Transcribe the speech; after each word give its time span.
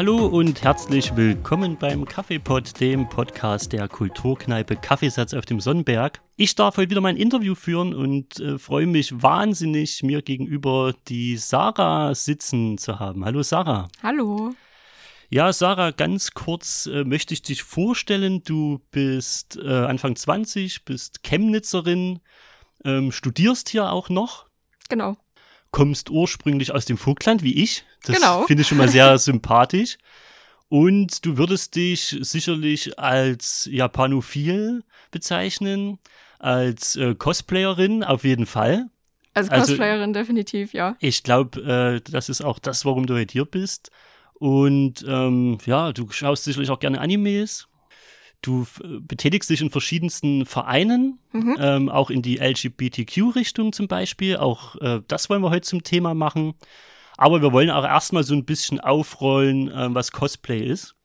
Hallo 0.00 0.24
und 0.24 0.62
herzlich 0.62 1.14
willkommen 1.14 1.76
beim 1.76 2.06
Kaffeepod, 2.06 2.80
dem 2.80 3.06
Podcast 3.10 3.70
der 3.74 3.86
Kulturkneipe 3.86 4.76
Kaffeesatz 4.76 5.34
auf 5.34 5.44
dem 5.44 5.60
Sonnenberg. 5.60 6.22
Ich 6.38 6.54
darf 6.54 6.78
heute 6.78 6.88
wieder 6.88 7.02
mein 7.02 7.18
Interview 7.18 7.54
führen 7.54 7.92
und 7.92 8.40
äh, 8.40 8.58
freue 8.58 8.86
mich 8.86 9.22
wahnsinnig, 9.22 10.02
mir 10.02 10.22
gegenüber 10.22 10.94
die 11.08 11.36
Sarah 11.36 12.14
sitzen 12.14 12.78
zu 12.78 12.98
haben. 12.98 13.26
Hallo 13.26 13.42
Sarah. 13.42 13.90
Hallo. 14.02 14.54
Ja, 15.28 15.52
Sarah, 15.52 15.90
ganz 15.90 16.30
kurz 16.30 16.86
äh, 16.86 17.04
möchte 17.04 17.34
ich 17.34 17.42
dich 17.42 17.62
vorstellen. 17.62 18.42
Du 18.42 18.80
bist 18.92 19.58
äh, 19.62 19.68
Anfang 19.68 20.16
20, 20.16 20.86
bist 20.86 21.22
Chemnitzerin, 21.24 22.20
ähm, 22.86 23.12
studierst 23.12 23.68
hier 23.68 23.92
auch 23.92 24.08
noch. 24.08 24.46
Genau 24.88 25.18
kommst 25.70 26.10
ursprünglich 26.10 26.72
aus 26.72 26.84
dem 26.84 26.98
Vogtland 26.98 27.42
wie 27.42 27.62
ich. 27.62 27.84
Das 28.04 28.16
genau. 28.16 28.42
finde 28.42 28.62
ich 28.62 28.68
schon 28.68 28.78
mal 28.78 28.88
sehr 28.88 29.18
sympathisch. 29.18 29.98
Und 30.68 31.24
du 31.26 31.36
würdest 31.36 31.74
dich 31.74 32.16
sicherlich 32.20 32.98
als 32.98 33.68
Japanophil 33.70 34.84
bezeichnen, 35.10 35.98
als 36.38 36.96
äh, 36.96 37.14
Cosplayerin 37.14 38.04
auf 38.04 38.24
jeden 38.24 38.46
Fall. 38.46 38.86
Als 39.34 39.48
also, 39.50 39.72
Cosplayerin 39.72 40.10
also, 40.10 40.12
definitiv, 40.12 40.72
ja. 40.72 40.96
Ich 41.00 41.22
glaube, 41.22 41.60
äh, 41.60 42.10
das 42.10 42.28
ist 42.28 42.40
auch 42.40 42.58
das, 42.58 42.84
warum 42.84 43.06
du 43.06 43.14
heute 43.14 43.32
hier 43.32 43.44
bist. 43.44 43.90
Und 44.34 45.04
ähm, 45.06 45.58
ja, 45.66 45.92
du 45.92 46.08
schaust 46.10 46.44
sicherlich 46.44 46.70
auch 46.70 46.78
gerne 46.78 47.00
Animes. 47.00 47.68
Du 48.42 48.66
betätigst 49.00 49.50
dich 49.50 49.60
in 49.60 49.70
verschiedensten 49.70 50.46
Vereinen, 50.46 51.18
mhm. 51.32 51.56
ähm, 51.60 51.88
auch 51.88 52.10
in 52.10 52.22
die 52.22 52.38
LGBTQ-Richtung 52.38 53.72
zum 53.72 53.86
Beispiel. 53.86 54.38
Auch 54.38 54.76
äh, 54.76 55.00
das 55.08 55.28
wollen 55.28 55.42
wir 55.42 55.50
heute 55.50 55.66
zum 55.66 55.82
Thema 55.82 56.14
machen. 56.14 56.54
Aber 57.18 57.42
wir 57.42 57.52
wollen 57.52 57.70
auch 57.70 57.84
erstmal 57.84 58.24
so 58.24 58.34
ein 58.34 58.46
bisschen 58.46 58.80
aufrollen, 58.80 59.68
äh, 59.68 59.94
was 59.94 60.10
Cosplay 60.12 60.60
ist. 60.64 60.96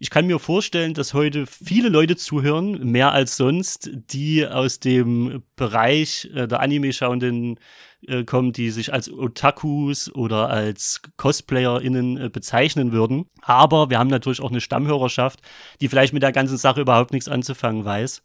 Ich 0.00 0.10
kann 0.10 0.28
mir 0.28 0.38
vorstellen, 0.38 0.94
dass 0.94 1.12
heute 1.12 1.46
viele 1.46 1.88
Leute 1.88 2.14
zuhören, 2.16 2.88
mehr 2.92 3.10
als 3.10 3.36
sonst, 3.36 3.90
die 3.92 4.46
aus 4.46 4.78
dem 4.78 5.42
Bereich 5.56 6.30
äh, 6.32 6.46
der 6.46 6.60
Anime-Schauenden 6.60 7.58
äh, 8.06 8.22
kommen, 8.22 8.52
die 8.52 8.70
sich 8.70 8.92
als 8.92 9.10
Otakus 9.10 10.14
oder 10.14 10.50
als 10.50 11.02
CosplayerInnen 11.16 12.16
äh, 12.16 12.28
bezeichnen 12.28 12.92
würden. 12.92 13.26
Aber 13.42 13.90
wir 13.90 13.98
haben 13.98 14.06
natürlich 14.06 14.40
auch 14.40 14.50
eine 14.50 14.60
Stammhörerschaft, 14.60 15.40
die 15.80 15.88
vielleicht 15.88 16.12
mit 16.12 16.22
der 16.22 16.30
ganzen 16.30 16.58
Sache 16.58 16.80
überhaupt 16.80 17.12
nichts 17.12 17.28
anzufangen 17.28 17.84
weiß. 17.84 18.22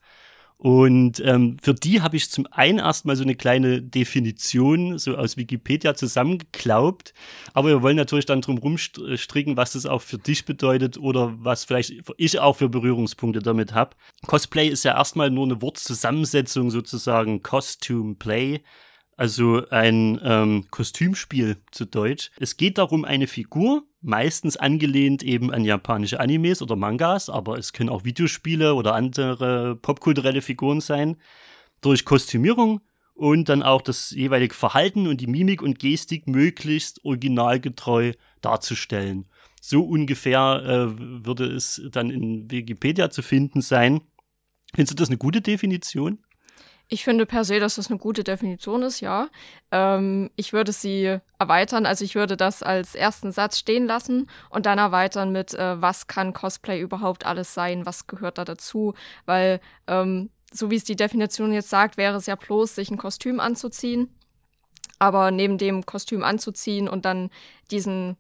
Und 0.63 1.19
ähm, 1.25 1.57
für 1.61 1.73
die 1.73 1.99
habe 1.99 2.15
ich 2.15 2.31
zum 2.31 2.47
einen 2.49 2.79
erstmal 2.79 3.17
so 3.17 3.23
eine 3.23 3.35
kleine 3.35 3.81
Definition 3.81 4.97
so 4.97 5.17
aus 5.17 5.35
Wikipedia 5.35 5.93
zusammengeklaubt. 5.93 7.13
Aber 7.53 7.67
wir 7.67 7.81
wollen 7.81 7.97
natürlich 7.97 8.27
dann 8.27 8.39
drum 8.39 8.59
rumstricken, 8.59 9.57
was 9.57 9.73
das 9.73 9.85
auch 9.85 10.01
für 10.01 10.17
dich 10.17 10.45
bedeutet 10.45 10.97
oder 10.97 11.33
was 11.37 11.65
vielleicht 11.65 11.93
ich 12.15 12.39
auch 12.39 12.55
für 12.55 12.69
Berührungspunkte 12.69 13.41
damit 13.41 13.73
habe. 13.73 13.97
Cosplay 14.25 14.69
ist 14.69 14.85
ja 14.85 14.95
erstmal 14.95 15.29
nur 15.29 15.43
eine 15.43 15.61
Wortzusammensetzung 15.61 16.71
sozusagen 16.71 17.43
Costume 17.43 18.15
Play 18.15 18.61
also 19.17 19.67
ein 19.69 20.19
ähm, 20.23 20.65
Kostümspiel 20.71 21.57
zu 21.71 21.85
Deutsch. 21.85 22.31
Es 22.39 22.57
geht 22.57 22.77
darum, 22.77 23.05
eine 23.05 23.27
Figur, 23.27 23.83
meistens 24.01 24.57
angelehnt 24.57 25.23
eben 25.23 25.51
an 25.51 25.63
japanische 25.63 26.19
Animes 26.19 26.61
oder 26.61 26.75
Mangas, 26.75 27.29
aber 27.29 27.57
es 27.57 27.73
können 27.73 27.89
auch 27.89 28.03
Videospiele 28.03 28.73
oder 28.73 28.95
andere 28.95 29.75
popkulturelle 29.75 30.41
Figuren 30.41 30.81
sein, 30.81 31.17
durch 31.81 32.05
Kostümierung 32.05 32.81
und 33.15 33.49
dann 33.49 33.63
auch 33.63 33.81
das 33.81 34.11
jeweilige 34.11 34.55
Verhalten 34.55 35.07
und 35.07 35.21
die 35.21 35.27
Mimik 35.27 35.61
und 35.61 35.79
Gestik 35.79 36.27
möglichst 36.27 37.03
originalgetreu 37.05 38.13
darzustellen. 38.41 39.27
So 39.61 39.83
ungefähr 39.83 40.63
äh, 40.65 41.25
würde 41.25 41.45
es 41.45 41.81
dann 41.91 42.09
in 42.09 42.49
Wikipedia 42.49 43.09
zu 43.09 43.21
finden 43.21 43.61
sein. 43.61 44.01
Findest 44.73 44.91
du 44.91 45.01
das 45.01 45.09
eine 45.09 45.17
gute 45.17 45.41
Definition? 45.41 46.19
Ich 46.93 47.03
finde 47.03 47.25
per 47.25 47.43
se, 47.43 47.59
dass 47.59 47.77
das 47.77 47.89
eine 47.89 47.97
gute 47.97 48.23
Definition 48.23 48.83
ist, 48.83 48.99
ja. 48.99 49.29
Ähm, 49.71 50.29
ich 50.35 50.53
würde 50.53 50.71
sie 50.71 51.17
erweitern, 51.39 51.87
also 51.87 52.05
ich 52.05 52.13
würde 52.13 52.37
das 52.37 52.61
als 52.61 52.93
ersten 52.93 53.31
Satz 53.31 53.57
stehen 53.57 53.87
lassen 53.87 54.29
und 54.51 54.67
dann 54.67 54.77
erweitern 54.77 55.31
mit, 55.31 55.55
äh, 55.55 55.81
was 55.81 56.05
kann 56.05 56.33
Cosplay 56.33 56.79
überhaupt 56.79 57.25
alles 57.25 57.55
sein, 57.55 57.87
was 57.87 58.05
gehört 58.05 58.37
da 58.37 58.45
dazu, 58.45 58.93
weil 59.25 59.59
ähm, 59.87 60.29
so 60.51 60.69
wie 60.69 60.75
es 60.75 60.83
die 60.83 60.95
Definition 60.95 61.51
jetzt 61.51 61.71
sagt, 61.71 61.97
wäre 61.97 62.15
es 62.15 62.27
ja 62.27 62.35
bloß, 62.35 62.75
sich 62.75 62.91
ein 62.91 62.97
Kostüm 62.97 63.39
anzuziehen. 63.39 64.13
Aber 64.99 65.31
neben 65.31 65.57
dem 65.57 65.87
Kostüm 65.87 66.23
anzuziehen 66.23 66.87
und 66.87 67.05
dann 67.05 67.31
diesen 67.71 68.17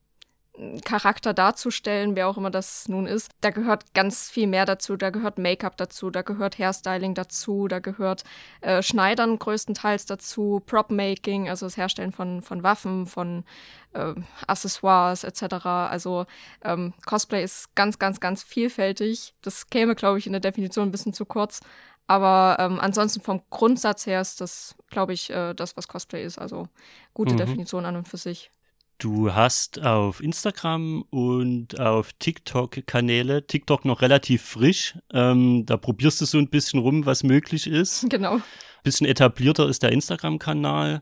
Charakter 0.85 1.33
darzustellen, 1.33 2.15
wer 2.15 2.27
auch 2.27 2.37
immer 2.37 2.51
das 2.51 2.87
nun 2.87 3.07
ist. 3.07 3.31
Da 3.41 3.49
gehört 3.49 3.93
ganz 3.95 4.29
viel 4.29 4.45
mehr 4.45 4.65
dazu. 4.65 4.95
Da 4.95 5.09
gehört 5.09 5.39
Make-up 5.39 5.77
dazu, 5.77 6.11
da 6.11 6.21
gehört 6.21 6.59
Hairstyling 6.59 7.15
dazu, 7.15 7.67
da 7.67 7.79
gehört 7.79 8.23
äh, 8.61 8.83
Schneidern 8.83 9.39
größtenteils 9.39 10.05
dazu, 10.05 10.61
Prop-Making, 10.67 11.49
also 11.49 11.65
das 11.65 11.75
Herstellen 11.75 12.11
von, 12.11 12.43
von 12.43 12.61
Waffen, 12.61 13.07
von 13.07 13.45
äh, 13.93 14.13
Accessoires 14.45 15.23
etc. 15.23 15.65
Also 15.65 16.27
ähm, 16.63 16.93
Cosplay 17.07 17.43
ist 17.43 17.73
ganz, 17.73 17.97
ganz, 17.97 18.19
ganz 18.19 18.43
vielfältig. 18.43 19.33
Das 19.41 19.71
käme, 19.71 19.95
glaube 19.95 20.19
ich, 20.19 20.27
in 20.27 20.33
der 20.33 20.41
Definition 20.41 20.87
ein 20.87 20.91
bisschen 20.91 21.13
zu 21.13 21.25
kurz. 21.25 21.61
Aber 22.05 22.57
ähm, 22.59 22.79
ansonsten 22.79 23.21
vom 23.21 23.41
Grundsatz 23.49 24.05
her 24.05 24.21
ist 24.21 24.39
das, 24.39 24.75
glaube 24.91 25.13
ich, 25.13 25.31
äh, 25.31 25.55
das, 25.55 25.77
was 25.77 25.87
Cosplay 25.87 26.23
ist. 26.23 26.37
Also 26.37 26.67
gute 27.15 27.33
mhm. 27.33 27.37
Definition 27.37 27.85
an 27.85 27.95
und 27.95 28.07
für 28.07 28.17
sich. 28.17 28.51
Du 28.97 29.33
hast 29.33 29.81
auf 29.81 30.21
Instagram 30.21 31.03
und 31.09 31.79
auf 31.79 32.13
TikTok 32.19 32.85
Kanäle, 32.85 33.45
TikTok 33.45 33.85
noch 33.85 34.01
relativ 34.01 34.43
frisch. 34.43 34.97
Ähm, 35.11 35.65
da 35.65 35.77
probierst 35.77 36.21
du 36.21 36.25
so 36.25 36.37
ein 36.37 36.49
bisschen 36.49 36.79
rum, 36.79 37.05
was 37.05 37.23
möglich 37.23 37.67
ist. 37.67 38.09
Genau. 38.09 38.39
Bisschen 38.83 39.07
etablierter 39.07 39.67
ist 39.67 39.83
der 39.83 39.91
Instagram-Kanal, 39.91 41.01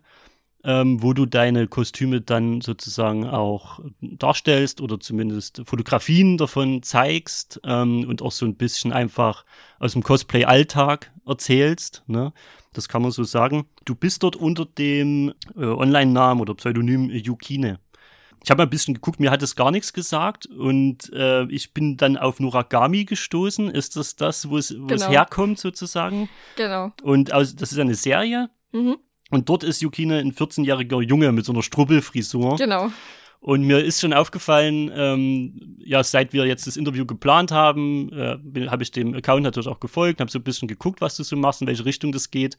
ähm, 0.63 1.01
wo 1.01 1.13
du 1.13 1.25
deine 1.25 1.67
Kostüme 1.67 2.21
dann 2.21 2.61
sozusagen 2.61 3.25
auch 3.25 3.79
darstellst 4.01 4.81
oder 4.81 4.99
zumindest 4.99 5.61
Fotografien 5.65 6.37
davon 6.37 6.83
zeigst 6.83 7.59
ähm, 7.63 8.05
und 8.07 8.21
auch 8.21 8.31
so 8.31 8.45
ein 8.45 8.55
bisschen 8.55 8.93
einfach 8.93 9.45
aus 9.79 9.93
dem 9.93 10.03
Cosplay-Alltag 10.03 11.11
erzählst. 11.25 12.03
Ne? 12.07 12.33
Das 12.73 12.87
kann 12.87 13.01
man 13.01 13.11
so 13.11 13.23
sagen. 13.23 13.67
Du 13.85 13.95
bist 13.95 14.23
dort 14.23 14.35
unter 14.35 14.65
dem 14.65 15.33
äh, 15.55 15.65
Online-Namen 15.65 16.41
oder 16.41 16.53
Pseudonym 16.53 17.09
Yukine. 17.09 17.79
Ich 18.43 18.49
habe 18.49 18.59
mal 18.59 18.65
ein 18.65 18.71
bisschen 18.71 18.95
geguckt, 18.95 19.19
mir 19.19 19.29
hat 19.29 19.43
es 19.43 19.55
gar 19.55 19.69
nichts 19.69 19.93
gesagt 19.93 20.47
und 20.47 21.13
äh, 21.13 21.43
ich 21.45 21.73
bin 21.73 21.97
dann 21.97 22.17
auf 22.17 22.39
Nuragami 22.39 23.05
gestoßen. 23.05 23.69
Ist 23.69 23.95
das 23.95 24.15
das, 24.15 24.49
wo 24.49 24.57
es 24.57 24.69
genau. 24.69 25.09
herkommt 25.09 25.59
sozusagen? 25.59 26.27
Genau. 26.55 26.91
Und 27.03 27.33
aus, 27.33 27.55
das 27.55 27.71
ist 27.71 27.77
eine 27.77 27.93
Serie. 27.93 28.49
Mhm. 28.71 28.97
Und 29.31 29.49
dort 29.49 29.63
ist 29.63 29.81
Yukine 29.81 30.19
ein 30.19 30.33
14-jähriger 30.33 31.01
Junge 31.01 31.31
mit 31.31 31.45
so 31.45 31.53
einer 31.53 31.63
Strubbelfrisur. 31.63 32.57
Genau. 32.57 32.91
Und 33.39 33.63
mir 33.63 33.83
ist 33.83 33.99
schon 33.99 34.13
aufgefallen, 34.13 34.91
ähm, 34.93 35.77
ja, 35.79 36.03
seit 36.03 36.31
wir 36.31 36.45
jetzt 36.45 36.67
das 36.67 36.77
Interview 36.77 37.07
geplant 37.07 37.51
haben, 37.51 38.11
äh, 38.13 38.67
habe 38.67 38.83
ich 38.83 38.91
dem 38.91 39.15
Account 39.15 39.41
natürlich 39.41 39.67
auch 39.67 39.79
gefolgt, 39.79 40.19
habe 40.19 40.29
so 40.29 40.37
ein 40.37 40.43
bisschen 40.43 40.67
geguckt, 40.67 41.01
was 41.01 41.15
du 41.15 41.23
so 41.23 41.35
machst, 41.35 41.61
in 41.61 41.67
welche 41.67 41.85
Richtung 41.85 42.11
das 42.11 42.29
geht. 42.29 42.55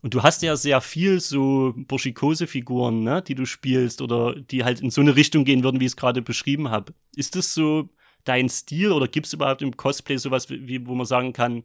Und 0.00 0.14
du 0.14 0.22
hast 0.22 0.42
ja 0.42 0.56
sehr 0.56 0.80
viel 0.80 1.20
so 1.20 1.74
Burschikose-Figuren, 1.76 3.02
ne, 3.02 3.20
die 3.20 3.34
du 3.34 3.44
spielst 3.44 4.00
oder 4.00 4.34
die 4.34 4.64
halt 4.64 4.80
in 4.80 4.90
so 4.90 5.02
eine 5.02 5.16
Richtung 5.16 5.44
gehen 5.44 5.62
würden, 5.62 5.80
wie 5.80 5.84
ich 5.84 5.92
es 5.92 5.96
gerade 5.96 6.22
beschrieben 6.22 6.70
habe. 6.70 6.94
Ist 7.14 7.36
das 7.36 7.52
so 7.52 7.90
dein 8.24 8.48
Stil 8.48 8.92
oder 8.92 9.08
gibt 9.08 9.26
es 9.26 9.34
überhaupt 9.34 9.60
im 9.60 9.76
Cosplay 9.76 10.16
sowas, 10.16 10.48
wie, 10.48 10.86
wo 10.86 10.94
man 10.94 11.06
sagen 11.06 11.34
kann, 11.34 11.64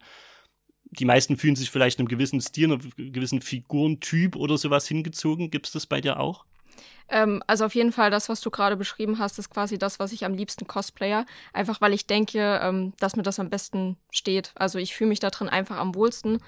die 0.90 1.04
meisten 1.04 1.36
fühlen 1.36 1.56
sich 1.56 1.70
vielleicht 1.70 1.98
einem 1.98 2.08
gewissen 2.08 2.40
Stil, 2.40 2.72
einem 2.72 2.90
gewissen 2.96 3.40
Figurentyp 3.40 4.36
oder 4.36 4.58
sowas 4.58 4.86
hingezogen? 4.86 5.50
Gibt 5.50 5.66
es 5.66 5.72
das 5.72 5.86
bei 5.86 6.00
dir 6.00 6.18
auch? 6.18 6.44
Ähm, 7.10 7.42
also 7.46 7.64
auf 7.64 7.74
jeden 7.74 7.92
Fall, 7.92 8.10
das, 8.10 8.28
was 8.28 8.40
du 8.40 8.50
gerade 8.50 8.76
beschrieben 8.76 9.18
hast, 9.18 9.38
ist 9.38 9.50
quasi 9.50 9.78
das, 9.78 9.98
was 9.98 10.12
ich 10.12 10.24
am 10.24 10.34
liebsten 10.34 10.66
cosplayer. 10.66 11.24
Einfach 11.52 11.80
weil 11.80 11.94
ich 11.94 12.06
denke, 12.06 12.60
ähm, 12.62 12.92
dass 12.98 13.16
mir 13.16 13.22
das 13.22 13.38
am 13.38 13.50
besten 13.50 13.96
steht. 14.10 14.52
Also 14.54 14.78
ich 14.78 14.94
fühle 14.94 15.08
mich 15.08 15.20
da 15.20 15.30
drin 15.30 15.48
einfach 15.48 15.78
am 15.78 15.94
wohlsten. 15.94 16.38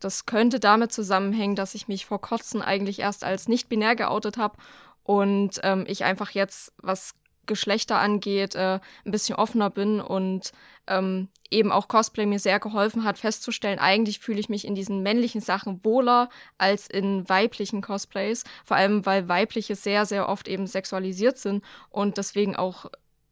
Das 0.00 0.26
könnte 0.26 0.60
damit 0.60 0.92
zusammenhängen, 0.92 1.56
dass 1.56 1.74
ich 1.74 1.88
mich 1.88 2.06
vor 2.06 2.20
kurzem 2.20 2.62
eigentlich 2.62 3.00
erst 3.00 3.24
als 3.24 3.48
nicht 3.48 3.68
binär 3.68 3.96
geoutet 3.96 4.36
habe 4.38 4.56
und 5.04 5.60
ähm, 5.62 5.84
ich 5.86 6.04
einfach 6.04 6.30
jetzt, 6.30 6.72
was 6.78 7.14
Geschlechter 7.46 7.98
angeht, 7.98 8.54
äh, 8.54 8.80
ein 9.04 9.10
bisschen 9.12 9.36
offener 9.36 9.70
bin 9.70 10.00
und 10.00 10.52
ähm, 10.86 11.28
eben 11.50 11.72
auch 11.72 11.88
Cosplay 11.88 12.26
mir 12.26 12.38
sehr 12.38 12.60
geholfen 12.60 13.04
hat, 13.04 13.18
festzustellen, 13.18 13.78
eigentlich 13.78 14.18
fühle 14.18 14.40
ich 14.40 14.48
mich 14.48 14.66
in 14.66 14.74
diesen 14.74 15.02
männlichen 15.02 15.40
Sachen 15.40 15.84
wohler 15.84 16.28
als 16.58 16.88
in 16.88 17.28
weiblichen 17.28 17.82
Cosplays. 17.82 18.44
Vor 18.64 18.76
allem, 18.76 19.06
weil 19.06 19.28
weibliche 19.28 19.76
sehr, 19.76 20.06
sehr 20.06 20.28
oft 20.28 20.48
eben 20.48 20.66
sexualisiert 20.66 21.38
sind 21.38 21.64
und 21.90 22.18
deswegen 22.18 22.56
auch 22.56 22.86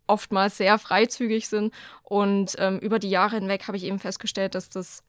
oftmals 0.07 0.57
sehr 0.57 0.79
freizügig 0.79 1.49
sind. 1.49 1.73
Und 2.03 2.55
ähm, 2.59 2.79
über 2.79 2.99
die 2.99 3.11
Jahre 3.11 3.37
hinweg 3.37 3.67
habe 3.67 3.77
ich 3.77 3.85
eben 3.85 3.99
festgestellt, 3.99 4.55
dass 4.55 4.69
das 4.69 5.03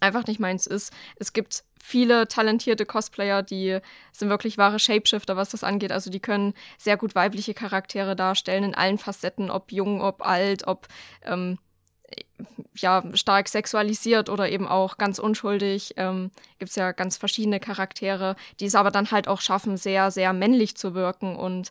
einfach 0.00 0.26
nicht 0.26 0.40
meins 0.40 0.66
ist. 0.66 0.92
Es 1.16 1.32
gibt 1.32 1.64
viele 1.82 2.26
talentierte 2.28 2.86
Cosplayer, 2.86 3.42
die 3.42 3.78
sind 4.12 4.30
wirklich 4.30 4.58
wahre 4.58 4.78
Shapeshifter, 4.78 5.36
was 5.36 5.50
das 5.50 5.64
angeht. 5.64 5.92
Also 5.92 6.10
die 6.10 6.20
können 6.20 6.54
sehr 6.78 6.96
gut 6.96 7.14
weibliche 7.14 7.54
Charaktere 7.54 8.16
darstellen 8.16 8.64
in 8.64 8.74
allen 8.74 8.98
Facetten, 8.98 9.50
ob 9.50 9.72
jung, 9.72 10.00
ob 10.00 10.26
alt, 10.26 10.66
ob 10.66 10.88
ähm, 11.22 11.58
ja 12.76 13.02
stark 13.14 13.48
sexualisiert 13.48 14.28
oder 14.28 14.48
eben 14.48 14.66
auch 14.66 14.96
ganz 14.98 15.18
unschuldig. 15.18 15.94
Ähm, 15.96 16.30
Gibt 16.58 16.70
es 16.70 16.76
ja 16.76 16.92
ganz 16.92 17.16
verschiedene 17.16 17.60
Charaktere, 17.60 18.36
die 18.60 18.66
es 18.66 18.74
aber 18.74 18.90
dann 18.90 19.10
halt 19.10 19.28
auch 19.28 19.40
schaffen, 19.40 19.76
sehr, 19.76 20.10
sehr 20.10 20.32
männlich 20.32 20.76
zu 20.76 20.94
wirken 20.94 21.36
und 21.36 21.70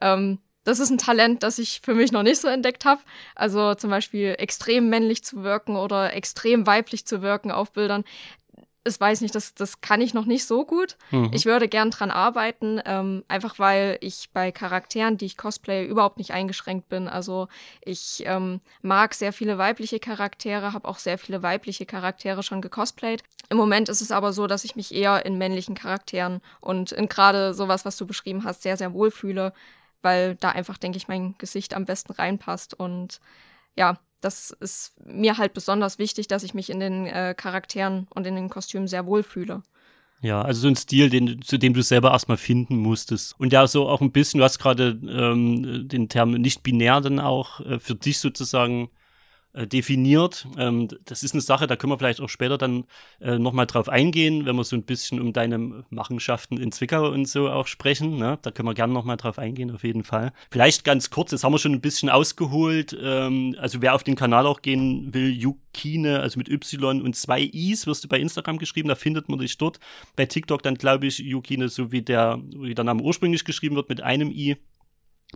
ähm, 0.00 0.38
das 0.64 0.78
ist 0.78 0.90
ein 0.90 0.98
Talent, 0.98 1.42
das 1.42 1.58
ich 1.58 1.80
für 1.82 1.94
mich 1.94 2.12
noch 2.12 2.22
nicht 2.22 2.40
so 2.40 2.46
entdeckt 2.48 2.84
habe. 2.84 3.00
Also 3.34 3.74
zum 3.74 3.90
Beispiel 3.90 4.34
extrem 4.38 4.90
männlich 4.90 5.24
zu 5.24 5.42
wirken 5.42 5.76
oder 5.76 6.12
extrem 6.12 6.66
weiblich 6.66 7.06
zu 7.06 7.22
wirken 7.22 7.50
auf 7.50 7.72
Bildern. 7.72 8.04
Ich 8.84 8.98
weiß 8.98 9.20
nicht, 9.20 9.34
das, 9.34 9.54
das 9.54 9.80
kann 9.82 10.00
ich 10.00 10.14
noch 10.14 10.24
nicht 10.24 10.46
so 10.46 10.64
gut. 10.64 10.96
Mhm. 11.10 11.30
Ich 11.32 11.44
würde 11.44 11.68
gern 11.68 11.90
dran 11.90 12.10
arbeiten, 12.10 12.80
ähm, 12.86 13.24
einfach 13.28 13.58
weil 13.58 13.98
ich 14.00 14.30
bei 14.32 14.52
Charakteren, 14.52 15.18
die 15.18 15.26
ich 15.26 15.36
cosplaye, 15.36 15.84
überhaupt 15.84 16.16
nicht 16.16 16.32
eingeschränkt 16.32 16.88
bin. 16.88 17.06
Also 17.06 17.48
ich 17.82 18.22
ähm, 18.26 18.60
mag 18.80 19.14
sehr 19.14 19.32
viele 19.34 19.58
weibliche 19.58 20.00
Charaktere, 20.00 20.72
habe 20.72 20.88
auch 20.88 20.98
sehr 20.98 21.18
viele 21.18 21.42
weibliche 21.42 21.84
Charaktere 21.84 22.42
schon 22.42 22.62
gecosplayt. 22.62 23.22
Im 23.50 23.58
Moment 23.58 23.88
ist 23.88 24.00
es 24.00 24.10
aber 24.12 24.32
so, 24.32 24.46
dass 24.46 24.64
ich 24.64 24.76
mich 24.76 24.94
eher 24.94 25.26
in 25.26 25.36
männlichen 25.36 25.74
Charakteren 25.74 26.40
und 26.60 26.92
in 26.92 27.08
gerade 27.08 27.52
sowas, 27.52 27.84
was 27.84 27.96
du 27.96 28.06
beschrieben 28.06 28.44
hast, 28.44 28.62
sehr, 28.62 28.76
sehr 28.76 28.94
wohl 28.94 29.10
fühle 29.10 29.52
weil 30.02 30.34
da 30.36 30.50
einfach, 30.50 30.78
denke 30.78 30.98
ich, 30.98 31.08
mein 31.08 31.34
Gesicht 31.38 31.74
am 31.74 31.84
besten 31.84 32.12
reinpasst. 32.12 32.74
Und 32.74 33.20
ja, 33.76 33.98
das 34.20 34.50
ist 34.60 34.94
mir 35.04 35.38
halt 35.38 35.54
besonders 35.54 35.98
wichtig, 35.98 36.28
dass 36.28 36.42
ich 36.42 36.54
mich 36.54 36.70
in 36.70 36.80
den 36.80 37.06
äh, 37.06 37.34
Charakteren 37.36 38.06
und 38.14 38.26
in 38.26 38.36
den 38.36 38.48
Kostümen 38.50 38.88
sehr 38.88 39.06
wohl 39.06 39.22
fühle. 39.22 39.62
Ja, 40.22 40.42
also 40.42 40.62
so 40.62 40.68
ein 40.68 40.76
Stil, 40.76 41.08
den, 41.08 41.40
zu 41.40 41.56
dem 41.56 41.72
du 41.72 41.82
selber 41.82 42.10
erstmal 42.10 42.36
finden 42.36 42.76
musstest. 42.76 43.34
Und 43.38 43.52
ja, 43.52 43.66
so 43.66 43.88
auch 43.88 44.02
ein 44.02 44.12
bisschen, 44.12 44.38
du 44.38 44.44
hast 44.44 44.58
gerade 44.58 44.98
ähm, 45.08 45.88
den 45.88 46.10
Term 46.10 46.32
nicht 46.32 46.62
binär 46.62 47.00
dann 47.00 47.18
auch 47.18 47.60
äh, 47.60 47.78
für 47.78 47.94
dich 47.94 48.18
sozusagen 48.18 48.90
äh, 49.52 49.66
definiert. 49.66 50.46
Ähm, 50.58 50.88
das 51.04 51.24
ist 51.24 51.32
eine 51.32 51.40
Sache, 51.40 51.66
da 51.66 51.74
können 51.74 51.92
wir 51.92 51.98
vielleicht 51.98 52.20
auch 52.20 52.28
später 52.28 52.56
dann 52.56 52.84
äh, 53.20 53.38
nochmal 53.38 53.66
drauf 53.66 53.88
eingehen, 53.88 54.46
wenn 54.46 54.54
wir 54.54 54.62
so 54.62 54.76
ein 54.76 54.84
bisschen 54.84 55.20
um 55.20 55.32
deine 55.32 55.84
Machenschaften 55.90 56.56
in 56.56 56.70
Zwickau 56.70 57.08
und 57.08 57.26
so 57.26 57.50
auch 57.50 57.66
sprechen. 57.66 58.16
Ne? 58.16 58.38
Da 58.42 58.52
können 58.52 58.68
wir 58.68 58.74
gerne 58.74 58.92
nochmal 58.92 59.16
drauf 59.16 59.38
eingehen, 59.40 59.72
auf 59.72 59.82
jeden 59.82 60.04
Fall. 60.04 60.32
Vielleicht 60.50 60.84
ganz 60.84 61.10
kurz, 61.10 61.32
jetzt 61.32 61.42
haben 61.42 61.52
wir 61.52 61.58
schon 61.58 61.72
ein 61.72 61.80
bisschen 61.80 62.10
ausgeholt. 62.10 62.96
Ähm, 63.02 63.56
also 63.58 63.82
wer 63.82 63.94
auf 63.94 64.04
den 64.04 64.14
Kanal 64.14 64.46
auch 64.46 64.62
gehen 64.62 65.12
will, 65.12 65.30
Yukine, 65.30 66.20
also 66.20 66.38
mit 66.38 66.48
Y 66.48 67.02
und 67.02 67.16
zwei 67.16 67.40
I's, 67.40 67.88
wirst 67.88 68.04
du 68.04 68.08
bei 68.08 68.20
Instagram 68.20 68.58
geschrieben, 68.58 68.88
da 68.88 68.94
findet 68.94 69.28
man 69.28 69.40
dich 69.40 69.58
dort. 69.58 69.80
Bei 70.14 70.26
TikTok 70.26 70.62
dann 70.62 70.76
glaube 70.76 71.06
ich 71.06 71.18
Yukine, 71.18 71.68
so 71.68 71.90
wie 71.90 72.02
der, 72.02 72.40
wie 72.56 72.74
der 72.74 72.84
Name 72.84 73.02
ursprünglich 73.02 73.44
geschrieben 73.44 73.74
wird, 73.74 73.88
mit 73.88 74.00
einem 74.00 74.30
I. 74.30 74.58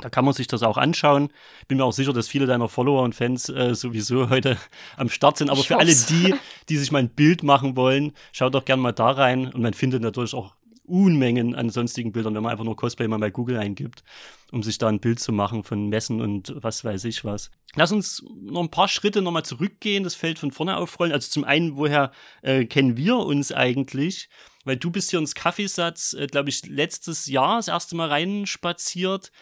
Da 0.01 0.11
kann 0.11 0.25
man 0.25 0.35
sich 0.35 0.49
das 0.49 0.63
auch 0.63 0.77
anschauen. 0.77 1.29
Bin 1.69 1.79
mir 1.79 1.85
auch 1.85 1.93
sicher, 1.93 2.13
dass 2.13 2.27
viele 2.27 2.47
deiner 2.47 2.69
Follower 2.69 3.03
und 3.03 3.15
Fans 3.15 3.49
äh, 3.49 3.75
sowieso 3.75 4.29
heute 4.29 4.57
am 4.97 5.09
Start 5.09 5.39
sind. 5.39 5.51
Aber 5.51 5.61
ich 5.61 5.69
für 5.69 5.79
alle 5.79 5.95
die, 5.95 6.35
die 6.69 6.77
sich 6.77 6.91
mal 6.91 6.99
ein 6.99 7.11
Bild 7.11 7.43
machen 7.43 7.77
wollen, 7.77 8.13
schaut 8.33 8.55
doch 8.55 8.65
gerne 8.65 8.83
mal 8.83 8.93
da 8.93 9.11
rein. 9.11 9.53
Und 9.53 9.63
man 9.63 9.75
findet 9.75 10.03
natürlich 10.03 10.35
auch 10.35 10.55
Unmengen 10.87 11.55
an 11.55 11.71
sonstigen 11.71 12.13
Bildern, 12.13 12.35
wenn 12.35 12.43
man 12.43 12.53
einfach 12.53 12.65
nur 12.65 12.77
Cosplay 12.77 13.09
mal 13.09 13.19
bei 13.19 13.31
Google 13.31 13.57
eingibt, 13.57 14.05
um 14.53 14.63
sich 14.63 14.77
da 14.77 14.89
ein 14.89 15.01
Bild 15.01 15.19
zu 15.19 15.33
machen 15.33 15.65
von 15.65 15.89
Messen 15.89 16.21
und 16.21 16.53
was 16.57 16.85
weiß 16.85 17.05
ich 17.05 17.25
was. 17.25 17.51
Lass 17.75 17.91
uns 17.91 18.23
noch 18.39 18.61
ein 18.61 18.71
paar 18.71 18.89
Schritte 18.89 19.23
nochmal 19.23 19.45
zurückgehen, 19.45 20.05
das 20.05 20.15
Feld 20.15 20.39
von 20.39 20.51
vorne 20.51 20.77
aufrollen. 20.77 21.13
Also 21.13 21.31
zum 21.31 21.45
einen, 21.45 21.77
woher 21.77 22.13
äh, 22.43 22.67
kennen 22.67 22.99
wir 22.99 23.17
uns 23.17 23.51
eigentlich? 23.51 24.29
Weil 24.65 24.77
du 24.77 24.91
bist 24.91 25.11
hier 25.11 25.19
ins 25.19 25.35
Kaffeesatz, 25.35 26.13
äh, 26.13 26.27
glaube 26.27 26.51
ich, 26.51 26.67
letztes 26.67 27.27
Jahr 27.27 27.57
das 27.57 27.69
erste 27.69 27.97
Mal 27.97 28.09
reinspaziert 28.09 29.33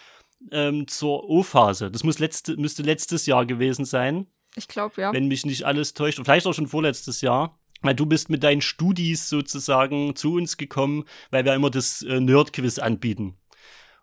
ähm, 0.50 0.86
zur 0.88 1.28
O-Phase. 1.28 1.90
Das 1.90 2.04
muss 2.04 2.18
letzte, 2.18 2.56
müsste 2.56 2.82
letztes 2.82 3.26
Jahr 3.26 3.46
gewesen 3.46 3.84
sein. 3.84 4.26
Ich 4.56 4.68
glaube, 4.68 5.00
ja. 5.00 5.12
Wenn 5.12 5.28
mich 5.28 5.46
nicht 5.46 5.64
alles 5.64 5.94
täuscht. 5.94 6.18
Und 6.18 6.24
vielleicht 6.24 6.46
auch 6.46 6.54
schon 6.54 6.66
vorletztes 6.66 7.20
Jahr. 7.20 7.58
Weil 7.80 7.94
du 7.94 8.06
bist 8.06 8.30
mit 8.30 8.44
deinen 8.44 8.60
Studis 8.60 9.28
sozusagen 9.28 10.14
zu 10.14 10.34
uns 10.34 10.56
gekommen, 10.56 11.04
weil 11.30 11.44
wir 11.44 11.54
immer 11.54 11.70
das 11.70 12.02
äh, 12.02 12.20
Nerd-Quiz 12.20 12.78
anbieten. 12.78 13.36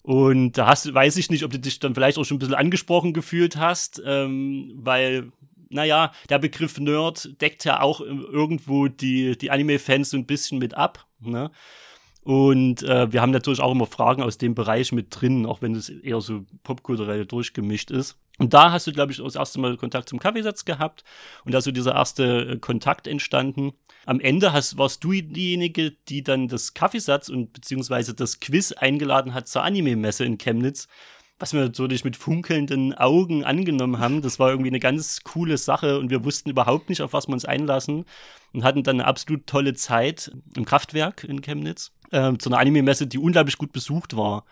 Und 0.02 0.54
da 0.54 0.68
hast, 0.68 0.94
weiß 0.94 1.18
ich 1.18 1.30
nicht, 1.30 1.44
ob 1.44 1.52
du 1.52 1.60
dich 1.60 1.80
dann 1.80 1.94
vielleicht 1.94 2.18
auch 2.18 2.26
schon 2.26 2.38
ein 2.38 2.40
bisschen 2.40 2.56
angesprochen 2.56 3.14
gefühlt 3.14 3.58
hast, 3.58 4.02
ähm, 4.06 4.72
weil, 4.76 5.32
naja, 5.70 6.12
der 6.30 6.40
Begriff 6.40 6.78
Nerd 6.80 7.40
deckt 7.42 7.64
ja 7.64 7.82
auch 7.82 8.02
irgendwo 8.02 8.88
die, 8.88 9.38
die 9.38 9.52
Anime-Fans 9.52 10.10
so 10.10 10.18
ein 10.18 10.26
bisschen 10.26 10.58
mit 10.60 10.74
ab. 10.74 11.06
Ne? 11.20 11.52
Und 12.22 12.84
äh, 12.84 13.12
wir 13.12 13.22
haben 13.22 13.32
natürlich 13.32 13.62
auch 13.62 13.72
immer 13.72 13.86
Fragen 13.86 14.22
aus 14.22 14.38
dem 14.38 14.54
Bereich 14.54 14.92
mit 14.92 15.08
drin, 15.10 15.46
auch 15.46 15.62
wenn 15.62 15.74
es 15.74 15.90
eher 15.90 16.20
so 16.22 16.46
popkulturell 16.64 17.26
durchgemischt 17.26 17.92
ist. 17.92 18.18
Und 18.38 18.54
da 18.54 18.72
hast 18.72 18.88
du, 18.88 18.94
glaube 18.94 19.12
ich, 19.12 19.20
das 19.20 19.36
erste 19.36 19.60
Mal 19.60 19.78
Kontakt 19.78 20.10
zum 20.10 20.20
Kaffeesatz 20.20 20.64
gehabt 20.64 21.04
und 21.46 21.54
da 21.54 21.58
ist 21.60 21.66
so 21.66 21.72
dieser 21.72 21.94
erste 21.94 22.52
äh, 22.52 22.58
Kontakt 22.58 23.08
entstanden. 23.08 23.74
Am 24.06 24.20
Ende 24.20 24.54
hast, 24.54 24.78
warst 24.78 25.04
du 25.04 25.12
diejenige, 25.12 25.92
die 26.08 26.24
dann 26.24 26.48
das 26.48 26.74
Kaffeesatz 26.74 27.30
und 27.30 27.52
beziehungsweise 27.54 28.14
das 28.14 28.40
Quiz 28.40 28.72
eingeladen 28.72 29.34
hat 29.34 29.48
zur 29.48 29.64
Anime-Messe 29.64 30.24
in 30.24 30.38
Chemnitz, 30.38 30.88
was 31.38 31.54
wir 31.54 31.62
natürlich 31.62 32.06
mit 32.06 32.16
funkelnden 32.16 32.94
Augen 32.94 33.44
angenommen 33.44 34.00
haben. 34.00 34.22
Das 34.22 34.40
war 34.40 34.50
irgendwie 34.50 34.70
eine 34.70 34.80
ganz 34.80 35.22
coole 35.24 35.58
Sache 35.58 36.00
und 36.00 36.10
wir 36.10 36.24
wussten 36.24 36.50
überhaupt 36.50 36.90
nicht, 36.90 37.02
auf 37.02 37.12
was 37.12 37.28
wir 37.28 37.34
uns 37.34 37.46
einlassen 37.46 38.06
und 38.54 38.64
hatten 38.64 38.84
dann 38.84 39.02
eine 39.02 39.08
absolut 39.08 39.48
tolle 39.48 39.74
Zeit 39.74 40.32
im 40.56 40.66
Kraftwerk 40.66 41.26
in 41.26 41.42
Chemnitz 41.42 41.92
äh, 42.12 42.38
zu 42.38 42.50
einer 42.50 42.60
Anime-Messe, 42.60 43.08
die 43.08 43.18
unglaublich 43.18 43.58
gut 43.58 43.72
besucht 43.72 44.16
war 44.16 44.46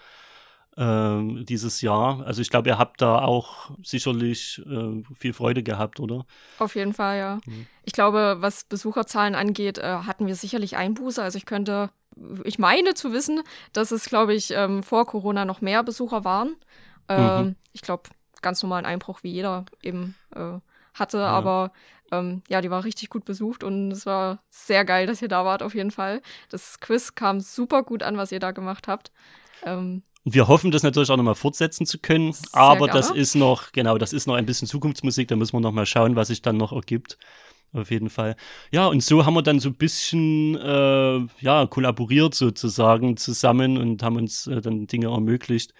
äh, 0.77 1.43
dieses 1.43 1.81
Jahr. 1.81 2.25
Also 2.25 2.41
ich 2.41 2.49
glaube, 2.49 2.69
ihr 2.69 2.77
habt 2.77 3.01
da 3.01 3.19
auch 3.19 3.71
sicherlich 3.83 4.61
äh, 4.65 5.03
viel 5.15 5.33
Freude 5.33 5.63
gehabt, 5.63 5.99
oder? 5.99 6.25
Auf 6.59 6.75
jeden 6.75 6.93
Fall, 6.93 7.17
ja. 7.17 7.39
Mhm. 7.45 7.67
Ich 7.83 7.93
glaube, 7.93 8.37
was 8.39 8.63
Besucherzahlen 8.63 9.35
angeht, 9.35 9.79
äh, 9.79 9.99
hatten 10.05 10.27
wir 10.27 10.35
sicherlich 10.35 10.77
Einbuße. 10.77 11.21
Also 11.21 11.37
ich 11.37 11.45
könnte, 11.45 11.89
ich 12.43 12.59
meine 12.59 12.93
zu 12.93 13.11
wissen, 13.11 13.41
dass 13.73 13.91
es, 13.91 14.05
glaube 14.05 14.35
ich, 14.35 14.51
ähm, 14.51 14.83
vor 14.83 15.05
Corona 15.07 15.45
noch 15.45 15.61
mehr 15.61 15.83
Besucher 15.83 16.23
waren. 16.23 16.55
Ähm, 17.09 17.45
mhm. 17.45 17.55
Ich 17.73 17.81
glaube, 17.81 18.09
ganz 18.41 18.61
normalen 18.61 18.85
Einbruch, 18.85 19.23
wie 19.23 19.31
jeder 19.31 19.65
eben 19.81 20.15
äh, 20.35 20.59
hatte, 20.93 21.17
ja. 21.17 21.27
aber 21.27 21.71
ähm, 22.11 22.41
ja, 22.47 22.61
die 22.61 22.69
war 22.69 22.83
richtig 22.83 23.09
gut 23.09 23.25
besucht 23.25 23.63
und 23.63 23.91
es 23.91 24.05
war 24.05 24.43
sehr 24.49 24.85
geil, 24.85 25.07
dass 25.07 25.21
ihr 25.21 25.27
da 25.27 25.45
wart, 25.45 25.63
auf 25.63 25.75
jeden 25.75 25.91
Fall. 25.91 26.21
Das 26.49 26.79
Quiz 26.79 27.15
kam 27.15 27.39
super 27.39 27.83
gut 27.83 28.03
an, 28.03 28.17
was 28.17 28.31
ihr 28.31 28.39
da 28.39 28.51
gemacht 28.51 28.87
habt. 28.87 29.11
Ähm, 29.63 30.03
und 30.23 30.33
wir 30.33 30.49
hoffen, 30.49 30.71
das 30.71 30.83
natürlich 30.83 31.09
auch 31.09 31.15
nochmal 31.15 31.35
fortsetzen 31.35 31.85
zu 31.85 31.99
können. 31.99 32.35
Aber 32.51 32.87
gerne. 32.87 32.99
das 32.99 33.11
ist 33.11 33.35
noch, 33.35 33.71
genau, 33.71 33.97
das 33.97 34.11
ist 34.11 34.27
noch 34.27 34.35
ein 34.35 34.45
bisschen 34.45 34.67
Zukunftsmusik. 34.67 35.29
Da 35.29 35.37
müssen 35.37 35.53
wir 35.53 35.61
nochmal 35.61 35.85
schauen, 35.85 36.17
was 36.17 36.27
sich 36.27 36.41
dann 36.41 36.57
noch 36.57 36.73
ergibt. 36.73 37.17
Auf 37.73 37.91
jeden 37.91 38.09
Fall. 38.09 38.35
Ja, 38.71 38.87
und 38.87 39.01
so 39.03 39.25
haben 39.25 39.35
wir 39.35 39.41
dann 39.41 39.59
so 39.59 39.69
ein 39.69 39.75
bisschen, 39.75 40.55
äh, 40.55 41.27
ja, 41.39 41.65
kollaboriert 41.67 42.33
sozusagen 42.33 43.17
zusammen 43.17 43.77
und 43.77 44.03
haben 44.03 44.17
uns 44.17 44.47
äh, 44.47 44.61
dann 44.61 44.87
Dinge 44.87 45.07
ermöglicht. 45.07 45.73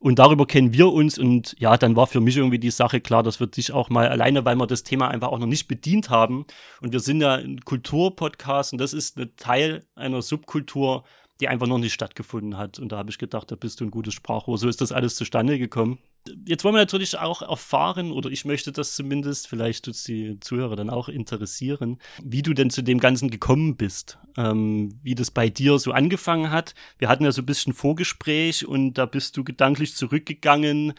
Und 0.00 0.20
darüber 0.20 0.46
kennen 0.46 0.72
wir 0.72 0.92
uns 0.92 1.18
und 1.18 1.56
ja, 1.58 1.76
dann 1.76 1.96
war 1.96 2.06
für 2.06 2.20
mich 2.20 2.36
irgendwie 2.36 2.60
die 2.60 2.70
Sache 2.70 3.00
klar, 3.00 3.24
das 3.24 3.40
wird 3.40 3.56
sich 3.56 3.72
auch 3.72 3.90
mal 3.90 4.08
alleine, 4.08 4.44
weil 4.44 4.54
wir 4.54 4.68
das 4.68 4.84
Thema 4.84 5.08
einfach 5.08 5.28
auch 5.28 5.38
noch 5.38 5.46
nicht 5.46 5.66
bedient 5.66 6.08
haben. 6.08 6.46
Und 6.80 6.92
wir 6.92 7.00
sind 7.00 7.20
ja 7.20 7.34
ein 7.34 7.60
Kulturpodcast 7.60 8.72
und 8.72 8.78
das 8.78 8.92
ist 8.92 9.18
ein 9.18 9.32
Teil 9.36 9.84
einer 9.96 10.22
Subkultur, 10.22 11.04
die 11.40 11.48
einfach 11.48 11.66
noch 11.66 11.78
nicht 11.78 11.92
stattgefunden 11.92 12.56
hat. 12.56 12.78
Und 12.78 12.90
da 12.90 12.98
habe 12.98 13.10
ich 13.10 13.18
gedacht, 13.18 13.50
da 13.50 13.56
bist 13.56 13.80
du 13.80 13.84
ein 13.84 13.90
gutes 13.90 14.14
Sprachrohr. 14.14 14.58
So 14.58 14.68
ist 14.68 14.80
das 14.80 14.92
alles 14.92 15.14
zustande 15.14 15.58
gekommen. 15.58 15.98
Jetzt 16.44 16.64
wollen 16.64 16.74
wir 16.74 16.80
natürlich 16.80 17.16
auch 17.16 17.42
erfahren, 17.42 18.10
oder 18.12 18.28
ich 18.30 18.44
möchte 18.44 18.72
das 18.72 18.94
zumindest, 18.94 19.46
vielleicht 19.46 19.84
tut 19.84 19.94
es 19.94 20.04
die 20.04 20.38
Zuhörer 20.40 20.76
dann 20.76 20.90
auch 20.90 21.08
interessieren, 21.08 21.98
wie 22.22 22.42
du 22.42 22.54
denn 22.54 22.70
zu 22.70 22.82
dem 22.82 22.98
Ganzen 22.98 23.30
gekommen 23.30 23.76
bist, 23.76 24.18
ähm, 24.36 24.98
wie 25.02 25.14
das 25.14 25.30
bei 25.30 25.48
dir 25.48 25.78
so 25.78 25.92
angefangen 25.92 26.50
hat. 26.50 26.74
Wir 26.98 27.08
hatten 27.08 27.24
ja 27.24 27.32
so 27.32 27.42
ein 27.42 27.46
bisschen 27.46 27.72
Vorgespräch 27.72 28.66
und 28.66 28.94
da 28.94 29.06
bist 29.06 29.36
du 29.36 29.44
gedanklich 29.44 29.94
zurückgegangen 29.94 30.94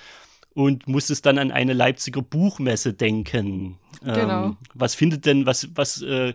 und 0.54 0.88
musstest 0.88 1.26
dann 1.26 1.38
an 1.38 1.52
eine 1.52 1.74
Leipziger 1.74 2.22
Buchmesse 2.22 2.94
denken. 2.94 3.78
Genau. 4.02 4.46
Ähm, 4.46 4.58
was 4.74 4.96
findet 4.96 5.26
denn, 5.26 5.46
was, 5.46 5.70
was, 5.76 6.02
äh, 6.02 6.34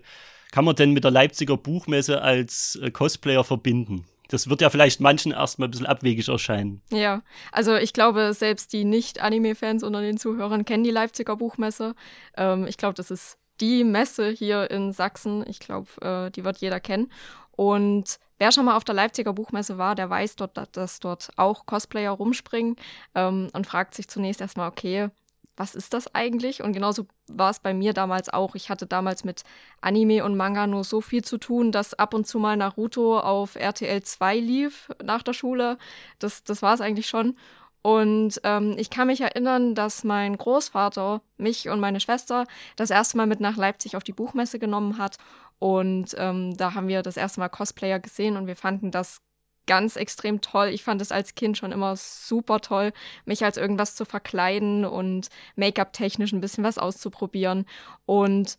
kann 0.54 0.64
man 0.64 0.76
denn 0.76 0.92
mit 0.92 1.02
der 1.02 1.10
Leipziger 1.10 1.56
Buchmesse 1.56 2.22
als 2.22 2.78
äh, 2.80 2.92
Cosplayer 2.92 3.42
verbinden? 3.42 4.04
Das 4.28 4.48
wird 4.48 4.60
ja 4.60 4.70
vielleicht 4.70 5.00
manchen 5.00 5.32
erstmal 5.32 5.66
ein 5.66 5.72
bisschen 5.72 5.84
abwegig 5.84 6.28
erscheinen. 6.28 6.80
Ja, 6.92 7.22
also 7.50 7.74
ich 7.74 7.92
glaube, 7.92 8.32
selbst 8.34 8.72
die 8.72 8.84
Nicht-Anime-Fans 8.84 9.82
unter 9.82 10.00
den 10.00 10.16
Zuhörern 10.16 10.64
kennen 10.64 10.84
die 10.84 10.92
Leipziger 10.92 11.34
Buchmesse. 11.34 11.96
Ähm, 12.36 12.68
ich 12.68 12.76
glaube, 12.76 12.94
das 12.94 13.10
ist 13.10 13.36
die 13.60 13.82
Messe 13.82 14.30
hier 14.30 14.70
in 14.70 14.92
Sachsen. 14.92 15.44
Ich 15.48 15.58
glaube, 15.58 15.88
äh, 16.00 16.30
die 16.30 16.44
wird 16.44 16.58
jeder 16.58 16.78
kennen. 16.78 17.10
Und 17.50 18.20
wer 18.38 18.52
schon 18.52 18.66
mal 18.66 18.76
auf 18.76 18.84
der 18.84 18.94
Leipziger 18.94 19.32
Buchmesse 19.32 19.76
war, 19.76 19.96
der 19.96 20.08
weiß 20.08 20.36
dort, 20.36 20.56
dass 20.76 21.00
dort 21.00 21.30
auch 21.34 21.66
Cosplayer 21.66 22.12
rumspringen 22.12 22.76
ähm, 23.16 23.48
und 23.52 23.66
fragt 23.66 23.96
sich 23.96 24.06
zunächst 24.06 24.40
erstmal, 24.40 24.70
okay, 24.70 25.08
was 25.56 25.74
ist 25.74 25.94
das 25.94 26.14
eigentlich? 26.14 26.62
Und 26.62 26.72
genauso 26.72 27.06
war 27.28 27.50
es 27.50 27.60
bei 27.60 27.74
mir 27.74 27.92
damals 27.92 28.28
auch. 28.28 28.54
Ich 28.54 28.70
hatte 28.70 28.86
damals 28.86 29.24
mit 29.24 29.42
Anime 29.80 30.24
und 30.24 30.36
Manga 30.36 30.66
nur 30.66 30.84
so 30.84 31.00
viel 31.00 31.22
zu 31.22 31.38
tun, 31.38 31.72
dass 31.72 31.94
ab 31.94 32.14
und 32.14 32.26
zu 32.26 32.38
mal 32.38 32.56
Naruto 32.56 33.18
auf 33.18 33.56
RTL 33.56 34.02
2 34.02 34.38
lief 34.38 34.90
nach 35.02 35.22
der 35.22 35.32
Schule. 35.32 35.78
Das, 36.18 36.44
das 36.44 36.62
war 36.62 36.74
es 36.74 36.80
eigentlich 36.80 37.06
schon. 37.06 37.36
Und 37.82 38.40
ähm, 38.44 38.74
ich 38.78 38.88
kann 38.88 39.08
mich 39.08 39.20
erinnern, 39.20 39.74
dass 39.74 40.04
mein 40.04 40.38
Großvater 40.38 41.20
mich 41.36 41.68
und 41.68 41.80
meine 41.80 42.00
Schwester 42.00 42.46
das 42.76 42.88
erste 42.90 43.18
Mal 43.18 43.26
mit 43.26 43.40
nach 43.40 43.58
Leipzig 43.58 43.94
auf 43.94 44.02
die 44.02 44.14
Buchmesse 44.14 44.58
genommen 44.58 44.96
hat. 44.96 45.18
Und 45.58 46.14
ähm, 46.16 46.56
da 46.56 46.74
haben 46.74 46.88
wir 46.88 47.02
das 47.02 47.18
erste 47.18 47.40
Mal 47.40 47.50
Cosplayer 47.50 48.00
gesehen 48.00 48.36
und 48.36 48.46
wir 48.46 48.56
fanden 48.56 48.90
das 48.90 49.20
ganz 49.66 49.96
extrem 49.96 50.40
toll. 50.40 50.68
Ich 50.68 50.82
fand 50.82 51.00
es 51.00 51.12
als 51.12 51.34
Kind 51.34 51.56
schon 51.56 51.72
immer 51.72 51.96
super 51.96 52.60
toll, 52.60 52.92
mich 53.24 53.44
als 53.44 53.56
irgendwas 53.56 53.94
zu 53.94 54.04
verkleiden 54.04 54.84
und 54.84 55.28
Make-up-technisch 55.56 56.32
ein 56.32 56.40
bisschen 56.40 56.64
was 56.64 56.78
auszuprobieren. 56.78 57.66
Und 58.06 58.58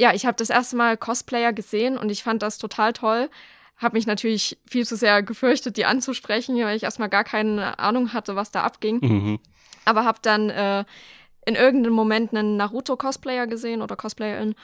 ja, 0.00 0.14
ich 0.14 0.26
habe 0.26 0.36
das 0.36 0.50
erste 0.50 0.76
Mal 0.76 0.96
Cosplayer 0.96 1.52
gesehen 1.52 1.98
und 1.98 2.10
ich 2.10 2.22
fand 2.22 2.42
das 2.42 2.58
total 2.58 2.92
toll. 2.92 3.30
Habe 3.76 3.96
mich 3.96 4.06
natürlich 4.06 4.58
viel 4.66 4.86
zu 4.86 4.96
sehr 4.96 5.22
gefürchtet, 5.22 5.76
die 5.76 5.84
anzusprechen, 5.84 6.56
weil 6.56 6.76
ich 6.76 6.84
erstmal 6.84 7.08
gar 7.08 7.24
keine 7.24 7.78
Ahnung 7.78 8.12
hatte, 8.12 8.36
was 8.36 8.50
da 8.50 8.62
abging. 8.62 8.98
Mhm. 9.00 9.38
Aber 9.84 10.04
habe 10.04 10.18
dann 10.22 10.50
äh, 10.50 10.84
in 11.44 11.54
irgendeinem 11.56 11.94
Moment 11.94 12.32
einen 12.32 12.56
Naruto-Cosplayer 12.56 13.46
gesehen 13.46 13.82
oder 13.82 13.96
Cosplayerin 13.96 14.54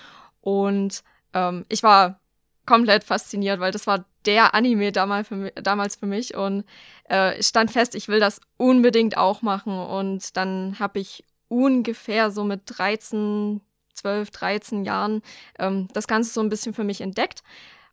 und 0.41 1.03
ähm, 1.35 1.65
ich 1.69 1.83
war 1.83 2.21
komplett 2.69 3.03
fasziniert, 3.03 3.61
weil 3.61 3.73
das 3.73 3.87
war 3.87 4.05
der 4.27 4.55
Anime 4.55 4.93
damals 4.93 5.29
für 5.29 5.37
mich, 5.37 5.55
damals 5.55 5.97
für 5.97 6.05
mich 6.05 6.37
und 6.37 6.65
äh, 7.05 7.43
stand 7.43 7.71
fest, 7.71 7.95
ich 7.95 8.09
will 8.09 8.21
das 8.21 8.43
unbedingt 8.59 9.17
auch 9.17 9.41
machen 9.41 9.73
und 9.73 10.37
dann 10.37 10.79
habe 10.79 10.99
ich 10.99 11.25
ungefähr 11.49 12.31
so 12.31 12.45
mit 12.45 12.61
13, 12.67 13.63
12, 13.95 14.31
13 14.31 14.85
Jahren 14.85 15.23
ähm, 15.59 15.89
das 15.95 16.07
Ganze 16.07 16.31
so 16.31 16.43
ein 16.43 16.51
bisschen 16.51 16.75
für 16.75 16.85
mich 16.85 17.01
entdeckt. 17.01 17.43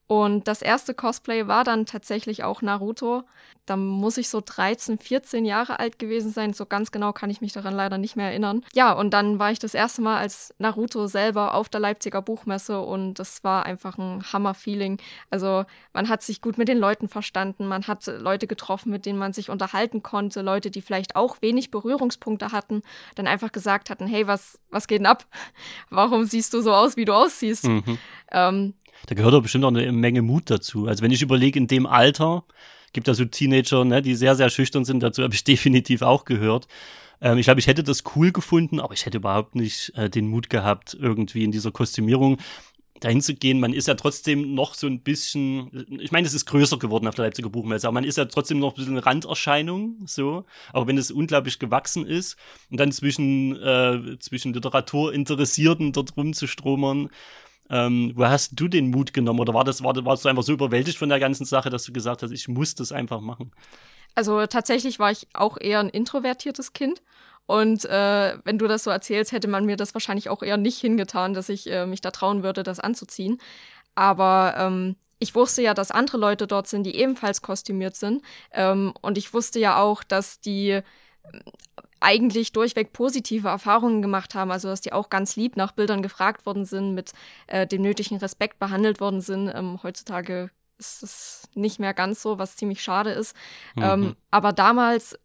Und 0.08 0.48
das 0.48 0.62
erste 0.62 0.94
Cosplay 0.94 1.48
war 1.48 1.64
dann 1.64 1.86
tatsächlich 1.86 2.44
auch 2.44 2.62
Naruto. 2.62 3.24
Da 3.66 3.76
muss 3.76 4.18
ich 4.18 4.30
so 4.30 4.42
13, 4.46 5.00
14 5.00 5.44
Jahre 5.44 5.80
alt 5.80 5.98
gewesen 5.98 6.32
sein. 6.32 6.54
So 6.54 6.68
ganz 6.68 6.92
genau 6.92 7.14
kann 7.14 7.32
ich 7.32 7.42
mich 7.42 7.54
daran 7.54 7.74
leider 7.74 7.98
nicht 7.98 8.16
mehr 8.16 8.28
erinnern. 8.28 8.64
Ja, 8.74 8.94
und 8.94 9.12
dann 9.16 9.40
war 9.40 9.52
ich 9.52 9.58
das 9.58 9.74
erste 9.74 10.04
Mal 10.04 10.18
als 10.20 10.54
Naruto 10.60 11.08
selber 11.08 11.56
auf 11.56 11.70
der 11.70 11.80
Leipziger 11.80 12.22
Buchmesse 12.22 12.80
und 12.80 13.16
das 13.16 13.44
war 13.44 13.66
einfach 13.66 13.98
ein 13.98 14.24
Hammer-Feeling. 14.32 15.00
Also 15.32 15.66
man 15.94 16.08
hat 16.08 16.22
sich 16.22 16.42
gut 16.42 16.60
mit 16.60 16.68
den 16.68 16.78
Leuten 16.78 17.08
verstanden, 17.08 17.66
man 17.66 17.88
hat 17.88 18.06
Leute 18.06 18.46
getroffen, 18.46 18.92
mit 18.92 19.08
denen 19.08 19.18
man 19.18 19.34
sich 19.34 19.50
unterhalten 19.50 20.04
konnte, 20.04 20.44
Leute, 20.44 20.70
die 20.70 20.82
vielleicht 20.82 21.16
auch 21.16 21.42
wenig 21.42 21.72
Berührungspunkte 21.72 22.52
hatten, 22.52 22.84
dann 23.16 23.26
einfach 23.26 23.52
gesagt 23.52 23.90
hatten, 23.90 24.06
hey, 24.06 24.28
was, 24.28 24.60
was 24.70 24.88
geht 24.88 25.00
denn 25.00 25.08
ab? 25.08 25.26
Warum 25.90 26.26
siehst 26.26 26.54
du 26.54 26.62
so 26.62 26.72
aus, 26.72 26.96
wie 26.96 27.06
du 27.06 27.14
aussiehst? 27.14 27.66
Mhm. 27.66 27.98
Ähm, 28.32 28.74
da 29.08 29.16
gehört 29.16 29.34
doch 29.34 29.42
bestimmt 29.42 29.66
auch 29.66 29.70
eine 29.70 29.92
Menge 29.92 30.22
Mut 30.22 30.50
dazu. 30.50 30.88
Also 30.88 31.04
wenn 31.04 31.12
ich 31.12 31.22
überlege, 31.22 31.60
in 31.60 31.68
dem 31.68 31.86
Alter, 31.86 32.44
gibt 32.94 33.08
es 33.08 33.18
so 33.18 33.25
Teenager, 33.25 33.86
ne, 33.86 34.02
die 34.02 34.16
sehr, 34.16 34.36
sehr 34.36 34.50
schüchtern 34.50 34.86
sind, 34.86 35.04
dazu 35.04 35.24
habe 35.24 35.34
ich 35.34 35.44
definitiv 35.46 36.02
auch 36.02 36.25
gehört. 36.25 36.68
Ähm, 37.22 37.38
ich 37.38 37.46
glaube, 37.46 37.60
ich 37.60 37.68
hätte 37.68 37.84
das 37.84 38.04
cool 38.16 38.32
gefunden, 38.32 38.80
aber 38.80 38.94
ich 38.94 39.06
hätte 39.06 39.18
überhaupt 39.18 39.56
nicht 39.56 39.92
äh, 39.96 40.10
den 40.10 40.28
Mut 40.28 40.50
gehabt, 40.50 40.98
irgendwie 41.00 41.44
in 41.44 41.52
dieser 41.52 41.72
Kostümierung 41.72 42.38
dahin 43.02 43.22
zu 43.22 43.36
gehen. 43.36 43.60
Man 43.60 43.74
ist 43.74 43.88
ja 43.88 43.96
trotzdem 43.96 44.56
noch 44.56 44.74
so 44.74 44.88
ein 44.88 45.02
bisschen, 45.02 45.86
ich 46.00 46.12
meine, 46.12 46.25
es 46.25 46.34
ist 46.34 46.46
größer 46.46 46.80
geworden 46.80 47.08
auf 47.08 47.16
der 47.16 47.25
Leipziger 47.25 47.50
Buchmesse, 47.50 47.88
aber 47.88 47.96
man 47.96 48.06
ist 48.06 48.18
ja 48.18 48.25
trotzdem 48.25 48.60
noch 48.60 48.74
ein 48.74 48.75
bisschen 48.75 48.98
Randerscheinung, 48.98 49.98
so. 50.06 50.46
Aber 50.72 50.88
wenn 50.88 50.98
es 50.98 51.12
unglaublich 51.12 51.60
gewachsen 51.60 52.06
ist 52.06 52.38
und 52.72 52.80
dann 52.80 52.92
zwischen, 52.92 53.62
äh, 53.62 54.18
zwischen 54.20 54.54
Literaturinteressierten 54.54 55.92
dort 55.92 56.16
rumzustromern, 56.16 57.10
ähm, 57.70 58.14
wo 58.16 58.26
hast 58.26 58.60
du 58.60 58.68
den 58.68 58.92
Mut 58.92 59.14
genommen 59.14 59.40
oder 59.40 59.54
war 59.54 59.64
das, 59.64 59.84
war, 59.84 59.94
warst 60.06 60.26
du 60.26 60.30
einfach 60.30 60.44
so 60.44 60.54
überwältigt 60.54 60.98
von 60.98 61.10
der 61.10 61.20
ganzen 61.20 61.46
Sache, 61.46 61.70
dass 61.70 61.84
du 61.84 61.94
gesagt 61.94 62.24
hast, 62.24 62.32
ich 62.32 62.48
muss 62.48 62.76
das 62.76 62.92
einfach 62.92 63.22
machen? 63.22 63.52
Also 64.14 64.46
tatsächlich 64.46 65.00
war 65.00 65.12
ich 65.12 65.28
auch 65.34 65.58
eher 65.60 65.80
ein 65.80 65.90
introvertiertes 65.90 66.74
Kind. 66.74 67.02
Und 67.48 67.86
äh, 67.86 68.38
wenn 68.44 68.58
du 68.58 68.68
das 68.68 68.84
so 68.84 68.90
erzählst, 68.90 69.32
hätte 69.32 69.48
man 69.48 69.66
mir 69.66 69.78
das 69.78 69.94
wahrscheinlich 69.94 70.30
auch 70.30 70.42
eher 70.42 70.58
nicht 70.58 70.80
hingetan, 70.80 71.34
dass 71.34 71.50
ich 71.50 71.70
äh, 71.70 71.86
mich 71.86 72.02
da 72.02 72.12
trauen 72.12 72.42
würde, 72.44 72.64
das 72.64 72.80
anzuziehen. 72.80 73.40
Aber 73.94 74.56
ähm, 74.58 74.96
ich 75.20 75.36
wusste 75.36 75.62
ja, 75.62 75.74
dass 75.74 75.92
andere 75.92 76.18
Leute 76.18 76.48
dort 76.48 76.68
sind, 76.68 76.84
die 76.84 76.96
ebenfalls 76.96 77.42
kostümiert 77.42 77.96
sind. 77.96 78.24
Ähm, 78.52 78.94
und 79.02 79.18
ich 79.18 79.34
wusste 79.34 79.60
ja 79.60 79.80
auch, 79.80 80.04
dass 80.04 80.40
die 80.40 80.82
eigentlich 82.00 82.52
durchweg 82.52 82.94
positive 82.94 83.48
Erfahrungen 83.48 84.02
gemacht 84.02 84.36
haben, 84.36 84.52
also 84.52 84.68
dass 84.68 84.82
die 84.82 84.94
auch 84.94 85.10
ganz 85.10 85.36
lieb 85.36 85.56
nach 85.56 85.72
Bildern 85.72 86.02
gefragt 86.02 86.46
worden 86.46 86.66
sind, 86.66 86.94
mit 86.94 87.14
äh, 87.48 87.66
dem 87.66 87.82
nötigen 87.82 88.18
Respekt 88.18 88.60
behandelt 88.60 89.00
worden 89.00 89.22
sind. 89.22 89.52
Ähm, 89.54 89.80
heutzutage 89.82 90.52
ist 90.78 91.04
es 91.04 91.44
nicht 91.54 91.80
mehr 91.80 91.94
ganz 91.94 92.22
so, 92.22 92.38
was 92.38 92.58
ziemlich 92.58 92.84
schade 92.84 93.12
ist. 93.12 93.36
Mhm. 93.75 93.84
Ähm, 93.84 94.16
aber 94.30 94.54
damals 94.54 95.18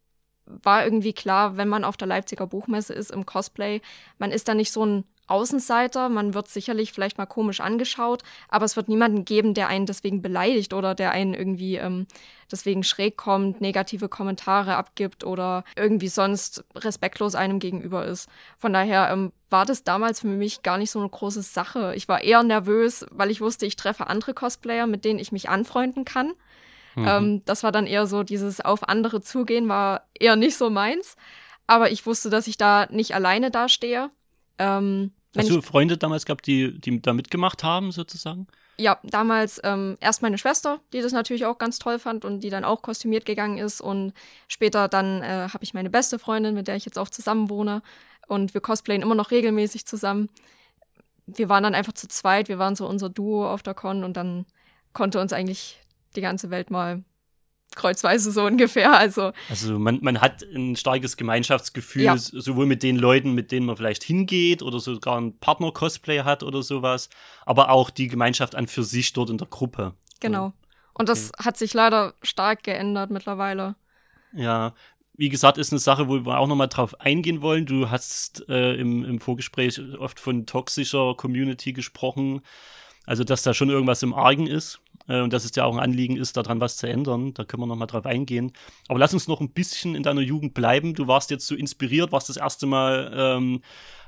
war 0.47 0.85
irgendwie 0.85 1.13
klar, 1.13 1.57
wenn 1.57 1.69
man 1.69 1.85
auf 1.85 1.97
der 1.97 2.09
Leipziger 2.09 2.47
Buchmesse 2.47 2.93
ist 2.93 3.11
im 3.11 3.27
Cosplay, 3.27 3.81
man 4.19 4.33
ist 4.33 4.49
da 4.49 4.55
nicht 4.55 4.73
so 4.73 4.85
ein 4.85 5.05
Außenseiter, 5.31 6.09
man 6.09 6.35
wird 6.35 6.49
sicherlich 6.49 6.93
vielleicht 6.93 7.19
mal 7.19 7.27
komisch 7.27 7.61
angeschaut, 7.61 8.23
aber 8.49 8.65
es 8.65 8.77
wird 8.77 8.89
niemanden 8.89 9.25
geben, 9.25 9.55
der 9.55 9.69
einen 9.69 9.87
deswegen 9.87 10.23
beleidigt 10.23 10.75
oder 10.75 10.95
der 10.95 11.13
einen 11.13 11.35
irgendwie 11.35 11.77
ähm, 11.77 12.07
deswegen 12.51 12.83
schräg 12.83 13.17
kommt, 13.17 13.61
negative 13.61 14.09
Kommentare 14.09 14.77
abgibt 14.77 15.25
oder 15.25 15.65
irgendwie 15.77 16.09
sonst 16.09 16.65
respektlos 16.75 17.35
einem 17.35 17.59
gegenüber 17.59 18.05
ist. 18.05 18.29
Von 18.59 18.73
daher 18.73 19.11
ähm, 19.11 19.33
war 19.49 19.65
das 19.65 19.85
damals 19.85 20.21
für 20.21 20.27
mich 20.27 20.63
gar 20.63 20.79
nicht 20.79 20.91
so 20.91 20.99
eine 20.99 21.09
große 21.09 21.43
Sache. 21.43 21.95
Ich 21.95 22.09
war 22.09 22.23
eher 22.23 22.43
nervös, 22.43 23.07
weil 23.11 23.31
ich 23.31 23.41
wusste, 23.41 23.67
ich 23.67 23.77
treffe 23.77 24.09
andere 24.09 24.35
Cosplayer, 24.35 24.87
mit 24.87 25.05
denen 25.05 25.19
ich 25.19 25.33
mich 25.33 25.49
anfreunden 25.49 26.05
kann. 26.05 26.33
Mhm. 26.95 27.07
Ähm, 27.07 27.43
das 27.45 27.63
war 27.63 27.73
dann 27.73 27.87
eher 27.87 28.07
so, 28.07 28.23
dieses 28.23 28.61
auf 28.61 28.89
andere 28.89 29.21
zugehen 29.21 29.69
war 29.69 30.07
eher 30.19 30.37
nicht 30.37 30.57
so 30.57 30.71
meins. 30.71 31.17
Aber 31.67 31.91
ich 31.93 32.05
wusste, 32.05 32.31
dass 32.31 32.49
ich 32.49 32.57
da 32.57 32.87
nicht 32.91 33.15
alleine 33.15 33.51
dastehe. 33.51 34.11
Ähm, 34.59 35.13
Hast 35.37 35.49
du 35.49 35.63
Freunde 35.63 35.97
damals 35.97 36.25
gehabt, 36.25 36.47
die, 36.47 36.81
die 36.81 37.01
da 37.01 37.13
mitgemacht 37.13 37.63
haben, 37.63 37.93
sozusagen? 37.93 38.49
Ja, 38.79 38.99
damals 39.05 39.61
ähm, 39.63 39.97
erst 40.01 40.23
meine 40.23 40.39
Schwester, 40.39 40.81
die 40.93 41.03
das 41.03 41.13
natürlich 41.13 41.47
auch 41.47 41.59
ganz 41.59 41.79
toll 41.79 41.99
fand 41.99 42.25
und 42.25 42.41
die 42.41 42.51
dann 42.51 42.65
auch 42.65 42.83
kostümiert 42.83 43.27
gegangen 43.27 43.59
ist. 43.59 43.81
Und 43.81 44.13
später 44.49 44.89
dann 44.89 45.23
äh, 45.23 45.49
habe 45.53 45.63
ich 45.63 45.75
meine 45.75 45.91
beste 45.91 46.19
Freundin, 46.19 46.55
mit 46.55 46.67
der 46.67 46.77
ich 46.77 46.85
jetzt 46.85 46.99
auch 46.99 47.11
zusammen 47.11 47.51
wohne. 47.51 47.83
Und 48.27 48.55
wir 48.55 48.61
cosplayen 48.61 49.03
immer 49.03 49.15
noch 49.15 49.31
regelmäßig 49.31 49.87
zusammen. 49.87 50.31
Wir 51.27 51.49
waren 51.49 51.63
dann 51.63 51.75
einfach 51.75 51.93
zu 51.93 52.09
zweit, 52.09 52.49
wir 52.49 52.59
waren 52.59 52.75
so 52.75 52.89
unser 52.89 53.09
Duo 53.09 53.49
auf 53.49 53.63
der 53.63 53.75
Con 53.75 54.03
und 54.03 54.17
dann 54.17 54.47
konnte 54.93 55.21
uns 55.21 55.33
eigentlich 55.33 55.79
die 56.17 56.21
ganze 56.21 56.51
Welt 56.51 56.71
mal 56.71 57.05
kreuzweise 57.77 58.31
so 58.33 58.45
ungefähr. 58.45 58.97
Also, 58.97 59.33
also 59.49 59.79
man, 59.79 59.99
man 60.03 60.21
hat 60.21 60.43
ein 60.43 60.77
starkes 60.77 61.17
Gemeinschaftsgefühl, 61.17 62.03
ja. 62.03 62.17
sowohl 62.17 62.67
mit 62.67 62.83
den 62.83 62.97
Leuten, 62.97 63.33
mit 63.33 63.53
denen 63.53 63.67
man 63.67 63.77
vielleicht 63.77 64.03
hingeht 64.03 64.63
oder 64.63 64.81
sogar 64.81 65.17
einen 65.17 65.39
Partner-Cosplay 65.39 66.21
hat 66.21 66.43
oder 66.43 66.63
sowas, 66.63 67.09
aber 67.47 67.71
auch 67.71 67.91
die 67.91 68.09
Gemeinschaft 68.09 68.55
an 68.55 68.67
für 68.67 68.83
sich 68.83 69.13
dort 69.13 69.31
in 69.31 69.39
der 69.39 69.49
Gruppe. 69.49 69.95
Genau. 70.21 70.53
Und 70.95 71.09
das 71.09 71.31
okay. 71.33 71.45
hat 71.45 71.57
sich 71.57 71.73
leider 71.75 72.15
stark 72.23 72.63
geändert 72.63 73.11
mittlerweile. 73.11 73.77
Ja, 74.33 74.75
wie 75.17 75.29
gesagt, 75.29 75.59
ist 75.59 75.73
eine 75.73 75.79
Sache, 75.79 76.09
wo 76.09 76.25
wir 76.25 76.39
auch 76.39 76.47
nochmal 76.47 76.69
drauf 76.69 77.01
eingehen 77.01 77.43
wollen. 77.43 77.67
Du 77.67 77.91
hast 77.91 78.49
äh, 78.49 78.75
im, 78.75 79.05
im 79.05 79.21
Vorgespräch 79.21 79.81
oft 79.99 80.19
von 80.19 80.47
toxischer 80.47 81.15
Community 81.15 81.73
gesprochen. 81.73 82.41
Also, 83.07 83.25
dass 83.25 83.43
da 83.43 83.55
schon 83.55 83.71
irgendwas 83.71 84.03
im 84.03 84.15
Argen 84.15 84.47
ist 84.47 84.81
äh, 85.09 85.21
und 85.21 85.33
dass 85.33 85.45
es 85.45 85.55
ja 85.55 85.65
auch 85.65 85.75
ein 85.75 85.81
Anliegen 85.81 86.17
ist, 86.17 86.37
daran 86.37 86.61
was 86.61 86.77
zu 86.77 86.89
ändern. 86.89 87.35
Da 87.35 87.45
können 87.45 87.63
wir 87.63 87.67
nochmal 87.67 87.89
drauf 87.89 88.07
eingehen. 88.07 88.53
Aber 88.89 88.99
lass 88.99 89.15
uns 89.15 89.29
noch 89.29 89.41
ein 89.41 89.51
bisschen 89.51 89.95
in 89.95 90.03
deiner 90.03 90.21
Jugend 90.21 90.55
bleiben. 90.55 90.95
Du 90.95 91.07
warst 91.07 91.31
jetzt 91.31 91.47
so 91.47 91.55
inspiriert, 91.55 92.13
warst 92.13 92.29
das 92.29 92.37
erste 92.37 92.67
Mal 92.67 93.13
ähm, 93.15 93.61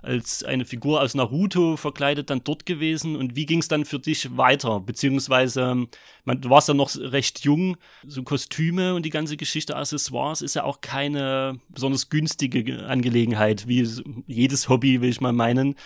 als 0.02 0.42
eine 0.42 0.64
Figur 0.64 1.00
aus 1.00 1.14
Naruto 1.14 1.76
verkleidet 1.76 2.28
dann 2.28 2.42
dort 2.42 2.66
gewesen. 2.66 3.16
Und 3.16 3.36
wie 3.36 3.46
ging 3.46 3.60
es 3.60 3.68
dann 3.68 3.84
für 3.84 4.00
dich 4.00 4.36
weiter? 4.36 4.80
Beziehungsweise, 4.80 5.86
man, 6.24 6.40
du 6.40 6.50
warst 6.50 6.68
ja 6.68 6.74
noch 6.74 6.90
recht 6.96 7.40
jung, 7.40 7.76
so 8.06 8.22
Kostüme 8.24 8.94
und 8.94 9.06
die 9.06 9.10
ganze 9.10 9.36
Geschichte, 9.36 9.76
Accessoires 9.76 10.42
ist 10.42 10.54
ja 10.54 10.64
auch 10.64 10.80
keine 10.80 11.60
besonders 11.68 12.08
günstige 12.08 12.86
Angelegenheit, 12.86 13.68
wie 13.68 13.88
jedes 14.26 14.68
Hobby, 14.68 15.00
will 15.00 15.10
ich 15.10 15.20
mal 15.20 15.32
meinen. 15.32 15.76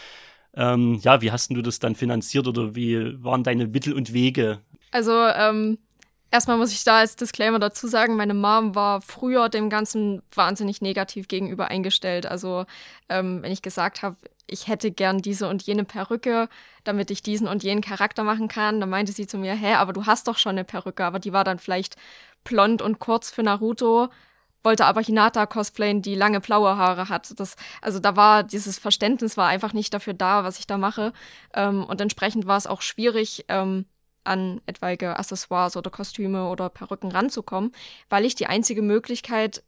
Ähm, 0.56 0.98
ja, 1.02 1.20
wie 1.20 1.30
hast 1.30 1.50
du 1.50 1.62
das 1.62 1.78
dann 1.78 1.94
finanziert 1.94 2.48
oder 2.48 2.74
wie 2.74 3.22
waren 3.22 3.44
deine 3.44 3.66
Mittel 3.66 3.92
und 3.92 4.12
Wege? 4.12 4.60
Also, 4.90 5.12
ähm, 5.12 5.78
erstmal 6.30 6.56
muss 6.56 6.72
ich 6.72 6.82
da 6.82 6.98
als 6.98 7.16
Disclaimer 7.16 7.58
dazu 7.58 7.86
sagen, 7.86 8.16
meine 8.16 8.34
Mom 8.34 8.74
war 8.74 9.02
früher 9.02 9.50
dem 9.50 9.68
Ganzen 9.68 10.22
wahnsinnig 10.34 10.80
negativ 10.80 11.28
gegenüber 11.28 11.68
eingestellt. 11.68 12.26
Also, 12.26 12.64
ähm, 13.10 13.42
wenn 13.42 13.52
ich 13.52 13.60
gesagt 13.60 14.02
habe, 14.02 14.16
ich 14.46 14.68
hätte 14.68 14.90
gern 14.90 15.18
diese 15.18 15.48
und 15.48 15.62
jene 15.62 15.84
Perücke, 15.84 16.48
damit 16.84 17.10
ich 17.10 17.22
diesen 17.22 17.48
und 17.48 17.62
jenen 17.62 17.82
Charakter 17.82 18.24
machen 18.24 18.48
kann, 18.48 18.80
dann 18.80 18.88
meinte 18.88 19.12
sie 19.12 19.26
zu 19.26 19.38
mir, 19.38 19.54
hä, 19.54 19.74
aber 19.74 19.92
du 19.92 20.06
hast 20.06 20.28
doch 20.28 20.38
schon 20.38 20.52
eine 20.52 20.64
Perücke, 20.64 21.04
aber 21.04 21.18
die 21.18 21.32
war 21.32 21.44
dann 21.44 21.58
vielleicht 21.58 21.96
blond 22.44 22.80
und 22.80 22.98
kurz 22.98 23.30
für 23.30 23.42
Naruto 23.42 24.08
wollte 24.66 24.84
aber 24.84 25.00
Hinata 25.00 25.46
cosplayen, 25.46 26.02
die 26.02 26.16
lange 26.16 26.40
blaue 26.40 26.76
Haare 26.76 27.08
hat. 27.08 27.38
Das, 27.38 27.54
also 27.80 28.00
da 28.00 28.16
war 28.16 28.42
dieses 28.42 28.80
Verständnis 28.80 29.36
war 29.36 29.46
einfach 29.46 29.72
nicht 29.72 29.94
dafür 29.94 30.12
da, 30.12 30.42
was 30.42 30.58
ich 30.58 30.66
da 30.66 30.76
mache. 30.76 31.12
Ähm, 31.54 31.84
und 31.84 32.00
entsprechend 32.00 32.48
war 32.48 32.56
es 32.56 32.66
auch 32.66 32.82
schwierig, 32.82 33.44
ähm, 33.46 33.86
an 34.24 34.60
etwaige 34.66 35.20
Accessoires 35.20 35.76
oder 35.76 35.88
Kostüme 35.88 36.48
oder 36.48 36.68
Perücken 36.68 37.12
ranzukommen, 37.12 37.70
weil 38.08 38.24
ich 38.24 38.34
die 38.34 38.48
einzige 38.48 38.82
Möglichkeit 38.82 39.62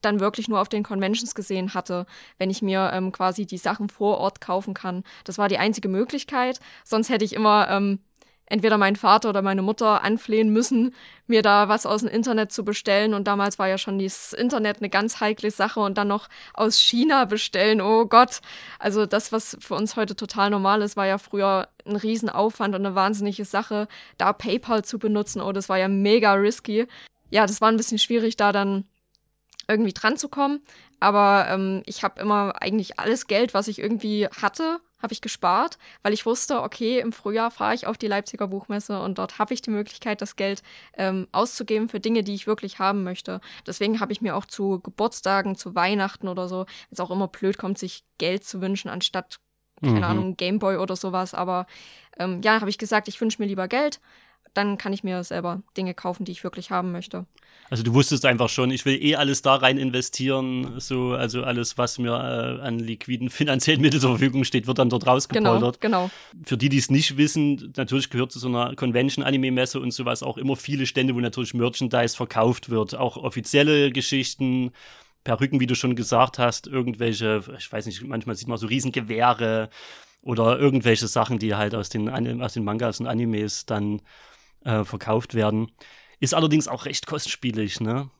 dann 0.00 0.20
wirklich 0.20 0.46
nur 0.46 0.60
auf 0.60 0.68
den 0.68 0.84
Conventions 0.84 1.34
gesehen 1.34 1.74
hatte, 1.74 2.06
wenn 2.38 2.48
ich 2.48 2.62
mir 2.62 2.90
ähm, 2.92 3.10
quasi 3.10 3.46
die 3.46 3.58
Sachen 3.58 3.88
vor 3.88 4.18
Ort 4.18 4.40
kaufen 4.40 4.74
kann. 4.74 5.02
Das 5.24 5.38
war 5.38 5.48
die 5.48 5.58
einzige 5.58 5.88
Möglichkeit. 5.88 6.60
Sonst 6.84 7.08
hätte 7.10 7.24
ich 7.24 7.32
immer 7.32 7.68
ähm, 7.68 7.98
entweder 8.46 8.78
meinen 8.78 8.96
Vater 8.96 9.28
oder 9.28 9.42
meine 9.42 9.62
Mutter 9.62 10.02
anflehen 10.02 10.50
müssen, 10.50 10.94
mir 11.26 11.42
da 11.42 11.68
was 11.68 11.84
aus 11.84 12.00
dem 12.00 12.10
Internet 12.10 12.52
zu 12.52 12.64
bestellen. 12.64 13.14
Und 13.14 13.26
damals 13.26 13.58
war 13.58 13.68
ja 13.68 13.78
schon 13.78 13.98
das 13.98 14.32
Internet 14.32 14.78
eine 14.78 14.88
ganz 14.88 15.20
heikle 15.20 15.50
Sache 15.50 15.80
und 15.80 15.98
dann 15.98 16.08
noch 16.08 16.28
aus 16.54 16.78
China 16.78 17.24
bestellen. 17.24 17.80
Oh 17.80 18.06
Gott. 18.06 18.40
Also 18.78 19.06
das, 19.06 19.32
was 19.32 19.56
für 19.60 19.74
uns 19.74 19.96
heute 19.96 20.16
total 20.16 20.50
normal 20.50 20.82
ist, 20.82 20.96
war 20.96 21.06
ja 21.06 21.18
früher 21.18 21.68
ein 21.84 21.96
Riesenaufwand 21.96 22.74
und 22.74 22.86
eine 22.86 22.94
wahnsinnige 22.94 23.44
Sache, 23.44 23.88
da 24.18 24.32
PayPal 24.32 24.84
zu 24.84 24.98
benutzen. 24.98 25.40
Oh, 25.40 25.52
das 25.52 25.68
war 25.68 25.78
ja 25.78 25.88
mega 25.88 26.32
risky. 26.34 26.86
Ja, 27.30 27.46
das 27.46 27.60
war 27.60 27.68
ein 27.68 27.76
bisschen 27.76 27.98
schwierig, 27.98 28.36
da 28.36 28.52
dann 28.52 28.84
irgendwie 29.68 29.92
dran 29.92 30.16
zu 30.16 30.28
kommen. 30.28 30.60
Aber 31.00 31.46
ähm, 31.50 31.82
ich 31.86 32.02
habe 32.04 32.20
immer 32.20 32.62
eigentlich 32.62 32.98
alles 32.98 33.26
Geld, 33.26 33.54
was 33.54 33.68
ich 33.68 33.80
irgendwie 33.80 34.28
hatte, 34.28 34.80
habe 35.00 35.12
ich 35.12 35.20
gespart, 35.20 35.78
weil 36.02 36.12
ich 36.12 36.24
wusste, 36.26 36.62
okay, 36.62 37.00
im 37.00 37.12
Frühjahr 37.12 37.50
fahre 37.50 37.74
ich 37.74 37.86
auf 37.86 37.98
die 37.98 38.06
Leipziger 38.06 38.48
Buchmesse 38.48 39.00
und 39.00 39.18
dort 39.18 39.38
habe 39.38 39.54
ich 39.54 39.62
die 39.62 39.70
Möglichkeit, 39.70 40.22
das 40.22 40.36
Geld 40.36 40.62
ähm, 40.94 41.28
auszugeben 41.32 41.88
für 41.88 42.00
Dinge, 42.00 42.22
die 42.22 42.34
ich 42.34 42.46
wirklich 42.46 42.78
haben 42.78 43.02
möchte. 43.04 43.40
Deswegen 43.66 44.00
habe 44.00 44.12
ich 44.12 44.22
mir 44.22 44.36
auch 44.36 44.46
zu 44.46 44.80
Geburtstagen, 44.80 45.56
zu 45.56 45.74
Weihnachten 45.74 46.28
oder 46.28 46.48
so, 46.48 46.66
es 46.90 47.00
auch 47.00 47.10
immer 47.10 47.28
blöd 47.28 47.58
kommt, 47.58 47.78
sich 47.78 48.04
Geld 48.18 48.44
zu 48.44 48.60
wünschen, 48.60 48.88
anstatt, 48.88 49.38
keine 49.82 49.98
mhm. 49.98 50.04
Ahnung, 50.04 50.36
Gameboy 50.36 50.76
oder 50.76 50.96
sowas. 50.96 51.34
Aber 51.34 51.66
ähm, 52.18 52.40
ja, 52.42 52.60
habe 52.60 52.70
ich 52.70 52.78
gesagt, 52.78 53.08
ich 53.08 53.20
wünsche 53.20 53.40
mir 53.42 53.48
lieber 53.48 53.68
Geld 53.68 54.00
dann 54.56 54.78
kann 54.78 54.92
ich 54.92 55.04
mir 55.04 55.22
selber 55.24 55.62
Dinge 55.76 55.94
kaufen, 55.94 56.24
die 56.24 56.32
ich 56.32 56.44
wirklich 56.44 56.70
haben 56.70 56.92
möchte. 56.92 57.26
Also 57.68 57.82
du 57.82 57.94
wusstest 57.94 58.24
einfach 58.24 58.48
schon, 58.48 58.70
ich 58.70 58.84
will 58.84 59.02
eh 59.02 59.16
alles 59.16 59.42
da 59.42 59.56
rein 59.56 59.76
investieren, 59.76 60.74
so, 60.78 61.12
also 61.12 61.42
alles, 61.42 61.76
was 61.76 61.98
mir 61.98 62.12
äh, 62.12 62.64
an 62.64 62.78
liquiden 62.78 63.28
finanziellen 63.30 63.80
Mitteln 63.80 64.00
zur 64.00 64.10
Verfügung 64.10 64.44
steht, 64.44 64.66
wird 64.66 64.78
dann 64.78 64.88
dort 64.88 65.06
rausgepoltert. 65.06 65.80
Genau, 65.80 66.08
genau. 66.08 66.10
Für 66.44 66.56
die, 66.56 66.68
die 66.68 66.78
es 66.78 66.90
nicht 66.90 67.16
wissen, 67.16 67.72
natürlich 67.76 68.10
gehört 68.10 68.30
zu 68.32 68.38
so 68.38 68.48
einer 68.48 68.74
Convention-Anime-Messe 68.76 69.80
und 69.80 69.92
sowas 69.92 70.22
auch 70.22 70.38
immer 70.38 70.56
viele 70.56 70.86
Stände, 70.86 71.14
wo 71.14 71.20
natürlich 71.20 71.54
Merchandise 71.54 72.16
verkauft 72.16 72.70
wird, 72.70 72.94
auch 72.94 73.16
offizielle 73.16 73.90
Geschichten, 73.90 74.72
Perücken, 75.24 75.58
wie 75.58 75.66
du 75.66 75.74
schon 75.74 75.96
gesagt 75.96 76.38
hast, 76.38 76.68
irgendwelche, 76.68 77.42
ich 77.58 77.70
weiß 77.70 77.86
nicht, 77.86 78.04
manchmal 78.04 78.36
sieht 78.36 78.46
man 78.46 78.58
so 78.58 78.68
Riesengewehre 78.68 79.70
oder 80.22 80.56
irgendwelche 80.56 81.08
Sachen, 81.08 81.40
die 81.40 81.56
halt 81.56 81.74
aus 81.74 81.88
den, 81.88 82.08
aus 82.40 82.52
den 82.52 82.64
Mangas 82.64 83.00
und 83.00 83.08
Animes 83.08 83.66
dann 83.66 84.02
äh, 84.66 84.84
verkauft 84.84 85.34
werden. 85.34 85.70
Ist 86.20 86.34
allerdings 86.34 86.68
auch 86.68 86.84
recht 86.84 87.06
kostspielig, 87.06 87.80
ne? 87.80 88.10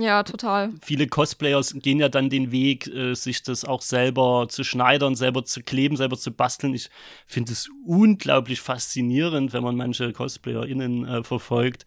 Ja, 0.00 0.22
total. 0.22 0.74
Viele 0.80 1.08
Cosplayers 1.08 1.74
gehen 1.74 1.98
ja 1.98 2.08
dann 2.08 2.30
den 2.30 2.52
Weg, 2.52 2.86
äh, 2.86 3.14
sich 3.14 3.42
das 3.42 3.64
auch 3.64 3.82
selber 3.82 4.46
zu 4.48 4.62
schneidern, 4.62 5.16
selber 5.16 5.44
zu 5.44 5.62
kleben, 5.62 5.96
selber 5.96 6.16
zu 6.16 6.30
basteln. 6.30 6.74
Ich 6.74 6.88
finde 7.26 7.52
es 7.52 7.68
unglaublich 7.84 8.60
faszinierend, 8.60 9.52
wenn 9.52 9.64
man 9.64 9.74
manche 9.74 10.12
CosplayerInnen 10.12 11.04
äh, 11.04 11.22
verfolgt, 11.24 11.84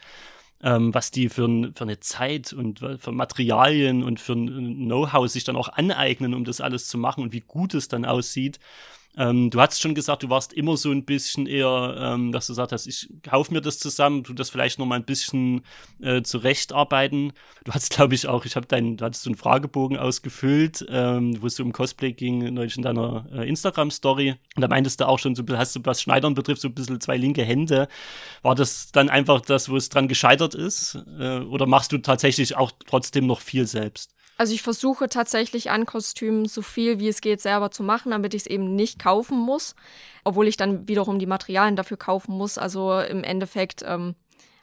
ähm, 0.61 0.93
was 0.93 1.11
die 1.11 1.29
für, 1.29 1.47
für 1.73 1.83
eine 1.83 2.01
Zeit 2.01 2.51
und 2.51 2.79
für 2.79 3.13
Materialien 3.13 4.03
und 4.03 4.19
für 4.19 4.33
ein 4.33 4.85
Know-how 4.85 5.29
sich 5.29 5.45
dann 5.45 5.55
auch 5.55 5.69
aneignen, 5.69 6.33
um 6.33 6.43
das 6.43 6.59
alles 6.59 6.89
zu 6.89 6.97
machen 6.97 7.23
und 7.23 7.31
wie 7.31 7.41
gut 7.41 7.73
es 7.73 7.87
dann 7.87 8.03
aussieht. 8.03 8.59
Ähm, 9.17 9.49
du 9.49 9.59
hast 9.59 9.81
schon 9.81 9.93
gesagt, 9.93 10.23
du 10.23 10.29
warst 10.29 10.53
immer 10.53 10.77
so 10.77 10.91
ein 10.91 11.03
bisschen 11.03 11.45
eher, 11.45 11.95
ähm, 11.99 12.31
dass 12.31 12.47
du 12.47 12.53
gesagt 12.53 12.71
hast, 12.71 12.87
ich 12.87 13.09
kaufe 13.23 13.53
mir 13.53 13.61
das 13.61 13.79
zusammen, 13.79 14.23
tu 14.23 14.33
das 14.33 14.49
vielleicht 14.49 14.79
noch 14.79 14.85
mal 14.85 14.95
ein 14.95 15.03
bisschen 15.03 15.61
äh, 16.01 16.21
zurechtarbeiten. 16.21 17.33
Du 17.65 17.73
hast, 17.73 17.89
glaube 17.89 18.15
ich, 18.15 18.27
auch, 18.27 18.45
ich 18.45 18.55
habe 18.55 18.67
deinen, 18.67 18.97
du 18.97 19.05
hattest 19.05 19.23
so 19.23 19.29
einen 19.29 19.37
Fragebogen 19.37 19.97
ausgefüllt, 19.97 20.85
ähm, 20.89 21.41
wo 21.41 21.47
es 21.47 21.55
so 21.55 21.63
um 21.63 21.73
Cosplay 21.73 22.13
ging, 22.13 22.53
neulich 22.53 22.77
in 22.77 22.83
deiner 22.83 23.25
äh, 23.33 23.47
Instagram-Story. 23.47 24.35
Und 24.55 24.61
da 24.61 24.67
meintest 24.67 25.01
du 25.01 25.07
auch 25.07 25.19
schon, 25.19 25.35
so, 25.35 25.43
hast 25.51 25.75
du, 25.75 25.81
was 25.83 26.01
Schneidern 26.01 26.33
betrifft, 26.33 26.61
so 26.61 26.69
ein 26.69 26.73
bisschen 26.73 27.01
zwei 27.01 27.17
linke 27.17 27.43
Hände. 27.43 27.87
War 28.43 28.55
das 28.55 28.91
dann 28.91 29.09
einfach 29.09 29.41
das, 29.41 29.69
wo 29.69 29.75
es 29.75 29.89
dran 29.89 30.07
gescheitert 30.07 30.55
ist? 30.55 30.97
Äh, 31.19 31.39
oder 31.39 31.65
machst 31.65 31.91
du 31.91 31.97
tatsächlich 31.97 32.55
auch 32.55 32.71
trotzdem 32.87 33.27
noch 33.27 33.41
viel 33.41 33.67
selbst? 33.67 34.13
Also 34.41 34.55
ich 34.55 34.63
versuche 34.63 35.07
tatsächlich 35.07 35.69
an 35.69 35.85
Kostümen 35.85 36.45
so 36.45 36.63
viel 36.63 36.97
wie 36.97 37.07
es 37.07 37.21
geht 37.21 37.41
selber 37.41 37.69
zu 37.69 37.83
machen, 37.83 38.09
damit 38.09 38.33
ich 38.33 38.41
es 38.41 38.47
eben 38.47 38.73
nicht 38.73 38.97
kaufen 38.97 39.37
muss, 39.37 39.75
obwohl 40.23 40.47
ich 40.47 40.57
dann 40.57 40.87
wiederum 40.87 41.19
die 41.19 41.27
Materialien 41.27 41.75
dafür 41.75 41.97
kaufen 41.97 42.35
muss. 42.35 42.57
Also 42.57 42.99
im 43.01 43.23
Endeffekt 43.23 43.83
ähm, 43.85 44.15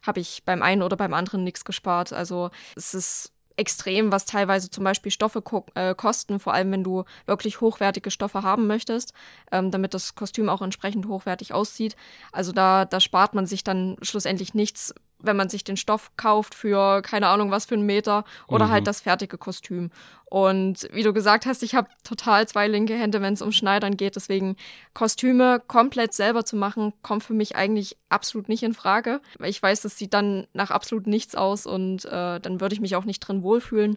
habe 0.04 0.18
ich 0.18 0.42
beim 0.44 0.62
einen 0.62 0.82
oder 0.82 0.96
beim 0.96 1.14
anderen 1.14 1.44
nichts 1.44 1.64
gespart. 1.64 2.12
Also 2.12 2.50
es 2.74 2.92
ist 2.92 3.32
extrem, 3.54 4.10
was 4.10 4.24
teilweise 4.24 4.68
zum 4.68 4.82
Beispiel 4.82 5.12
Stoffe 5.12 5.42
ko 5.42 5.64
äh, 5.76 5.94
kosten, 5.94 6.40
vor 6.40 6.54
allem 6.54 6.72
wenn 6.72 6.82
du 6.82 7.04
wirklich 7.26 7.60
hochwertige 7.60 8.10
Stoffe 8.10 8.42
haben 8.42 8.66
möchtest, 8.66 9.12
ähm, 9.52 9.70
damit 9.70 9.94
das 9.94 10.16
Kostüm 10.16 10.48
auch 10.48 10.60
entsprechend 10.60 11.06
hochwertig 11.06 11.54
aussieht. 11.54 11.94
Also 12.32 12.50
da, 12.50 12.84
da 12.84 12.98
spart 12.98 13.34
man 13.34 13.46
sich 13.46 13.62
dann 13.62 13.96
schlussendlich 14.02 14.54
nichts, 14.54 14.92
wenn 15.20 15.36
man 15.36 15.48
sich 15.48 15.64
den 15.64 15.76
Stoff 15.76 16.12
kauft 16.16 16.54
für 16.54 17.02
keine 17.02 17.28
Ahnung 17.28 17.50
was 17.50 17.66
für 17.66 17.74
einen 17.74 17.86
Meter 17.86 18.24
oder 18.46 18.64
halt 18.64 18.68
mhm. 18.68 18.72
halt 18.72 18.86
das 18.86 19.00
fertige 19.00 19.38
Kostüm. 19.38 19.90
Und 20.30 20.88
wie 20.92 21.02
du 21.02 21.14
gesagt 21.14 21.46
hast, 21.46 21.62
ich 21.62 21.74
habe 21.74 21.88
total 22.04 22.46
zwei 22.46 22.68
linke 22.68 22.94
Hände, 22.94 23.22
wenn 23.22 23.32
es 23.32 23.40
um 23.40 23.50
Schneidern 23.50 23.96
geht. 23.96 24.14
Deswegen 24.14 24.56
Kostüme 24.92 25.62
komplett 25.66 26.12
selber 26.12 26.44
zu 26.44 26.56
machen, 26.56 26.92
kommt 27.02 27.22
für 27.22 27.32
mich 27.32 27.56
eigentlich 27.56 27.96
absolut 28.10 28.48
nicht 28.48 28.62
in 28.62 28.74
Frage. 28.74 29.20
Ich 29.42 29.62
weiß, 29.62 29.80
das 29.82 29.96
sieht 29.96 30.12
dann 30.12 30.46
nach 30.52 30.70
absolut 30.70 31.06
nichts 31.06 31.34
aus 31.34 31.66
und 31.66 32.04
äh, 32.04 32.40
dann 32.40 32.60
würde 32.60 32.74
ich 32.74 32.80
mich 32.80 32.94
auch 32.96 33.04
nicht 33.04 33.20
drin 33.20 33.42
wohlfühlen. 33.42 33.96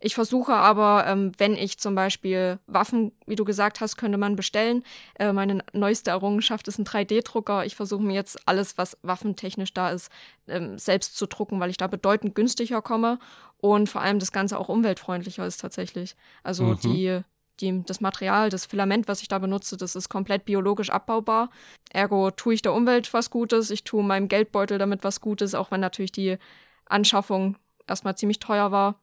Ich 0.00 0.14
versuche 0.14 0.54
aber, 0.54 1.06
ähm, 1.06 1.32
wenn 1.38 1.54
ich 1.54 1.78
zum 1.78 1.94
Beispiel 1.94 2.58
Waffen, 2.66 3.12
wie 3.26 3.36
du 3.36 3.44
gesagt 3.44 3.80
hast, 3.80 3.96
könnte 3.96 4.18
man 4.18 4.36
bestellen. 4.36 4.82
Äh, 5.18 5.32
meine 5.32 5.62
neueste 5.72 6.10
Errungenschaft 6.10 6.66
ist 6.66 6.78
ein 6.78 6.84
3D-Drucker. 6.84 7.64
Ich 7.64 7.76
versuche 7.76 8.02
mir 8.02 8.14
jetzt 8.14 8.48
alles, 8.48 8.78
was 8.78 8.96
waffentechnisch 9.02 9.74
da 9.74 9.90
ist, 9.90 10.10
ähm, 10.48 10.78
selbst 10.78 11.16
zu 11.16 11.26
drucken, 11.26 11.60
weil 11.60 11.70
ich 11.70 11.76
da 11.76 11.86
bedeutend 11.86 12.34
günstiger 12.34 12.82
komme 12.82 13.18
und 13.60 13.88
vor 13.88 14.00
allem 14.00 14.18
das 14.18 14.32
Ganze 14.32 14.58
auch 14.58 14.68
umweltfreundlicher 14.68 15.46
ist 15.46 15.60
tatsächlich. 15.60 16.16
Also 16.42 16.64
mhm. 16.64 16.80
die, 16.80 17.20
die, 17.60 17.82
das 17.84 18.00
Material, 18.00 18.50
das 18.50 18.66
Filament, 18.66 19.08
was 19.08 19.20
ich 19.20 19.28
da 19.28 19.38
benutze, 19.38 19.76
das 19.76 19.96
ist 19.96 20.08
komplett 20.08 20.44
biologisch 20.44 20.90
abbaubar. 20.90 21.50
Ergo 21.90 22.30
tue 22.30 22.54
ich 22.54 22.62
der 22.62 22.72
Umwelt 22.72 23.12
was 23.12 23.30
Gutes, 23.30 23.70
ich 23.70 23.84
tue 23.84 24.04
meinem 24.04 24.28
Geldbeutel 24.28 24.78
damit 24.78 25.02
was 25.02 25.20
Gutes, 25.20 25.54
auch 25.54 25.70
wenn 25.70 25.80
natürlich 25.80 26.12
die 26.12 26.38
Anschaffung 26.86 27.56
erstmal 27.86 28.16
ziemlich 28.16 28.38
teuer 28.38 28.70
war. 28.70 29.00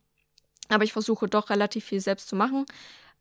Aber 0.70 0.84
ich 0.84 0.94
versuche 0.94 1.28
doch 1.28 1.50
relativ 1.50 1.86
viel 1.86 2.00
selbst 2.00 2.30
zu 2.30 2.36
machen. 2.36 2.66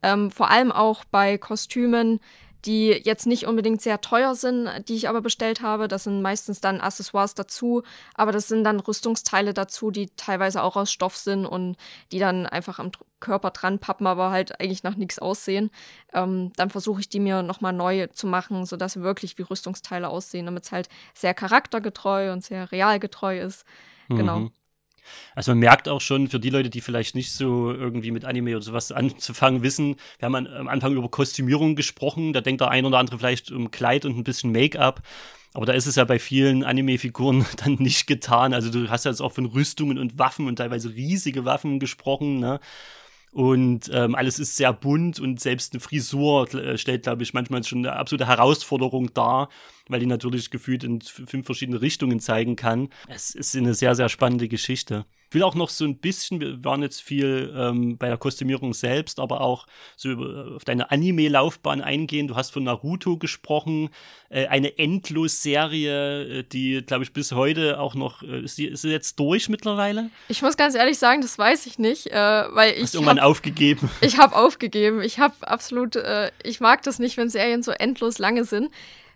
Ähm, 0.02 0.30
vor 0.30 0.50
allem 0.50 0.70
auch 0.70 1.04
bei 1.04 1.36
Kostümen, 1.36 2.20
die 2.64 2.88
jetzt 2.88 3.26
nicht 3.26 3.46
unbedingt 3.46 3.82
sehr 3.82 4.00
teuer 4.00 4.34
sind, 4.34 4.68
die 4.88 4.94
ich 4.94 5.08
aber 5.08 5.20
bestellt 5.20 5.60
habe. 5.60 5.88
Das 5.88 6.04
sind 6.04 6.22
meistens 6.22 6.60
dann 6.60 6.80
Accessoires 6.80 7.34
dazu, 7.34 7.82
aber 8.14 8.32
das 8.32 8.48
sind 8.48 8.64
dann 8.64 8.80
Rüstungsteile 8.80 9.52
dazu, 9.54 9.90
die 9.90 10.08
teilweise 10.16 10.62
auch 10.62 10.76
aus 10.76 10.90
Stoff 10.90 11.16
sind 11.16 11.46
und 11.46 11.76
die 12.12 12.18
dann 12.18 12.46
einfach 12.46 12.78
am 12.78 12.90
Körper 13.20 13.50
dran 13.50 13.78
pappen, 13.78 14.06
aber 14.06 14.30
halt 14.30 14.60
eigentlich 14.60 14.82
nach 14.82 14.96
nichts 14.96 15.18
aussehen. 15.18 15.70
Ähm, 16.12 16.52
dann 16.56 16.70
versuche 16.70 17.00
ich 17.00 17.08
die 17.08 17.20
mir 17.20 17.42
nochmal 17.42 17.72
neu 17.72 18.06
zu 18.08 18.26
machen, 18.26 18.66
sodass 18.66 18.94
sie 18.94 19.02
wirklich 19.02 19.38
wie 19.38 19.42
Rüstungsteile 19.42 20.08
aussehen, 20.08 20.46
damit 20.46 20.64
es 20.64 20.72
halt 20.72 20.88
sehr 21.14 21.34
charaktergetreu 21.34 22.32
und 22.32 22.44
sehr 22.44 22.70
realgetreu 22.72 23.40
ist. 23.40 23.64
Genau. 24.08 24.50
Also 25.34 25.52
man 25.52 25.58
merkt 25.58 25.88
auch 25.88 26.00
schon, 26.00 26.28
für 26.28 26.40
die 26.40 26.50
Leute, 26.50 26.70
die 26.70 26.80
vielleicht 26.80 27.14
nicht 27.14 27.32
so 27.32 27.72
irgendwie 27.72 28.10
mit 28.10 28.24
Anime 28.24 28.52
oder 28.56 28.62
sowas 28.62 28.92
anzufangen 28.92 29.62
wissen, 29.62 29.96
wir 30.18 30.26
haben 30.26 30.46
am 30.46 30.68
Anfang 30.68 30.94
über 30.94 31.08
Kostümierung 31.08 31.76
gesprochen, 31.76 32.32
da 32.32 32.40
denkt 32.40 32.60
der 32.60 32.70
ein 32.70 32.84
oder 32.84 32.98
andere 32.98 33.18
vielleicht 33.18 33.50
um 33.50 33.70
Kleid 33.70 34.04
und 34.04 34.16
ein 34.16 34.24
bisschen 34.24 34.52
Make-up. 34.52 35.02
Aber 35.54 35.66
da 35.66 35.72
ist 35.72 35.86
es 35.86 35.94
ja 35.94 36.04
bei 36.04 36.18
vielen 36.18 36.64
Anime-Figuren 36.64 37.46
dann 37.64 37.74
nicht 37.74 38.06
getan. 38.06 38.52
Also 38.52 38.70
du 38.70 38.90
hast 38.90 39.04
ja 39.04 39.10
jetzt 39.10 39.20
auch 39.20 39.32
von 39.32 39.46
Rüstungen 39.46 39.98
und 39.98 40.18
Waffen 40.18 40.48
und 40.48 40.56
teilweise 40.56 40.92
riesige 40.92 41.44
Waffen 41.44 41.78
gesprochen, 41.78 42.40
ne? 42.40 42.60
Und 43.30 43.90
ähm, 43.92 44.14
alles 44.14 44.38
ist 44.38 44.56
sehr 44.56 44.72
bunt 44.72 45.18
und 45.18 45.40
selbst 45.40 45.72
eine 45.72 45.80
Frisur 45.80 46.54
äh, 46.54 46.78
stellt, 46.78 47.02
glaube 47.02 47.24
ich, 47.24 47.34
manchmal 47.34 47.64
schon 47.64 47.78
eine 47.78 47.96
absolute 47.96 48.28
Herausforderung 48.28 49.12
dar. 49.12 49.48
Weil 49.88 50.00
die 50.00 50.06
natürlich 50.06 50.50
gefühlt 50.50 50.84
in 50.84 51.00
fünf 51.00 51.46
verschiedene 51.46 51.80
Richtungen 51.80 52.20
zeigen 52.20 52.56
kann. 52.56 52.88
Es 53.08 53.34
ist 53.34 53.54
eine 53.56 53.74
sehr, 53.74 53.94
sehr 53.94 54.08
spannende 54.08 54.48
Geschichte. 54.48 55.04
Ich 55.28 55.34
will 55.34 55.42
auch 55.42 55.56
noch 55.56 55.68
so 55.68 55.84
ein 55.84 55.98
bisschen, 55.98 56.40
wir 56.40 56.64
waren 56.64 56.80
jetzt 56.82 57.02
viel 57.02 57.52
ähm, 57.56 57.98
bei 57.98 58.06
der 58.06 58.18
Kostümierung 58.18 58.72
selbst, 58.72 59.18
aber 59.18 59.40
auch 59.40 59.66
so 59.96 60.10
über, 60.10 60.52
auf 60.54 60.64
deine 60.64 60.92
Anime-Laufbahn 60.92 61.80
eingehen. 61.80 62.28
Du 62.28 62.36
hast 62.36 62.50
von 62.50 62.62
Naruto 62.62 63.18
gesprochen, 63.18 63.90
äh, 64.28 64.46
eine 64.46 64.78
Endlos-Serie, 64.78 66.22
äh, 66.22 66.44
die, 66.44 66.82
glaube 66.86 67.02
ich, 67.02 67.12
bis 67.12 67.32
heute 67.32 67.80
auch 67.80 67.96
noch, 67.96 68.22
äh, 68.22 68.42
ist, 68.42 68.58
die, 68.58 68.66
ist 68.66 68.82
sie 68.82 68.90
jetzt 68.90 69.18
durch 69.18 69.48
mittlerweile? 69.48 70.10
Ich 70.28 70.40
muss 70.40 70.56
ganz 70.56 70.76
ehrlich 70.76 70.98
sagen, 70.98 71.20
das 71.20 71.36
weiß 71.36 71.66
ich 71.66 71.80
nicht, 71.80 72.06
äh, 72.06 72.14
weil 72.14 72.74
ich. 72.74 72.84
Hast 72.84 72.94
irgendwann 72.94 73.18
hab, 73.18 73.26
aufgegeben? 73.26 73.90
Ich 74.02 74.18
habe 74.18 74.36
aufgegeben. 74.36 75.02
Ich 75.02 75.18
habe 75.18 75.34
absolut, 75.40 75.96
äh, 75.96 76.30
ich 76.44 76.60
mag 76.60 76.82
das 76.82 77.00
nicht, 77.00 77.16
wenn 77.16 77.28
Serien 77.28 77.64
so 77.64 77.72
endlos 77.72 78.18
lange 78.18 78.44
sind. 78.44 78.70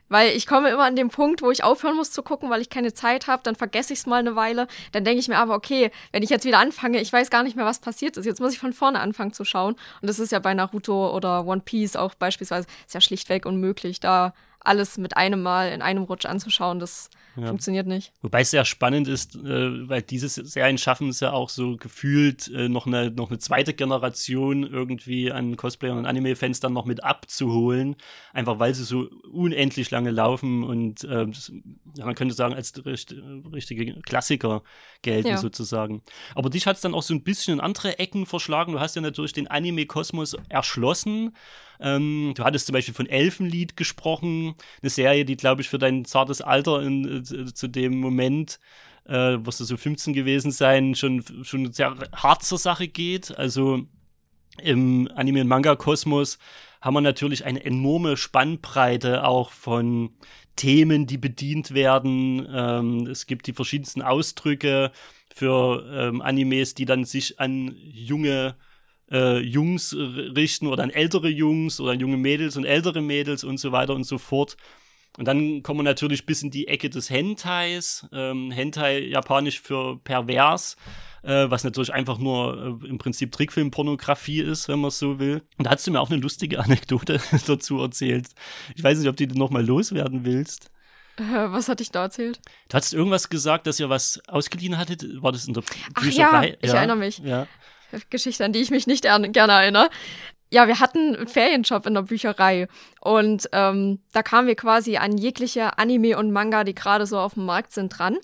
Weil 0.09 0.37
ich 0.37 0.47
komme 0.47 0.71
immer 0.71 0.85
an 0.85 0.97
den 0.97 1.09
Punkt, 1.09 1.43
wo 1.43 1.51
ich 1.51 1.65
aufhören 1.65 1.97
muss 1.97 2.11
zu 2.11 2.23
gucken, 2.23 2.51
weil 2.51 2.61
ich 2.61 2.71
keine 2.71 2.93
Zeit 2.93 3.27
habe, 3.27 3.43
dann 3.43 3.57
vergesse 3.57 3.93
ich 3.93 4.01
es 4.01 4.07
mal 4.07 4.21
eine 4.21 4.37
Weile. 4.37 4.67
Dann 4.93 5.05
denke 5.05 5.21
ich 5.21 5.29
mir 5.29 5.39
aber, 5.39 5.55
okay, 5.55 5.91
wenn 6.13 6.23
ich 6.23 6.31
jetzt 6.31 6.45
wieder 6.45 6.59
anfange, 6.59 7.01
ich 7.01 7.13
weiß 7.13 7.31
gar 7.31 7.43
nicht 7.43 7.57
mehr, 7.57 7.67
was 7.67 7.79
passiert 7.81 8.17
ist. 8.17 8.27
Jetzt 8.27 8.41
muss 8.41 8.53
ich 8.53 8.59
von 8.59 8.73
vorne 8.73 9.01
anfangen 9.01 9.33
zu 9.33 9.45
schauen. 9.45 9.75
Und 10.01 10.09
das 10.09 10.19
ist 10.19 10.33
ja 10.33 10.39
bei 10.39 10.55
Naruto 10.55 11.15
oder 11.15 11.47
One 11.47 11.63
Piece 11.65 11.97
auch 11.97 12.15
beispielsweise, 12.15 12.67
ist 12.87 12.95
ja 12.95 13.01
schlichtweg 13.01 13.47
unmöglich, 13.47 14.01
da 14.01 14.33
alles 14.69 14.99
mit 14.99 15.17
einem 15.17 15.43
Mal 15.43 15.73
in 15.73 15.83
einem 15.83 16.05
Rutsch 16.05 16.27
anzuschauen. 16.27 16.79
Das 16.79 17.11
ja. 17.37 17.47
funktioniert 17.47 17.87
nicht. 17.87 18.13
Wobei 18.23 18.43
es 18.43 18.51
sehr 18.51 18.65
spannend 18.65 19.09
ist, 19.09 19.35
äh, 19.37 19.89
weil 19.89 20.03
diese 20.03 20.29
Serien 20.29 20.79
schaffen 20.79 21.09
es 21.09 21.21
ja 21.21 21.33
auch 21.33 21.49
so 21.49 21.77
gefühlt 21.77 22.49
äh, 22.49 22.69
noch, 22.69 22.87
eine, 22.87 23.11
noch 23.11 23.31
eine 23.31 23.39
zweite 23.39 23.75
Generation 23.75 24.65
irgendwie 24.65 25.33
an 25.33 25.57
Cosplayern 25.57 25.99
und 25.99 26.07
Anime-Fans 26.07 26.61
dann 26.61 26.73
noch 26.73 26.85
mit 26.85 27.03
abzuholen. 27.03 27.97
Einfach 28.33 28.59
weil 28.59 28.75
sie 28.75 28.85
so 28.85 29.09
unendlich 29.33 29.91
lange 29.91 30.11
laufen 30.11 30.65
und 30.65 31.05
äh, 31.05 31.27
das, 31.27 31.53
ja, 31.97 32.05
man 32.05 32.15
könnte 32.15 32.35
sagen, 32.35 32.55
als 32.55 32.85
richt, 32.85 33.15
richtige 33.53 34.01
Klassiker 34.03 34.63
gelten 35.03 35.29
ja. 35.29 35.39
sozusagen. 35.39 36.03
Aber 36.35 36.51
dich 36.51 36.67
hat 36.67 36.77
es 36.77 36.83
dann 36.83 36.95
auch 36.95 37.03
so 37.03 37.15
ein 37.15 37.23
bisschen 37.23 37.55
in 37.55 37.61
andere 37.61 37.99
Ecken 37.99 38.27
verschlagen. 38.27 38.73
Du 38.73 38.81
hast 38.81 38.97
ja 38.97 39.03
natürlich 39.03 39.33
den 39.33 39.49
Anime-Kosmos 39.49 40.37
erschlossen. 40.49 41.35
Ähm, 41.81 42.33
du 42.37 42.45
hattest 42.45 42.67
zum 42.67 42.73
Beispiel 42.73 42.95
von 42.95 43.07
Elfenlied 43.07 43.77
gesprochen, 43.77 44.55
eine 44.83 44.91
Serie, 44.91 45.25
die, 45.25 45.37
glaube 45.37 45.63
ich, 45.63 45.69
für 45.69 45.79
dein 45.79 46.05
zartes 46.05 46.41
Alter 46.41 46.83
in, 46.83 47.23
äh, 47.23 47.53
zu 47.53 47.69
dem 47.69 48.01
Moment 48.01 48.59
äh, 49.09 49.39
was 49.41 49.59
du 49.59 49.65
so 49.65 49.77
15 49.77 50.13
gewesen 50.13 50.53
sein, 50.53 50.95
schon, 50.95 51.25
schon 51.43 51.73
sehr 51.73 51.97
hart 52.13 52.45
zur 52.45 52.59
Sache 52.59 52.89
geht. 52.89 53.37
Also 53.37 53.87
im 54.63 55.09
Anime- 55.15 55.41
und 55.41 55.49
Manga-Kosmos 55.49 56.39
haben 56.81 56.95
wir 56.95 57.01
natürlich 57.01 57.45
eine 57.45 57.65
enorme 57.65 58.17
Spannbreite 58.17 59.25
auch 59.25 59.51
von 59.51 60.11
Themen, 60.57 61.07
die 61.07 61.19
bedient 61.19 61.75
werden. 61.75 62.47
Ähm, 62.53 63.07
es 63.07 63.27
gibt 63.27 63.47
die 63.47 63.53
verschiedensten 63.53 64.03
Ausdrücke 64.03 64.93
für 65.35 65.87
ähm, 65.91 66.21
Animes, 66.21 66.75
die 66.75 66.85
dann 66.85 67.05
sich 67.05 67.41
an 67.41 67.75
junge 67.77 68.57
äh, 69.11 69.39
Jungs 69.39 69.95
richten 69.97 70.67
oder 70.67 70.83
an 70.83 70.91
ältere 70.91 71.29
Jungs 71.29 71.81
oder 71.81 71.93
an 71.93 72.01
junge 72.01 72.17
Mädels 72.17 72.57
und 72.57 72.65
ältere 72.65 73.01
Mädels 73.01 73.45
und 73.45 73.59
so 73.59 73.73
weiter 73.73 73.95
und 73.95 74.05
so 74.05 74.19
fort. 74.19 74.57
Und 75.19 75.27
dann 75.27 75.63
kommen 75.65 75.81
wir 75.81 75.85
natürlich 75.85 76.27
bis 76.27 76.43
in 76.43 76.51
die 76.51 76.69
Ecke 76.69 76.91
des 76.91 77.11
Hentais. 77.11 78.07
Ähm, 78.13 78.53
Hentai 78.53 79.01
japanisch 79.01 79.61
für 79.61 79.99
pervers, 79.99 80.77
äh, 81.23 81.51
was 81.51 81.65
natürlich 81.65 81.93
einfach 81.93 82.19
nur 82.19 82.81
äh, 82.83 82.87
im 82.87 82.99
Prinzip 82.99 83.33
Trickfilmpornografie 83.33 84.41
ist, 84.41 84.69
wenn 84.69 84.79
man 84.79 84.93
so 84.93 85.19
will. 85.19 85.43
Und 85.57 85.67
da 85.67 85.71
hast 85.71 85.87
du 85.87 85.91
mir 85.91 86.01
auch 86.01 86.11
eine 86.11 86.21
lustige 86.21 86.61
Anekdote 86.65 87.21
dazu 87.47 87.81
erzählt. 87.81 88.29
Ich 88.77 88.85
weiß 88.85 88.99
nicht, 88.99 89.09
ob 89.09 89.17
du 89.17 89.27
die 89.27 89.37
nochmal 89.37 89.67
loswerden 89.67 90.25
willst. 90.25 90.71
Äh, 91.17 91.23
was 91.23 91.69
hatte 91.69 91.83
ich 91.83 91.91
da 91.91 92.03
erzählt? 92.03 92.41
Du 92.69 92.77
hast 92.77 92.93
irgendwas 92.93 93.29
gesagt, 93.29 93.67
dass 93.67 93.81
ihr 93.81 93.89
was 93.89 94.21
ausgeliehen 94.29 94.79
hattet. 94.79 95.05
War 95.21 95.33
das 95.33 95.49
in 95.49 95.55
der 95.55 95.65
Ach 95.95 96.03
Bücherei? 96.03 96.51
Ja, 96.51 96.55
ich 96.61 96.71
ja, 96.71 96.77
erinnere 96.77 96.97
mich. 96.97 97.19
Ja. 97.19 97.49
Geschichte, 98.11 98.45
an 98.45 98.53
die 98.53 98.61
ich 98.61 98.71
mich 98.71 98.87
nicht 98.87 99.03
gerne 99.03 99.53
erinnere. 99.53 99.91
Ja, 100.51 100.67
wir 100.67 100.81
hatten 100.81 101.15
einen 101.15 101.29
Ferienjob 101.29 101.87
in 101.87 101.95
der 101.95 102.03
Bücherei 102.03 102.69
und 103.03 103.49
ähm, 103.53 104.01
da 104.13 104.23
kamen 104.23 104.49
wir 104.49 104.55
quasi 104.55 104.97
an 104.97 105.19
jegliche 105.19 105.77
Anime 105.79 106.17
und 106.17 106.33
Manga, 106.33 106.65
die 106.65 106.75
gerade 106.75 107.05
so 107.05 107.19
auf 107.19 107.35
dem 107.35 107.45
Markt 107.45 107.73
sind, 107.73 107.91
dran. 107.91 108.17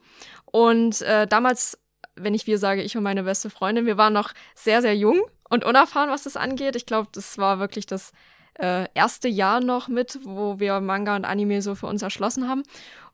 Und 0.46 1.02
äh, 1.02 1.26
damals, 1.26 1.78
wenn 2.16 2.32
ich 2.32 2.46
wir 2.46 2.58
sage, 2.58 2.82
ich 2.82 2.96
und 2.96 3.02
meine 3.02 3.24
beste 3.24 3.50
Freundin, 3.50 3.84
wir 3.84 3.98
waren 3.98 4.14
noch 4.14 4.32
sehr, 4.54 4.80
sehr 4.80 4.96
jung 4.96 5.20
und 5.50 5.64
unerfahren, 5.64 6.10
was 6.10 6.22
das 6.22 6.36
angeht. 6.36 6.76
Ich 6.76 6.86
glaube, 6.86 7.08
das 7.12 7.36
war 7.36 7.58
wirklich 7.58 7.84
das 7.84 8.12
äh, 8.58 8.86
erste 8.94 9.28
Jahr 9.28 9.60
noch 9.60 9.88
mit, 9.88 10.18
wo 10.22 10.58
wir 10.58 10.80
Manga 10.80 11.16
und 11.16 11.26
Anime 11.26 11.60
so 11.60 11.74
für 11.74 11.88
uns 11.88 12.02
erschlossen 12.02 12.48
haben. 12.48 12.62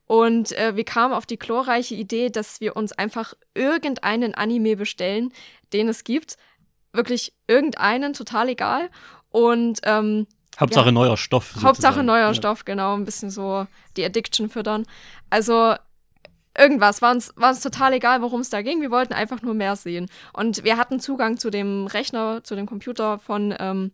Und 0.06 0.52
äh, 0.58 0.74
wir 0.74 0.84
kamen 0.84 1.14
auf 1.14 1.24
die 1.24 1.38
glorreiche 1.38 1.94
Idee, 1.94 2.30
dass 2.30 2.60
wir 2.60 2.74
uns 2.76 2.92
einfach 2.92 3.34
irgendeinen 3.54 4.34
Anime 4.34 4.76
bestellen, 4.76 5.32
den 5.72 5.88
es 5.88 6.04
gibt. 6.04 6.36
Wirklich 6.92 7.32
irgendeinen, 7.46 8.12
total 8.12 8.48
egal. 8.48 8.90
Und 9.30 9.80
ähm, 9.84 10.26
Hauptsache 10.58 10.86
ja, 10.86 10.92
neuer 10.92 11.16
Stoff. 11.16 11.46
Sozusagen. 11.46 11.68
Hauptsache 11.68 12.02
neuer 12.02 12.28
ja. 12.28 12.34
Stoff, 12.34 12.64
genau. 12.64 12.94
Ein 12.94 13.04
bisschen 13.04 13.30
so 13.30 13.66
die 13.96 14.04
Addiction 14.04 14.50
füttern. 14.50 14.84
Also 15.30 15.74
irgendwas, 16.58 17.00
war 17.00 17.12
uns, 17.12 17.32
war 17.36 17.50
uns 17.50 17.60
total 17.60 17.92
egal, 17.92 18.22
worum 18.22 18.40
es 18.40 18.50
da 18.50 18.62
ging. 18.62 18.80
Wir 18.80 18.90
wollten 18.90 19.12
einfach 19.12 19.42
nur 19.42 19.54
mehr 19.54 19.76
sehen. 19.76 20.08
Und 20.32 20.64
wir 20.64 20.76
hatten 20.76 21.00
Zugang 21.00 21.38
zu 21.38 21.50
dem 21.50 21.86
Rechner, 21.86 22.42
zu 22.42 22.56
dem 22.56 22.66
Computer 22.66 23.18
von 23.18 23.54
ähm, 23.58 23.92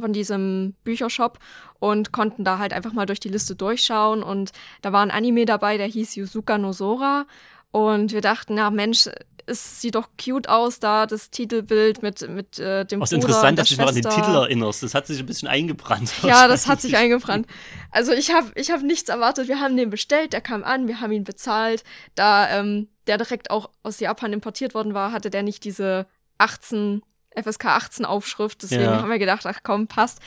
von 0.00 0.12
diesem 0.12 0.74
Büchershop 0.84 1.38
und 1.78 2.12
konnten 2.12 2.44
da 2.44 2.58
halt 2.58 2.72
einfach 2.72 2.92
mal 2.92 3.06
durch 3.06 3.20
die 3.20 3.28
Liste 3.28 3.54
durchschauen. 3.56 4.22
Und 4.22 4.52
da 4.82 4.92
war 4.92 5.02
ein 5.02 5.10
Anime 5.10 5.44
dabei, 5.44 5.76
der 5.76 5.86
hieß 5.86 6.14
Yuzuka 6.16 6.58
no 6.58 6.72
Sora. 6.72 7.26
Und 7.70 8.12
wir 8.12 8.20
dachten, 8.20 8.54
na 8.54 8.70
Mensch, 8.70 9.08
es 9.48 9.80
sieht 9.80 9.94
doch 9.94 10.08
cute 10.22 10.48
aus 10.48 10.78
da, 10.78 11.06
das 11.06 11.30
Titelbild 11.30 12.02
mit, 12.02 12.28
mit 12.28 12.58
äh, 12.58 12.84
dem 12.84 13.00
Bruder 13.00 13.12
interessant, 13.12 13.58
dass 13.58 13.68
du 13.68 13.74
dich 13.74 13.78
noch 13.78 13.88
an 13.88 13.94
den 13.94 14.04
Titel 14.04 14.34
erinnerst. 14.34 14.82
Das 14.82 14.94
hat 14.94 15.06
sich 15.06 15.18
ein 15.18 15.26
bisschen 15.26 15.48
eingebrannt. 15.48 16.12
Ja, 16.22 16.48
das 16.48 16.66
hat 16.66 16.80
sich 16.80 16.96
eingebrannt. 16.96 17.46
Also 17.90 18.12
ich 18.12 18.32
habe 18.32 18.50
ich 18.54 18.70
hab 18.70 18.82
nichts 18.82 19.08
erwartet. 19.08 19.48
Wir 19.48 19.60
haben 19.60 19.76
den 19.76 19.90
bestellt, 19.90 20.32
der 20.32 20.40
kam 20.40 20.64
an, 20.64 20.86
wir 20.86 21.00
haben 21.00 21.12
ihn 21.12 21.24
bezahlt. 21.24 21.82
Da 22.14 22.48
ähm, 22.50 22.88
der 23.06 23.16
direkt 23.16 23.50
auch 23.50 23.70
aus 23.82 24.00
Japan 24.00 24.32
importiert 24.32 24.74
worden 24.74 24.94
war, 24.94 25.12
hatte 25.12 25.30
der 25.30 25.42
nicht 25.42 25.64
diese 25.64 26.06
18 26.36 27.02
FSK 27.34 27.66
18 27.66 28.04
Aufschrift. 28.04 28.62
Deswegen 28.62 28.82
ja. 28.82 29.00
haben 29.00 29.10
wir 29.10 29.18
gedacht, 29.18 29.46
ach 29.46 29.60
komm, 29.62 29.86
passt. 29.86 30.20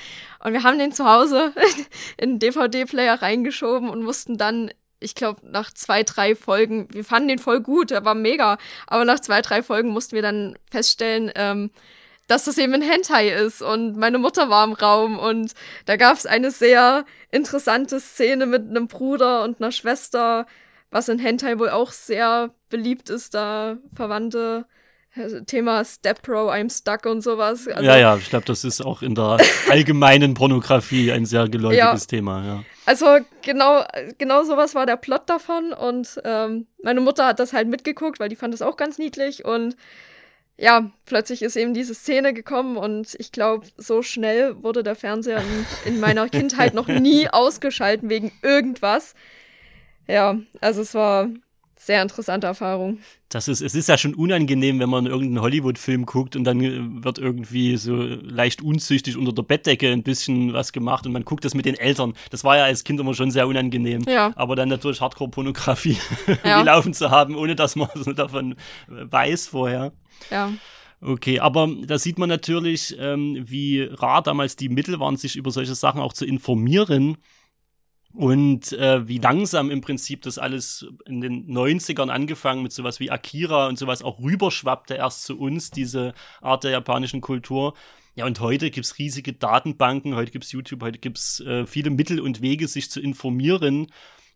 Und 0.43 0.53
wir 0.53 0.63
haben 0.63 0.79
den 0.79 0.91
zu 0.91 1.05
Hause 1.05 1.53
in 2.17 2.31
den 2.31 2.39
DVD-Player 2.39 3.21
reingeschoben 3.21 3.89
und 3.89 4.03
mussten 4.03 4.37
dann, 4.37 4.71
ich 5.01 5.15
glaube, 5.15 5.41
nach 5.43 5.73
zwei, 5.73 6.03
drei 6.03 6.35
Folgen, 6.35 6.87
wir 6.91 7.03
fanden 7.03 7.27
den 7.27 7.39
voll 7.39 7.59
gut, 7.59 7.91
der 7.91 8.05
war 8.05 8.15
mega, 8.15 8.57
aber 8.87 9.03
nach 9.03 9.19
zwei, 9.19 9.41
drei 9.41 9.63
Folgen 9.63 9.89
mussten 9.89 10.15
wir 10.15 10.21
dann 10.21 10.57
feststellen, 10.69 11.31
ähm, 11.35 11.71
dass 12.27 12.45
das 12.45 12.57
eben 12.57 12.73
ein 12.73 12.81
Hentai 12.81 13.29
ist 13.29 13.61
und 13.61 13.97
meine 13.97 14.17
Mutter 14.17 14.49
war 14.49 14.63
im 14.63 14.73
Raum 14.73 15.19
und 15.19 15.53
da 15.85 15.97
gab 15.97 16.15
es 16.15 16.25
eine 16.25 16.51
sehr 16.51 17.05
interessante 17.29 17.99
Szene 17.99 18.45
mit 18.45 18.69
einem 18.69 18.87
Bruder 18.87 19.43
und 19.43 19.59
einer 19.59 19.71
Schwester, 19.71 20.45
was 20.91 21.09
in 21.09 21.19
Hentai 21.19 21.59
wohl 21.59 21.69
auch 21.69 21.91
sehr 21.91 22.53
beliebt 22.69 23.09
ist, 23.09 23.33
da 23.33 23.77
Verwandte 23.93 24.65
Thema 25.45 25.83
Step 25.83 26.21
Pro, 26.21 26.49
I'm 26.49 26.69
stuck 26.69 27.05
und 27.05 27.21
sowas. 27.21 27.67
Also, 27.67 27.83
ja, 27.83 27.97
ja, 27.97 28.15
ich 28.15 28.29
glaube, 28.29 28.45
das 28.45 28.63
ist 28.63 28.79
auch 28.79 29.01
in 29.01 29.13
der 29.13 29.37
allgemeinen 29.69 30.35
Pornografie 30.35 31.11
ein 31.11 31.25
sehr 31.25 31.49
geläufiges 31.49 31.81
ja. 31.81 32.07
Thema, 32.07 32.45
ja. 32.45 32.63
Also 32.85 33.19
genau, 33.43 33.83
genau 34.17 34.43
sowas 34.43 34.73
war 34.73 34.85
der 34.85 34.97
Plot 34.97 35.29
davon 35.29 35.71
und 35.71 36.19
ähm, 36.23 36.67
meine 36.83 37.01
Mutter 37.01 37.27
hat 37.27 37.39
das 37.39 37.53
halt 37.53 37.67
mitgeguckt, 37.67 38.19
weil 38.19 38.29
die 38.29 38.35
fand 38.35 38.53
das 38.53 38.61
auch 38.61 38.75
ganz 38.75 38.97
niedlich 38.97 39.45
und 39.45 39.75
ja, 40.57 40.91
plötzlich 41.05 41.41
ist 41.41 41.55
eben 41.55 41.73
diese 41.73 41.95
Szene 41.95 42.33
gekommen 42.33 42.77
und 42.77 43.15
ich 43.19 43.31
glaube, 43.31 43.65
so 43.77 44.01
schnell 44.03 44.61
wurde 44.63 44.83
der 44.83 44.95
Fernseher 44.95 45.41
in, 45.41 45.93
in 45.93 45.99
meiner 45.99 46.29
Kindheit 46.29 46.73
noch 46.73 46.87
nie 46.87 47.27
ausgeschalten 47.31 48.09
wegen 48.09 48.31
irgendwas. 48.43 49.15
Ja, 50.07 50.39
also 50.59 50.81
es 50.81 50.93
war 50.93 51.29
sehr 51.83 52.03
interessante 52.03 52.45
Erfahrung. 52.45 52.99
Das 53.29 53.47
ist, 53.47 53.61
es 53.61 53.73
ist 53.73 53.89
ja 53.89 53.97
schon 53.97 54.13
unangenehm, 54.13 54.79
wenn 54.79 54.89
man 54.89 55.07
irgendeinen 55.07 55.41
Hollywood-Film 55.41 56.05
guckt 56.05 56.35
und 56.35 56.43
dann 56.43 56.61
äh, 56.61 57.03
wird 57.03 57.17
irgendwie 57.17 57.75
so 57.77 57.95
leicht 57.95 58.61
unzüchtig 58.61 59.17
unter 59.17 59.33
der 59.33 59.41
Bettdecke 59.41 59.91
ein 59.91 60.03
bisschen 60.03 60.53
was 60.53 60.73
gemacht 60.73 61.07
und 61.07 61.11
man 61.11 61.25
guckt 61.25 61.43
das 61.43 61.55
mit 61.55 61.65
den 61.65 61.73
Eltern. 61.73 62.13
Das 62.29 62.43
war 62.43 62.57
ja 62.57 62.65
als 62.65 62.83
Kind 62.83 62.99
immer 62.99 63.15
schon 63.15 63.31
sehr 63.31 63.47
unangenehm. 63.47 64.03
Ja. 64.07 64.31
Aber 64.35 64.55
dann 64.55 64.69
natürlich 64.69 65.01
Hardcore-Pornografie 65.01 65.97
ja. 66.43 66.61
laufen 66.61 66.93
zu 66.93 67.09
haben, 67.09 67.35
ohne 67.35 67.55
dass 67.55 67.75
man 67.75 67.89
so 67.95 68.13
davon 68.13 68.55
weiß 68.87 69.47
vorher. 69.47 69.91
Ja. 70.29 70.51
Okay, 71.03 71.39
aber 71.39 71.67
da 71.87 71.97
sieht 71.97 72.19
man 72.19 72.29
natürlich, 72.29 72.95
ähm, 72.99 73.43
wie 73.47 73.81
rar 73.81 74.21
damals 74.21 74.55
die 74.55 74.69
Mittel 74.69 74.99
waren, 74.99 75.17
sich 75.17 75.35
über 75.35 75.49
solche 75.49 75.73
Sachen 75.73 75.99
auch 75.99 76.13
zu 76.13 76.25
informieren 76.27 77.17
und 78.13 78.73
äh, 78.73 79.07
wie 79.07 79.17
langsam 79.17 79.71
im 79.71 79.81
Prinzip 79.81 80.21
das 80.23 80.37
alles 80.37 80.85
in 81.05 81.21
den 81.21 81.47
90ern 81.47 82.09
angefangen 82.09 82.63
mit 82.63 82.71
sowas 82.71 82.99
wie 82.99 83.11
Akira 83.11 83.67
und 83.67 83.77
sowas 83.77 84.03
auch 84.03 84.19
rüberschwappte 84.19 84.95
erst 84.95 85.23
zu 85.23 85.39
uns, 85.39 85.71
diese 85.71 86.13
Art 86.41 86.63
der 86.63 86.71
japanischen 86.71 87.21
Kultur. 87.21 87.73
Ja, 88.15 88.25
und 88.25 88.39
heute 88.41 88.69
gibt's 88.71 88.97
riesige 88.97 89.33
Datenbanken, 89.33 90.15
heute 90.15 90.31
gibt's 90.31 90.51
YouTube, 90.51 90.83
heute 90.83 90.99
gibt's 90.99 91.39
äh, 91.39 91.65
viele 91.65 91.89
Mittel 91.89 92.19
und 92.19 92.41
Wege, 92.41 92.67
sich 92.67 92.91
zu 92.91 92.99
informieren. 92.99 93.87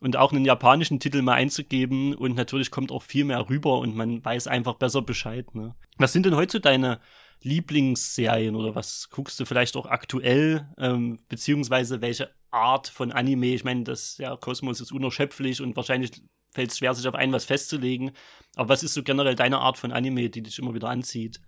und 0.02 0.18
auch 0.18 0.32
einen 0.32 0.46
japanischen 0.46 1.00
Titel 1.00 1.22
mal 1.22 1.34
einzugeben 1.34 2.14
und 2.14 2.36
natürlich 2.36 2.70
kommt 2.70 2.92
auch 2.92 3.02
viel 3.02 3.26
mehr 3.26 3.50
rüber 3.50 3.80
und 3.80 3.96
man 3.96 4.24
weiß 4.24 4.48
einfach 4.48 4.76
besser 4.76 5.02
Bescheid. 5.02 5.56
Ne? 5.56 5.74
Was 5.98 6.14
sind 6.14 6.26
denn 6.26 6.36
heute 6.36 6.54
so 6.54 6.60
deine 6.60 7.00
Lieblingsserien 7.42 8.56
oder 8.56 8.76
was 8.76 9.10
guckst 9.10 9.40
du 9.40 9.46
vielleicht 9.46 9.76
auch 9.78 9.86
aktuell, 9.86 10.68
ähm, 10.78 11.20
beziehungsweise 11.30 12.02
welche 12.02 12.30
Art 12.56 12.88
von 12.88 13.12
Anime? 13.12 13.54
Ich 13.54 13.64
meine, 13.64 13.84
das 13.84 14.18
ja, 14.18 14.36
Kosmos 14.36 14.82
ist 14.82 14.92
unerschöpflich 14.92 15.62
und 15.62 15.76
wahrscheinlich 15.76 16.12
fällt 16.54 16.72
es 16.72 16.78
schwer, 16.78 16.96
sich 16.96 17.08
auf 17.08 17.16
einen 17.16 17.34
was 17.34 17.46
festzulegen. 17.46 18.12
Aber 18.56 18.70
was 18.70 18.82
ist 18.82 18.94
so 18.94 19.04
generell 19.04 19.36
deine 19.36 19.60
Art 19.60 19.78
von 19.78 19.92
Anime, 19.92 20.30
die 20.30 20.42
dich 20.42 20.58
immer 20.58 20.74
wieder 20.74 20.90
anzieht? 20.90 21.42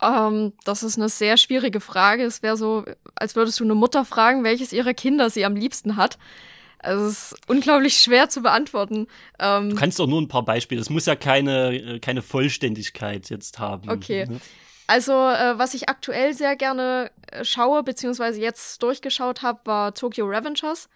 Um, 0.00 0.08
ähm, 0.08 0.52
das 0.64 0.82
ist 0.82 0.98
eine 0.98 1.08
sehr 1.08 1.36
schwierige 1.36 1.80
Frage. 1.80 2.22
Es 2.22 2.42
wäre 2.42 2.56
so, 2.56 2.84
als 3.14 3.34
würdest 3.34 3.60
du 3.60 3.64
eine 3.64 3.74
Mutter 3.74 4.04
fragen, 4.04 4.44
welches 4.44 4.72
ihrer 4.72 4.94
Kinder 4.94 5.30
sie 5.30 5.44
am 5.44 5.56
liebsten 5.56 5.96
hat. 5.96 6.18
Also 6.78 7.06
es 7.06 7.32
ist 7.32 7.48
unglaublich 7.48 7.96
schwer 7.96 8.28
zu 8.28 8.42
beantworten. 8.42 9.06
Ähm, 9.40 9.70
du 9.70 9.76
kannst 9.76 9.98
doch 9.98 10.06
nur 10.06 10.20
ein 10.20 10.28
paar 10.28 10.44
Beispiele. 10.44 10.80
Es 10.80 10.90
muss 10.90 11.06
ja 11.06 11.16
keine, 11.16 11.74
äh, 11.74 11.98
keine 11.98 12.22
Vollständigkeit 12.22 13.30
jetzt 13.30 13.58
haben. 13.58 13.88
Okay. 13.88 14.26
Ne? 14.26 14.40
Also, 14.86 15.12
äh, 15.12 15.58
was 15.58 15.74
ich 15.74 15.88
aktuell 15.88 16.34
sehr 16.34 16.56
gerne 16.56 17.10
äh, 17.30 17.44
schaue, 17.44 17.82
beziehungsweise 17.82 18.40
jetzt 18.40 18.82
durchgeschaut 18.82 19.42
habe, 19.42 19.60
war 19.64 19.94
Tokyo 19.94 20.26
Revengers. 20.26 20.88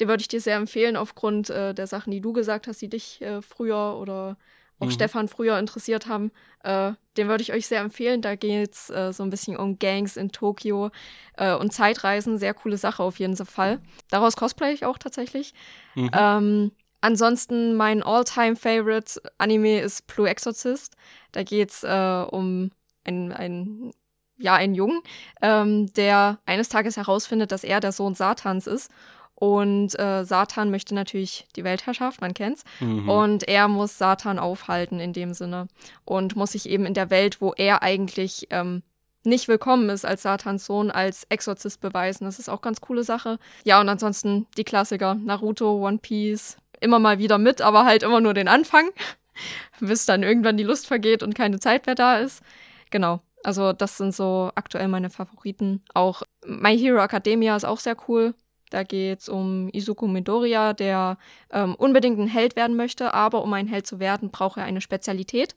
Den 0.00 0.08
würde 0.08 0.20
ich 0.20 0.28
dir 0.28 0.40
sehr 0.40 0.56
empfehlen, 0.56 0.96
aufgrund 0.96 1.48
äh, 1.48 1.72
der 1.74 1.86
Sachen, 1.86 2.10
die 2.10 2.20
du 2.20 2.32
gesagt 2.32 2.66
hast, 2.66 2.82
die 2.82 2.88
dich 2.88 3.22
äh, 3.22 3.40
früher 3.40 3.96
oder 3.98 4.36
auch 4.78 4.86
mhm. 4.86 4.90
Stefan 4.90 5.28
früher 5.28 5.58
interessiert 5.58 6.06
haben. 6.06 6.32
Äh, 6.62 6.92
den 7.16 7.28
würde 7.28 7.40
ich 7.40 7.54
euch 7.54 7.66
sehr 7.66 7.80
empfehlen. 7.80 8.20
Da 8.20 8.34
geht 8.34 8.72
es 8.72 8.90
äh, 8.90 9.12
so 9.12 9.22
ein 9.22 9.30
bisschen 9.30 9.56
um 9.56 9.78
Gangs 9.78 10.16
in 10.18 10.32
Tokio 10.32 10.90
und 11.38 11.72
Zeitreisen. 11.72 12.38
Sehr 12.38 12.54
coole 12.54 12.78
Sache 12.78 13.02
auf 13.02 13.18
jeden 13.18 13.36
Fall. 13.36 13.80
Daraus 14.10 14.36
cosplay 14.36 14.72
ich 14.72 14.86
auch 14.86 14.96
tatsächlich. 14.96 15.52
Mhm. 15.94 16.10
Ähm, 16.14 16.72
ansonsten 17.02 17.74
mein 17.74 18.02
All-Time-Favorite 18.02 19.20
Anime 19.36 19.80
ist 19.80 20.06
Blue 20.06 20.28
Exorcist. 20.28 20.94
Da 21.32 21.42
geht 21.42 21.70
es 21.70 21.84
um 22.30 22.70
ein, 23.06 23.32
ein 23.32 23.92
ja, 24.38 24.54
einen 24.54 24.74
Jungen, 24.74 25.00
ähm, 25.40 25.90
der 25.94 26.38
eines 26.44 26.68
Tages 26.68 26.98
herausfindet, 26.98 27.52
dass 27.52 27.64
er 27.64 27.80
der 27.80 27.92
Sohn 27.92 28.14
Satans 28.14 28.66
ist 28.66 28.90
und 29.36 29.98
äh, 29.98 30.24
Satan 30.24 30.70
möchte 30.70 30.94
natürlich 30.94 31.46
die 31.56 31.64
Weltherrschaft, 31.64 32.22
man 32.22 32.32
kennt's. 32.32 32.64
Mhm. 32.80 33.08
Und 33.08 33.46
er 33.46 33.68
muss 33.68 33.98
Satan 33.98 34.38
aufhalten 34.38 34.98
in 34.98 35.12
dem 35.12 35.34
Sinne. 35.34 35.68
Und 36.06 36.36
muss 36.36 36.52
sich 36.52 36.68
eben 36.68 36.86
in 36.86 36.94
der 36.94 37.10
Welt, 37.10 37.42
wo 37.42 37.52
er 37.52 37.82
eigentlich 37.82 38.46
ähm, 38.48 38.82
nicht 39.24 39.46
willkommen 39.46 39.90
ist 39.90 40.06
als 40.06 40.22
Satans 40.22 40.64
Sohn, 40.64 40.90
als 40.90 41.24
Exorzist 41.28 41.82
beweisen. 41.82 42.24
Das 42.24 42.38
ist 42.38 42.48
auch 42.48 42.62
ganz 42.62 42.80
coole 42.80 43.04
Sache. 43.04 43.38
Ja, 43.64 43.78
und 43.78 43.90
ansonsten 43.90 44.46
die 44.56 44.64
Klassiker. 44.64 45.14
Naruto, 45.14 45.86
One 45.86 45.98
Piece. 45.98 46.56
Immer 46.80 46.98
mal 46.98 47.18
wieder 47.18 47.36
mit, 47.36 47.60
aber 47.60 47.84
halt 47.84 48.04
immer 48.04 48.22
nur 48.22 48.32
den 48.32 48.48
Anfang. 48.48 48.88
bis 49.80 50.06
dann 50.06 50.22
irgendwann 50.22 50.56
die 50.56 50.64
Lust 50.64 50.86
vergeht 50.86 51.22
und 51.22 51.34
keine 51.34 51.60
Zeit 51.60 51.84
mehr 51.84 51.94
da 51.94 52.16
ist. 52.16 52.42
Genau. 52.90 53.20
Also 53.42 53.72
das 53.72 53.96
sind 53.96 54.14
so 54.14 54.50
aktuell 54.54 54.88
meine 54.88 55.10
Favoriten. 55.10 55.82
Auch 55.94 56.22
My 56.44 56.76
Hero 56.76 57.02
Academia 57.02 57.54
ist 57.56 57.64
auch 57.64 57.78
sehr 57.78 57.96
cool. 58.08 58.34
Da 58.70 58.82
geht 58.82 59.20
es 59.20 59.28
um 59.28 59.68
Izuku 59.72 60.08
Midoriya, 60.08 60.72
der 60.72 61.18
ähm, 61.50 61.76
unbedingt 61.76 62.18
ein 62.18 62.26
Held 62.26 62.56
werden 62.56 62.76
möchte, 62.76 63.14
aber 63.14 63.42
um 63.42 63.52
ein 63.52 63.68
Held 63.68 63.86
zu 63.86 64.00
werden, 64.00 64.30
braucht 64.30 64.56
er 64.56 64.64
eine 64.64 64.80
Spezialität. 64.80 65.54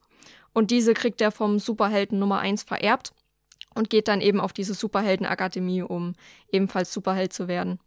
Und 0.53 0.71
diese 0.71 0.93
kriegt 0.93 1.21
er 1.21 1.31
vom 1.31 1.57
Superhelden 1.57 2.19
Nummer 2.19 2.39
1 2.39 2.63
vererbt 2.63 3.13
und 3.73 3.89
geht 3.89 4.07
dann 4.07 4.21
eben 4.21 4.39
auf 4.39 4.53
diese 4.53 4.73
Superheldenakademie, 4.73 5.81
um 5.81 6.13
ebenfalls 6.51 6.93
Superheld 6.93 7.33
zu 7.33 7.47
werden. 7.47 7.79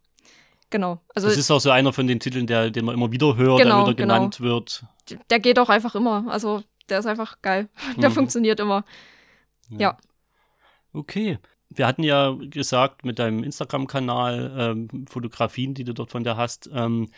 Genau. 0.69 0.99
Also, 1.13 1.27
das 1.27 1.37
ist 1.37 1.51
auch 1.51 1.59
so 1.59 1.69
einer 1.69 1.93
von 1.93 2.07
den 2.07 2.19
Titeln, 2.19 2.47
der, 2.47 2.71
den 2.71 2.83
man 2.83 2.95
immer 2.95 3.11
wieder 3.11 3.37
hört, 3.37 3.59
genau, 3.59 3.85
der 3.85 3.93
wieder 3.93 3.95
genau. 3.95 4.15
genannt 4.15 4.41
wird. 4.41 4.83
Der 5.29 5.39
geht 5.39 5.59
auch 5.59 5.69
einfach 5.69 5.95
immer. 5.95 6.25
Also 6.29 6.63
der 6.89 6.99
ist 6.99 7.05
einfach 7.05 7.41
geil. 7.41 7.69
Der 7.97 8.09
mhm. 8.09 8.13
funktioniert 8.13 8.59
immer. 8.59 8.83
Ja. 9.79 9.79
ja. 9.79 9.97
Okay 10.93 11.39
wir 11.77 11.87
hatten 11.87 12.03
ja 12.03 12.35
gesagt 12.39 13.05
mit 13.05 13.19
deinem 13.19 13.43
Instagram-Kanal, 13.43 14.55
ähm, 14.57 15.05
Fotografien, 15.07 15.73
die 15.73 15.83
du 15.83 15.93
dort 15.93 16.11
von 16.11 16.23
der 16.23 16.37
hast. 16.37 16.69
Ähm, 16.73 17.09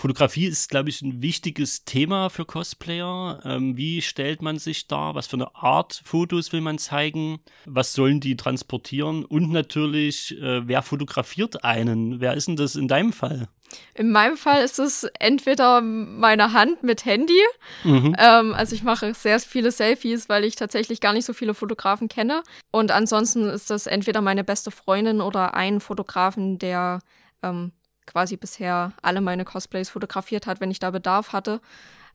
Fotografie 0.00 0.46
ist, 0.46 0.70
glaube 0.70 0.88
ich, 0.88 1.02
ein 1.02 1.20
wichtiges 1.20 1.84
Thema 1.84 2.30
für 2.30 2.46
Cosplayer. 2.46 3.40
Ähm, 3.44 3.76
wie 3.76 4.00
stellt 4.00 4.40
man 4.40 4.58
sich 4.58 4.86
da? 4.86 5.14
Was 5.14 5.26
für 5.26 5.36
eine 5.36 5.54
Art 5.54 6.00
Fotos 6.04 6.54
will 6.54 6.62
man 6.62 6.78
zeigen? 6.78 7.40
Was 7.66 7.92
sollen 7.92 8.18
die 8.18 8.34
transportieren? 8.34 9.26
Und 9.26 9.50
natürlich, 9.52 10.40
äh, 10.40 10.66
wer 10.66 10.80
fotografiert 10.80 11.64
einen? 11.64 12.18
Wer 12.18 12.32
ist 12.32 12.48
denn 12.48 12.56
das 12.56 12.76
in 12.76 12.88
deinem 12.88 13.12
Fall? 13.12 13.48
In 13.94 14.10
meinem 14.10 14.38
Fall 14.38 14.64
ist 14.64 14.78
es 14.78 15.04
entweder 15.18 15.82
meine 15.82 16.54
Hand 16.54 16.82
mit 16.82 17.04
Handy. 17.04 17.38
Mhm. 17.84 18.16
Ähm, 18.18 18.54
also 18.54 18.74
ich 18.74 18.82
mache 18.82 19.12
sehr 19.12 19.38
viele 19.38 19.70
Selfies, 19.70 20.30
weil 20.30 20.44
ich 20.44 20.56
tatsächlich 20.56 21.02
gar 21.02 21.12
nicht 21.12 21.26
so 21.26 21.34
viele 21.34 21.52
Fotografen 21.52 22.08
kenne. 22.08 22.42
Und 22.70 22.90
ansonsten 22.90 23.44
ist 23.44 23.68
das 23.68 23.86
entweder 23.86 24.22
meine 24.22 24.44
beste 24.44 24.70
Freundin 24.70 25.20
oder 25.20 25.52
ein 25.52 25.78
Fotografen, 25.78 26.58
der 26.58 27.00
ähm, 27.42 27.72
quasi 28.10 28.36
bisher 28.36 28.92
alle 29.02 29.20
meine 29.20 29.44
Cosplays 29.44 29.88
fotografiert 29.88 30.46
hat, 30.46 30.60
wenn 30.60 30.70
ich 30.70 30.78
da 30.78 30.90
Bedarf 30.90 31.32
hatte. 31.32 31.60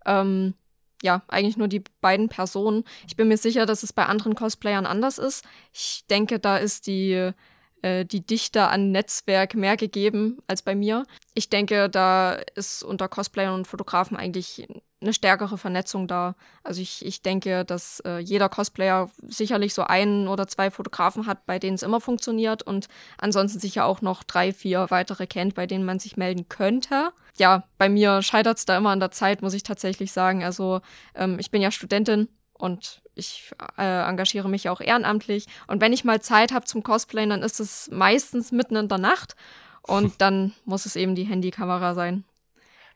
Ähm, 0.06 0.54
ja, 1.02 1.24
eigentlich 1.28 1.58
nur 1.58 1.68
die 1.68 1.84
beiden 2.02 2.30
Personen. 2.30 2.84
Ich 3.08 3.16
bin 3.16 3.28
mir 3.28 3.38
sicher, 3.38 3.66
dass 3.66 3.84
es 3.84 3.94
bei 3.94 4.06
anderen 4.06 4.36
Cosplayern 4.36 4.86
anders 4.86 5.18
ist. 5.18 5.46
Ich 5.74 6.06
denke, 6.10 6.40
da 6.40 6.58
ist 6.58 6.88
die 6.88 7.34
äh, 7.82 8.06
die 8.06 8.26
Dichte 8.26 8.68
an 8.68 8.92
Netzwerk 8.92 9.54
mehr 9.54 9.78
gegeben 9.78 10.40
als 10.48 10.64
bei 10.64 10.74
mir. 10.74 11.06
Ich 11.36 11.50
denke, 11.50 11.90
da 11.90 12.34
ist 12.56 12.84
unter 12.84 13.08
Cosplayern 13.08 13.54
und 13.54 13.68
Fotografen 13.68 14.18
eigentlich 14.18 14.68
eine 15.06 15.14
stärkere 15.14 15.58
Vernetzung 15.58 16.08
da. 16.08 16.36
Also 16.64 16.82
ich, 16.82 17.06
ich 17.06 17.22
denke, 17.22 17.64
dass 17.64 18.02
äh, 18.02 18.18
jeder 18.18 18.50
Cosplayer 18.50 19.10
sicherlich 19.28 19.74
so 19.74 19.84
einen 19.84 20.28
oder 20.28 20.48
zwei 20.48 20.72
Fotografen 20.72 21.28
hat, 21.28 21.46
bei 21.46 21.60
denen 21.60 21.76
es 21.76 21.84
immer 21.84 22.02
funktioniert 22.02 22.64
und 22.64 22.88
ansonsten 23.18 23.60
sicher 23.60 23.86
auch 23.86 24.02
noch 24.02 24.24
drei, 24.24 24.52
vier 24.52 24.88
weitere 24.90 25.28
kennt, 25.28 25.56
bei 25.56 25.68
denen 25.68 25.86
man 25.86 26.00
sich 26.00 26.18
melden 26.18 26.50
könnte. 26.50 27.12
Ja, 27.38 27.64
bei 27.78 27.90
mir 27.90 28.22
scheitert 28.22 28.58
es 28.58 28.66
da 28.66 28.78
immer 28.78 28.90
an 28.90 29.00
der 29.00 29.12
Zeit, 29.12 29.42
muss 29.42 29.54
ich 29.54 29.64
tatsächlich 29.64 30.12
sagen. 30.12 30.44
Also 30.44 30.82
ähm, 31.14 31.38
ich 31.40 31.52
bin 31.52 31.62
ja 31.62 31.72
Studentin 31.72 32.28
und 32.54 33.02
ich 33.14 33.52
äh, 33.78 34.10
engagiere 34.10 34.50
mich 34.50 34.70
auch 34.70 34.82
ehrenamtlich. 34.82 35.48
Und 35.68 35.82
wenn 35.82 35.94
ich 35.94 36.04
mal 36.04 36.22
Zeit 36.22 36.52
habe 36.52 36.66
zum 36.66 36.84
Cosplayen, 36.84 37.30
dann 37.30 37.44
ist 37.44 37.60
es 37.60 37.90
meistens 37.92 38.52
mitten 38.52 38.76
in 38.76 38.88
der 38.88 38.98
Nacht. 38.98 39.36
Und 39.82 40.14
dann 40.22 40.54
muss 40.66 40.86
es 40.86 40.96
eben 40.96 41.16
die 41.16 41.24
Handykamera 41.24 41.94
sein. 41.94 42.24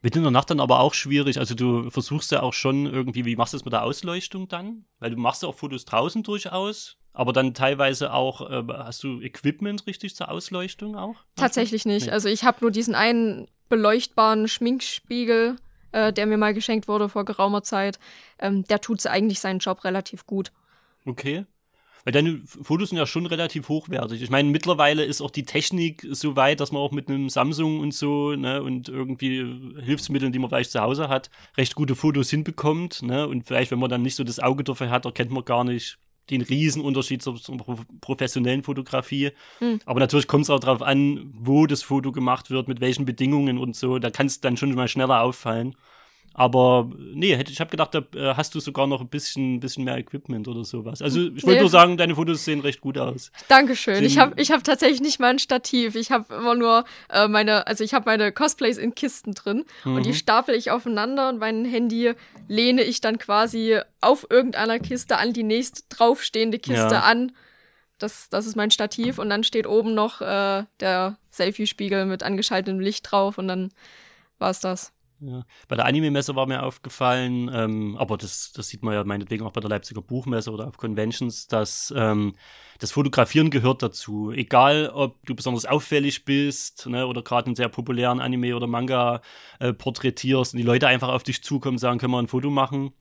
Mitten 0.02 0.20
in 0.20 0.24
der 0.24 0.32
Nacht 0.32 0.50
dann 0.50 0.60
aber 0.60 0.80
auch 0.80 0.94
schwierig. 0.94 1.40
Also 1.40 1.56
du 1.56 1.90
versuchst 1.90 2.32
ja 2.32 2.42
auch 2.42 2.54
schon 2.54 2.86
irgendwie, 2.86 3.26
wie 3.26 3.36
machst 3.36 3.54
du 3.54 3.58
das 3.58 3.66
mit 3.66 3.74
der 3.74 3.84
Ausleuchtung 3.84 4.48
dann? 4.48 4.86
Weil 5.00 5.12
du 5.12 5.18
machst 5.18 5.44
ja 5.44 5.50
auch 5.50 5.56
Fotos 5.56 5.86
draußen 5.86 6.24
durchaus, 6.24 6.98
aber 7.12 7.34
dann 7.34 7.54
teilweise 7.54 8.14
auch, 8.14 8.50
äh, 8.50 8.64
hast 8.70 9.04
du 9.04 9.20
Equipment 9.22 9.86
richtig 9.88 10.16
zur 10.16 10.30
Ausleuchtung 10.30 10.96
auch? 10.96 11.16
Tatsächlich 11.36 11.86
nicht. 11.86 12.08
Nee. 12.08 12.12
Also 12.12 12.30
ich 12.30 12.44
habe 12.44 12.60
nur 12.62 12.72
diesen 12.72 12.96
einen 12.96 13.48
beleuchtbaren 13.68 14.48
Schminkspiegel 14.48 15.58
äh, 15.92 16.14
der 16.14 16.26
mir 16.26 16.38
mal 16.38 16.54
geschenkt 16.54 16.88
wurde 16.88 17.10
vor 17.10 17.26
geraumer 17.26 17.64
Zeit. 17.64 18.00
Ähm, 18.40 18.64
der 18.66 18.82
tut 18.82 19.06
eigentlich 19.08 19.40
seinen 19.40 19.60
Job 19.60 19.84
relativ 19.84 20.26
gut. 20.26 20.52
Okay. 21.06 21.46
Weil 22.04 22.14
deine 22.14 22.42
Fotos 22.46 22.90
sind 22.90 22.98
ja 22.98 23.06
schon 23.06 23.26
relativ 23.26 23.70
hochwertig. 23.70 24.22
Ich 24.22 24.30
meine, 24.30 24.50
mittlerweile 24.50 25.04
ist 25.04 25.22
auch 25.22 25.32
die 25.32 25.44
Technik 25.44 26.06
so 26.10 26.36
weit, 26.36 26.60
dass 26.60 26.72
man 26.72 26.82
auch 26.82 26.92
mit 26.92 27.10
einem 27.10 27.30
Samsung 27.30 27.80
und 27.80 27.94
so, 27.94 28.36
ne, 28.36 28.62
und 28.62 28.90
irgendwie 28.90 29.46
Hilfsmitteln, 29.82 30.32
die 30.32 30.40
man 30.40 30.50
vielleicht 30.50 30.72
zu 30.72 30.82
Hause 30.82 31.10
hat, 31.10 31.30
recht 31.58 31.76
gute 31.76 31.96
Fotos 31.96 32.30
hinbekommt, 32.30 33.02
ne, 33.02 33.28
und 33.28 33.46
vielleicht, 33.46 33.72
wenn 33.72 33.80
man 33.80 33.90
dann 33.90 34.02
nicht 34.02 34.16
so 34.16 34.24
das 34.24 34.40
Auge 34.40 34.64
dafür 34.64 34.90
hat, 34.90 35.06
erkennt 35.06 35.32
man 35.32 35.46
gar 35.46 35.64
nicht, 35.64 35.98
den 36.30 36.42
Riesenunterschied 36.42 37.22
zur, 37.22 37.36
zur 37.36 37.58
professionellen 38.02 38.64
Fotografie. 38.64 39.32
Mhm. 39.60 39.80
Aber 39.86 40.00
natürlich 40.00 40.28
kommt 40.28 40.44
es 40.44 40.50
auch 40.50 40.60
darauf 40.60 40.82
an, 40.82 41.32
wo 41.34 41.66
das 41.66 41.84
Foto 41.84 42.12
gemacht 42.12 42.50
wird, 42.50 42.68
mit 42.68 42.82
welchen 42.82 43.06
Bedingungen 43.06 43.58
und 43.58 43.76
so. 43.76 44.00
Da 44.00 44.10
kann 44.10 44.28
es 44.28 44.40
dann 44.40 44.58
schon 44.58 44.74
mal 44.74 44.88
schneller 44.88 45.22
auffallen. 45.22 45.76
Aber 46.40 46.90
nee, 46.96 47.38
ich 47.50 47.60
habe 47.60 47.70
gedacht, 47.70 47.94
da 47.94 48.00
äh, 48.16 48.34
hast 48.34 48.56
du 48.56 48.62
sogar 48.62 48.88
noch 48.88 49.02
ein 49.02 49.10
bisschen, 49.10 49.60
bisschen 49.60 49.84
mehr 49.84 49.98
Equipment 49.98 50.48
oder 50.48 50.64
sowas. 50.64 51.02
Also 51.02 51.20
ich 51.20 51.44
wollte 51.44 51.56
nee. 51.56 51.60
nur 51.60 51.70
sagen, 51.70 51.98
deine 51.98 52.16
Fotos 52.16 52.46
sehen 52.46 52.62
recht 52.62 52.80
gut 52.80 52.98
aus. 52.98 53.34
Dankeschön. 53.50 53.96
Sehen 53.96 54.06
ich 54.06 54.18
habe 54.20 54.42
ich 54.42 54.50
hab 54.50 54.64
tatsächlich 54.64 55.02
nicht 55.02 55.20
mal 55.20 55.32
ein 55.32 55.40
Stativ. 55.40 55.96
Ich 55.96 56.12
habe 56.12 56.34
immer 56.34 56.56
nur 56.56 56.86
äh, 57.10 57.28
meine, 57.28 57.68
also 57.68 57.84
ich 57.84 57.94
habe 57.94 58.06
meine 58.06 58.32
Cosplays 58.32 58.78
in 58.78 58.96
Kisten 58.96 59.34
drin 59.34 59.66
mhm. 59.84 59.98
und 59.98 60.06
die 60.06 60.12
mhm. 60.12 60.14
stapel 60.14 60.56
ich 60.56 60.72
aufeinander 60.72 61.28
und 61.28 61.40
mein 61.40 61.66
Handy 61.66 62.14
lehne 62.48 62.84
ich 62.84 63.02
dann 63.02 63.18
quasi 63.18 63.78
auf 64.00 64.26
irgendeiner 64.30 64.80
Kiste 64.80 65.18
an 65.18 65.34
die 65.34 65.44
nächste 65.44 65.82
draufstehende 65.90 66.58
Kiste 66.58 66.94
ja. 66.94 67.02
an. 67.02 67.34
Das, 67.98 68.30
das 68.30 68.46
ist 68.46 68.56
mein 68.56 68.72
Stativ 68.72 69.20
und 69.20 69.30
dann 69.30 69.44
steht 69.44 69.68
oben 69.68 69.94
noch 69.94 70.22
äh, 70.22 70.64
der 70.80 71.18
Selfie-Spiegel 71.32 72.06
mit 72.06 72.24
angeschaltetem 72.24 72.80
Licht 72.80 73.12
drauf 73.12 73.38
und 73.38 73.50
dann 73.50 73.74
war 74.38 74.52
es 74.52 74.62
das. 74.62 74.94
Ja. 75.22 75.44
Bei 75.68 75.76
der 75.76 75.86
Anime-Messe 75.86 76.36
war 76.36 76.46
mir 76.46 76.64
aufgefallen, 76.64 77.50
ähm, 77.54 77.98
aber 77.98 78.18
das, 78.18 78.54
das 78.54 78.70
sieht 78.70 78.84
man 78.84 78.94
ja 78.94 79.04
meinetwegen 79.04 79.46
auch 79.46 79.52
bei 79.52 79.60
der 79.60 79.70
Leipziger 79.70 80.02
Buchmesse 80.02 80.52
oder 80.52 80.68
auf 80.68 80.78
Conventions, 80.78 81.48
dass 81.48 81.94
ähm, 81.96 82.36
das 82.80 82.92
Fotografieren 82.92 83.50
gehört 83.50 83.84
dazu. 83.84 84.32
Egal, 84.32 84.90
ob 84.94 85.26
du 85.26 85.36
besonders 85.36 85.66
auffällig 85.66 86.24
bist 86.24 86.88
ne, 86.88 87.06
oder 87.06 87.22
gerade 87.22 87.48
einen 87.48 87.56
sehr 87.56 87.70
populären 87.70 88.22
Anime 88.22 88.56
oder 88.56 88.68
Manga 88.68 89.22
äh, 89.60 89.74
porträtierst 89.74 90.54
und 90.54 90.58
die 90.58 90.64
Leute 90.64 90.88
einfach 90.88 91.10
auf 91.10 91.24
dich 91.24 91.44
zukommen 91.44 91.76
und 91.76 91.80
sagen, 91.80 92.00
können 92.00 92.14
wir 92.14 92.20
ein 92.20 92.28
Foto 92.28 92.50
machen 92.50 92.94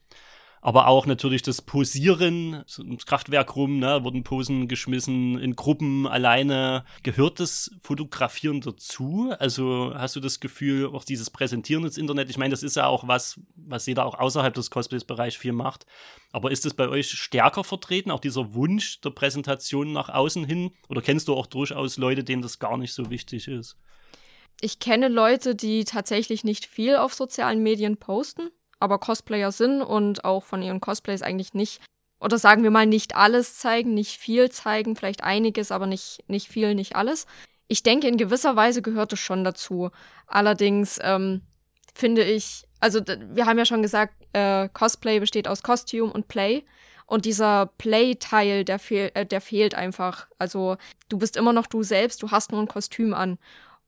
aber 0.60 0.88
auch 0.88 1.06
natürlich 1.06 1.42
das 1.42 1.62
Posieren, 1.62 2.64
ums 2.78 3.06
Kraftwerk 3.06 3.56
rum, 3.56 3.78
ne, 3.78 4.02
wurden 4.04 4.24
Posen 4.24 4.68
geschmissen, 4.68 5.38
in 5.38 5.54
Gruppen, 5.56 6.06
alleine. 6.06 6.84
Gehört 7.02 7.40
das 7.40 7.70
Fotografieren 7.80 8.60
dazu? 8.60 9.32
Also 9.38 9.92
hast 9.94 10.16
du 10.16 10.20
das 10.20 10.40
Gefühl, 10.40 10.86
auch 10.86 11.04
dieses 11.04 11.30
Präsentieren 11.30 11.84
ins 11.84 11.98
Internet, 11.98 12.30
ich 12.30 12.38
meine, 12.38 12.50
das 12.50 12.62
ist 12.62 12.76
ja 12.76 12.86
auch 12.86 13.06
was, 13.06 13.40
was 13.54 13.86
jeder 13.86 14.04
auch 14.06 14.18
außerhalb 14.18 14.54
des 14.54 14.70
Cosplays-Bereichs 14.70 15.36
viel 15.36 15.52
macht. 15.52 15.86
Aber 16.32 16.50
ist 16.50 16.64
das 16.64 16.74
bei 16.74 16.88
euch 16.88 17.10
stärker 17.10 17.64
vertreten, 17.64 18.10
auch 18.10 18.20
dieser 18.20 18.54
Wunsch 18.54 19.00
der 19.00 19.10
Präsentation 19.10 19.92
nach 19.92 20.08
außen 20.08 20.44
hin? 20.44 20.72
Oder 20.88 21.02
kennst 21.02 21.28
du 21.28 21.34
auch 21.34 21.46
durchaus 21.46 21.96
Leute, 21.96 22.24
denen 22.24 22.42
das 22.42 22.58
gar 22.58 22.76
nicht 22.76 22.92
so 22.92 23.10
wichtig 23.10 23.48
ist? 23.48 23.76
Ich 24.60 24.80
kenne 24.80 25.08
Leute, 25.08 25.54
die 25.54 25.84
tatsächlich 25.84 26.42
nicht 26.42 26.66
viel 26.66 26.96
auf 26.96 27.14
sozialen 27.14 27.62
Medien 27.62 27.96
posten 27.96 28.50
aber 28.80 28.98
Cosplayer 28.98 29.52
sind 29.52 29.82
und 29.82 30.24
auch 30.24 30.44
von 30.44 30.62
ihren 30.62 30.80
Cosplays 30.80 31.22
eigentlich 31.22 31.54
nicht, 31.54 31.80
oder 32.20 32.38
sagen 32.38 32.62
wir 32.62 32.70
mal, 32.70 32.86
nicht 32.86 33.16
alles 33.16 33.58
zeigen, 33.58 33.94
nicht 33.94 34.18
viel 34.18 34.50
zeigen, 34.50 34.96
vielleicht 34.96 35.22
einiges, 35.22 35.70
aber 35.70 35.86
nicht, 35.86 36.24
nicht 36.28 36.48
viel, 36.48 36.74
nicht 36.74 36.96
alles. 36.96 37.26
Ich 37.68 37.82
denke, 37.82 38.08
in 38.08 38.16
gewisser 38.16 38.56
Weise 38.56 38.82
gehört 38.82 39.12
es 39.12 39.20
schon 39.20 39.44
dazu. 39.44 39.90
Allerdings 40.26 40.98
ähm, 41.02 41.42
finde 41.94 42.24
ich, 42.24 42.64
also 42.80 43.00
wir 43.06 43.46
haben 43.46 43.58
ja 43.58 43.66
schon 43.66 43.82
gesagt, 43.82 44.14
äh, 44.32 44.68
Cosplay 44.72 45.20
besteht 45.20 45.46
aus 45.46 45.62
Costume 45.62 46.12
und 46.12 46.28
Play. 46.28 46.64
Und 47.06 47.24
dieser 47.24 47.66
Play-Teil, 47.78 48.64
der, 48.64 48.78
fehl, 48.78 49.10
äh, 49.14 49.24
der 49.24 49.40
fehlt 49.40 49.74
einfach. 49.74 50.26
Also 50.38 50.76
du 51.08 51.18
bist 51.18 51.36
immer 51.36 51.52
noch 51.52 51.66
du 51.66 51.82
selbst, 51.82 52.22
du 52.22 52.30
hast 52.30 52.52
nur 52.52 52.60
ein 52.60 52.68
Kostüm 52.68 53.14
an. 53.14 53.38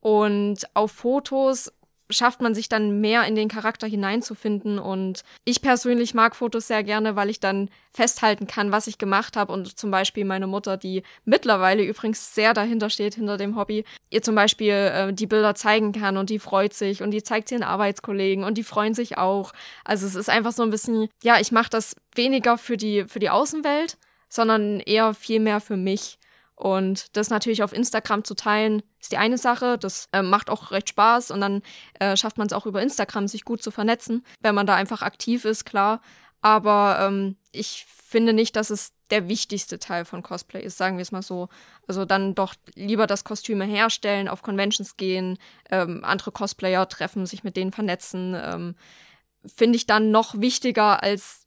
Und 0.00 0.64
auf 0.74 0.92
Fotos 0.92 1.72
schafft 2.10 2.40
man 2.40 2.54
sich 2.54 2.68
dann 2.68 3.00
mehr 3.00 3.24
in 3.24 3.34
den 3.34 3.48
Charakter 3.48 3.86
hineinzufinden. 3.86 4.78
Und 4.78 5.22
ich 5.44 5.62
persönlich 5.62 6.14
mag 6.14 6.36
Fotos 6.36 6.66
sehr 6.66 6.82
gerne, 6.82 7.16
weil 7.16 7.30
ich 7.30 7.40
dann 7.40 7.70
festhalten 7.92 8.46
kann, 8.46 8.72
was 8.72 8.86
ich 8.86 8.98
gemacht 8.98 9.36
habe. 9.36 9.52
Und 9.52 9.78
zum 9.78 9.90
Beispiel 9.90 10.24
meine 10.24 10.46
Mutter, 10.46 10.76
die 10.76 11.02
mittlerweile 11.24 11.84
übrigens 11.84 12.34
sehr 12.34 12.54
dahinter 12.54 12.90
steht, 12.90 13.14
hinter 13.14 13.36
dem 13.36 13.56
Hobby, 13.56 13.84
ihr 14.10 14.22
zum 14.22 14.34
Beispiel 14.34 14.72
äh, 14.72 15.12
die 15.12 15.26
Bilder 15.26 15.54
zeigen 15.54 15.92
kann 15.92 16.16
und 16.16 16.30
die 16.30 16.38
freut 16.38 16.74
sich 16.74 17.02
und 17.02 17.10
die 17.10 17.22
zeigt 17.22 17.48
sie 17.48 17.56
den 17.56 17.64
Arbeitskollegen 17.64 18.44
und 18.44 18.58
die 18.58 18.64
freuen 18.64 18.94
sich 18.94 19.18
auch. 19.18 19.52
Also 19.84 20.06
es 20.06 20.14
ist 20.14 20.30
einfach 20.30 20.52
so 20.52 20.62
ein 20.62 20.70
bisschen, 20.70 21.08
ja, 21.22 21.40
ich 21.40 21.52
mache 21.52 21.70
das 21.70 21.96
weniger 22.14 22.58
für 22.58 22.76
die, 22.76 23.04
für 23.08 23.18
die 23.18 23.30
Außenwelt, 23.30 23.98
sondern 24.28 24.80
eher 24.80 25.14
viel 25.14 25.40
mehr 25.40 25.60
für 25.60 25.76
mich. 25.76 26.19
Und 26.60 27.16
das 27.16 27.30
natürlich 27.30 27.62
auf 27.62 27.72
Instagram 27.72 28.22
zu 28.22 28.34
teilen, 28.34 28.82
ist 29.00 29.12
die 29.12 29.16
eine 29.16 29.38
Sache. 29.38 29.78
Das 29.78 30.10
äh, 30.12 30.20
macht 30.20 30.50
auch 30.50 30.72
recht 30.72 30.90
Spaß 30.90 31.30
und 31.30 31.40
dann 31.40 31.62
äh, 31.98 32.18
schafft 32.18 32.36
man 32.36 32.48
es 32.48 32.52
auch 32.52 32.66
über 32.66 32.82
Instagram, 32.82 33.28
sich 33.28 33.46
gut 33.46 33.62
zu 33.62 33.70
vernetzen, 33.70 34.26
wenn 34.40 34.54
man 34.54 34.66
da 34.66 34.74
einfach 34.74 35.00
aktiv 35.00 35.46
ist, 35.46 35.64
klar. 35.64 36.02
Aber 36.42 36.98
ähm, 37.00 37.36
ich 37.50 37.86
finde 37.86 38.34
nicht, 38.34 38.56
dass 38.56 38.68
es 38.68 38.92
der 39.08 39.26
wichtigste 39.26 39.78
Teil 39.78 40.04
von 40.04 40.22
Cosplay 40.22 40.62
ist, 40.62 40.76
sagen 40.76 40.98
wir 40.98 41.02
es 41.02 41.12
mal 41.12 41.22
so. 41.22 41.48
Also 41.88 42.04
dann 42.04 42.34
doch 42.34 42.54
lieber 42.74 43.06
das 43.06 43.24
Kostüme 43.24 43.64
herstellen, 43.64 44.28
auf 44.28 44.42
Conventions 44.42 44.98
gehen, 44.98 45.38
ähm, 45.70 46.04
andere 46.04 46.30
Cosplayer 46.30 46.86
treffen, 46.90 47.24
sich 47.24 47.42
mit 47.42 47.56
denen 47.56 47.72
vernetzen. 47.72 48.36
Ähm, 48.38 48.74
finde 49.46 49.76
ich 49.76 49.86
dann 49.86 50.10
noch 50.10 50.38
wichtiger 50.38 51.02
als 51.02 51.46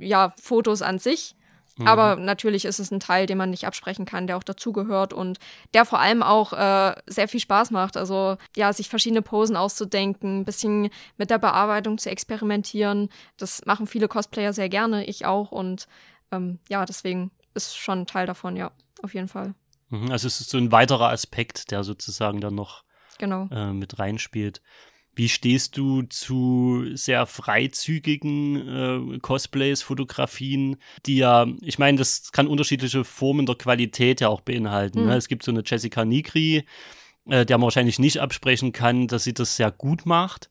ja 0.00 0.34
Fotos 0.42 0.82
an 0.82 0.98
sich. 0.98 1.36
Mhm. 1.76 1.86
Aber 1.86 2.16
natürlich 2.16 2.64
ist 2.64 2.78
es 2.78 2.90
ein 2.90 3.00
Teil, 3.00 3.26
den 3.26 3.38
man 3.38 3.50
nicht 3.50 3.66
absprechen 3.66 4.04
kann, 4.04 4.26
der 4.26 4.36
auch 4.36 4.42
dazugehört 4.42 5.12
und 5.12 5.38
der 5.74 5.84
vor 5.84 6.00
allem 6.00 6.22
auch 6.22 6.52
äh, 6.52 6.94
sehr 7.06 7.28
viel 7.28 7.40
Spaß 7.40 7.70
macht. 7.70 7.96
Also 7.96 8.36
ja, 8.56 8.72
sich 8.72 8.88
verschiedene 8.88 9.22
Posen 9.22 9.56
auszudenken, 9.56 10.40
ein 10.40 10.44
bisschen 10.44 10.90
mit 11.16 11.30
der 11.30 11.38
Bearbeitung 11.38 11.98
zu 11.98 12.10
experimentieren. 12.10 13.08
Das 13.36 13.64
machen 13.64 13.86
viele 13.86 14.08
Cosplayer 14.08 14.52
sehr 14.52 14.68
gerne, 14.68 15.04
ich 15.04 15.24
auch. 15.24 15.50
Und 15.50 15.86
ähm, 16.30 16.58
ja, 16.68 16.84
deswegen 16.84 17.30
ist 17.54 17.76
schon 17.76 18.00
ein 18.00 18.06
Teil 18.06 18.26
davon, 18.26 18.56
ja, 18.56 18.70
auf 19.02 19.14
jeden 19.14 19.28
Fall. 19.28 19.54
Mhm, 19.88 20.10
also 20.10 20.26
es 20.26 20.40
ist 20.40 20.50
so 20.50 20.58
ein 20.58 20.72
weiterer 20.72 21.10
Aspekt, 21.10 21.70
der 21.70 21.84
sozusagen 21.84 22.40
dann 22.40 22.54
noch 22.54 22.84
genau. 23.18 23.48
äh, 23.50 23.72
mit 23.72 23.98
reinspielt. 23.98 24.60
Wie 25.14 25.28
stehst 25.28 25.76
du 25.76 26.02
zu 26.02 26.86
sehr 26.94 27.26
freizügigen 27.26 29.14
äh, 29.14 29.18
Cosplays, 29.18 29.82
Fotografien, 29.82 30.76
die 31.04 31.16
ja, 31.16 31.46
ich 31.60 31.78
meine, 31.78 31.98
das 31.98 32.32
kann 32.32 32.46
unterschiedliche 32.46 33.04
Formen 33.04 33.44
der 33.44 33.56
Qualität 33.56 34.20
ja 34.20 34.28
auch 34.28 34.40
beinhalten. 34.40 35.02
Mhm. 35.02 35.08
Ne? 35.08 35.16
Es 35.16 35.28
gibt 35.28 35.42
so 35.42 35.50
eine 35.50 35.62
Jessica 35.64 36.04
Nigri, 36.04 36.64
äh, 37.28 37.44
der 37.44 37.58
man 37.58 37.64
wahrscheinlich 37.64 37.98
nicht 37.98 38.20
absprechen 38.20 38.72
kann, 38.72 39.06
dass 39.06 39.24
sie 39.24 39.34
das 39.34 39.56
sehr 39.56 39.70
gut 39.70 40.06
macht 40.06 40.48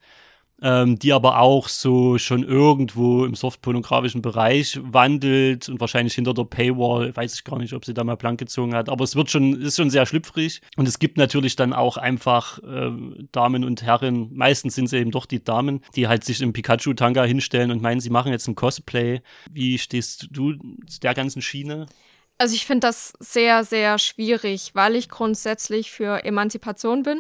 ähm, 0.62 1.00
die 1.00 1.14
aber 1.14 1.40
auch 1.40 1.68
so 1.68 2.18
schon 2.18 2.44
irgendwo 2.44 3.26
im 3.26 3.36
softpornografischen 3.36 4.22
Bereich 4.22 4.80
wandelt 4.82 5.70
und 5.70 5.80
wahrscheinlich 5.80 6.14
hinter 6.14 6.34
der 6.34 6.44
Paywall, 6.44 7.16
weiß 7.16 7.36
ich 7.36 7.44
gar 7.44 7.58
nicht, 7.60 7.74
ob 7.74 7.86
sie 7.86 7.94
da 7.94 8.04
mal 8.04 8.16
blank 8.16 8.40
gezogen 8.40 8.76
hat, 8.76 8.90
aber 8.90 9.04
es 9.04 9.16
wird 9.16 9.32
schon, 9.32 9.60
ist 9.62 9.78
schon 9.78 9.90
sehr 9.90 10.06
schlüpfrig 10.06 10.62
und 10.78 10.88
es 10.88 11.00
gibt 11.00 11.18
natürlich 11.18 11.56
dann 11.56 11.74
auch 11.74 11.98
einfach 11.98 12.60
äh, 12.60 12.92
Damen 13.32 13.64
und 13.64 13.82
Herren, 13.82 14.30
meistens 14.34 14.76
sind 14.76 14.86
es 14.86 14.94
eben 14.94 15.12
doch 15.12 15.26
die 15.26 15.44
Damen, 15.44 15.82
die 15.96 16.08
halt 16.08 16.24
sich 16.24 16.42
im 16.42 16.54
Pikachu-Tanga 16.54 17.24
hinstellen 17.24 17.72
und 17.72 17.82
meinen, 17.82 18.00
sie 18.00 18.10
machen 18.10 18.32
jetzt 18.32 18.48
ein 18.48 18.56
Cosplay. 18.56 19.22
Wie 19.52 19.78
stehst 19.78 20.28
du 20.32 20.54
zu 20.54 21.00
der 21.02 21.14
ganzen 21.14 21.42
Schiene? 21.42 21.88
Also 22.42 22.56
ich 22.56 22.66
finde 22.66 22.88
das 22.88 23.14
sehr, 23.20 23.64
sehr 23.64 24.00
schwierig, 24.00 24.72
weil 24.74 24.96
ich 24.96 25.10
grundsätzlich 25.10 25.92
für 25.92 26.26
Emanzipation 26.26 27.04
bin 27.04 27.20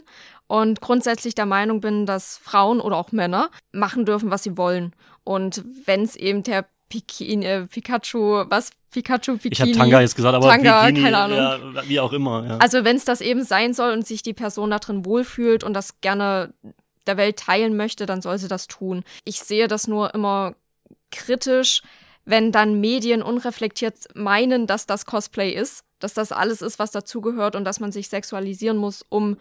und 0.52 0.82
grundsätzlich 0.82 1.34
der 1.34 1.46
Meinung 1.46 1.80
bin, 1.80 2.06
dass 2.06 2.36
Frauen 2.36 2.82
oder 2.82 2.98
auch 2.98 3.14
Männer 3.14 3.50
machen 3.72 4.06
dürfen, 4.06 4.32
was 4.32 4.44
sie 4.44 4.58
wollen. 4.58 4.92
Und 5.24 5.64
wenn 5.86 6.02
es 6.02 6.18
eben 6.18 6.44
der 6.44 6.66
Bikini, 6.90 7.46
äh, 7.46 7.68
Pikachu, 7.68 8.44
was? 8.50 8.72
Pikachu, 8.92 9.38
Bikini. 9.38 9.54
Ich 9.54 9.62
habe 9.62 9.72
Tanga 9.72 10.02
jetzt 10.02 10.14
gesagt, 10.14 10.36
aber 10.36 10.50
Tanga, 10.50 10.88
Bikini, 10.88 11.04
keine 11.06 11.18
Ahnung. 11.20 11.38
Ja, 11.38 11.88
wie 11.88 12.02
auch 12.02 12.12
immer. 12.12 12.46
Ja. 12.46 12.58
Also 12.58 12.84
wenn 12.84 12.98
es 12.98 13.06
das 13.06 13.22
eben 13.22 13.46
sein 13.46 13.74
soll 13.74 13.94
und 13.94 14.06
sich 14.06 14.24
die 14.24 14.34
Person 14.34 14.72
da 14.72 14.80
drin 14.80 15.06
wohlfühlt 15.06 15.64
und 15.64 15.74
das 15.74 16.02
gerne 16.02 16.54
der 17.08 17.16
Welt 17.16 17.38
teilen 17.38 17.78
möchte, 17.78 18.06
dann 18.06 18.22
soll 18.22 18.38
sie 18.38 18.50
das 18.50 18.68
tun. 18.68 19.06
Ich 19.24 19.40
sehe 19.40 19.70
das 19.70 19.88
nur 19.88 20.14
immer 20.14 20.56
kritisch, 21.12 21.82
wenn 22.26 22.52
dann 22.52 22.82
Medien 22.82 23.24
unreflektiert 23.24 23.96
meinen, 24.16 24.68
dass 24.68 24.86
das 24.86 25.06
Cosplay 25.06 25.52
ist, 25.54 25.86
dass 26.00 26.14
das 26.14 26.34
alles 26.34 26.62
ist, 26.62 26.78
was 26.78 26.92
dazugehört 26.92 27.56
und 27.56 27.64
dass 27.64 27.80
man 27.80 27.94
sich 27.94 28.10
sexualisieren 28.10 28.76
muss, 28.76 29.06
um 29.08 29.38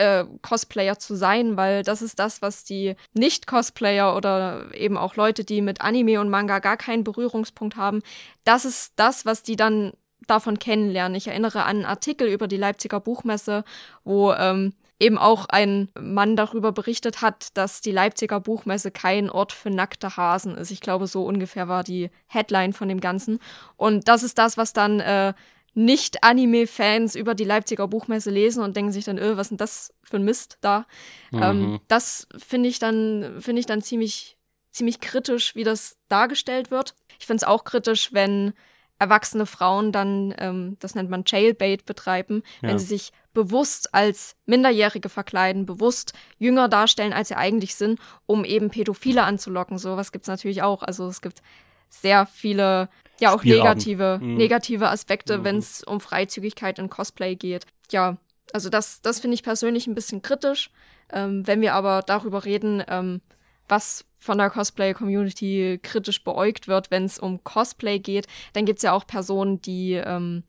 äh, 0.00 0.24
Cosplayer 0.42 0.98
zu 0.98 1.14
sein, 1.14 1.56
weil 1.56 1.82
das 1.82 2.00
ist 2.00 2.18
das, 2.18 2.40
was 2.40 2.64
die 2.64 2.96
Nicht-Cosplayer 3.12 4.16
oder 4.16 4.74
eben 4.74 4.96
auch 4.96 5.16
Leute, 5.16 5.44
die 5.44 5.60
mit 5.60 5.82
Anime 5.82 6.20
und 6.20 6.30
Manga 6.30 6.58
gar 6.58 6.76
keinen 6.76 7.04
Berührungspunkt 7.04 7.76
haben, 7.76 8.00
das 8.44 8.64
ist 8.64 8.94
das, 8.96 9.26
was 9.26 9.42
die 9.42 9.56
dann 9.56 9.92
davon 10.26 10.58
kennenlernen. 10.58 11.16
Ich 11.16 11.28
erinnere 11.28 11.64
an 11.64 11.76
einen 11.76 11.84
Artikel 11.84 12.28
über 12.28 12.48
die 12.48 12.56
Leipziger 12.56 13.00
Buchmesse, 13.00 13.64
wo 14.04 14.32
ähm, 14.32 14.72
eben 14.98 15.18
auch 15.18 15.46
ein 15.46 15.88
Mann 15.98 16.36
darüber 16.36 16.72
berichtet 16.72 17.20
hat, 17.20 17.48
dass 17.56 17.80
die 17.80 17.92
Leipziger 17.92 18.40
Buchmesse 18.40 18.90
kein 18.90 19.28
Ort 19.30 19.52
für 19.52 19.70
nackte 19.70 20.16
Hasen 20.16 20.56
ist. 20.56 20.70
Ich 20.70 20.80
glaube, 20.80 21.06
so 21.06 21.24
ungefähr 21.24 21.68
war 21.68 21.84
die 21.84 22.10
Headline 22.26 22.72
von 22.72 22.88
dem 22.88 23.00
Ganzen. 23.00 23.38
Und 23.76 24.08
das 24.08 24.22
ist 24.22 24.38
das, 24.38 24.56
was 24.56 24.72
dann 24.72 25.00
äh, 25.00 25.34
nicht-Anime-Fans 25.74 27.14
über 27.14 27.34
die 27.34 27.44
Leipziger 27.44 27.86
Buchmesse 27.86 28.30
lesen 28.30 28.62
und 28.62 28.76
denken 28.76 28.92
sich 28.92 29.04
dann, 29.04 29.18
öh, 29.18 29.36
was 29.36 29.46
ist 29.46 29.50
denn 29.50 29.58
das 29.58 29.94
für 30.02 30.16
ein 30.16 30.24
Mist 30.24 30.58
da? 30.60 30.86
Mhm. 31.30 31.42
Ähm, 31.42 31.80
das 31.88 32.26
finde 32.36 32.68
ich 32.68 32.78
dann, 32.78 33.36
finde 33.40 33.60
ich 33.60 33.66
dann 33.66 33.82
ziemlich, 33.82 34.36
ziemlich 34.70 35.00
kritisch, 35.00 35.54
wie 35.54 35.64
das 35.64 35.96
dargestellt 36.08 36.70
wird. 36.70 36.94
Ich 37.18 37.26
finde 37.26 37.42
es 37.42 37.44
auch 37.44 37.64
kritisch, 37.64 38.12
wenn 38.12 38.52
erwachsene 38.98 39.46
Frauen 39.46 39.92
dann, 39.92 40.34
ähm, 40.38 40.76
das 40.78 40.94
nennt 40.94 41.08
man 41.08 41.24
Jailbait 41.26 41.86
betreiben, 41.86 42.42
ja. 42.60 42.68
wenn 42.68 42.78
sie 42.78 42.86
sich 42.86 43.12
bewusst 43.32 43.94
als 43.94 44.36
Minderjährige 44.44 45.08
verkleiden, 45.08 45.64
bewusst 45.64 46.12
jünger 46.38 46.68
darstellen, 46.68 47.14
als 47.14 47.28
sie 47.28 47.36
eigentlich 47.36 47.74
sind, 47.76 47.98
um 48.26 48.44
eben 48.44 48.70
Pädophile 48.70 49.22
anzulocken. 49.22 49.78
Sowas 49.78 50.12
gibt 50.12 50.24
es 50.24 50.28
natürlich 50.28 50.62
auch. 50.62 50.82
Also 50.82 51.06
es 51.06 51.22
gibt 51.22 51.42
sehr 51.88 52.26
viele 52.26 52.88
ja 53.20 53.34
auch 53.34 53.44
negative, 53.44 54.18
mhm. 54.20 54.36
negative 54.36 54.88
Aspekte, 54.88 55.38
mhm. 55.38 55.44
wenn 55.44 55.56
es 55.58 55.82
um 55.82 56.00
Freizügigkeit 56.00 56.78
in 56.78 56.90
Cosplay 56.90 57.36
geht. 57.36 57.66
Ja, 57.90 58.16
also 58.52 58.68
das, 58.68 59.00
das 59.02 59.20
finde 59.20 59.34
ich 59.34 59.42
persönlich 59.42 59.86
ein 59.86 59.94
bisschen 59.94 60.22
kritisch. 60.22 60.70
Ähm, 61.12 61.46
wenn 61.46 61.60
wir 61.60 61.74
aber 61.74 62.02
darüber 62.02 62.44
reden, 62.44 62.82
ähm, 62.88 63.20
was 63.68 64.04
von 64.18 64.38
der 64.38 64.50
Cosplay-Community 64.50 65.80
kritisch 65.82 66.22
beäugt 66.24 66.68
wird, 66.68 66.90
wenn 66.90 67.04
es 67.04 67.18
um 67.18 67.42
Cosplay 67.42 67.98
geht, 67.98 68.26
dann 68.52 68.66
gibt 68.66 68.78
es 68.78 68.82
ja 68.82 68.92
auch 68.92 69.06
Personen, 69.06 69.62
die 69.62 69.94
ähm, 69.94 70.44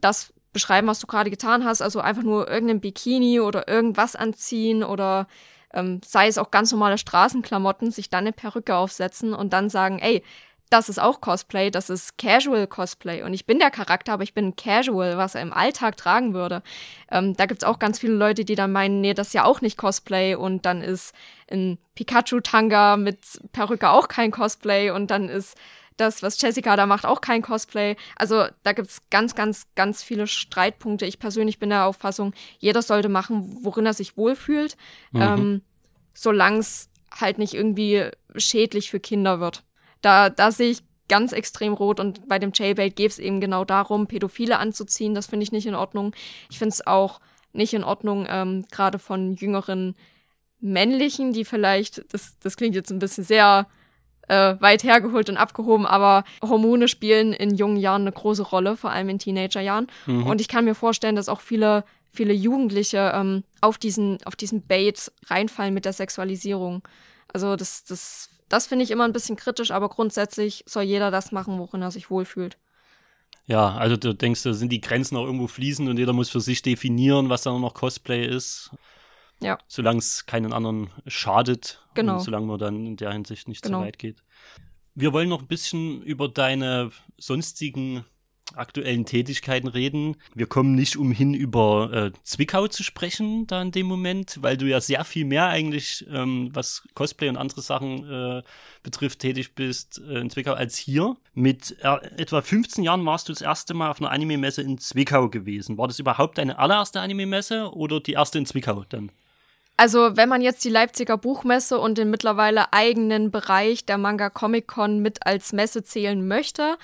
das 0.00 0.32
beschreiben, 0.52 0.86
was 0.86 1.00
du 1.00 1.06
gerade 1.06 1.30
getan 1.30 1.64
hast, 1.64 1.82
also 1.82 2.00
einfach 2.00 2.22
nur 2.22 2.48
irgendein 2.48 2.80
Bikini 2.80 3.40
oder 3.40 3.68
irgendwas 3.68 4.14
anziehen 4.14 4.84
oder 4.84 5.26
ähm, 5.72 6.00
sei 6.04 6.28
es 6.28 6.38
auch 6.38 6.50
ganz 6.50 6.70
normale 6.70 6.96
Straßenklamotten, 6.96 7.90
sich 7.90 8.08
dann 8.08 8.20
eine 8.20 8.32
Perücke 8.32 8.76
aufsetzen 8.76 9.34
und 9.34 9.52
dann 9.52 9.68
sagen, 9.68 9.98
ey, 9.98 10.22
das 10.70 10.88
ist 10.88 10.98
auch 10.98 11.20
Cosplay, 11.20 11.70
das 11.70 11.90
ist 11.90 12.18
Casual 12.18 12.66
Cosplay. 12.66 13.22
Und 13.22 13.34
ich 13.34 13.46
bin 13.46 13.58
der 13.58 13.70
Charakter, 13.70 14.12
aber 14.12 14.22
ich 14.22 14.34
bin 14.34 14.56
Casual, 14.56 15.16
was 15.16 15.34
er 15.34 15.42
im 15.42 15.52
Alltag 15.52 15.96
tragen 15.96 16.34
würde. 16.34 16.62
Ähm, 17.10 17.36
da 17.36 17.46
gibt 17.46 17.62
es 17.62 17.68
auch 17.68 17.78
ganz 17.78 17.98
viele 17.98 18.14
Leute, 18.14 18.44
die 18.44 18.54
dann 18.54 18.72
meinen, 18.72 19.00
nee, 19.00 19.14
das 19.14 19.28
ist 19.28 19.32
ja 19.34 19.44
auch 19.44 19.60
nicht 19.60 19.76
Cosplay. 19.76 20.34
Und 20.34 20.66
dann 20.66 20.82
ist 20.82 21.14
ein 21.50 21.78
Pikachu-Tanga 21.94 22.96
mit 22.96 23.18
Perücke 23.52 23.90
auch 23.90 24.08
kein 24.08 24.30
Cosplay. 24.30 24.90
Und 24.90 25.10
dann 25.10 25.28
ist 25.28 25.56
das, 25.96 26.22
was 26.22 26.40
Jessica 26.40 26.76
da 26.76 26.86
macht, 26.86 27.06
auch 27.06 27.20
kein 27.20 27.42
Cosplay. 27.42 27.96
Also 28.16 28.46
da 28.62 28.72
gibt 28.72 28.88
es 28.88 29.02
ganz, 29.10 29.34
ganz, 29.34 29.66
ganz 29.74 30.02
viele 30.02 30.26
Streitpunkte. 30.26 31.06
Ich 31.06 31.18
persönlich 31.18 31.58
bin 31.58 31.70
der 31.70 31.86
Auffassung, 31.86 32.34
jeder 32.58 32.82
sollte 32.82 33.08
machen, 33.08 33.58
worin 33.62 33.86
er 33.86 33.94
sich 33.94 34.16
wohlfühlt, 34.16 34.76
mhm. 35.12 35.22
ähm, 35.22 35.62
solange 36.14 36.58
es 36.58 36.88
halt 37.12 37.38
nicht 37.38 37.54
irgendwie 37.54 38.10
schädlich 38.34 38.90
für 38.90 39.00
Kinder 39.00 39.40
wird. 39.40 39.62
Da, 40.04 40.30
da 40.30 40.50
sehe 40.50 40.70
ich 40.70 40.82
ganz 41.08 41.32
extrem 41.32 41.74
rot 41.74 42.00
und 42.00 42.28
bei 42.28 42.38
dem 42.38 42.52
Jailbait 42.54 42.96
geht 42.96 43.10
es 43.10 43.18
eben 43.18 43.40
genau 43.40 43.64
darum, 43.64 44.06
Pädophile 44.06 44.58
anzuziehen. 44.58 45.14
Das 45.14 45.26
finde 45.26 45.44
ich 45.44 45.52
nicht 45.52 45.66
in 45.66 45.74
Ordnung. 45.74 46.14
Ich 46.50 46.58
finde 46.58 46.72
es 46.72 46.86
auch 46.86 47.20
nicht 47.52 47.74
in 47.74 47.84
Ordnung, 47.84 48.26
ähm, 48.28 48.64
gerade 48.70 48.98
von 48.98 49.34
jüngeren 49.34 49.94
männlichen, 50.60 51.32
die 51.32 51.44
vielleicht, 51.44 52.04
das, 52.12 52.38
das 52.38 52.56
klingt 52.56 52.74
jetzt 52.74 52.90
ein 52.90 52.98
bisschen 52.98 53.24
sehr 53.24 53.66
äh, 54.28 54.56
weit 54.60 54.82
hergeholt 54.82 55.28
und 55.28 55.36
abgehoben, 55.36 55.86
aber 55.86 56.24
Hormone 56.42 56.88
spielen 56.88 57.32
in 57.32 57.54
jungen 57.54 57.76
Jahren 57.76 58.02
eine 58.02 58.12
große 58.12 58.42
Rolle, 58.42 58.76
vor 58.76 58.90
allem 58.90 59.10
in 59.10 59.18
Teenagerjahren. 59.18 59.88
Mhm. 60.06 60.26
Und 60.26 60.40
ich 60.40 60.48
kann 60.48 60.64
mir 60.64 60.74
vorstellen, 60.74 61.16
dass 61.16 61.28
auch 61.28 61.40
viele, 61.40 61.84
viele 62.10 62.32
Jugendliche 62.32 63.12
ähm, 63.14 63.44
auf 63.60 63.76
diesen, 63.78 64.18
auf 64.24 64.36
diesen 64.36 64.66
Bait 64.66 65.12
reinfallen 65.26 65.74
mit 65.74 65.84
der 65.84 65.92
Sexualisierung. 65.92 66.82
Also 67.32 67.56
das, 67.56 67.84
das 67.84 68.30
das 68.48 68.66
finde 68.66 68.84
ich 68.84 68.90
immer 68.90 69.04
ein 69.04 69.12
bisschen 69.12 69.36
kritisch, 69.36 69.70
aber 69.70 69.88
grundsätzlich 69.88 70.64
soll 70.66 70.82
jeder 70.84 71.10
das 71.10 71.32
machen, 71.32 71.58
worin 71.58 71.82
er 71.82 71.90
sich 71.90 72.10
wohlfühlt. 72.10 72.58
Ja, 73.46 73.74
also 73.74 73.96
du 73.96 74.14
denkst, 74.14 74.42
da 74.42 74.54
sind 74.54 74.70
die 74.70 74.80
Grenzen 74.80 75.16
auch 75.16 75.24
irgendwo 75.24 75.46
fließend 75.46 75.88
und 75.88 75.98
jeder 75.98 76.12
muss 76.12 76.30
für 76.30 76.40
sich 76.40 76.62
definieren, 76.62 77.28
was 77.28 77.42
dann 77.42 77.60
noch 77.60 77.74
Cosplay 77.74 78.26
ist. 78.26 78.70
Ja. 79.40 79.58
Solange 79.66 79.98
es 79.98 80.24
keinen 80.26 80.52
anderen 80.52 80.90
schadet. 81.06 81.84
Genau. 81.94 82.14
Und 82.14 82.20
solange 82.20 82.46
man 82.46 82.58
dann 82.58 82.86
in 82.86 82.96
der 82.96 83.12
Hinsicht 83.12 83.48
nicht 83.48 83.62
genau. 83.62 83.80
zu 83.80 83.86
weit 83.86 83.98
geht. 83.98 84.22
Wir 84.94 85.12
wollen 85.12 85.28
noch 85.28 85.42
ein 85.42 85.48
bisschen 85.48 86.02
über 86.02 86.28
deine 86.28 86.90
sonstigen 87.18 88.04
aktuellen 88.56 89.04
Tätigkeiten 89.04 89.68
reden. 89.68 90.16
Wir 90.34 90.46
kommen 90.46 90.74
nicht 90.74 90.96
umhin, 90.96 91.34
über 91.34 91.92
äh, 91.92 92.12
Zwickau 92.22 92.68
zu 92.68 92.82
sprechen, 92.82 93.46
da 93.46 93.62
in 93.62 93.72
dem 93.72 93.86
Moment, 93.86 94.38
weil 94.42 94.56
du 94.56 94.66
ja 94.66 94.80
sehr 94.80 95.04
viel 95.04 95.24
mehr 95.24 95.48
eigentlich, 95.48 96.06
ähm, 96.10 96.50
was 96.52 96.82
Cosplay 96.94 97.28
und 97.28 97.36
andere 97.36 97.62
Sachen 97.62 98.10
äh, 98.10 98.42
betrifft, 98.82 99.20
tätig 99.20 99.54
bist 99.54 100.00
äh, 100.08 100.18
in 100.20 100.30
Zwickau 100.30 100.52
als 100.52 100.76
hier. 100.76 101.16
Mit 101.34 101.76
äh, 101.82 101.96
etwa 102.16 102.42
15 102.42 102.84
Jahren 102.84 103.04
warst 103.04 103.28
du 103.28 103.32
das 103.32 103.42
erste 103.42 103.74
Mal 103.74 103.90
auf 103.90 104.00
einer 104.00 104.10
Anime-Messe 104.10 104.62
in 104.62 104.78
Zwickau 104.78 105.28
gewesen. 105.28 105.78
War 105.78 105.88
das 105.88 105.98
überhaupt 105.98 106.38
deine 106.38 106.58
allererste 106.58 107.00
Anime-Messe 107.00 107.72
oder 107.74 108.00
die 108.00 108.12
erste 108.12 108.38
in 108.38 108.46
Zwickau 108.46 108.84
dann? 108.88 109.10
Also, 109.76 110.16
wenn 110.16 110.28
man 110.28 110.40
jetzt 110.40 110.64
die 110.64 110.70
Leipziger 110.70 111.16
Buchmesse 111.16 111.80
und 111.80 111.98
den 111.98 112.08
mittlerweile 112.08 112.72
eigenen 112.72 113.32
Bereich 113.32 113.84
der 113.84 113.98
Manga 113.98 114.30
Comic 114.30 114.68
Con 114.68 115.00
mit 115.00 115.26
als 115.26 115.52
Messe 115.52 115.82
zählen 115.82 116.26
möchte, 116.28 116.78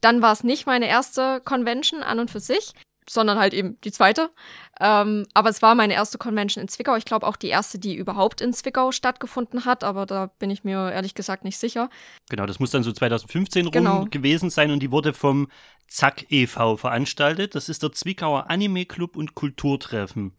dann 0.00 0.22
war 0.22 0.32
es 0.32 0.44
nicht 0.44 0.66
meine 0.66 0.88
erste 0.88 1.40
Convention 1.44 2.02
an 2.02 2.18
und 2.18 2.30
für 2.30 2.40
sich, 2.40 2.72
sondern 3.08 3.38
halt 3.38 3.54
eben 3.54 3.80
die 3.82 3.92
zweite. 3.92 4.30
Ähm, 4.78 5.26
aber 5.34 5.50
es 5.50 5.62
war 5.62 5.74
meine 5.74 5.94
erste 5.94 6.16
Convention 6.16 6.62
in 6.62 6.68
Zwickau. 6.68 6.96
Ich 6.96 7.04
glaube 7.04 7.26
auch 7.26 7.36
die 7.36 7.48
erste, 7.48 7.78
die 7.78 7.94
überhaupt 7.94 8.40
in 8.40 8.52
Zwickau 8.52 8.92
stattgefunden 8.92 9.64
hat, 9.64 9.84
aber 9.84 10.06
da 10.06 10.26
bin 10.38 10.50
ich 10.50 10.64
mir 10.64 10.92
ehrlich 10.92 11.14
gesagt 11.14 11.44
nicht 11.44 11.58
sicher. 11.58 11.90
Genau, 12.28 12.46
das 12.46 12.60
muss 12.60 12.70
dann 12.70 12.82
so 12.82 12.92
2015 12.92 13.66
rum 13.66 13.72
genau. 13.72 14.04
gewesen 14.04 14.48
sein 14.48 14.70
und 14.70 14.80
die 14.80 14.92
wurde 14.92 15.12
vom 15.12 15.48
Zack 15.88 16.26
e.V. 16.30 16.76
veranstaltet. 16.76 17.54
Das 17.54 17.68
ist 17.68 17.82
der 17.82 17.92
Zwickauer 17.92 18.48
Anime 18.48 18.86
Club 18.86 19.16
und 19.16 19.34
Kulturtreffen. 19.34 20.36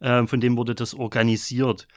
Ähm, 0.00 0.28
von 0.28 0.40
dem 0.40 0.56
wurde 0.58 0.74
das 0.74 0.94
organisiert. 0.94 1.88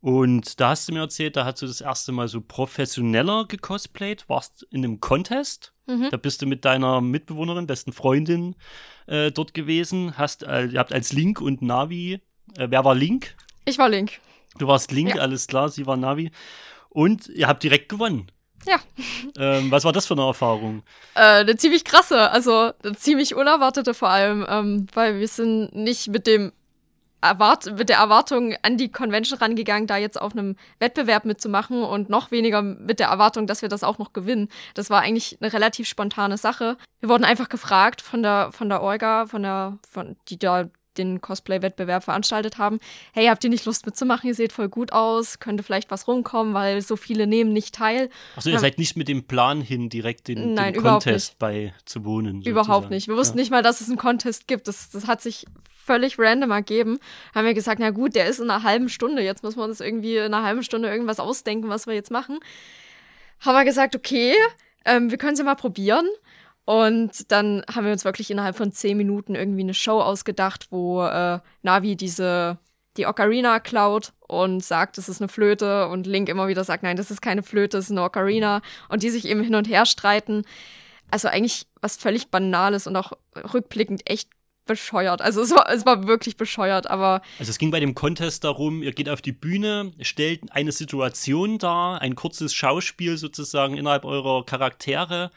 Und 0.00 0.60
da 0.60 0.70
hast 0.70 0.88
du 0.88 0.92
mir 0.92 1.00
erzählt, 1.00 1.36
da 1.36 1.44
hast 1.44 1.60
du 1.60 1.66
das 1.66 1.80
erste 1.80 2.12
Mal 2.12 2.28
so 2.28 2.40
professioneller 2.40 3.46
gecosplayt, 3.46 4.28
warst 4.28 4.64
in 4.70 4.84
einem 4.84 5.00
Contest. 5.00 5.72
Mhm. 5.86 6.08
Da 6.10 6.16
bist 6.16 6.40
du 6.40 6.46
mit 6.46 6.64
deiner 6.64 7.00
Mitbewohnerin, 7.00 7.66
besten 7.66 7.92
Freundin 7.92 8.54
äh, 9.06 9.32
dort 9.32 9.54
gewesen. 9.54 10.16
Hast, 10.16 10.44
äh, 10.44 10.66
ihr 10.66 10.78
habt 10.78 10.92
als 10.92 11.12
Link 11.12 11.40
und 11.40 11.62
Navi. 11.62 12.20
Äh, 12.56 12.68
wer 12.70 12.84
war 12.84 12.94
Link? 12.94 13.34
Ich 13.64 13.78
war 13.78 13.88
Link. 13.88 14.20
Du 14.58 14.68
warst 14.68 14.92
Link, 14.92 15.16
ja. 15.16 15.22
alles 15.22 15.46
klar, 15.46 15.68
sie 15.68 15.86
war 15.86 15.96
Navi. 15.96 16.30
Und 16.90 17.28
ihr 17.28 17.48
habt 17.48 17.62
direkt 17.62 17.88
gewonnen. 17.88 18.30
Ja. 18.66 18.78
Ähm, 19.36 19.70
was 19.70 19.84
war 19.84 19.92
das 19.92 20.06
für 20.06 20.14
eine 20.14 20.26
Erfahrung? 20.26 20.82
Äh, 21.14 21.20
eine 21.20 21.56
ziemlich 21.56 21.84
krasse, 21.84 22.30
also 22.30 22.72
eine 22.82 22.96
ziemlich 22.96 23.36
unerwartete 23.36 23.94
vor 23.94 24.08
allem, 24.08 24.44
ähm, 24.48 24.86
weil 24.94 25.20
wir 25.20 25.28
sind 25.28 25.72
nicht 25.76 26.08
mit 26.08 26.26
dem 26.26 26.52
erwart 27.20 27.66
mit 27.76 27.88
der 27.88 27.98
Erwartung 27.98 28.54
an 28.62 28.76
die 28.76 28.90
Convention 28.90 29.38
rangegangen, 29.38 29.86
da 29.86 29.96
jetzt 29.96 30.20
auf 30.20 30.32
einem 30.32 30.56
Wettbewerb 30.78 31.24
mitzumachen 31.24 31.82
und 31.82 32.08
noch 32.08 32.30
weniger 32.30 32.62
mit 32.62 33.00
der 33.00 33.08
Erwartung, 33.08 33.46
dass 33.46 33.62
wir 33.62 33.68
das 33.68 33.82
auch 33.82 33.98
noch 33.98 34.12
gewinnen. 34.12 34.48
Das 34.74 34.90
war 34.90 35.00
eigentlich 35.00 35.38
eine 35.40 35.52
relativ 35.52 35.88
spontane 35.88 36.38
Sache. 36.38 36.76
Wir 37.00 37.08
wurden 37.08 37.24
einfach 37.24 37.48
gefragt 37.48 38.00
von 38.00 38.22
der 38.22 38.50
von 38.52 38.68
der 38.68 38.82
Olga, 38.82 39.26
von 39.26 39.42
der 39.42 39.78
von 39.88 40.16
die 40.28 40.38
da 40.38 40.68
den 40.98 41.20
Cosplay-Wettbewerb 41.20 42.04
veranstaltet 42.04 42.58
haben. 42.58 42.78
Hey, 43.12 43.26
habt 43.26 43.42
ihr 43.44 43.50
nicht 43.50 43.64
Lust 43.64 43.86
mitzumachen? 43.86 44.28
Ihr 44.28 44.34
seht 44.34 44.52
voll 44.52 44.68
gut 44.68 44.92
aus, 44.92 45.38
könnte 45.38 45.62
vielleicht 45.62 45.90
was 45.90 46.08
rumkommen, 46.08 46.54
weil 46.54 46.82
so 46.82 46.96
viele 46.96 47.26
nehmen 47.26 47.52
nicht 47.52 47.74
teil. 47.74 48.10
Achso, 48.36 48.50
ihr 48.50 48.56
ähm, 48.56 48.60
seid 48.60 48.78
nicht 48.78 48.96
mit 48.96 49.08
dem 49.08 49.24
Plan 49.24 49.60
hin, 49.60 49.88
direkt 49.88 50.28
den, 50.28 50.54
Nein, 50.54 50.74
den 50.74 50.82
Contest 50.82 51.38
bei 51.38 51.72
zu 51.84 52.04
wohnen. 52.04 52.38
Sozusagen. 52.38 52.50
Überhaupt 52.50 52.90
nicht. 52.90 53.08
Wir 53.08 53.16
wussten 53.16 53.38
ja. 53.38 53.42
nicht 53.42 53.50
mal, 53.50 53.62
dass 53.62 53.80
es 53.80 53.88
einen 53.88 53.98
Contest 53.98 54.48
gibt. 54.48 54.68
Das, 54.68 54.90
das 54.90 55.06
hat 55.06 55.22
sich 55.22 55.46
völlig 55.88 56.18
random 56.18 56.50
ergeben, 56.50 56.98
haben 57.34 57.46
wir 57.46 57.54
gesagt, 57.54 57.80
na 57.80 57.90
gut, 57.90 58.14
der 58.14 58.26
ist 58.26 58.40
in 58.40 58.50
einer 58.50 58.62
halben 58.62 58.90
Stunde, 58.90 59.22
jetzt 59.22 59.42
müssen 59.42 59.58
wir 59.58 59.64
uns 59.64 59.80
irgendwie 59.80 60.18
in 60.18 60.34
einer 60.34 60.42
halben 60.42 60.62
Stunde 60.62 60.88
irgendwas 60.88 61.18
ausdenken, 61.18 61.70
was 61.70 61.86
wir 61.86 61.94
jetzt 61.94 62.10
machen. 62.10 62.38
Haben 63.40 63.56
wir 63.56 63.64
gesagt, 63.64 63.96
okay, 63.96 64.34
ähm, 64.84 65.10
wir 65.10 65.16
können 65.16 65.32
es 65.32 65.38
ja 65.38 65.44
mal 65.46 65.54
probieren. 65.54 66.06
Und 66.66 67.32
dann 67.32 67.64
haben 67.74 67.86
wir 67.86 67.92
uns 67.92 68.04
wirklich 68.04 68.30
innerhalb 68.30 68.54
von 68.54 68.72
zehn 68.72 68.98
Minuten 68.98 69.34
irgendwie 69.34 69.62
eine 69.62 69.72
Show 69.72 70.02
ausgedacht, 70.02 70.66
wo 70.70 71.02
äh, 71.02 71.38
Navi 71.62 71.96
diese 71.96 72.58
die 72.98 73.06
Ocarina 73.06 73.60
klaut 73.60 74.12
und 74.26 74.62
sagt, 74.62 74.98
es 74.98 75.08
ist 75.08 75.22
eine 75.22 75.28
Flöte 75.28 75.88
und 75.88 76.06
Link 76.06 76.28
immer 76.28 76.48
wieder 76.48 76.64
sagt, 76.64 76.82
nein, 76.82 76.96
das 76.96 77.10
ist 77.10 77.22
keine 77.22 77.42
Flöte, 77.42 77.78
es 77.78 77.86
ist 77.86 77.92
eine 77.92 78.02
Ocarina 78.02 78.60
und 78.88 79.02
die 79.02 79.10
sich 79.10 79.26
eben 79.26 79.42
hin 79.42 79.54
und 79.54 79.68
her 79.68 79.86
streiten. 79.86 80.42
Also 81.10 81.28
eigentlich 81.28 81.66
was 81.80 81.96
völlig 81.96 82.30
Banales 82.30 82.86
und 82.86 82.96
auch 82.96 83.12
rückblickend 83.54 84.02
echt 84.10 84.28
bescheuert. 84.68 85.20
Also 85.20 85.42
es 85.42 85.50
war, 85.50 85.68
es 85.68 85.84
war 85.84 86.06
wirklich 86.06 86.36
bescheuert, 86.36 86.88
aber. 86.88 87.22
Also 87.40 87.50
es 87.50 87.58
ging 87.58 87.72
bei 87.72 87.80
dem 87.80 87.96
Contest 87.96 88.44
darum, 88.44 88.84
ihr 88.84 88.92
geht 88.92 89.08
auf 89.08 89.20
die 89.20 89.32
Bühne, 89.32 89.90
stellt 90.00 90.52
eine 90.52 90.70
Situation 90.70 91.58
dar, 91.58 92.00
ein 92.00 92.14
kurzes 92.14 92.54
Schauspiel 92.54 93.18
sozusagen 93.18 93.76
innerhalb 93.76 94.04
eurer 94.04 94.46
Charaktere 94.46 95.32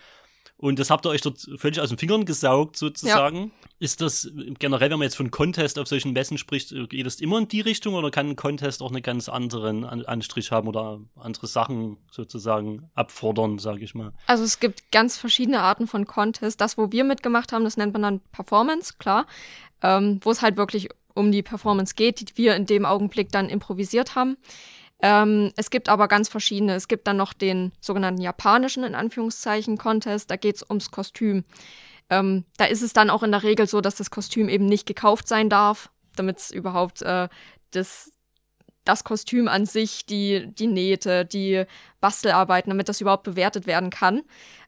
und 0.61 0.77
das 0.77 0.91
habt 0.91 1.07
ihr 1.07 1.09
euch 1.09 1.21
dort 1.21 1.39
völlig 1.57 1.81
aus 1.81 1.89
den 1.89 1.97
Fingern 1.97 2.23
gesaugt, 2.23 2.77
sozusagen. 2.77 3.37
Ja. 3.37 3.67
Ist 3.79 3.99
das 3.99 4.31
generell, 4.59 4.91
wenn 4.91 4.99
man 4.99 5.07
jetzt 5.07 5.17
von 5.17 5.31
Contest 5.31 5.79
auf 5.79 5.87
solchen 5.87 6.13
Messen 6.13 6.37
spricht, 6.37 6.69
geht 6.89 7.03
das 7.03 7.19
immer 7.19 7.39
in 7.39 7.47
die 7.47 7.61
Richtung 7.61 7.95
oder 7.95 8.11
kann 8.11 8.29
ein 8.29 8.35
Contest 8.35 8.83
auch 8.83 8.91
einen 8.91 9.01
ganz 9.01 9.27
anderen 9.27 9.83
Anstrich 9.83 10.51
haben 10.51 10.67
oder 10.67 10.99
andere 11.15 11.47
Sachen 11.47 11.97
sozusagen 12.11 12.91
abfordern, 12.93 13.57
sage 13.57 13.83
ich 13.83 13.95
mal? 13.95 14.13
Also 14.27 14.43
es 14.43 14.59
gibt 14.59 14.91
ganz 14.91 15.17
verschiedene 15.17 15.61
Arten 15.61 15.87
von 15.87 16.05
Contest. 16.05 16.61
Das, 16.61 16.77
wo 16.77 16.91
wir 16.91 17.03
mitgemacht 17.05 17.51
haben, 17.51 17.63
das 17.63 17.75
nennt 17.75 17.93
man 17.93 18.03
dann 18.03 18.19
Performance, 18.31 18.93
klar. 18.99 19.25
Ähm, 19.81 20.19
wo 20.21 20.29
es 20.29 20.43
halt 20.43 20.57
wirklich 20.57 20.89
um 21.15 21.31
die 21.31 21.41
Performance 21.41 21.95
geht, 21.95 22.21
die 22.21 22.37
wir 22.37 22.55
in 22.55 22.67
dem 22.67 22.85
Augenblick 22.85 23.31
dann 23.31 23.49
improvisiert 23.49 24.13
haben. 24.13 24.37
Ähm, 25.01 25.51
es 25.55 25.69
gibt 25.69 25.89
aber 25.89 26.07
ganz 26.07 26.29
verschiedene. 26.29 26.75
Es 26.75 26.87
gibt 26.87 27.07
dann 27.07 27.17
noch 27.17 27.33
den 27.33 27.71
sogenannten 27.81 28.21
japanischen, 28.21 28.83
in 28.83 28.95
Anführungszeichen, 28.95 29.77
Contest. 29.77 30.29
Da 30.29 30.35
geht 30.35 30.57
es 30.57 30.69
ums 30.69 30.91
Kostüm. 30.91 31.43
Ähm, 32.09 32.45
da 32.57 32.65
ist 32.65 32.81
es 32.81 32.93
dann 32.93 33.09
auch 33.09 33.23
in 33.23 33.31
der 33.31 33.43
Regel 33.43 33.67
so, 33.67 33.81
dass 33.81 33.95
das 33.95 34.11
Kostüm 34.11 34.49
eben 34.49 34.65
nicht 34.65 34.85
gekauft 34.85 35.27
sein 35.27 35.49
darf, 35.49 35.89
damit 36.15 36.39
es 36.39 36.51
überhaupt 36.51 37.01
äh, 37.01 37.29
das, 37.71 38.11
das 38.83 39.03
Kostüm 39.03 39.47
an 39.47 39.65
sich, 39.65 40.05
die, 40.05 40.53
die 40.53 40.67
Nähte, 40.67 41.25
die 41.25 41.63
Bastelarbeiten, 41.99 42.69
damit 42.69 42.89
das 42.89 43.01
überhaupt 43.01 43.23
bewertet 43.23 43.65
werden 43.65 43.89
kann. 43.89 44.21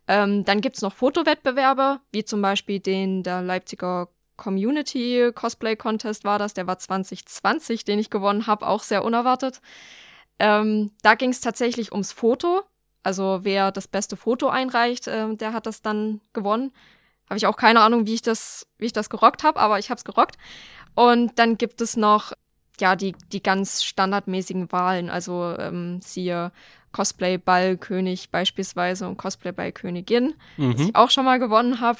Ähm, 0.07 0.45
dann 0.45 0.61
gibt 0.61 0.77
es 0.77 0.81
noch 0.81 0.93
Fotowettbewerbe, 0.93 1.99
wie 2.11 2.25
zum 2.25 2.41
Beispiel 2.41 2.79
den 2.79 3.23
der 3.23 3.41
Leipziger 3.41 4.09
Community 4.35 5.31
Cosplay 5.33 5.75
Contest 5.75 6.23
war 6.23 6.39
das, 6.39 6.53
der 6.53 6.65
war 6.65 6.79
2020, 6.79 7.85
den 7.85 7.99
ich 7.99 8.09
gewonnen 8.09 8.47
habe, 8.47 8.67
auch 8.67 8.83
sehr 8.83 9.03
unerwartet. 9.03 9.61
Ähm, 10.43 10.91
da 11.01 11.15
ging 11.15 11.29
es 11.29 11.39
tatsächlich 11.39 11.93
ums 11.93 12.11
Foto. 12.11 12.63
Also 13.01 13.39
wer 13.43 13.71
das 13.71 13.87
beste 13.87 14.17
Foto 14.17 14.49
einreicht, 14.49 15.07
äh, 15.07 15.33
der 15.35 15.53
hat 15.53 15.65
das 15.65 15.81
dann 15.81 16.19
gewonnen. 16.33 16.73
Habe 17.29 17.37
ich 17.37 17.47
auch 17.47 17.55
keine 17.55 17.79
Ahnung, 17.79 18.07
wie 18.07 18.13
ich 18.15 18.21
das, 18.21 18.67
wie 18.77 18.85
ich 18.85 18.93
das 18.93 19.09
gerockt 19.09 19.43
habe, 19.43 19.57
aber 19.57 19.79
ich 19.79 19.89
habe 19.89 19.97
es 19.97 20.03
gerockt. 20.03 20.35
Und 20.95 21.39
dann 21.39 21.57
gibt 21.57 21.79
es 21.79 21.95
noch 21.95 22.33
ja, 22.81 22.97
die, 22.97 23.15
die 23.31 23.41
ganz 23.41 23.83
standardmäßigen 23.83 24.69
Wahlen, 24.73 25.09
also 25.09 25.55
ähm, 25.57 26.01
siehe 26.01 26.51
Cosplay-Ball-König 26.91 28.29
beispielsweise 28.29 29.07
und 29.07 29.17
Cosplay-Ball-Königin, 29.17 30.33
mhm. 30.57 30.75
die 30.75 30.83
ich 30.83 30.95
auch 30.95 31.09
schon 31.09 31.23
mal 31.23 31.39
gewonnen 31.39 31.79
habe. 31.79 31.99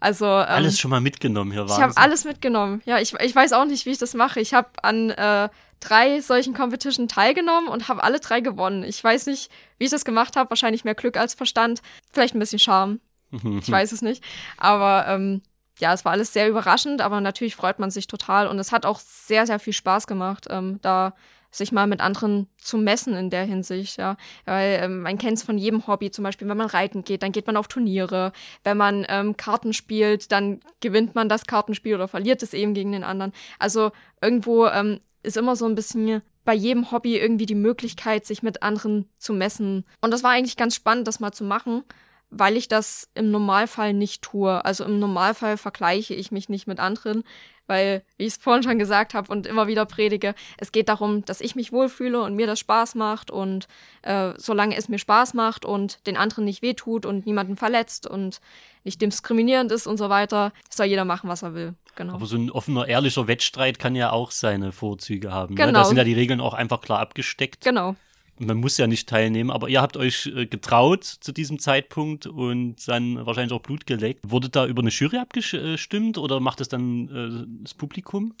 Also 0.00 0.26
ähm, 0.26 0.46
alles 0.46 0.78
schon 0.78 0.90
mal 0.90 1.00
mitgenommen 1.00 1.52
hier 1.52 1.66
war. 1.68 1.76
Ich 1.76 1.82
habe 1.82 1.96
alles 1.96 2.24
mitgenommen. 2.24 2.82
Ja, 2.84 2.98
ich, 2.98 3.14
ich 3.14 3.34
weiß 3.34 3.54
auch 3.54 3.64
nicht, 3.64 3.86
wie 3.86 3.90
ich 3.90 3.98
das 3.98 4.14
mache. 4.14 4.40
Ich 4.40 4.52
habe 4.54 4.68
an 4.82 5.10
äh, 5.10 5.48
drei 5.80 6.20
solchen 6.20 6.54
Competition 6.54 7.08
teilgenommen 7.08 7.68
und 7.68 7.88
habe 7.88 8.02
alle 8.02 8.20
drei 8.20 8.40
gewonnen. 8.40 8.82
Ich 8.84 9.02
weiß 9.02 9.26
nicht, 9.26 9.50
wie 9.78 9.84
ich 9.84 9.90
das 9.90 10.04
gemacht 10.04 10.36
habe. 10.36 10.50
Wahrscheinlich 10.50 10.84
mehr 10.84 10.94
Glück 10.94 11.16
als 11.16 11.34
Verstand. 11.34 11.82
Vielleicht 12.12 12.34
ein 12.34 12.40
bisschen 12.40 12.58
Charme. 12.58 13.00
ich 13.32 13.70
weiß 13.70 13.92
es 13.92 14.02
nicht. 14.02 14.22
Aber 14.56 15.06
ähm, 15.08 15.42
ja, 15.78 15.92
es 15.92 16.04
war 16.04 16.12
alles 16.12 16.32
sehr 16.32 16.48
überraschend, 16.48 17.00
aber 17.00 17.20
natürlich 17.20 17.56
freut 17.56 17.78
man 17.78 17.90
sich 17.90 18.06
total 18.06 18.48
und 18.48 18.58
es 18.58 18.72
hat 18.72 18.84
auch 18.84 18.98
sehr, 18.98 19.46
sehr 19.46 19.58
viel 19.58 19.72
Spaß 19.72 20.06
gemacht, 20.06 20.46
ähm, 20.50 20.78
da 20.82 21.14
sich 21.50 21.72
mal 21.72 21.86
mit 21.86 22.00
anderen 22.00 22.46
zu 22.58 22.76
messen 22.76 23.14
in 23.14 23.30
der 23.30 23.44
Hinsicht, 23.44 23.96
ja. 23.96 24.16
Weil 24.44 24.80
ähm, 24.82 25.00
man 25.00 25.16
kennt 25.16 25.38
es 25.38 25.42
von 25.42 25.56
jedem 25.56 25.86
Hobby, 25.86 26.10
zum 26.10 26.24
Beispiel, 26.24 26.48
wenn 26.48 26.56
man 26.56 26.66
reiten 26.66 27.04
geht, 27.04 27.22
dann 27.22 27.32
geht 27.32 27.46
man 27.46 27.56
auf 27.56 27.68
Turniere. 27.68 28.32
Wenn 28.64 28.76
man 28.76 29.06
ähm, 29.08 29.36
Karten 29.36 29.72
spielt, 29.72 30.30
dann 30.30 30.60
gewinnt 30.80 31.14
man 31.14 31.28
das 31.28 31.46
Kartenspiel 31.46 31.94
oder 31.94 32.08
verliert 32.08 32.42
es 32.42 32.52
eben 32.52 32.74
gegen 32.74 32.92
den 32.92 33.04
anderen. 33.04 33.32
Also 33.58 33.92
irgendwo 34.20 34.66
ähm, 34.66 35.00
ist 35.22 35.36
immer 35.36 35.56
so 35.56 35.66
ein 35.66 35.74
bisschen 35.74 36.22
bei 36.44 36.54
jedem 36.54 36.90
Hobby 36.90 37.18
irgendwie 37.18 37.46
die 37.46 37.54
Möglichkeit, 37.54 38.24
sich 38.24 38.42
mit 38.42 38.62
anderen 38.62 39.08
zu 39.18 39.34
messen. 39.34 39.84
Und 40.00 40.12
das 40.12 40.22
war 40.22 40.30
eigentlich 40.30 40.56
ganz 40.56 40.74
spannend, 40.74 41.06
das 41.06 41.20
mal 41.20 41.32
zu 41.32 41.44
machen 41.44 41.84
weil 42.30 42.56
ich 42.56 42.68
das 42.68 43.08
im 43.14 43.30
Normalfall 43.30 43.94
nicht 43.94 44.22
tue. 44.22 44.64
Also 44.64 44.84
im 44.84 44.98
Normalfall 44.98 45.56
vergleiche 45.56 46.14
ich 46.14 46.30
mich 46.30 46.48
nicht 46.48 46.66
mit 46.66 46.78
anderen, 46.78 47.24
weil, 47.66 48.02
wie 48.16 48.24
ich 48.24 48.34
es 48.34 48.36
vorhin 48.38 48.62
schon 48.62 48.78
gesagt 48.78 49.14
habe 49.14 49.30
und 49.30 49.46
immer 49.46 49.66
wieder 49.66 49.84
predige, 49.86 50.34
es 50.56 50.72
geht 50.72 50.88
darum, 50.88 51.24
dass 51.24 51.40
ich 51.40 51.54
mich 51.54 51.70
wohlfühle 51.70 52.22
und 52.22 52.34
mir 52.34 52.46
das 52.46 52.58
Spaß 52.58 52.94
macht 52.94 53.30
und 53.30 53.68
äh, 54.02 54.32
solange 54.36 54.76
es 54.76 54.88
mir 54.88 54.98
Spaß 54.98 55.34
macht 55.34 55.64
und 55.64 56.06
den 56.06 56.16
anderen 56.16 56.44
nicht 56.44 56.62
wehtut 56.62 57.06
und 57.06 57.26
niemanden 57.26 57.56
verletzt 57.56 58.06
und 58.06 58.40
nicht 58.84 59.00
diskriminierend 59.02 59.70
ist 59.70 59.86
und 59.86 59.98
so 59.98 60.08
weiter, 60.08 60.52
soll 60.70 60.86
jeder 60.86 61.04
machen, 61.04 61.28
was 61.28 61.42
er 61.42 61.54
will. 61.54 61.74
Genau. 61.94 62.14
Aber 62.14 62.26
so 62.26 62.36
ein 62.36 62.50
offener, 62.50 62.88
ehrlicher 62.88 63.26
Wettstreit 63.26 63.78
kann 63.78 63.94
ja 63.94 64.12
auch 64.12 64.30
seine 64.30 64.72
Vorzüge 64.72 65.32
haben. 65.32 65.54
Genau. 65.54 65.66
Ne? 65.66 65.72
Da 65.72 65.78
genau. 65.80 65.88
sind 65.88 65.96
ja 65.98 66.04
die 66.04 66.14
Regeln 66.14 66.40
auch 66.40 66.54
einfach 66.54 66.80
klar 66.80 67.00
abgesteckt. 67.00 67.64
Genau 67.64 67.96
man 68.38 68.56
muss 68.56 68.78
ja 68.78 68.86
nicht 68.86 69.08
teilnehmen, 69.08 69.50
aber 69.50 69.68
ihr 69.68 69.80
habt 69.80 69.96
euch 69.96 70.26
äh, 70.26 70.46
getraut 70.46 71.04
zu 71.04 71.32
diesem 71.32 71.58
Zeitpunkt 71.58 72.26
und 72.26 72.76
dann 72.86 73.24
wahrscheinlich 73.26 73.52
auch 73.52 73.62
Blut 73.62 73.86
geleckt. 73.86 74.20
Wurde 74.22 74.48
da 74.48 74.66
über 74.66 74.82
eine 74.82 74.90
Jury 74.90 75.18
abgestimmt 75.18 76.18
oder 76.18 76.40
macht 76.40 76.60
es 76.60 76.68
dann 76.68 77.08
äh, 77.08 77.62
das 77.62 77.74
Publikum? 77.74 78.34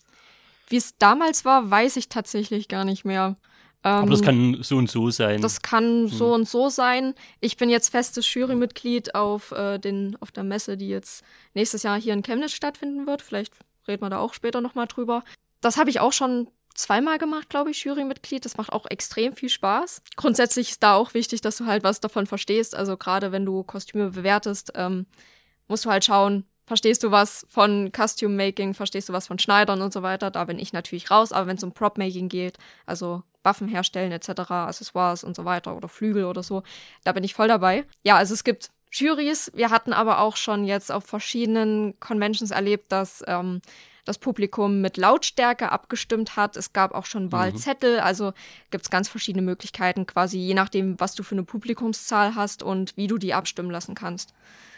Wie 0.68 0.76
es 0.76 0.96
damals 0.98 1.44
war, 1.44 1.70
weiß 1.70 1.96
ich 1.96 2.08
tatsächlich 2.08 2.68
gar 2.68 2.84
nicht 2.84 3.04
mehr. 3.04 3.36
Ähm, 3.84 3.92
aber 3.92 4.10
das 4.10 4.22
kann 4.22 4.58
so 4.62 4.76
und 4.76 4.90
so 4.90 5.10
sein. 5.10 5.40
Das 5.40 5.62
kann 5.62 6.02
hm. 6.02 6.08
so 6.08 6.34
und 6.34 6.48
so 6.48 6.68
sein. 6.68 7.14
Ich 7.40 7.56
bin 7.56 7.70
jetzt 7.70 7.90
festes 7.90 8.32
Jurymitglied 8.34 9.14
auf, 9.14 9.52
äh, 9.52 9.78
den, 9.78 10.16
auf 10.20 10.32
der 10.32 10.44
Messe, 10.44 10.76
die 10.76 10.88
jetzt 10.88 11.24
nächstes 11.54 11.84
Jahr 11.84 12.00
hier 12.00 12.12
in 12.12 12.22
Chemnitz 12.22 12.52
stattfinden 12.52 13.06
wird. 13.06 13.22
Vielleicht 13.22 13.54
reden 13.86 14.02
wir 14.02 14.10
da 14.10 14.18
auch 14.18 14.34
später 14.34 14.60
nochmal 14.60 14.86
drüber. 14.86 15.22
Das 15.60 15.76
habe 15.76 15.90
ich 15.90 16.00
auch 16.00 16.12
schon 16.12 16.48
zweimal 16.78 17.18
gemacht, 17.18 17.50
glaube 17.50 17.70
ich, 17.70 17.84
Jurymitglied. 17.84 18.44
Das 18.44 18.56
macht 18.56 18.72
auch 18.72 18.86
extrem 18.88 19.32
viel 19.32 19.48
Spaß. 19.48 20.02
Grundsätzlich 20.16 20.70
ist 20.70 20.82
da 20.82 20.94
auch 20.94 21.12
wichtig, 21.12 21.40
dass 21.40 21.56
du 21.56 21.66
halt 21.66 21.82
was 21.82 22.00
davon 22.00 22.26
verstehst. 22.26 22.74
Also 22.74 22.96
gerade 22.96 23.32
wenn 23.32 23.44
du 23.44 23.64
Kostüme 23.64 24.10
bewertest, 24.10 24.72
ähm, 24.76 25.06
musst 25.66 25.84
du 25.84 25.90
halt 25.90 26.04
schauen, 26.04 26.44
verstehst 26.66 27.02
du 27.02 27.10
was 27.10 27.46
von 27.48 27.90
Costume 27.90 28.36
Making, 28.36 28.74
verstehst 28.74 29.08
du 29.08 29.12
was 29.12 29.26
von 29.26 29.38
Schneidern 29.38 29.82
und 29.82 29.92
so 29.92 30.02
weiter. 30.02 30.30
Da 30.30 30.44
bin 30.44 30.58
ich 30.58 30.72
natürlich 30.72 31.10
raus. 31.10 31.32
Aber 31.32 31.48
wenn 31.48 31.56
es 31.56 31.64
um 31.64 31.72
Prop 31.72 31.98
Making 31.98 32.28
geht, 32.28 32.58
also 32.86 33.22
Waffen 33.42 33.66
herstellen 33.66 34.12
etc., 34.12 34.50
Accessoires 34.50 35.24
und 35.24 35.34
so 35.34 35.44
weiter 35.44 35.76
oder 35.76 35.88
Flügel 35.88 36.24
oder 36.24 36.44
so, 36.44 36.62
da 37.02 37.12
bin 37.12 37.24
ich 37.24 37.34
voll 37.34 37.48
dabei. 37.48 37.84
Ja, 38.04 38.16
also 38.16 38.34
es 38.34 38.44
gibt 38.44 38.70
Juries. 38.92 39.50
Wir 39.54 39.70
hatten 39.70 39.92
aber 39.92 40.20
auch 40.20 40.36
schon 40.36 40.64
jetzt 40.64 40.92
auf 40.92 41.04
verschiedenen 41.04 41.98
Conventions 41.98 42.52
erlebt, 42.52 42.92
dass 42.92 43.24
ähm, 43.26 43.60
das 44.08 44.18
Publikum 44.18 44.80
mit 44.80 44.96
Lautstärke 44.96 45.70
abgestimmt 45.70 46.36
hat. 46.36 46.56
Es 46.56 46.72
gab 46.72 46.92
auch 46.92 47.06
schon. 47.06 47.30
Wahlzettel, 47.30 47.98
mhm. 47.98 48.04
also 48.04 48.32
gibt 48.70 48.84
es 48.84 48.90
ganz 48.90 49.08
verschiedene 49.08 49.42
Möglichkeiten, 49.42 50.06
quasi 50.06 50.38
je 50.38 50.54
nachdem, 50.54 50.98
was 50.98 51.14
du 51.14 51.22
für 51.22 51.34
eine 51.34 51.42
Publikumszahl 51.42 52.34
hast 52.34 52.62
und 52.62 52.96
wie 52.96 53.06
du 53.06 53.18
die 53.18 53.34
abstimmen 53.34 53.70
lassen 53.70 53.94
kannst. 53.94 54.32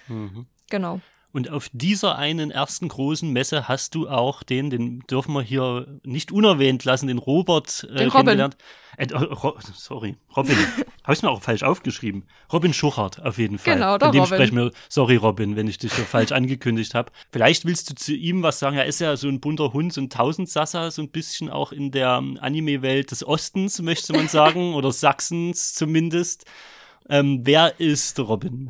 Mhm. 0.09 0.47
Genau. 0.69 1.01
Und 1.33 1.51
auf 1.51 1.69
dieser 1.73 2.19
einen 2.19 2.51
ersten 2.51 2.89
großen 2.89 3.31
Messe 3.31 3.69
hast 3.69 3.95
du 3.95 4.09
auch 4.09 4.43
den, 4.43 4.71
den 4.71 5.01
dürfen 5.01 5.33
wir 5.33 5.43
hier 5.43 5.87
nicht 6.03 6.33
unerwähnt 6.33 6.85
lassen, 6.85 7.07
den 7.07 7.19
Robert 7.19 7.87
äh, 7.91 7.99
den 7.99 8.11
kennengelernt. 8.11 8.57
Äh, 8.97 9.15
Ro 9.15 9.57
sorry, 9.75 10.17
Robin. 10.37 10.57
Habe 11.05 11.15
ich 11.15 11.23
mir 11.23 11.31
auch 11.31 11.41
falsch 11.41 11.63
aufgeschrieben. 11.63 12.25
Robin 12.53 12.75
Schuchert 12.75 13.23
auf 13.25 13.39
jeden 13.39 13.59
Fall. 13.59 13.75
Genau, 13.75 13.97
der 13.97 14.09
Von 14.09 14.13
dem 14.13 14.23
Robin. 14.23 14.37
sprechen 14.37 14.57
wir. 14.57 14.71
Sorry, 14.89 15.17
Robin, 15.17 15.57
wenn 15.57 15.69
ich 15.69 15.79
dich 15.79 15.93
so 15.93 16.03
falsch 16.03 16.33
angekündigt 16.33 16.95
habe. 16.95 17.13
Vielleicht 17.33 17.65
willst 17.65 17.89
du 17.91 17.95
zu 17.95 18.13
ihm 18.13 18.43
was 18.43 18.59
sagen. 18.59 18.77
Er 18.77 18.87
ist 18.87 19.01
ja 19.01 19.17
so 19.17 19.29
ein 19.29 19.41
bunter 19.41 19.73
Hund, 19.73 19.93
so 19.93 20.01
ein 20.01 20.11
Tausendsassa, 20.11 20.91
so 20.91 21.03
ein 21.03 21.11
bisschen 21.11 21.49
auch 21.49 21.71
in 21.71 21.93
der 21.93 22.23
Anime-Welt 22.41 23.13
des 23.13 23.27
Ostens, 23.27 23.81
möchte 23.81 24.13
man 24.13 24.29
sagen, 24.29 24.75
oder 24.75 24.91
Sachsens 24.93 25.75
zumindest. 25.75 26.45
Ähm, 27.09 27.41
wer 27.45 27.79
ist 27.81 28.19
Robin? 28.19 28.69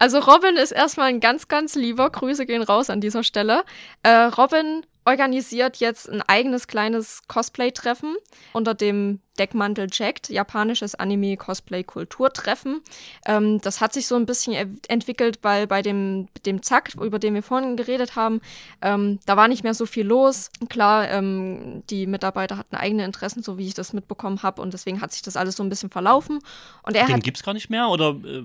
Also 0.00 0.18
Robin 0.18 0.56
ist 0.56 0.72
erstmal 0.72 1.08
ein 1.08 1.20
ganz, 1.20 1.46
ganz 1.48 1.74
lieber. 1.74 2.08
Grüße 2.08 2.46
gehen 2.46 2.62
raus 2.62 2.88
an 2.88 3.02
dieser 3.02 3.22
Stelle. 3.22 3.64
Äh, 4.02 4.10
Robin 4.10 4.82
organisiert 5.04 5.76
jetzt 5.76 6.08
ein 6.08 6.22
eigenes 6.22 6.68
kleines 6.68 7.22
Cosplay-Treffen 7.28 8.16
unter 8.54 8.72
dem 8.72 9.20
Deckmantel 9.38 9.88
Jacked, 9.92 10.30
japanisches 10.30 10.94
Anime-Cosplay-Kulturtreffen. 10.94 12.80
Ähm, 13.26 13.60
das 13.60 13.82
hat 13.82 13.92
sich 13.92 14.06
so 14.06 14.16
ein 14.16 14.24
bisschen 14.24 14.80
entwickelt, 14.88 15.40
weil 15.42 15.66
bei 15.66 15.82
dem, 15.82 16.28
dem 16.46 16.62
Zack, 16.62 16.94
über 16.94 17.18
den 17.18 17.34
wir 17.34 17.42
vorhin 17.42 17.76
geredet 17.76 18.16
haben, 18.16 18.40
ähm, 18.80 19.18
da 19.26 19.36
war 19.36 19.48
nicht 19.48 19.64
mehr 19.64 19.74
so 19.74 19.84
viel 19.84 20.06
los. 20.06 20.50
Klar, 20.70 21.10
ähm, 21.10 21.82
die 21.90 22.06
Mitarbeiter 22.06 22.56
hatten 22.56 22.76
eigene 22.76 23.04
Interessen, 23.04 23.42
so 23.42 23.58
wie 23.58 23.66
ich 23.66 23.74
das 23.74 23.92
mitbekommen 23.92 24.42
habe, 24.42 24.62
und 24.62 24.72
deswegen 24.72 25.02
hat 25.02 25.12
sich 25.12 25.20
das 25.20 25.36
alles 25.36 25.56
so 25.56 25.62
ein 25.62 25.68
bisschen 25.68 25.90
verlaufen. 25.90 26.38
Und 26.84 26.96
er 26.96 27.06
den 27.06 27.20
gibt 27.20 27.36
es 27.36 27.42
gar 27.42 27.52
nicht 27.52 27.68
mehr, 27.68 27.88
oder? 27.88 28.16
Äh 28.24 28.44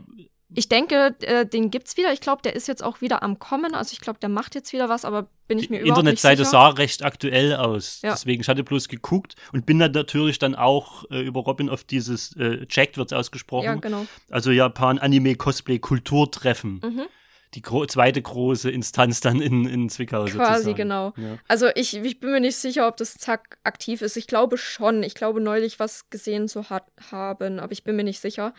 ich 0.55 0.69
denke, 0.69 1.15
äh, 1.21 1.45
den 1.45 1.71
gibt's 1.71 1.97
wieder. 1.97 2.13
Ich 2.13 2.21
glaube, 2.21 2.41
der 2.41 2.55
ist 2.55 2.67
jetzt 2.67 2.83
auch 2.83 3.01
wieder 3.01 3.23
am 3.23 3.39
Kommen. 3.39 3.75
Also 3.75 3.93
ich 3.93 4.01
glaube, 4.01 4.19
der 4.19 4.29
macht 4.29 4.55
jetzt 4.55 4.73
wieder 4.73 4.89
was, 4.89 5.05
aber 5.05 5.27
bin 5.47 5.59
ich 5.59 5.69
mir 5.69 5.77
Die 5.79 5.87
überhaupt 5.87 6.05
nicht 6.05 6.19
sicher. 6.19 6.31
Internetseite 6.31 6.49
sah 6.49 6.69
recht 6.69 7.03
aktuell 7.03 7.55
aus. 7.55 8.01
Ja. 8.01 8.11
Deswegen, 8.11 8.41
ich 8.41 8.47
hatte 8.47 8.63
bloß 8.63 8.87
geguckt 8.87 9.35
und 9.53 9.65
bin 9.65 9.79
dann 9.79 9.91
natürlich 9.91 10.39
dann 10.39 10.55
auch 10.55 11.09
äh, 11.11 11.21
über 11.21 11.41
Robin 11.41 11.69
auf 11.69 11.83
dieses 11.83 12.35
äh, 12.37 12.65
Jacked 12.69 12.97
wird 12.97 13.13
ausgesprochen. 13.13 13.65
Ja, 13.65 13.75
genau. 13.75 14.05
Also 14.29 14.51
Japan 14.51 14.97
Anime 14.97 15.35
Cosplay 15.35 15.79
Kulturtreffen. 15.79 16.81
Mhm 16.83 17.07
die 17.53 17.61
gro 17.61 17.85
zweite 17.85 18.21
große 18.21 18.69
Instanz 18.69 19.21
dann 19.21 19.39
in, 19.39 19.65
in 19.65 19.89
Zwickau 19.89 20.25
Quasi, 20.25 20.37
sozusagen. 20.37 20.75
genau. 20.75 21.13
Ja. 21.15 21.37
Also 21.47 21.67
ich, 21.75 21.95
ich 21.95 22.19
bin 22.19 22.31
mir 22.31 22.41
nicht 22.41 22.57
sicher, 22.57 22.87
ob 22.87 22.97
das 22.97 23.15
Zack 23.15 23.57
aktiv 23.63 24.01
ist. 24.01 24.17
Ich 24.17 24.27
glaube 24.27 24.57
schon. 24.57 25.03
Ich 25.03 25.15
glaube 25.15 25.39
neulich 25.39 25.79
was 25.79 26.09
gesehen 26.09 26.47
zu 26.47 26.69
hat, 26.69 26.85
haben, 27.11 27.59
aber 27.59 27.71
ich 27.71 27.83
bin 27.83 27.95
mir 27.95 28.03
nicht 28.03 28.19
sicher. 28.19 28.53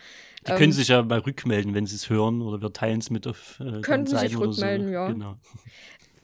Die 0.47 0.51
ähm, 0.51 0.57
können 0.57 0.71
sich 0.71 0.87
ja 0.87 1.03
mal 1.03 1.19
rückmelden, 1.19 1.75
wenn 1.75 1.85
sie 1.85 1.95
es 1.95 2.09
hören 2.09 2.41
oder 2.41 2.61
wir 2.61 2.73
teilen 2.73 2.99
es 2.99 3.09
mit 3.09 3.27
auf 3.27 3.59
äh, 3.59 3.81
Können 3.81 4.07
sich 4.07 4.37
rückmelden, 4.37 4.87
so. 4.87 4.93
ja. 4.93 5.07
Genau. 5.09 5.37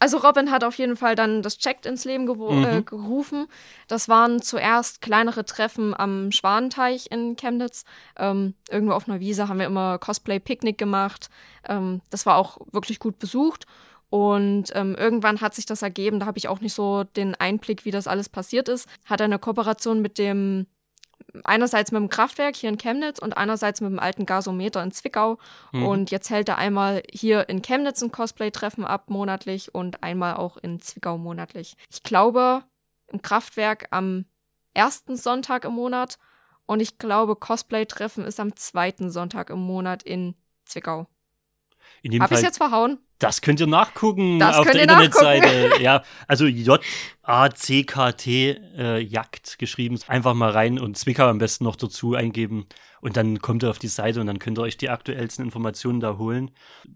Also 0.03 0.17
Robin 0.17 0.51
hat 0.51 0.65
auf 0.65 0.77
jeden 0.77 0.97
Fall 0.97 1.15
dann 1.15 1.41
das 1.43 1.57
Checked 1.57 1.85
ins 1.85 2.03
Leben 2.03 2.27
äh, 2.27 2.33
mhm. 2.33 2.65
äh, 2.65 2.81
gerufen. 2.81 3.47
Das 3.87 4.09
waren 4.09 4.41
zuerst 4.41 4.99
kleinere 4.99 5.45
Treffen 5.45 5.97
am 5.97 6.33
Schwanenteich 6.33 7.07
in 7.09 7.37
Chemnitz. 7.37 7.85
Ähm, 8.17 8.53
irgendwo 8.69 8.95
auf 8.95 9.07
einer 9.07 9.21
Wiese 9.21 9.47
haben 9.47 9.59
wir 9.59 9.65
immer 9.65 9.97
Cosplay-Picknick 9.99 10.77
gemacht. 10.77 11.29
Ähm, 11.69 12.01
das 12.09 12.25
war 12.25 12.35
auch 12.35 12.57
wirklich 12.73 12.99
gut 12.99 13.17
besucht. 13.17 13.65
Und 14.09 14.71
ähm, 14.73 14.93
irgendwann 14.99 15.39
hat 15.39 15.55
sich 15.55 15.65
das 15.65 15.81
ergeben, 15.81 16.19
da 16.19 16.25
habe 16.25 16.37
ich 16.37 16.49
auch 16.49 16.59
nicht 16.59 16.73
so 16.73 17.05
den 17.05 17.33
Einblick, 17.35 17.85
wie 17.85 17.91
das 17.91 18.05
alles 18.05 18.27
passiert 18.27 18.67
ist. 18.67 18.89
Hat 19.05 19.21
eine 19.21 19.39
Kooperation 19.39 20.01
mit 20.01 20.17
dem 20.17 20.67
einerseits 21.43 21.91
mit 21.91 21.99
dem 21.99 22.09
Kraftwerk 22.09 22.55
hier 22.55 22.69
in 22.69 22.77
Chemnitz 22.77 23.19
und 23.19 23.37
einerseits 23.37 23.81
mit 23.81 23.91
dem 23.91 23.99
alten 23.99 24.25
Gasometer 24.25 24.83
in 24.83 24.91
Zwickau. 24.91 25.37
Mhm. 25.71 25.85
Und 25.85 26.11
jetzt 26.11 26.29
hält 26.29 26.49
er 26.49 26.57
einmal 26.57 27.03
hier 27.11 27.49
in 27.49 27.61
Chemnitz 27.61 28.01
ein 28.01 28.11
Cosplay-Treffen 28.11 28.85
ab 28.85 29.09
monatlich 29.09 29.73
und 29.73 30.03
einmal 30.03 30.35
auch 30.35 30.57
in 30.57 30.79
Zwickau 30.79 31.17
monatlich. 31.17 31.75
Ich 31.89 32.03
glaube, 32.03 32.63
im 33.07 33.21
Kraftwerk 33.21 33.87
am 33.91 34.25
ersten 34.73 35.15
Sonntag 35.15 35.65
im 35.65 35.73
Monat 35.73 36.17
und 36.65 36.79
ich 36.79 36.97
glaube, 36.97 37.35
Cosplay-Treffen 37.35 38.23
ist 38.25 38.39
am 38.39 38.55
zweiten 38.55 39.09
Sonntag 39.09 39.49
im 39.49 39.59
Monat 39.59 40.03
in 40.03 40.35
Zwickau. 40.65 41.07
Habe 42.19 42.35
ich 42.35 42.41
jetzt 42.41 42.57
verhauen? 42.57 42.99
Das 43.23 43.39
könnt 43.39 43.61
ihr 43.61 43.67
nachgucken 43.67 44.37
das 44.37 44.57
auf 44.57 44.69
der 44.69 44.81
Internetseite. 44.81 45.71
ja, 45.81 46.03
also 46.27 46.45
J-A-C-K-T 46.45 46.91
äh, 48.77 48.99
Jagd 48.99 49.57
geschrieben. 49.59 49.97
Einfach 50.07 50.33
mal 50.33 50.51
rein 50.51 50.77
und 50.77 50.97
Zwickau 50.97 51.29
am 51.29 51.37
besten 51.37 51.63
noch 51.63 51.77
dazu 51.77 52.15
eingeben. 52.15 52.65
Und 52.99 53.15
dann 53.15 53.39
kommt 53.39 53.63
ihr 53.63 53.69
auf 53.69 53.79
die 53.79 53.87
Seite 53.87 54.19
und 54.19 54.27
dann 54.27 54.39
könnt 54.39 54.59
ihr 54.59 54.63
euch 54.63 54.75
die 54.75 54.89
aktuellsten 54.89 55.45
Informationen 55.45 56.01
da 56.01 56.17
holen. 56.17 56.51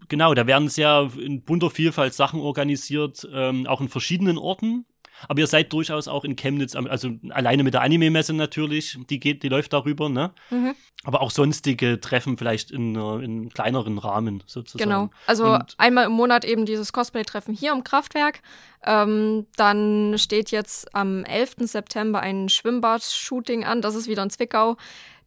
Genau, 0.10 0.34
da 0.34 0.46
werden 0.48 0.68
sehr 0.68 1.10
in 1.18 1.44
bunter 1.44 1.70
Vielfalt 1.70 2.14
Sachen 2.14 2.42
organisiert, 2.42 3.26
ähm, 3.34 3.66
auch 3.66 3.80
in 3.80 3.88
verschiedenen 3.88 4.38
Orten. 4.38 4.86
Aber 5.28 5.40
ihr 5.40 5.48
seid 5.48 5.74
durchaus 5.74 6.08
auch 6.08 6.24
in 6.24 6.36
Chemnitz, 6.36 6.76
also 6.76 7.12
alleine 7.30 7.64
mit 7.64 7.74
der 7.74 7.82
Anime-Messe 7.82 8.34
natürlich, 8.34 8.98
die 9.10 9.20
geht, 9.20 9.44
die 9.44 9.50
läuft 9.50 9.74
darüber, 9.74 10.10
ne? 10.10 10.34
Mhm. 10.50 10.76
Aber 11.04 11.22
auch 11.22 11.32
sonstige 11.32 12.00
Treffen 12.02 12.38
vielleicht 12.38 12.72
in, 12.72 12.96
in 12.96 12.98
einem 12.98 13.50
kleineren 13.50 13.98
Rahmen 13.98 14.44
sozusagen. 14.46 14.90
Genau. 14.90 15.10
Also 15.26 15.54
Und 15.54 15.76
einmal 15.78 16.06
im 16.06 16.12
Monat 16.12 16.44
eben 16.44 16.66
dieses 16.66 16.92
Cosplay-Treffen 16.92 17.54
hier 17.54 17.72
im 17.72 17.84
Kraftwerk. 17.84 18.42
Ähm, 18.84 19.46
dann 19.56 20.16
steht 20.18 20.52
jetzt 20.52 20.94
am 20.96 21.24
11. 21.24 21.56
September 21.62 22.20
ein 22.20 22.50
Schwimmbad-Shooting 22.50 23.64
an. 23.64 23.82
Das 23.82 23.96
ist 23.96 24.08
wieder 24.08 24.24
in 24.24 24.30
Zwickau. 24.30 24.78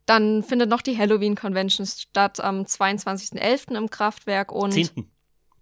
Dann 0.05 0.43
findet 0.43 0.69
noch 0.69 0.81
die 0.81 0.97
Halloween 0.97 1.35
Convention 1.35 1.85
statt 1.85 2.39
am 2.39 2.63
22.11. 2.63 3.75
im 3.77 3.89
Kraftwerk 3.89 4.51
und 4.51 4.73
10. 4.73 4.89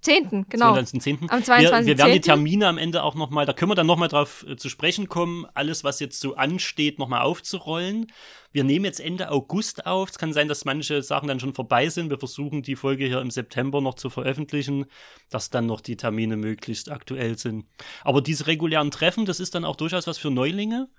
10. 0.01 0.45
genau. 0.47 0.75
Am 0.75 0.85
10. 0.85 1.29
Am 1.29 1.43
22. 1.43 1.69
Wir, 1.69 1.85
wir 1.85 1.97
werden 1.97 2.13
die 2.13 2.21
Termine 2.21 2.67
am 2.67 2.77
Ende 2.77 3.03
auch 3.03 3.15
nochmal, 3.15 3.45
da 3.45 3.53
können 3.53 3.71
wir 3.71 3.75
dann 3.75 3.87
nochmal 3.87 4.07
drauf 4.07 4.45
äh, 4.47 4.55
zu 4.55 4.69
sprechen 4.69 5.09
kommen, 5.09 5.45
alles, 5.53 5.83
was 5.83 5.99
jetzt 5.99 6.19
so 6.19 6.35
ansteht, 6.35 6.99
nochmal 6.99 7.21
aufzurollen. 7.21 8.07
Wir 8.51 8.63
nehmen 8.63 8.85
jetzt 8.85 8.99
Ende 8.99 9.29
August 9.29 9.85
auf. 9.85 10.09
Es 10.09 10.17
kann 10.17 10.33
sein, 10.33 10.47
dass 10.47 10.65
manche 10.65 11.03
Sachen 11.03 11.27
dann 11.27 11.39
schon 11.39 11.53
vorbei 11.53 11.89
sind. 11.89 12.09
Wir 12.09 12.17
versuchen 12.17 12.63
die 12.63 12.75
Folge 12.75 13.05
hier 13.05 13.21
im 13.21 13.29
September 13.29 13.81
noch 13.81 13.95
zu 13.95 14.09
veröffentlichen, 14.09 14.85
dass 15.29 15.49
dann 15.49 15.67
noch 15.67 15.81
die 15.81 15.97
Termine 15.97 16.35
möglichst 16.35 16.89
aktuell 16.89 17.37
sind. 17.37 17.65
Aber 18.03 18.21
diese 18.21 18.47
regulären 18.47 18.91
Treffen, 18.91 19.25
das 19.25 19.39
ist 19.39 19.53
dann 19.53 19.65
auch 19.65 19.75
durchaus 19.75 20.07
was 20.07 20.17
für 20.17 20.31
Neulinge. 20.31 20.89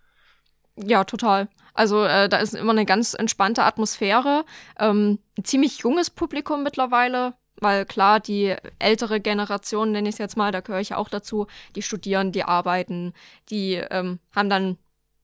Ja, 0.76 1.04
total. 1.04 1.48
Also 1.74 2.04
äh, 2.04 2.28
da 2.28 2.38
ist 2.38 2.54
immer 2.54 2.72
eine 2.72 2.86
ganz 2.86 3.14
entspannte 3.14 3.64
Atmosphäre. 3.64 4.44
Ähm, 4.78 5.18
ein 5.36 5.44
ziemlich 5.44 5.78
junges 5.78 6.10
Publikum 6.10 6.62
mittlerweile, 6.62 7.34
weil 7.60 7.84
klar, 7.84 8.20
die 8.20 8.56
ältere 8.78 9.20
Generation, 9.20 9.92
nenne 9.92 10.08
ich 10.08 10.14
es 10.14 10.18
jetzt 10.18 10.36
mal, 10.36 10.52
da 10.52 10.60
gehöre 10.60 10.80
ich 10.80 10.94
auch 10.94 11.08
dazu, 11.08 11.46
die 11.76 11.82
studieren, 11.82 12.32
die 12.32 12.44
arbeiten, 12.44 13.12
die 13.48 13.74
ähm, 13.74 14.18
haben 14.34 14.50
dann 14.50 14.78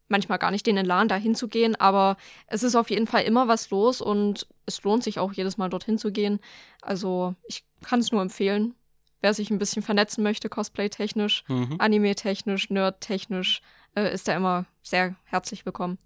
manchmal 0.08 0.38
gar 0.38 0.50
nicht 0.50 0.66
den 0.66 0.76
Elan, 0.76 1.08
da 1.08 1.16
hinzugehen, 1.16 1.74
aber 1.76 2.16
es 2.46 2.62
ist 2.62 2.76
auf 2.76 2.90
jeden 2.90 3.06
Fall 3.06 3.24
immer 3.24 3.48
was 3.48 3.70
los 3.70 4.00
und 4.00 4.46
es 4.66 4.82
lohnt 4.82 5.02
sich 5.02 5.18
auch 5.18 5.32
jedes 5.32 5.56
Mal 5.56 5.68
dorthin 5.68 5.98
zu 5.98 6.12
gehen. 6.12 6.40
Also 6.82 7.34
ich 7.46 7.64
kann 7.82 8.00
es 8.00 8.12
nur 8.12 8.22
empfehlen. 8.22 8.74
Wer 9.20 9.34
sich 9.34 9.50
ein 9.50 9.58
bisschen 9.58 9.82
vernetzen 9.82 10.22
möchte, 10.22 10.48
Cosplay-technisch, 10.48 11.44
mhm. 11.48 11.76
Anime-technisch, 11.78 12.70
Nerd-technisch, 12.70 13.62
äh, 13.96 14.12
ist 14.12 14.28
er 14.28 14.36
immer 14.36 14.66
sehr 14.82 15.16
herzlich 15.24 15.64
willkommen. 15.64 15.98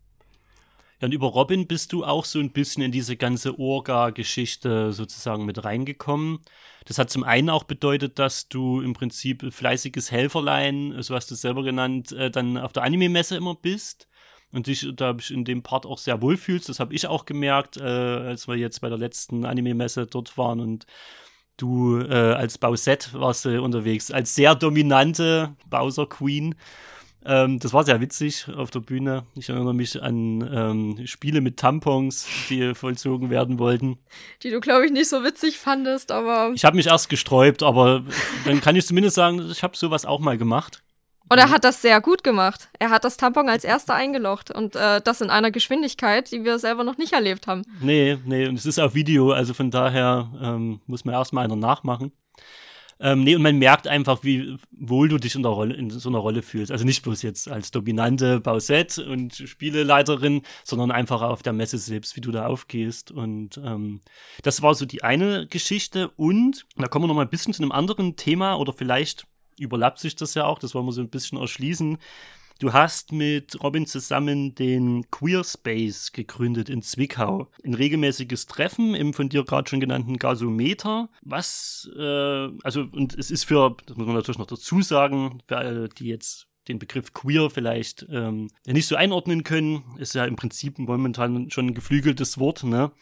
Ja, 1.00 1.06
und 1.06 1.12
über 1.12 1.28
Robin 1.28 1.66
bist 1.66 1.92
du 1.92 2.04
auch 2.04 2.24
so 2.24 2.38
ein 2.38 2.52
bisschen 2.52 2.82
in 2.82 2.92
diese 2.92 3.16
ganze 3.16 3.58
Orga-Geschichte 3.58 4.92
sozusagen 4.92 5.46
mit 5.46 5.64
reingekommen. 5.64 6.40
Das 6.84 6.98
hat 6.98 7.10
zum 7.10 7.24
einen 7.24 7.50
auch 7.50 7.64
bedeutet, 7.64 8.18
dass 8.18 8.48
du 8.48 8.80
im 8.82 8.92
Prinzip 8.92 9.52
fleißiges 9.52 10.10
Helferlein, 10.10 11.00
so 11.02 11.14
hast 11.14 11.30
du 11.30 11.34
es 11.34 11.40
selber 11.40 11.62
genannt, 11.62 12.12
äh, 12.12 12.30
dann 12.30 12.58
auf 12.58 12.72
der 12.72 12.82
Anime-Messe 12.82 13.36
immer 13.36 13.54
bist 13.54 14.08
und 14.52 14.66
dich 14.66 14.86
da 14.94 15.16
in 15.30 15.44
dem 15.44 15.62
Part 15.62 15.86
auch 15.86 15.98
sehr 15.98 16.20
wohl 16.20 16.36
fühlst. 16.36 16.68
Das 16.68 16.80
habe 16.80 16.94
ich 16.94 17.06
auch 17.06 17.24
gemerkt, 17.24 17.76
äh, 17.78 17.82
als 17.82 18.48
wir 18.48 18.56
jetzt 18.56 18.80
bei 18.80 18.88
der 18.88 18.98
letzten 18.98 19.44
Anime-Messe 19.44 20.06
dort 20.06 20.36
waren 20.36 20.60
und 20.60 20.86
du 21.56 22.00
äh, 22.00 22.14
als 22.34 22.58
Bausett 22.58 23.14
warst 23.14 23.44
du 23.44 23.62
unterwegs, 23.62 24.10
als 24.10 24.34
sehr 24.34 24.54
dominante 24.54 25.54
Bowser-Queen. 25.68 26.54
Ähm, 27.24 27.58
das 27.58 27.72
war 27.72 27.84
sehr 27.84 28.00
witzig 28.00 28.46
auf 28.48 28.70
der 28.70 28.80
Bühne. 28.80 29.24
Ich 29.34 29.48
erinnere 29.48 29.74
mich 29.74 30.02
an 30.02 30.48
ähm, 30.52 31.06
Spiele 31.06 31.40
mit 31.40 31.58
Tampons, 31.58 32.26
die 32.48 32.74
vollzogen 32.74 33.30
werden 33.30 33.58
wollten. 33.58 33.98
Die 34.42 34.50
du, 34.50 34.60
glaube 34.60 34.86
ich, 34.86 34.92
nicht 34.92 35.08
so 35.08 35.22
witzig 35.22 35.58
fandest, 35.58 36.12
aber. 36.12 36.52
Ich 36.54 36.64
habe 36.64 36.76
mich 36.76 36.86
erst 36.86 37.08
gesträubt, 37.08 37.62
aber 37.62 38.04
dann 38.44 38.60
kann 38.60 38.76
ich 38.76 38.86
zumindest 38.86 39.16
sagen, 39.16 39.50
ich 39.50 39.62
habe 39.62 39.76
sowas 39.76 40.06
auch 40.06 40.20
mal 40.20 40.38
gemacht. 40.38 40.82
Und 41.32 41.38
er 41.38 41.50
hat 41.50 41.62
das 41.62 41.80
sehr 41.80 42.00
gut 42.00 42.24
gemacht. 42.24 42.68
Er 42.80 42.90
hat 42.90 43.04
das 43.04 43.16
Tampon 43.16 43.48
als 43.48 43.62
erster 43.62 43.94
eingelocht 43.94 44.50
und 44.50 44.74
äh, 44.74 45.00
das 45.00 45.20
in 45.20 45.30
einer 45.30 45.52
Geschwindigkeit, 45.52 46.32
die 46.32 46.44
wir 46.44 46.58
selber 46.58 46.82
noch 46.82 46.98
nicht 46.98 47.12
erlebt 47.12 47.46
haben. 47.46 47.62
Nee, 47.80 48.18
nee, 48.24 48.48
und 48.48 48.58
es 48.58 48.66
ist 48.66 48.80
auf 48.80 48.94
Video, 48.94 49.30
also 49.30 49.54
von 49.54 49.70
daher 49.70 50.28
ähm, 50.42 50.80
muss 50.86 51.04
man 51.04 51.14
erstmal 51.14 51.44
einer 51.44 51.54
nachmachen. 51.54 52.10
Ähm, 53.02 53.24
nee, 53.24 53.34
und 53.34 53.42
man 53.42 53.58
merkt 53.58 53.88
einfach, 53.88 54.22
wie 54.24 54.58
wohl 54.72 55.08
du 55.08 55.16
dich 55.16 55.34
in, 55.34 55.42
der 55.42 55.52
Rolle, 55.52 55.74
in 55.74 55.88
so 55.88 56.08
einer 56.10 56.18
Rolle 56.18 56.42
fühlst. 56.42 56.70
Also 56.70 56.84
nicht 56.84 57.02
bloß 57.02 57.22
jetzt 57.22 57.50
als 57.50 57.70
dominante 57.70 58.40
Bausette 58.40 59.06
und 59.06 59.34
Spieleleiterin, 59.34 60.42
sondern 60.64 60.90
einfach 60.90 61.22
auf 61.22 61.42
der 61.42 61.54
Messe 61.54 61.78
selbst, 61.78 62.14
wie 62.16 62.20
du 62.20 62.30
da 62.30 62.46
aufgehst. 62.46 63.10
Und 63.10 63.58
ähm, 63.64 64.00
das 64.42 64.60
war 64.60 64.74
so 64.74 64.84
die 64.84 65.02
eine 65.02 65.46
Geschichte. 65.46 66.10
Und 66.16 66.66
da 66.76 66.88
kommen 66.88 67.04
wir 67.04 67.08
noch 67.08 67.14
mal 67.14 67.22
ein 67.22 67.30
bisschen 67.30 67.54
zu 67.54 67.62
einem 67.62 67.72
anderen 67.72 68.16
Thema 68.16 68.56
oder 68.56 68.74
vielleicht 68.74 69.26
überlappt 69.58 69.98
sich 69.98 70.16
das 70.16 70.34
ja 70.34 70.44
auch, 70.44 70.58
das 70.58 70.74
wollen 70.74 70.86
wir 70.86 70.92
so 70.92 71.00
ein 71.00 71.10
bisschen 71.10 71.38
erschließen. 71.38 71.98
Du 72.60 72.74
hast 72.74 73.12
mit 73.12 73.62
Robin 73.62 73.86
zusammen 73.86 74.54
den 74.54 75.10
Queer 75.10 75.44
Space 75.44 76.12
gegründet 76.12 76.68
in 76.68 76.82
Zwickau. 76.82 77.48
Ein 77.64 77.72
regelmäßiges 77.72 78.44
Treffen 78.48 78.94
im 78.94 79.14
von 79.14 79.30
dir 79.30 79.44
gerade 79.44 79.66
schon 79.66 79.80
genannten 79.80 80.18
Gasometer. 80.18 81.08
Was, 81.22 81.90
äh, 81.96 82.48
also, 82.62 82.82
und 82.92 83.16
es 83.16 83.30
ist 83.30 83.44
für, 83.44 83.74
das 83.86 83.96
muss 83.96 84.06
man 84.06 84.14
natürlich 84.14 84.36
noch 84.36 84.46
dazu 84.46 84.82
sagen, 84.82 85.42
für 85.48 85.56
alle, 85.56 85.88
die 85.88 86.08
jetzt 86.08 86.48
den 86.68 86.78
Begriff 86.78 87.14
queer 87.14 87.48
vielleicht 87.48 88.06
ähm, 88.10 88.50
nicht 88.66 88.86
so 88.86 88.94
einordnen 88.94 89.42
können, 89.42 89.82
ist 89.96 90.14
ja 90.14 90.26
im 90.26 90.36
Prinzip 90.36 90.78
momentan 90.78 91.50
schon 91.50 91.68
ein 91.68 91.74
geflügeltes 91.74 92.36
Wort, 92.36 92.62
ne? 92.64 92.92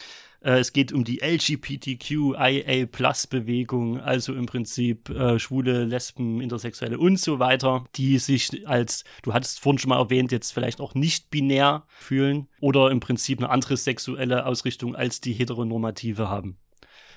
Äh, 0.41 0.59
es 0.59 0.73
geht 0.73 0.93
um 0.93 1.05
die 1.05 1.21
LGBTQIA-Plus-Bewegung, 1.23 4.01
also 4.01 4.35
im 4.35 4.47
Prinzip 4.47 5.11
äh, 5.11 5.39
Schwule, 5.39 5.85
Lesben, 5.85 6.41
Intersexuelle 6.41 6.99
und 6.99 7.19
so 7.19 7.39
weiter, 7.39 7.85
die 7.97 8.17
sich 8.19 8.67
als, 8.67 9.05
du 9.23 9.35
hattest 9.35 9.61
vorhin 9.61 9.79
schon 9.79 9.91
mal 9.91 9.99
erwähnt, 9.99 10.33
jetzt 10.33 10.53
vielleicht 10.53 10.81
auch 10.81 10.95
nicht 10.95 11.29
binär 11.31 11.85
fühlen 11.89 12.49
oder 12.61 12.91
im 12.91 13.01
Prinzip 13.01 13.39
eine 13.39 13.51
andere 13.51 13.77
sexuelle 13.77 14.47
Ausrichtung 14.47 14.97
als 14.97 15.21
die 15.21 15.33
heteronormative 15.33 16.29
haben 16.29 16.57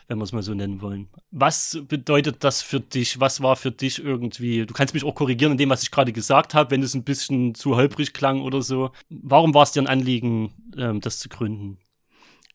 wenn 0.07 0.17
wir 0.17 0.23
es 0.25 0.33
mal 0.33 0.43
so 0.43 0.53
nennen 0.53 0.81
wollen. 0.81 1.07
Was 1.31 1.79
bedeutet 1.87 2.43
das 2.43 2.61
für 2.61 2.81
dich? 2.81 3.21
Was 3.21 3.41
war 3.41 3.55
für 3.55 3.71
dich 3.71 4.03
irgendwie? 4.03 4.65
Du 4.65 4.73
kannst 4.73 4.93
mich 4.93 5.05
auch 5.05 5.15
korrigieren 5.15 5.53
in 5.53 5.57
dem, 5.57 5.69
was 5.69 5.83
ich 5.83 5.91
gerade 5.91 6.11
gesagt 6.11 6.53
habe, 6.53 6.71
wenn 6.71 6.83
es 6.83 6.93
ein 6.93 7.05
bisschen 7.05 7.55
zu 7.55 7.77
holprig 7.77 8.11
klang 8.11 8.41
oder 8.41 8.61
so. 8.61 8.91
Warum 9.09 9.53
war 9.53 9.63
es 9.63 9.71
dir 9.71 9.81
ein 9.81 9.87
Anliegen, 9.87 10.53
ähm, 10.77 10.99
das 10.99 11.19
zu 11.19 11.29
gründen? 11.29 11.77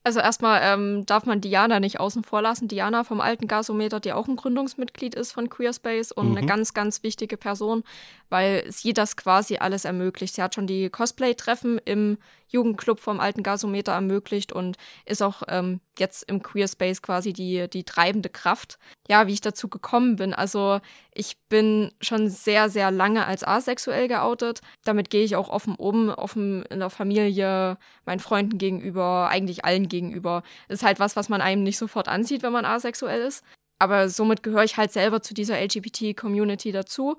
Also 0.07 0.21
erstmal 0.21 0.61
ähm, 0.63 1.05
darf 1.05 1.25
man 1.25 1.41
Diana 1.41 1.81
nicht 1.81 1.99
außen 1.99 2.23
vor 2.23 2.41
lassen. 2.41 2.69
Diana 2.69 3.03
vom 3.03 3.19
alten 3.19 3.45
Gasometer, 3.45 3.99
die 3.99 4.13
auch 4.13 4.29
ein 4.29 4.37
Gründungsmitglied 4.37 5.13
ist 5.15 5.33
von 5.33 5.49
Queerspace 5.49 6.13
und 6.13 6.29
mhm. 6.29 6.37
eine 6.37 6.47
ganz, 6.47 6.73
ganz 6.73 7.03
wichtige 7.03 7.35
Person, 7.35 7.83
weil 8.29 8.69
sie 8.71 8.93
das 8.93 9.15
quasi 9.15 9.57
alles 9.57 9.85
ermöglicht. 9.85 10.35
Sie 10.35 10.41
hat 10.41 10.55
schon 10.55 10.67
die 10.67 10.89
Cosplay-Treffen 10.89 11.79
im 11.85 12.17
Jugendclub 12.49 12.99
vom 12.99 13.19
alten 13.19 13.43
Gasometer 13.43 13.91
ermöglicht 13.91 14.53
und 14.53 14.77
ist 15.05 15.21
auch 15.21 15.43
ähm, 15.47 15.81
jetzt 15.99 16.23
im 16.29 16.41
Queerspace 16.41 17.01
quasi 17.01 17.33
die, 17.33 17.69
die 17.69 17.83
treibende 17.83 18.29
Kraft. 18.29 18.77
Ja, 19.09 19.27
wie 19.27 19.33
ich 19.33 19.41
dazu 19.41 19.67
gekommen 19.67 20.15
bin. 20.15 20.33
Also 20.33 20.79
ich 21.13 21.37
bin 21.49 21.91
schon 22.01 22.29
sehr, 22.29 22.69
sehr 22.69 22.91
lange 22.91 23.25
als 23.25 23.43
asexuell 23.45 24.07
geoutet. 24.07 24.61
Damit 24.83 25.09
gehe 25.09 25.23
ich 25.23 25.35
auch 25.35 25.49
offen 25.49 25.75
um, 25.75 26.09
offen 26.09 26.63
in 26.63 26.79
der 26.79 26.89
Familie, 26.89 27.77
meinen 28.05 28.19
Freunden 28.19 28.57
gegenüber, 28.57 29.27
eigentlich 29.29 29.65
allen 29.65 29.89
gegenüber. 29.89 30.43
ist 30.69 30.83
halt 30.83 30.99
was, 30.99 31.15
was 31.15 31.29
man 31.29 31.41
einem 31.41 31.63
nicht 31.63 31.77
sofort 31.77 32.07
ansieht, 32.07 32.43
wenn 32.43 32.53
man 32.53 32.65
asexuell 32.65 33.21
ist. 33.21 33.43
Aber 33.79 34.09
somit 34.09 34.41
gehöre 34.43 34.63
ich 34.63 34.77
halt 34.77 34.91
selber 34.91 35.21
zu 35.21 35.33
dieser 35.33 35.61
LGBT-Community 35.61 36.71
dazu. 36.71 37.17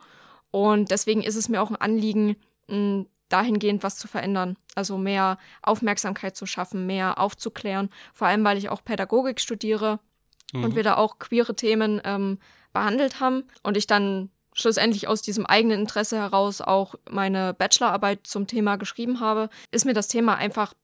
Und 0.50 0.90
deswegen 0.90 1.22
ist 1.22 1.36
es 1.36 1.48
mir 1.48 1.62
auch 1.62 1.70
ein 1.70 1.76
Anliegen, 1.76 2.36
dahingehend 3.28 3.82
was 3.82 3.96
zu 3.96 4.08
verändern. 4.08 4.56
Also 4.74 4.98
mehr 4.98 5.38
Aufmerksamkeit 5.62 6.36
zu 6.36 6.46
schaffen, 6.46 6.86
mehr 6.86 7.18
aufzuklären. 7.18 7.90
Vor 8.12 8.26
allem, 8.26 8.44
weil 8.44 8.58
ich 8.58 8.68
auch 8.68 8.84
Pädagogik 8.84 9.40
studiere 9.40 10.00
mhm. 10.52 10.64
und 10.64 10.76
wir 10.76 10.82
da 10.82 10.96
auch 10.96 11.18
queere 11.18 11.54
Themen 11.54 12.00
ähm, 12.04 12.38
behandelt 12.72 13.20
haben 13.20 13.44
und 13.62 13.76
ich 13.76 13.86
dann 13.86 14.30
schlussendlich 14.54 15.06
aus 15.06 15.22
diesem 15.22 15.46
eigenen 15.46 15.80
Interesse 15.80 16.16
heraus 16.16 16.60
auch 16.60 16.96
meine 17.08 17.54
Bachelorarbeit 17.54 18.26
zum 18.26 18.46
Thema 18.46 18.76
geschrieben 18.76 19.20
habe, 19.20 19.50
ist 19.70 19.84
mir 19.84 19.94
das 19.94 20.08
Thema 20.08 20.34
einfach 20.34 20.74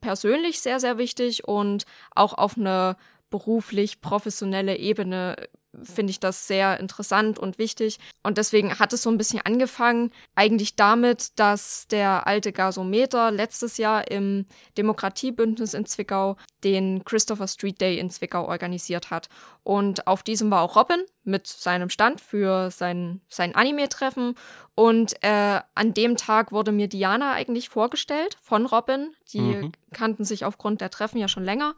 persönlich 0.00 0.60
sehr, 0.60 0.78
sehr 0.78 0.98
wichtig 0.98 1.48
und 1.48 1.86
auch 2.14 2.34
auf 2.34 2.58
eine 2.58 2.96
beruflich 3.30 4.02
professionelle 4.02 4.76
Ebene 4.76 5.36
finde 5.82 6.10
ich 6.10 6.20
das 6.20 6.46
sehr 6.46 6.78
interessant 6.80 7.38
und 7.38 7.58
wichtig. 7.58 7.98
Und 8.22 8.38
deswegen 8.38 8.78
hat 8.78 8.92
es 8.92 9.02
so 9.02 9.10
ein 9.10 9.18
bisschen 9.18 9.40
angefangen, 9.44 10.10
eigentlich 10.34 10.76
damit, 10.76 11.38
dass 11.38 11.86
der 11.88 12.26
alte 12.26 12.52
Gasometer 12.52 13.30
letztes 13.30 13.76
Jahr 13.76 14.10
im 14.10 14.46
Demokratiebündnis 14.78 15.74
in 15.74 15.86
Zwickau 15.86 16.36
den 16.62 17.04
Christopher 17.04 17.48
Street 17.48 17.80
Day 17.80 17.98
in 17.98 18.10
Zwickau 18.10 18.46
organisiert 18.46 19.10
hat. 19.10 19.28
Und 19.62 20.06
auf 20.06 20.22
diesem 20.22 20.50
war 20.50 20.62
auch 20.62 20.76
Robin 20.76 21.02
mit 21.24 21.46
seinem 21.46 21.90
Stand 21.90 22.20
für 22.20 22.70
sein, 22.70 23.20
sein 23.28 23.54
Anime-Treffen. 23.54 24.34
Und 24.74 25.14
äh, 25.22 25.60
an 25.74 25.94
dem 25.94 26.16
Tag 26.16 26.52
wurde 26.52 26.72
mir 26.72 26.88
Diana 26.88 27.32
eigentlich 27.32 27.68
vorgestellt 27.68 28.36
von 28.42 28.66
Robin. 28.66 29.14
Die 29.32 29.40
mhm. 29.40 29.72
kannten 29.92 30.24
sich 30.24 30.44
aufgrund 30.44 30.80
der 30.80 30.90
Treffen 30.90 31.18
ja 31.18 31.28
schon 31.28 31.44
länger. 31.44 31.74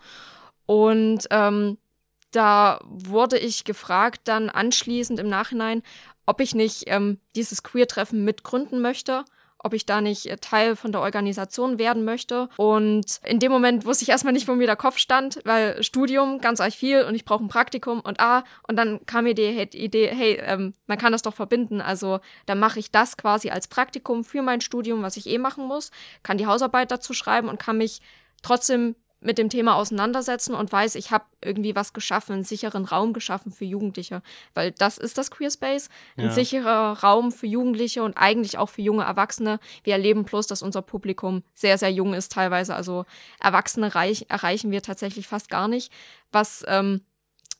Und 0.67 1.27
ähm, 1.31 1.79
da 2.31 2.81
wurde 2.85 3.39
ich 3.39 3.65
gefragt 3.65 4.23
dann 4.25 4.51
anschließend 4.51 5.19
im 5.19 5.29
Nachhinein, 5.29 5.83
ob 6.27 6.41
ich 6.41 6.55
nicht 6.55 6.85
ähm, 6.87 7.21
dieses 7.35 7.63
Queer-Treffen 7.63 8.25
mitgründen 8.25 8.81
möchte 8.81 9.25
ob 9.67 9.75
ich 9.75 9.85
da 9.85 10.01
nicht 10.01 10.27
äh, 10.27 10.37
Teil 10.37 10.77
von 10.77 10.93
der 10.93 11.01
Organisation 11.03 11.79
werden 11.79 12.05
möchte. 12.05 12.49
Und 12.57 13.21
in 13.25 13.41
dem 13.41 13.53
Moment 13.53 13.85
wusste 13.85 14.05
ich 14.05 14.11
erstmal 14.11 14.33
nicht, 14.33 14.49
wo 14.49 14.55
mir 14.55 14.67
der 14.67 14.77
Kopf 14.77 14.99
stand, 14.99 15.41
weil 15.45 15.83
Studium 15.83 16.41
ganz 16.41 16.61
arg 16.61 16.73
viel 16.73 17.03
und 17.03 17.15
ich 17.15 17.25
brauche 17.25 17.45
ein 17.45 17.49
Praktikum 17.49 18.01
und 18.01 18.21
ah, 18.21 18.45
und 18.67 18.77
dann 18.77 19.05
kam 19.07 19.25
mir 19.25 19.35
die 19.35 19.61
Idee, 19.75 20.09
hey, 20.09 20.41
ähm, 20.43 20.73
man 20.87 20.99
kann 20.99 21.13
das 21.13 21.23
doch 21.23 21.35
verbinden. 21.35 21.81
Also 21.81 22.21
dann 22.47 22.59
mache 22.59 22.79
ich 22.79 22.91
das 22.91 23.17
quasi 23.17 23.51
als 23.51 23.67
Praktikum 23.69 24.25
für 24.25 24.43
mein 24.43 24.61
Studium, 24.61 25.03
was 25.03 25.17
ich 25.17 25.27
eh 25.27 25.39
machen 25.39 25.67
muss, 25.67 25.91
kann 26.23 26.39
die 26.39 26.47
Hausarbeit 26.47 26.91
dazu 26.91 27.13
schreiben 27.13 27.49
und 27.49 27.59
kann 27.59 27.79
mich 27.79 28.01
trotzdem 28.43 28.95
mit 29.27 29.39
dem 29.39 29.51
Thema 29.51 29.75
auseinandersetzen 29.75 30.55
und 30.55 30.71
weiß, 30.71 30.95
ich 30.95 31.11
habe 31.11 31.25
irgendwie 31.43 31.75
was 31.75 31.93
geschaffen, 31.93 32.33
einen 32.33 32.45
sicheren 32.45 32.85
Raum 32.85 33.13
geschaffen 33.13 33.51
für 33.51 33.65
Jugendliche. 33.65 34.23
Weil 34.55 34.71
das 34.71 34.99
ist 34.99 35.19
das 35.19 35.33
Queer 35.33 35.51
Space, 35.51 35.89
ein 36.17 36.27
ja. 36.27 36.31
sicherer 36.31 37.03
Raum 37.03 37.33
für 37.33 37.47
Jugendliche 37.47 38.05
und 38.05 38.17
eigentlich 38.17 38.57
auch 38.57 38.69
für 38.69 38.83
junge 38.83 39.03
Erwachsene. 39.03 39.59
Wir 39.83 39.95
erleben 39.95 40.25
bloß, 40.25 40.47
dass 40.47 40.63
unser 40.63 40.81
Publikum 40.81 41.43
sehr, 41.55 41.77
sehr 41.77 41.91
jung 41.91 42.15
ist 42.15 42.31
teilweise. 42.33 42.75
Also 42.75 43.05
Erwachsene 43.41 43.97
reich, 43.97 44.27
erreichen 44.29 44.71
wir 44.71 44.81
tatsächlich 44.81 45.27
fast 45.27 45.51
gar 45.51 45.67
nicht. 45.67 45.93
Was 46.31 46.65
ähm, 46.69 47.01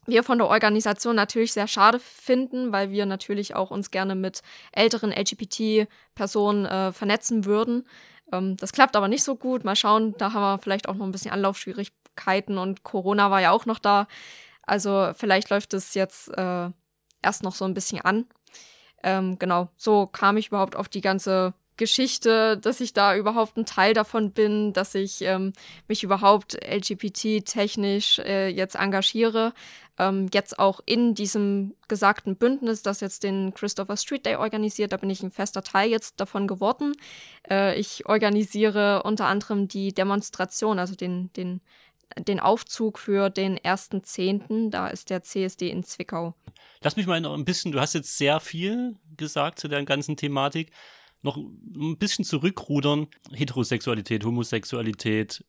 wir 0.07 0.23
von 0.23 0.39
der 0.39 0.47
Organisation 0.47 1.17
natürlich 1.17 1.53
sehr 1.53 1.67
schade 1.67 1.99
finden, 1.99 2.71
weil 2.71 2.93
wir 2.93 3.07
natürlich 3.07 3.57
auch 3.57 3.73
uns 3.73 3.91
gerne 3.91 4.15
mit 4.15 4.43
älteren 4.71 5.11
LGBT-Personen 5.11 6.65
äh, 6.65 6.93
vernetzen 6.93 7.45
würden. 7.45 7.85
Ähm, 8.33 8.57
das 8.57 8.73
klappt 8.73 8.97
aber 8.97 9.09
nicht 9.09 9.25
so 9.25 9.37
gut. 9.37 9.65
Mal 9.65 9.77
schauen, 9.77 10.15
da 10.19 10.33
haben 10.33 10.43
wir 10.43 10.59
vielleicht 10.59 10.89
auch 10.89 10.95
noch 10.95 11.07
ein 11.07 11.13
bisschen 11.13 11.33
Anlaufschwierigkeiten 11.33 12.59
und 12.59 12.83
Corona 12.83 13.31
war 13.31 13.41
ja 13.41 13.51
auch 13.51 13.67
noch 13.67 13.79
da. 13.79 14.07
Also 14.63 15.13
vielleicht 15.15 15.51
läuft 15.51 15.75
es 15.75 15.95
jetzt 15.95 16.29
äh, 16.37 16.71
erst 17.23 17.43
noch 17.43 17.55
so 17.55 17.65
ein 17.65 17.75
bisschen 17.75 18.01
an. 18.01 18.27
Ähm, 19.03 19.39
genau, 19.39 19.69
so 19.77 20.07
kam 20.07 20.37
ich 20.37 20.49
überhaupt 20.49 20.77
auf 20.77 20.89
die 20.89 21.01
ganze 21.01 21.55
Geschichte, 21.77 22.57
dass 22.57 22.81
ich 22.81 22.93
da 22.93 23.15
überhaupt 23.17 23.57
ein 23.57 23.67
Teil 23.67 23.93
davon 23.93 24.33
bin, 24.33 24.73
dass 24.73 24.95
ich 24.95 25.21
ähm, 25.23 25.53
mich 25.89 26.03
überhaupt 26.03 26.55
LGBT-technisch 26.55 28.19
äh, 28.21 28.49
jetzt 28.49 28.77
engagiere. 28.77 29.53
Ähm, 29.99 30.29
jetzt 30.33 30.59
auch 30.59 30.81
in 30.85 31.15
diesem 31.15 31.75
gesagten 31.89 32.37
Bündnis, 32.37 32.83
das 32.83 33.01
jetzt 33.01 33.23
den 33.23 33.55
Christopher 33.55 33.97
Street 33.97 34.27
Day 34.27 34.37
organisiert, 34.37 34.93
da 34.93 34.97
bin 34.97 35.11
ich 35.11 35.23
ein 35.23 35.31
fester 35.31 35.63
Teil 35.63 35.91
jetzt 35.91 36.21
davon 36.21 36.47
geworden. 36.47 36.95
Äh, 37.49 37.79
ich 37.79 38.07
organisiere 38.07 39.03
unter 39.05 39.27
anderem 39.27 39.69
die 39.69 39.93
Demonstration, 39.95 40.79
also 40.79 40.95
den, 40.95 41.33
den, 41.35 41.61
den 42.19 42.41
Aufzug 42.41 42.99
für 42.99 43.31
den 43.31 43.57
ersten 43.57 44.05
Zehnten. 44.05 44.71
Da 44.71 44.89
ist 44.89 45.11
der 45.11 45.23
CSD 45.23 45.71
in 45.71 45.83
Zwickau. 45.83 46.35
Lass 46.83 46.97
mich 46.97 47.07
mal 47.07 47.21
noch 47.21 47.35
ein 47.35 47.45
bisschen, 47.45 47.73
du 47.73 47.81
hast 47.81 47.95
jetzt 47.95 48.19
sehr 48.19 48.41
viel 48.41 48.97
gesagt 49.17 49.59
zu 49.59 49.69
der 49.69 49.85
ganzen 49.85 50.17
Thematik 50.17 50.73
noch 51.23 51.37
ein 51.37 51.99
bisschen 51.99 52.25
zurückrudern. 52.25 53.09
Heterosexualität, 53.33 54.25
Homosexualität, 54.25 55.45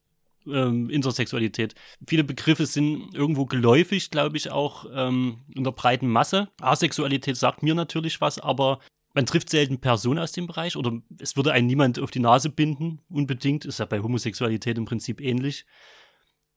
ähm, 0.52 0.90
Intersexualität. 0.90 1.76
Viele 2.08 2.24
Begriffe 2.24 2.66
sind 2.66 3.14
irgendwo 3.14 3.46
geläufig, 3.46 4.10
glaube 4.12 4.38
ich, 4.38 4.52
auch 4.52 4.86
ähm, 4.94 5.40
in 5.54 5.64
der 5.64 5.72
breiten 5.72 6.08
Masse. 6.08 6.50
Asexualität 6.62 7.38
sagt 7.38 7.64
mir 7.64 7.76
natürlich 7.76 8.22
was, 8.22 8.40
aber 8.40 8.80
man 9.14 9.26
trifft 9.26 9.50
selten 9.50 9.80
Personen 9.80 10.20
aus 10.20 10.32
dem 10.32 10.48
Bereich 10.48 10.76
oder 10.76 10.92
es 11.20 11.36
würde 11.36 11.52
einen 11.52 11.68
niemand 11.68 12.00
auf 12.00 12.12
die 12.12 12.20
Nase 12.20 12.50
binden, 12.50 13.02
unbedingt. 13.10 13.66
Ist 13.66 13.80
ja 13.80 13.86
bei 13.86 14.00
Homosexualität 14.00 14.78
im 14.78 14.86
Prinzip 14.86 15.22
ähnlich. 15.22 15.66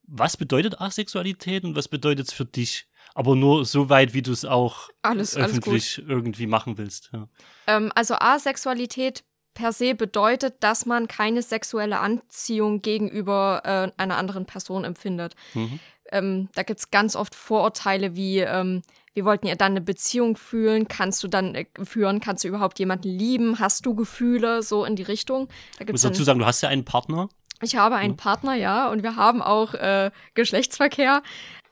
Was 0.06 0.36
bedeutet 0.36 0.80
Asexualität 0.80 1.64
und 1.64 1.76
was 1.76 1.88
bedeutet 1.88 2.28
es 2.28 2.32
für 2.32 2.44
dich? 2.44 2.86
aber 3.14 3.36
nur 3.36 3.64
so 3.64 3.88
weit, 3.88 4.14
wie 4.14 4.22
du 4.22 4.32
es 4.32 4.44
auch 4.44 4.88
alles, 5.02 5.36
öffentlich 5.36 5.98
alles 5.98 6.10
irgendwie 6.10 6.46
machen 6.46 6.78
willst. 6.78 7.10
Ja. 7.12 7.28
Ähm, 7.66 7.92
also 7.94 8.14
Asexualität 8.14 9.24
per 9.60 9.72
se 9.74 9.94
bedeutet, 9.94 10.54
dass 10.60 10.86
man 10.86 11.06
keine 11.06 11.42
sexuelle 11.42 12.00
Anziehung 12.00 12.80
gegenüber 12.80 13.60
äh, 13.64 14.00
einer 14.00 14.16
anderen 14.16 14.46
Person 14.46 14.84
empfindet. 14.84 15.34
Mhm. 15.52 15.80
Ähm, 16.10 16.48
da 16.54 16.62
gibt 16.62 16.80
es 16.80 16.90
ganz 16.90 17.14
oft 17.14 17.34
Vorurteile 17.34 18.16
wie, 18.16 18.38
ähm, 18.38 18.80
wir 19.12 19.26
wollten 19.26 19.46
ja 19.46 19.56
dann 19.56 19.72
eine 19.72 19.82
Beziehung 19.82 20.36
fühlen, 20.36 20.88
kannst 20.88 21.22
du 21.22 21.28
dann 21.28 21.54
äh, 21.54 21.66
führen, 21.82 22.20
kannst 22.20 22.42
du 22.42 22.48
überhaupt 22.48 22.78
jemanden 22.78 23.08
lieben, 23.08 23.58
hast 23.58 23.84
du 23.84 23.94
Gefühle, 23.94 24.62
so 24.62 24.86
in 24.86 24.96
die 24.96 25.02
Richtung. 25.02 25.48
Da 25.78 25.84
gibt's 25.84 26.02
muss 26.02 26.10
dazu 26.10 26.24
sagen, 26.24 26.38
du 26.38 26.46
hast 26.46 26.62
ja 26.62 26.70
einen 26.70 26.86
Partner. 26.86 27.28
Ich 27.60 27.76
habe 27.76 27.96
einen 27.96 28.14
mhm. 28.14 28.16
Partner, 28.16 28.54
ja, 28.54 28.88
und 28.88 29.02
wir 29.02 29.16
haben 29.16 29.42
auch 29.42 29.74
äh, 29.74 30.10
Geschlechtsverkehr. 30.32 31.22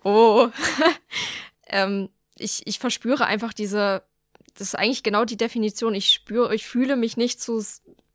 Oh. 0.04 0.48
ähm, 1.68 2.10
ich, 2.36 2.66
ich 2.66 2.78
verspüre 2.78 3.24
einfach 3.24 3.54
diese, 3.54 4.02
das 4.58 4.68
ist 4.68 4.74
eigentlich 4.74 5.02
genau 5.02 5.24
die 5.24 5.36
Definition. 5.36 5.94
Ich 5.94 6.10
spüre, 6.10 6.54
ich 6.54 6.66
fühle 6.66 6.96
mich 6.96 7.16
nicht 7.16 7.40
zu, 7.40 7.64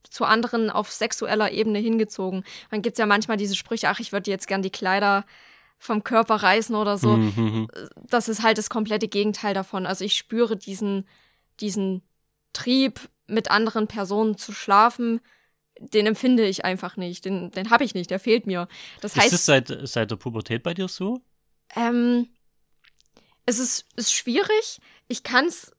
zu 0.09 0.25
anderen 0.25 0.69
auf 0.69 0.91
sexueller 0.91 1.51
Ebene 1.51 1.79
hingezogen. 1.79 2.43
Man 2.69 2.81
gibt 2.81 2.97
ja 2.97 3.05
manchmal 3.05 3.37
diese 3.37 3.55
Sprüche, 3.55 3.89
ach, 3.89 3.99
ich 3.99 4.11
würde 4.11 4.29
jetzt 4.29 4.47
gern 4.47 4.61
die 4.61 4.69
Kleider 4.69 5.25
vom 5.79 6.03
Körper 6.03 6.35
reißen 6.35 6.75
oder 6.75 6.97
so. 6.97 7.17
Mhm, 7.17 7.33
mhm. 7.35 7.67
Das 8.09 8.27
ist 8.27 8.43
halt 8.43 8.57
das 8.57 8.69
komplette 8.69 9.07
Gegenteil 9.07 9.53
davon. 9.53 9.85
Also 9.85 10.03
ich 10.03 10.15
spüre 10.15 10.57
diesen, 10.57 11.07
diesen 11.59 12.01
Trieb, 12.51 12.99
mit 13.27 13.49
anderen 13.49 13.87
Personen 13.87 14.37
zu 14.37 14.51
schlafen, 14.51 15.21
den 15.79 16.05
empfinde 16.05 16.45
ich 16.45 16.65
einfach 16.65 16.97
nicht. 16.97 17.25
Den, 17.25 17.51
den 17.51 17.69
habe 17.69 17.83
ich 17.83 17.93
nicht, 17.95 18.11
der 18.11 18.19
fehlt 18.19 18.45
mir. 18.47 18.67
Das 19.01 19.15
ist 19.15 19.21
heißt, 19.21 19.33
das 19.33 19.45
seit, 19.45 19.87
seit 19.87 20.11
der 20.11 20.17
Pubertät 20.17 20.63
bei 20.63 20.73
dir 20.73 20.87
so? 20.87 21.21
Ähm, 21.75 22.27
es 23.45 23.59
ist, 23.59 23.85
ist 23.95 24.13
schwierig. 24.13 24.79
Ich 25.07 25.23
kann 25.23 25.45
es 25.45 25.73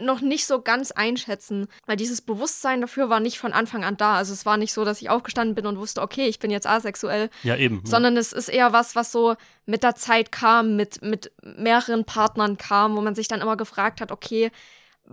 noch 0.00 0.20
nicht 0.20 0.46
so 0.46 0.60
ganz 0.60 0.90
einschätzen, 0.90 1.66
weil 1.86 1.96
dieses 1.96 2.20
Bewusstsein 2.20 2.80
dafür 2.80 3.08
war 3.08 3.20
nicht 3.20 3.38
von 3.38 3.52
Anfang 3.52 3.84
an 3.84 3.96
da. 3.96 4.14
Also 4.14 4.32
es 4.32 4.46
war 4.46 4.56
nicht 4.56 4.72
so, 4.72 4.84
dass 4.84 5.00
ich 5.00 5.10
aufgestanden 5.10 5.54
bin 5.54 5.66
und 5.66 5.78
wusste, 5.78 6.02
okay, 6.02 6.26
ich 6.26 6.38
bin 6.38 6.50
jetzt 6.50 6.66
asexuell. 6.66 7.30
Ja, 7.42 7.56
eben. 7.56 7.82
Sondern 7.84 8.14
ja. 8.14 8.20
es 8.20 8.32
ist 8.32 8.48
eher 8.48 8.72
was, 8.72 8.96
was 8.96 9.12
so 9.12 9.36
mit 9.66 9.82
der 9.82 9.94
Zeit 9.94 10.32
kam, 10.32 10.76
mit, 10.76 11.02
mit 11.02 11.32
mehreren 11.42 12.04
Partnern 12.04 12.56
kam, 12.56 12.96
wo 12.96 13.00
man 13.00 13.14
sich 13.14 13.28
dann 13.28 13.40
immer 13.40 13.56
gefragt 13.56 14.00
hat, 14.00 14.12
okay, 14.12 14.50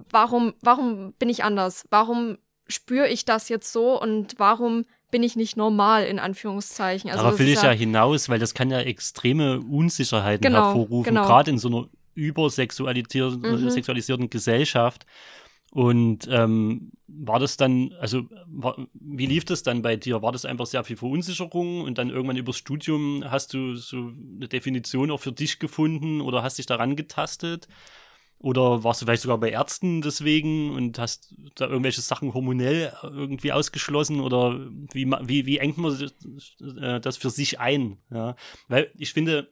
warum, 0.09 0.53
warum 0.61 1.13
bin 1.13 1.29
ich 1.29 1.43
anders? 1.43 1.85
Warum 1.89 2.37
spüre 2.67 3.07
ich 3.07 3.25
das 3.25 3.49
jetzt 3.49 3.71
so 3.71 3.99
und 4.01 4.35
warum 4.37 4.85
bin 5.09 5.23
ich 5.23 5.35
nicht 5.35 5.55
normal, 5.55 6.03
in 6.05 6.19
Anführungszeichen. 6.19 7.09
Also 7.09 7.23
Darauf 7.23 7.39
will 7.39 7.47
ich 7.47 7.61
ja, 7.61 7.71
hinaus, 7.71 8.27
weil 8.27 8.39
das 8.39 8.53
kann 8.53 8.69
ja 8.69 8.79
extreme 8.79 9.61
Unsicherheiten 9.61 10.41
genau, 10.41 10.65
hervorrufen, 10.65 11.13
genau. 11.13 11.25
gerade 11.25 11.51
in 11.51 11.57
so 11.57 11.69
einer 11.69 11.87
übersexualisierten 12.17 13.41
mhm. 13.41 13.69
sexualisierten 13.69 14.29
Gesellschaft. 14.29 15.05
Und 15.71 16.27
ähm, 16.31 16.91
war 17.07 17.39
das 17.39 17.57
dann, 17.57 17.93
also 17.99 18.23
war, 18.47 18.87
wie 18.93 19.25
lief 19.25 19.45
das 19.45 19.63
dann 19.63 19.81
bei 19.81 19.95
dir? 19.95 20.21
War 20.21 20.31
das 20.31 20.45
einfach 20.45 20.65
sehr 20.65 20.83
viel 20.83 20.95
Verunsicherung 20.95 21.81
und 21.81 21.97
dann 21.97 22.09
irgendwann 22.09 22.37
übers 22.37 22.57
Studium 22.57 23.23
hast 23.29 23.53
du 23.53 23.75
so 23.75 24.11
eine 24.35 24.47
Definition 24.47 25.11
auch 25.11 25.19
für 25.19 25.33
dich 25.33 25.59
gefunden 25.59 26.21
oder 26.21 26.41
hast 26.41 26.57
dich 26.57 26.65
daran 26.65 26.95
getastet? 26.95 27.67
Oder 28.39 28.83
warst 28.83 29.01
du 29.01 29.05
vielleicht 29.05 29.23
sogar 29.23 29.39
bei 29.39 29.49
Ärzten 29.49 30.01
deswegen 30.01 30.71
und 30.71 30.99
hast 30.99 31.33
da 31.55 31.65
irgendwelche 31.67 32.01
Sachen 32.01 32.33
hormonell 32.33 32.93
irgendwie 33.01 33.51
ausgeschlossen? 33.51 34.21
Oder 34.21 34.59
wie, 34.93 35.05
wie, 35.05 35.45
wie 35.47 35.57
engt 35.57 35.79
man 35.79 35.99
äh, 36.79 36.99
das 36.99 37.17
für 37.17 37.31
sich 37.31 37.59
ein? 37.59 37.97
Ja? 38.11 38.35
Weil 38.67 38.91
ich 38.95 39.11
finde, 39.11 39.49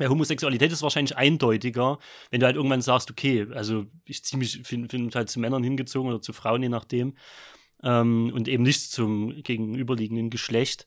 bei 0.00 0.08
Homosexualität 0.08 0.72
ist 0.72 0.82
wahrscheinlich 0.82 1.18
eindeutiger, 1.18 1.98
wenn 2.30 2.40
du 2.40 2.46
halt 2.46 2.56
irgendwann 2.56 2.80
sagst, 2.80 3.10
okay, 3.10 3.46
also 3.52 3.84
ich 4.06 4.24
ziehe 4.24 4.38
mich, 4.38 4.62
finde 4.64 4.88
find 4.88 5.14
halt 5.14 5.28
zu 5.28 5.38
Männern 5.38 5.62
hingezogen 5.62 6.10
oder 6.10 6.22
zu 6.22 6.32
Frauen, 6.32 6.62
je 6.62 6.70
nachdem, 6.70 7.16
ähm, 7.82 8.32
und 8.34 8.48
eben 8.48 8.62
nicht 8.62 8.90
zum 8.90 9.42
gegenüberliegenden 9.42 10.30
Geschlecht. 10.30 10.86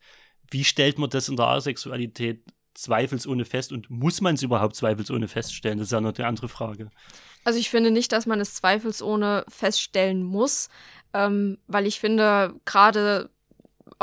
Wie 0.50 0.64
stellt 0.64 0.98
man 0.98 1.12
das 1.12 1.30
in 1.30 1.36
der 1.36 1.46
Asexualität 1.46 2.44
zweifelsohne 2.74 3.46
fest 3.46 3.72
und 3.72 3.88
muss 3.92 4.20
man 4.20 4.34
es 4.34 4.42
überhaupt 4.42 4.76
zweifelsohne 4.76 5.28
feststellen? 5.28 5.78
Das 5.78 5.90
ist 5.90 5.92
ja 5.92 6.02
noch 6.02 6.16
eine 6.18 6.28
andere 6.28 6.50
Frage. 6.50 6.90
Also 7.44 7.60
ich 7.60 7.70
finde 7.70 7.92
nicht, 7.92 8.12
dass 8.14 8.26
man 8.26 8.42
es 8.42 8.56
zweifelsohne 8.56 9.46
feststellen 9.48 10.24
muss, 10.24 10.70
ähm, 11.14 11.60
weil 11.68 11.86
ich 11.86 12.00
finde, 12.00 12.56
gerade 12.66 13.30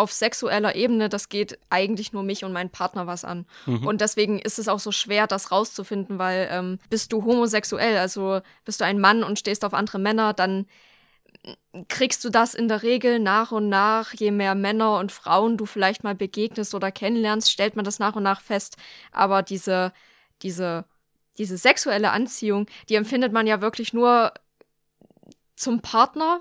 auf 0.00 0.12
sexueller 0.12 0.74
Ebene, 0.74 1.08
das 1.08 1.28
geht 1.28 1.58
eigentlich 1.68 2.12
nur 2.12 2.22
mich 2.22 2.44
und 2.44 2.52
meinen 2.52 2.70
Partner 2.70 3.06
was 3.06 3.24
an. 3.24 3.46
Mhm. 3.66 3.86
Und 3.86 4.00
deswegen 4.00 4.38
ist 4.38 4.58
es 4.58 4.66
auch 4.66 4.80
so 4.80 4.92
schwer, 4.92 5.26
das 5.26 5.52
rauszufinden, 5.52 6.18
weil 6.18 6.48
ähm, 6.50 6.78
bist 6.88 7.12
du 7.12 7.24
homosexuell, 7.24 7.98
also 7.98 8.40
bist 8.64 8.80
du 8.80 8.84
ein 8.84 8.98
Mann 8.98 9.22
und 9.22 9.38
stehst 9.38 9.64
auf 9.64 9.74
andere 9.74 9.98
Männer, 9.98 10.32
dann 10.32 10.66
kriegst 11.88 12.24
du 12.24 12.30
das 12.30 12.54
in 12.54 12.68
der 12.68 12.82
Regel 12.82 13.18
nach 13.18 13.52
und 13.52 13.68
nach, 13.68 14.14
je 14.14 14.30
mehr 14.30 14.54
Männer 14.54 14.98
und 14.98 15.12
Frauen 15.12 15.56
du 15.56 15.66
vielleicht 15.66 16.02
mal 16.02 16.14
begegnest 16.14 16.74
oder 16.74 16.90
kennenlernst, 16.90 17.50
stellt 17.50 17.76
man 17.76 17.84
das 17.84 17.98
nach 17.98 18.16
und 18.16 18.22
nach 18.22 18.40
fest. 18.40 18.76
Aber 19.12 19.42
diese, 19.42 19.92
diese, 20.42 20.86
diese 21.38 21.56
sexuelle 21.56 22.10
Anziehung, 22.10 22.66
die 22.88 22.94
empfindet 22.94 23.32
man 23.32 23.46
ja 23.46 23.60
wirklich 23.60 23.92
nur 23.92 24.32
zum 25.56 25.80
Partner. 25.80 26.40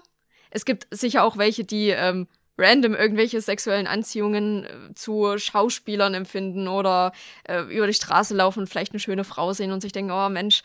Es 0.49 0.65
gibt 0.65 0.87
sicher 0.91 1.23
auch 1.23 1.37
welche, 1.37 1.63
die 1.63 1.89
ähm, 1.89 2.27
random 2.59 2.93
irgendwelche 2.93 3.41
sexuellen 3.41 3.87
Anziehungen 3.87 4.65
äh, 4.65 4.93
zu 4.95 5.37
Schauspielern 5.37 6.13
empfinden 6.13 6.67
oder 6.67 7.13
äh, 7.47 7.61
über 7.61 7.87
die 7.87 7.93
Straße 7.93 8.35
laufen 8.35 8.59
und 8.59 8.67
vielleicht 8.67 8.93
eine 8.93 8.99
schöne 8.99 9.23
Frau 9.23 9.53
sehen 9.53 9.71
und 9.71 9.81
sich 9.81 9.91
denken, 9.91 10.11
oh 10.11 10.29
Mensch. 10.29 10.61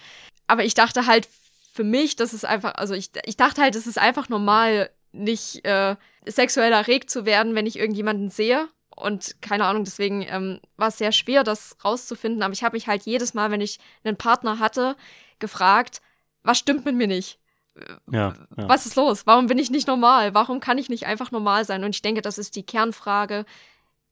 Aber 0.47 0.65
ich 0.65 0.75
dachte 0.75 1.07
halt 1.07 1.29
für 1.73 1.85
mich, 1.85 2.17
das 2.17 2.35
ist 2.35 2.45
einfach, 2.45 2.75
also 2.75 2.95
ich, 2.95 3.11
ich 3.25 3.37
dachte 3.37 3.63
halt, 3.63 3.75
es 3.75 3.87
ist 3.87 3.99
einfach 3.99 4.29
normal, 4.29 4.91
nicht 5.13 5.65
äh, 5.65 5.97
sexuell 6.27 6.73
erregt 6.73 7.09
zu 7.09 7.25
werden, 7.25 7.55
wenn 7.55 7.67
ich 7.67 7.79
irgendjemanden 7.79 8.31
sehe. 8.31 8.69
Und 8.97 9.41
keine 9.41 9.65
Ahnung, 9.65 9.85
deswegen 9.85 10.23
ähm, 10.29 10.61
war 10.77 10.89
es 10.89 10.99
sehr 10.99 11.13
schwer, 11.13 11.43
das 11.43 11.77
rauszufinden. 11.85 12.43
Aber 12.43 12.53
ich 12.53 12.63
habe 12.63 12.77
mich 12.77 12.87
halt 12.87 13.05
jedes 13.05 13.35
Mal, 13.35 13.51
wenn 13.51 13.61
ich 13.61 13.79
einen 14.05 14.17
Partner 14.17 14.59
hatte, 14.59 14.97
gefragt, 15.39 16.01
was 16.43 16.59
stimmt 16.59 16.85
mit 16.85 16.95
mir 16.95 17.07
nicht? 17.07 17.39
Ja, 18.11 18.35
ja. 18.57 18.69
Was 18.69 18.87
ist 18.87 18.97
los? 18.97 19.27
Warum 19.27 19.47
bin 19.47 19.59
ich 19.59 19.71
nicht 19.71 19.89
normal? 19.89 20.35
Warum 20.35 20.61
kann 20.61 20.79
ich 20.79 20.89
nicht 20.89 21.07
einfach 21.07 21.33
normal 21.33 21.65
sein? 21.65 21.85
Und 21.85 21.95
ich 21.95 22.03
denke, 22.03 22.23
das 22.23 22.39
ist 22.39 22.57
die 22.57 22.63
Kernfrage 22.63 23.45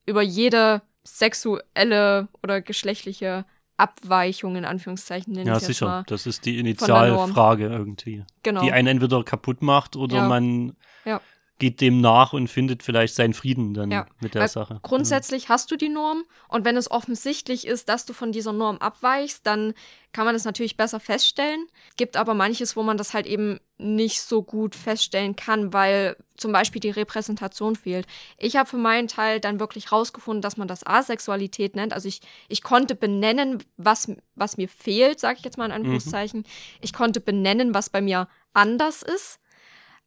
über 0.07 0.23
jede 0.23 0.83
sexuelle 1.05 2.29
oder 2.43 2.61
geschlechtliche 2.61 3.45
Abweichung 3.77 4.57
in 4.57 4.65
Anführungszeichen 4.65 5.33
nenne 5.33 5.51
ja, 5.51 5.57
ich 5.57 5.65
sicher. 5.65 5.87
Mal, 5.87 6.05
das 6.07 6.27
ist 6.27 6.45
die 6.45 6.59
Initialfrage 6.59 7.67
irgendwie. 7.67 8.25
Genau. 8.43 8.63
Die 8.63 8.73
einen 8.73 8.89
entweder 8.89 9.25
kaputt 9.25 9.63
macht 9.63 9.97
oder 9.97 10.17
ja. 10.17 10.29
man 10.29 10.77
ja 11.05 11.21
geht 11.63 11.81
dem 11.81 12.01
nach 12.01 12.33
und 12.33 12.49
findet 12.49 12.83
vielleicht 12.83 13.15
seinen 13.15 13.35
Frieden 13.35 13.73
dann 13.73 13.89
ja. 13.89 14.07
mit 14.19 14.35
der 14.35 14.49
Sache. 14.49 14.81
Grundsätzlich 14.83 15.45
ja. 15.45 15.51
hast 15.51 15.71
du 15.71 15.77
die 15.77 15.89
Norm 15.89 16.25
und 16.49 16.65
wenn 16.65 16.77
es 16.77 16.91
offensichtlich 16.91 17.69
ist, 17.69 17.89
dass 17.89 18.05
du 18.05 18.15
von 18.15 18.33
dieser 18.33 18.53
Norm 18.53 18.79
abweichst, 18.79 19.47
dann 19.47 19.73
kann 20.11 20.25
man 20.25 20.35
das 20.35 20.45
natürlich 20.45 20.77
besser 20.77 20.99
feststellen. 20.99 21.69
Gibt 21.97 22.17
aber 22.17 22.35
manches, 22.35 22.75
wo 22.75 22.83
man 22.83 22.97
das 22.97 23.15
halt 23.15 23.27
eben 23.27 23.61
nicht 23.79 24.23
so 24.23 24.43
gut 24.43 24.75
feststellen 24.75 25.37
kann, 25.37 25.73
weil 25.73 26.17
zum 26.37 26.51
Beispiel 26.51 26.81
die 26.81 26.91
Repräsentation 26.91 27.77
fehlt. 27.77 28.09
Ich 28.39 28.57
habe 28.57 28.69
für 28.69 28.77
meinen 28.77 29.07
Teil 29.07 29.39
dann 29.39 29.61
wirklich 29.61 29.93
rausgefunden, 29.93 30.43
dass 30.43 30.57
man 30.57 30.67
das 30.67 30.85
Asexualität 30.85 31.77
nennt. 31.77 31.93
Also 31.93 32.09
ich, 32.09 32.23
ich 32.49 32.63
konnte 32.63 32.97
benennen, 32.97 33.63
was, 33.77 34.11
was 34.35 34.57
mir 34.57 34.69
fehlt, 34.69 35.21
sage 35.21 35.39
ich 35.39 35.45
jetzt 35.45 35.59
mal 35.59 35.67
in 35.67 35.71
mhm. 35.71 35.77
Anführungszeichen. 35.77 36.41
Mhm. 36.41 36.45
Ich 36.81 36.93
konnte 36.93 37.21
benennen, 37.21 37.73
was 37.73 37.89
bei 37.89 38.01
mir 38.01 38.27
anders 38.53 39.05
ist 39.05 39.39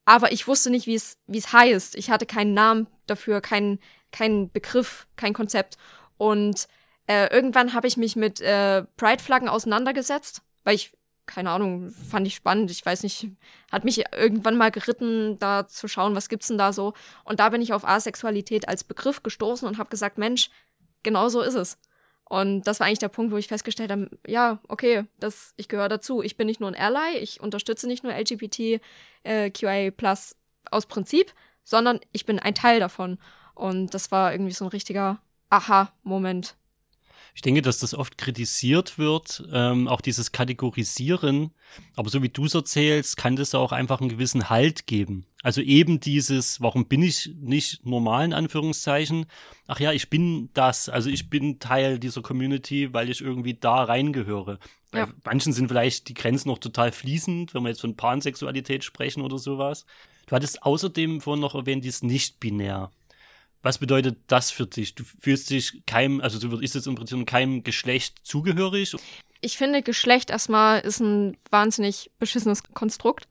aber 0.05 0.31
ich 0.31 0.47
wusste 0.47 0.69
nicht, 0.69 0.87
wie 0.87 0.95
es 0.95 1.17
wie 1.27 1.39
es 1.39 1.51
heißt. 1.51 1.95
Ich 1.95 2.09
hatte 2.09 2.25
keinen 2.25 2.53
Namen 2.53 2.87
dafür, 3.07 3.41
keinen 3.41 3.79
keinen 4.11 4.51
Begriff, 4.51 5.07
kein 5.15 5.33
Konzept. 5.33 5.77
Und 6.17 6.67
äh, 7.07 7.27
irgendwann 7.33 7.73
habe 7.73 7.87
ich 7.87 7.97
mich 7.97 8.15
mit 8.15 8.39
äh, 8.41 8.83
Pride-Flaggen 8.97 9.49
auseinandergesetzt, 9.49 10.41
weil 10.63 10.75
ich 10.75 10.93
keine 11.25 11.49
Ahnung, 11.49 11.89
fand 11.89 12.27
ich 12.27 12.35
spannend. 12.35 12.69
Ich 12.71 12.85
weiß 12.85 13.03
nicht, 13.03 13.29
hat 13.71 13.83
mich 13.83 14.03
irgendwann 14.13 14.57
mal 14.57 14.71
geritten, 14.71 15.39
da 15.39 15.67
zu 15.67 15.87
schauen, 15.87 16.15
was 16.15 16.29
gibt's 16.29 16.47
denn 16.47 16.57
da 16.57 16.71
so. 16.71 16.93
Und 17.23 17.39
da 17.39 17.49
bin 17.49 17.61
ich 17.61 17.73
auf 17.73 17.87
Asexualität 17.87 18.67
als 18.67 18.83
Begriff 18.83 19.23
gestoßen 19.23 19.67
und 19.67 19.77
habe 19.77 19.89
gesagt, 19.89 20.17
Mensch, 20.17 20.49
genau 21.03 21.29
so 21.29 21.41
ist 21.41 21.55
es. 21.55 21.77
Und 22.27 22.63
das 22.63 22.79
war 22.79 22.87
eigentlich 22.87 22.99
der 22.99 23.09
Punkt, 23.09 23.31
wo 23.31 23.37
ich 23.37 23.47
festgestellt 23.47 23.91
habe, 23.91 24.09
ja, 24.25 24.59
okay, 24.67 25.05
das, 25.19 25.53
ich 25.57 25.67
gehöre 25.67 25.89
dazu. 25.89 26.23
Ich 26.23 26.37
bin 26.37 26.47
nicht 26.47 26.59
nur 26.59 26.69
ein 26.69 26.75
Ally, 26.75 27.19
ich 27.19 27.39
unterstütze 27.39 27.87
nicht 27.87 28.03
nur 28.03 28.13
LGBTQIA 28.13 28.81
äh, 29.23 29.91
Plus 29.91 30.35
aus 30.71 30.87
Prinzip, 30.87 31.33
sondern 31.63 31.99
ich 32.11 32.25
bin 32.25 32.39
ein 32.39 32.55
Teil 32.55 32.79
davon. 32.79 33.19
Und 33.53 33.93
das 33.93 34.11
war 34.11 34.33
irgendwie 34.33 34.53
so 34.53 34.65
ein 34.65 34.69
richtiger 34.69 35.19
Aha-Moment. 35.49 36.55
Ich 37.35 37.41
denke, 37.41 37.61
dass 37.61 37.79
das 37.79 37.93
oft 37.93 38.17
kritisiert 38.17 38.97
wird, 38.97 39.43
ähm, 39.51 39.87
auch 39.87 40.01
dieses 40.01 40.31
Kategorisieren. 40.31 41.51
Aber 41.95 42.09
so 42.09 42.23
wie 42.23 42.29
du 42.29 42.45
es 42.45 42.55
erzählst, 42.55 43.17
kann 43.17 43.35
das 43.35 43.53
auch 43.53 43.71
einfach 43.71 43.99
einen 43.99 44.09
gewissen 44.09 44.49
Halt 44.49 44.87
geben. 44.87 45.25
Also 45.45 45.61
eben 45.61 45.99
dieses, 45.99 46.59
warum 46.59 46.87
bin 46.87 47.03
ich 47.03 47.29
nicht 47.39 47.85
normal 47.85 48.25
in 48.25 48.33
Anführungszeichen? 48.33 49.27
Ach 49.67 49.79
ja, 49.79 49.91
ich 49.91 50.09
bin 50.09 50.49
das. 50.55 50.89
Also 50.89 51.11
ich 51.11 51.29
bin 51.29 51.59
Teil 51.59 51.99
dieser 51.99 52.23
Community, 52.23 52.95
weil 52.95 53.11
ich 53.11 53.21
irgendwie 53.21 53.53
da 53.53 53.83
reingehöre. 53.83 54.57
Ja. 54.91 55.05
Bei 55.05 55.11
manchen 55.23 55.53
sind 55.53 55.67
vielleicht 55.67 56.09
die 56.09 56.15
Grenzen 56.15 56.47
noch 56.47 56.57
total 56.57 56.91
fließend, 56.91 57.53
wenn 57.53 57.61
wir 57.61 57.69
jetzt 57.69 57.81
von 57.81 57.95
Pansexualität 57.95 58.83
sprechen 58.83 59.21
oder 59.21 59.37
sowas. 59.37 59.85
Du 60.25 60.35
hattest 60.35 60.63
außerdem 60.63 61.21
vorhin 61.21 61.41
noch 61.41 61.53
erwähnt, 61.53 61.83
die 61.83 61.89
ist 61.89 62.03
nicht 62.03 62.39
binär. 62.39 62.89
Was 63.61 63.77
bedeutet 63.77 64.17
das 64.25 64.49
für 64.49 64.65
dich? 64.65 64.95
Du 64.95 65.03
fühlst 65.03 65.51
dich 65.51 65.83
keinem, 65.85 66.21
also 66.21 66.39
du 66.39 66.57
ist 66.57 66.73
jetzt 66.73 66.87
im 66.87 66.95
Prinzip 66.95 67.23
keinem 67.27 67.63
Geschlecht 67.63 68.17
zugehörig? 68.23 68.95
Ich 69.45 69.57
finde, 69.57 69.83
Geschlecht 69.83 70.31
erstmal 70.31 70.79
ist 70.79 70.99
ein 70.99 71.37
wahnsinnig 71.51 72.09
beschissenes 72.19 72.63
Konstrukt 72.73 73.27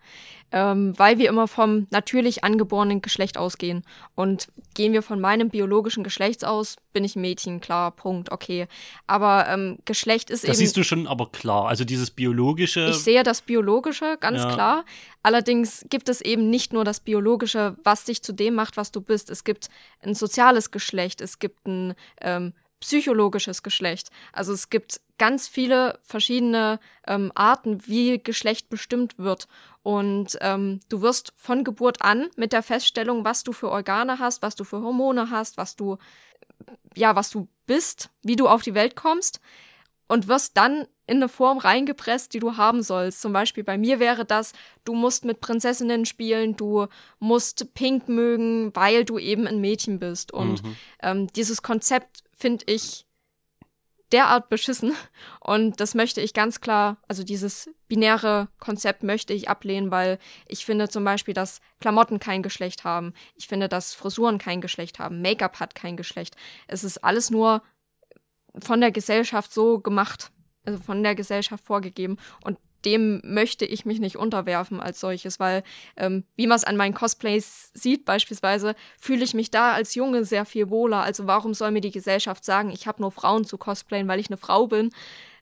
ähm, 0.55 0.97
weil 0.97 1.19
wir 1.19 1.29
immer 1.29 1.49
vom 1.49 1.89
natürlich 1.91 2.45
angeborenen 2.45 3.03
Geschlecht 3.03 3.37
ausgehen. 3.37 3.83
Und 4.15 4.47
gehen 4.75 4.93
wir 4.93 5.03
von 5.03 5.21
meinem 5.21 5.51
biologischen 5.51 6.05
Geschlecht 6.05 6.45
aus, 6.45 6.77
bin 6.93 7.03
ich 7.03 7.17
Mädchen, 7.17 7.61
klar, 7.61 7.91
Punkt, 7.91 8.31
okay. 8.31 8.69
Aber 9.09 9.49
ähm, 9.49 9.79
Geschlecht 9.85 10.31
ist 10.31 10.45
das 10.45 10.45
eben. 10.45 10.53
Das 10.53 10.59
siehst 10.59 10.77
du 10.77 10.85
schon 10.85 11.09
aber 11.09 11.29
klar. 11.31 11.67
Also 11.67 11.85
dieses 11.85 12.13
biologische. 12.13 12.89
Ich 12.89 12.99
sehe 12.99 13.25
das 13.25 13.43
biologische, 13.43 14.17
ganz 14.21 14.43
ja. 14.43 14.53
klar. 14.53 14.85
Allerdings 15.25 15.85
gibt 15.91 16.09
es 16.09 16.21
eben 16.21 16.51
nicht 16.51 16.73
nur 16.73 16.85
das 16.85 17.01
biologische, 17.01 17.77
was 17.83 18.05
dich 18.05 18.23
zu 18.23 18.33
dem 18.33 18.55
macht, 18.55 18.77
was 18.77 18.93
du 18.93 19.01
bist. 19.01 19.31
Es 19.31 19.43
gibt 19.43 19.71
ein 20.03 20.15
soziales 20.15 20.71
Geschlecht, 20.71 21.21
es 21.21 21.41
gibt 21.41 21.67
ein 21.67 21.95
ähm, 22.21 22.53
psychologisches 22.79 23.65
Geschlecht. 23.65 24.11
Also 24.33 24.53
es 24.53 24.71
gibt 24.71 25.01
ganz 25.19 25.49
viele 25.49 25.99
verschiedene 26.03 26.81
ähm, 27.07 27.33
Arten, 27.35 27.87
wie 27.87 28.19
Geschlecht 28.23 28.69
bestimmt 28.69 29.19
wird. 29.19 29.47
Und 29.83 30.39
ähm, 30.41 30.81
du 30.89 31.03
wirst 31.03 31.33
von 31.37 31.65
Geburt 31.65 32.03
an 32.03 32.29
mit 32.37 32.53
der 32.53 32.63
Feststellung, 32.63 33.25
was 33.25 33.45
du 33.45 33.53
für 33.53 33.71
Organe 33.71 34.19
hast, 34.19 34.43
was 34.43 34.55
du 34.55 34.65
für 34.65 34.81
Hormone 34.81 35.31
hast, 35.31 35.57
was 35.57 35.77
du, 35.77 35.99
ja, 36.97 37.17
was 37.17 37.31
du 37.31 37.49
bist, 37.67 38.11
wie 38.23 38.37
du 38.37 38.49
auf 38.49 38.63
die 38.63 38.75
Welt 38.75 38.97
kommst 38.97 39.41
und 40.09 40.29
wirst 40.29 40.57
dann 40.57 40.87
in 41.07 41.17
eine 41.17 41.29
Form 41.29 41.59
reingepresst, 41.59 42.33
die 42.33 42.39
du 42.39 42.57
haben 42.57 42.83
sollst. 42.83 43.21
Zum 43.21 43.33
Beispiel 43.33 43.65
bei 43.65 43.77
mir 43.77 44.01
wäre 44.01 44.25
das, 44.25 44.53
du 44.85 44.95
musst 44.95 45.25
mit 45.25 45.41
Prinzessinnen 45.41 46.07
spielen, 46.07 46.57
du 46.57 46.87
musst 47.19 47.75
Pink 47.75 48.09
mögen, 48.09 48.75
weil 48.75 49.05
du 49.05 49.19
eben 49.19 49.47
ein 49.47 49.61
Mädchen 49.61 49.99
bist. 49.99 50.33
Und 50.33 50.63
mhm. 50.63 50.77
ähm, 51.03 51.27
dieses 51.35 51.63
Konzept 51.63 52.25
finde 52.33 52.65
ich 52.69 53.07
derart 54.15 54.49
beschissen. 54.49 54.95
Und 55.41 55.81
das 55.81 55.95
möchte 55.95 56.21
ich 56.21 56.33
ganz 56.33 56.61
klar, 56.61 56.99
also 57.09 57.25
dieses 57.25 57.69
binäre 57.89 58.49
Konzept 58.61 59.03
möchte 59.03 59.35
ich 59.35 59.49
ablehnen, 59.49 59.91
weil 59.91 60.19
ich 60.47 60.65
finde 60.65 60.89
zum 60.89 61.05
Beispiel, 61.05 61.35
dass 61.35 61.61
Klamotten 61.81 62.21
kein 62.21 62.43
Geschlecht 62.43 62.85
haben. 62.85 63.13
Ich 63.35 63.49
finde, 63.49 63.69
dass 63.69 63.93
Frisuren 63.93 64.39
kein 64.39 64.61
Geschlecht 64.61 65.01
haben. 65.01 65.21
Make-up 65.21 65.59
hat 65.59 65.75
kein 65.75 65.97
Geschlecht. 65.97 66.37
Es 66.69 66.85
ist 66.85 66.99
alles 66.99 67.31
nur 67.31 67.63
von 68.63 68.81
der 68.81 68.93
Gesellschaft 68.93 69.53
so 69.53 69.81
gemacht, 69.81 70.31
also 70.65 70.79
von 70.81 71.03
der 71.03 71.17
Gesellschaft 71.17 71.65
vorgegeben. 71.65 72.17
Und 72.45 72.57
dem 72.85 73.21
möchte 73.25 73.65
ich 73.65 73.85
mich 73.85 74.01
nicht 74.01 74.17
unterwerfen 74.17 74.81
als 74.81 75.01
solches, 75.01 75.41
weil 75.41 75.63
ähm, 75.97 76.25
wie 76.37 76.47
man 76.47 76.57
es 76.57 76.65
an 76.65 76.77
meinen 76.77 76.95
Cosplays 76.95 77.71
sieht 77.75 78.05
beispielsweise, 78.05 78.75
fühle 79.01 79.25
ich 79.25 79.35
mich 79.35 79.51
da 79.51 79.73
als 79.73 79.95
Junge 79.95 80.25
sehr 80.25 80.45
viel 80.45 80.71
wohler. 80.71 81.03
Also 81.03 81.27
warum 81.27 81.55
soll 81.55 81.71
mir 81.71 81.81
die 81.81 81.91
Gesellschaft 81.91 82.45
sagen, 82.45 82.71
ich 82.71 82.87
habe 82.87 83.03
nur 83.03 83.13
Frauen 83.13 83.45
zu 83.45 83.59
cosplayen, 83.59 84.09
weil 84.09 84.21
ich 84.21 84.29
eine 84.29 84.37
Frau 84.37 84.67
bin? 84.67 84.91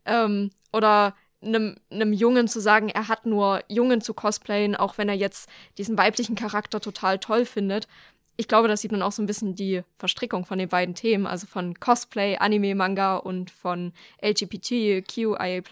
Ähm, 0.05 0.51
oder 0.73 1.15
einem, 1.43 1.77
einem 1.91 2.13
Jungen 2.13 2.49
zu 2.49 2.61
sagen, 2.61 2.89
er 2.89 3.09
hat 3.09 3.27
nur 3.27 3.63
Jungen 3.69 4.01
zu 4.01 4.15
cosplayen, 4.15 4.77
auch 4.77 4.99
wenn 4.99 5.09
er 5.09 5.17
jetzt 5.17 5.49
diesen 5.79 5.99
weiblichen 5.99 6.37
Charakter 6.37 6.81
total 6.81 7.19
toll 7.19 7.45
findet 7.45 7.89
ich 8.37 8.49
glaube, 8.49 8.67
das 8.67 8.81
sieht 8.81 8.93
man 8.93 9.03
auch 9.03 9.13
so 9.13 9.23
ein 9.23 9.27
bisschen 9.27 9.55
die 9.55 9.83
Verstrickung 9.99 10.47
von 10.47 10.59
den 10.59 10.69
beiden 10.69 10.95
Themen, 10.95 11.27
also 11.27 11.47
von 11.47 11.79
Cosplay, 11.79 12.39
Anime, 12.39 12.75
Manga 12.75 13.17
und 13.17 13.51
von 13.51 13.93
LGBTQIA+. 14.23 15.63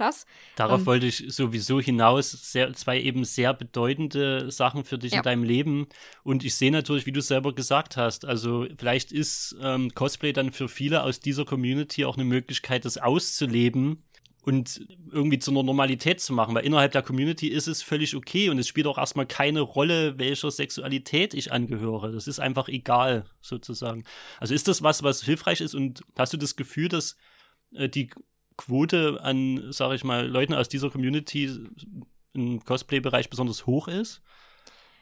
Darauf 0.56 0.80
ähm, 0.80 0.86
wollte 0.86 1.06
ich 1.06 1.24
sowieso 1.28 1.80
hinaus, 1.80 2.30
sehr, 2.30 2.72
zwei 2.74 3.00
eben 3.00 3.24
sehr 3.24 3.54
bedeutende 3.54 4.50
Sachen 4.50 4.84
für 4.84 4.98
dich 4.98 5.12
ja. 5.12 5.18
in 5.18 5.24
deinem 5.24 5.44
Leben. 5.44 5.86
Und 6.22 6.44
ich 6.44 6.54
sehe 6.54 6.70
natürlich, 6.70 7.06
wie 7.06 7.12
du 7.12 7.22
selber 7.22 7.54
gesagt 7.54 7.96
hast, 7.96 8.26
also 8.26 8.66
vielleicht 8.78 9.10
ist 9.10 9.56
ähm, 9.62 9.94
Cosplay 9.94 10.32
dann 10.34 10.52
für 10.52 10.68
viele 10.68 11.02
aus 11.02 11.20
dieser 11.20 11.46
Community 11.46 12.04
auch 12.04 12.16
eine 12.16 12.24
Möglichkeit, 12.24 12.84
das 12.84 12.98
auszuleben 12.98 14.02
und 14.42 14.86
irgendwie 15.12 15.38
zu 15.38 15.50
einer 15.50 15.62
Normalität 15.62 16.20
zu 16.20 16.32
machen, 16.32 16.54
weil 16.54 16.64
innerhalb 16.64 16.92
der 16.92 17.02
Community 17.02 17.48
ist 17.48 17.66
es 17.66 17.82
völlig 17.82 18.16
okay 18.16 18.48
und 18.48 18.58
es 18.58 18.68
spielt 18.68 18.86
auch 18.86 18.96
erstmal 18.96 19.26
keine 19.26 19.60
Rolle, 19.60 20.18
welcher 20.18 20.50
Sexualität 20.50 21.34
ich 21.34 21.52
angehöre. 21.52 22.10
Das 22.12 22.26
ist 22.26 22.40
einfach 22.40 22.68
egal, 22.68 23.26
sozusagen. 23.42 24.04
Also 24.38 24.54
ist 24.54 24.68
das 24.68 24.82
was, 24.82 25.02
was 25.02 25.22
hilfreich 25.22 25.60
ist 25.60 25.74
und 25.74 26.02
hast 26.16 26.32
du 26.32 26.36
das 26.38 26.56
Gefühl, 26.56 26.88
dass 26.88 27.16
äh, 27.72 27.88
die 27.88 28.10
Quote 28.56 29.20
an, 29.22 29.72
sage 29.72 29.94
ich 29.94 30.04
mal, 30.04 30.26
Leuten 30.26 30.54
aus 30.54 30.68
dieser 30.68 30.90
Community 30.90 31.50
im 32.32 32.64
Cosplay-Bereich 32.64 33.28
besonders 33.28 33.66
hoch 33.66 33.88
ist? 33.88 34.22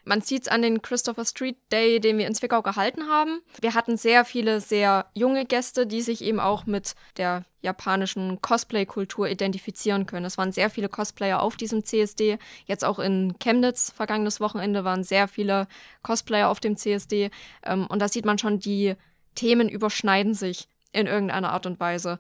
Man 0.09 0.23
sieht 0.23 0.43
es 0.43 0.49
an 0.49 0.63
den 0.63 0.81
Christopher 0.81 1.27
Street 1.27 1.59
Day, 1.71 2.01
den 2.01 2.17
wir 2.17 2.27
in 2.27 2.35
Zwickau 2.35 2.63
gehalten 2.63 3.09
haben. 3.09 3.43
Wir 3.61 3.75
hatten 3.75 3.99
sehr 3.99 4.25
viele 4.25 4.63
sehr 4.63 5.05
junge 5.13 5.45
Gäste, 5.45 5.87
die 5.87 6.01
sich 6.01 6.25
eben 6.25 6.41
auch 6.41 6.65
mit 6.65 6.95
der 7.19 7.45
japanischen 7.61 8.41
Cosplay-Kultur 8.41 9.29
identifizieren 9.29 10.07
können. 10.07 10.25
Es 10.25 10.39
waren 10.39 10.51
sehr 10.51 10.71
viele 10.71 10.89
Cosplayer 10.89 11.43
auf 11.43 11.57
diesem 11.57 11.85
CSD. 11.85 12.39
Jetzt 12.65 12.87
auch 12.87 12.99
in 12.99 13.39
Chemnitz 13.39 13.91
vergangenes 13.91 14.41
Wochenende 14.41 14.83
waren 14.83 15.05
sehr 15.05 15.29
viele 15.29 15.69
Cosplayer 16.03 16.49
auf 16.49 16.61
dem 16.61 16.79
CSD. 16.79 17.31
Ähm, 17.63 17.87
und 17.87 18.01
da 18.01 18.09
sieht 18.09 18.25
man 18.25 18.39
schon, 18.39 18.61
die 18.61 18.95
Themen 19.35 19.69
überschneiden 19.69 20.33
sich 20.33 20.69
in 20.91 21.07
irgendeiner 21.07 21.53
Art 21.53 21.67
und 21.67 21.81
Weise. 21.81 22.19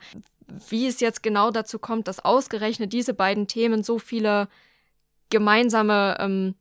Wie 0.68 0.86
es 0.86 1.00
jetzt 1.00 1.22
genau 1.22 1.50
dazu 1.50 1.78
kommt, 1.78 2.06
dass 2.06 2.22
ausgerechnet 2.22 2.92
diese 2.92 3.14
beiden 3.14 3.46
Themen 3.46 3.82
so 3.82 3.98
viele 3.98 4.48
gemeinsame 5.30 6.18
ähm, 6.20 6.54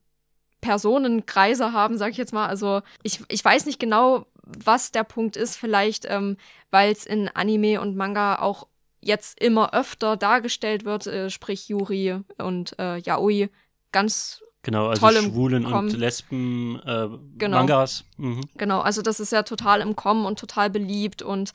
Personenkreise 0.68 1.72
haben, 1.72 1.98
sag 1.98 2.12
ich 2.12 2.18
jetzt 2.18 2.34
mal. 2.34 2.48
Also 2.48 2.82
ich, 3.02 3.22
ich 3.30 3.44
weiß 3.44 3.66
nicht 3.66 3.80
genau, 3.80 4.26
was 4.44 4.92
der 4.92 5.06
Punkt 5.06 5.38
ist. 5.38 5.56
Vielleicht, 5.56 6.06
ähm, 6.10 6.36
weil 6.72 6.92
es 6.92 7.06
in 7.06 7.30
Anime 7.30 7.80
und 7.80 7.96
Manga 7.96 8.40
auch 8.40 8.68
jetzt 9.00 9.40
immer 9.42 9.74
öfter 9.74 10.18
dargestellt 10.18 10.84
wird, 10.84 11.08
äh, 11.08 11.30
sprich 11.30 11.70
Yuri 11.70 12.20
und 12.38 12.78
äh, 12.80 12.98
Yaoi 12.98 13.50
ganz 13.94 14.44
Genau, 14.64 14.88
also 14.88 15.10
Schwulen 15.10 15.64
Kommen. 15.64 15.88
und 15.92 15.98
Lesben 15.98 16.82
äh, 16.86 17.08
Genau. 17.38 17.60
Mangas. 17.60 18.04
Mhm. 18.18 18.42
Genau, 18.58 18.82
also 18.82 19.02
das 19.02 19.22
ist 19.22 19.32
ja 19.32 19.44
total 19.44 19.80
im 19.80 19.96
Kommen 19.96 20.26
und 20.26 20.38
total 20.38 20.70
beliebt 20.70 21.22
und 21.22 21.54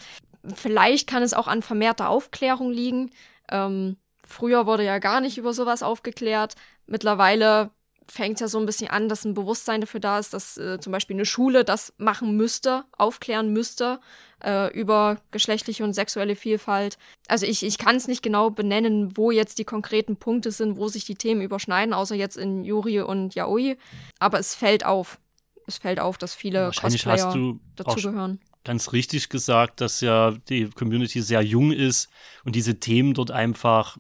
vielleicht 0.54 1.06
kann 1.06 1.22
es 1.22 1.34
auch 1.34 1.46
an 1.48 1.60
vermehrter 1.60 2.08
Aufklärung 2.08 2.70
liegen. 2.70 3.10
Ähm, 3.50 3.98
früher 4.26 4.64
wurde 4.64 4.84
ja 4.86 4.98
gar 4.98 5.20
nicht 5.20 5.36
über 5.36 5.52
sowas 5.52 5.82
aufgeklärt. 5.82 6.54
Mittlerweile 6.86 7.70
fängt 8.09 8.40
ja 8.40 8.48
so 8.48 8.59
ein 8.59 8.66
bisschen 8.66 8.90
an, 8.90 9.09
dass 9.09 9.24
ein 9.24 9.34
Bewusstsein 9.34 9.80
dafür 9.80 10.00
da 10.00 10.18
ist, 10.18 10.34
dass 10.34 10.57
äh, 10.57 10.78
zum 10.80 10.92
Beispiel 10.92 11.16
eine 11.16 11.24
Schule 11.24 11.64
das 11.64 11.92
machen 11.98 12.36
müsste, 12.36 12.84
aufklären 12.96 13.53
müsste 13.53 14.00
äh, 14.44 14.72
über 14.78 15.18
geschlechtliche 15.30 15.84
und 15.84 15.94
sexuelle 15.94 16.36
Vielfalt. 16.36 16.98
Also 17.28 17.46
ich, 17.46 17.62
ich 17.62 17.78
kann 17.78 17.96
es 17.96 18.09
nicht 18.09 18.22
genau 18.22 18.50
benennen, 18.50 19.16
wo 19.16 19.30
jetzt 19.30 19.59
die 19.59 19.64
konkreten 19.64 20.16
Punkte 20.16 20.50
sind, 20.50 20.76
wo 20.76 20.88
sich 20.88 21.05
die 21.05 21.14
Themen 21.14 21.42
überschneiden, 21.42 21.94
außer 21.94 22.14
jetzt 22.14 22.36
in 22.36 22.64
Yuri 22.64 23.00
und 23.00 23.34
Yaoi. 23.34 23.76
Aber 24.18 24.38
es 24.38 24.55
fällt 24.55 24.84
auf. 24.84 25.18
Es 25.66 25.78
fällt 25.78 26.00
auf, 26.00 26.18
dass 26.18 26.34
viele 26.34 26.64
Wahrscheinlich 26.66 27.05
Cosplayer 27.05 27.26
hast 27.26 27.36
du 27.36 27.61
dazugehören. 27.76 28.40
ganz 28.64 28.92
richtig 28.92 29.28
gesagt, 29.28 29.80
dass 29.80 30.00
ja 30.00 30.32
die 30.48 30.68
Community 30.68 31.22
sehr 31.22 31.42
jung 31.42 31.70
ist 31.70 32.09
und 32.44 32.57
diese 32.57 32.80
Themen 32.80 33.14
dort 33.14 33.30
einfach 33.30 33.98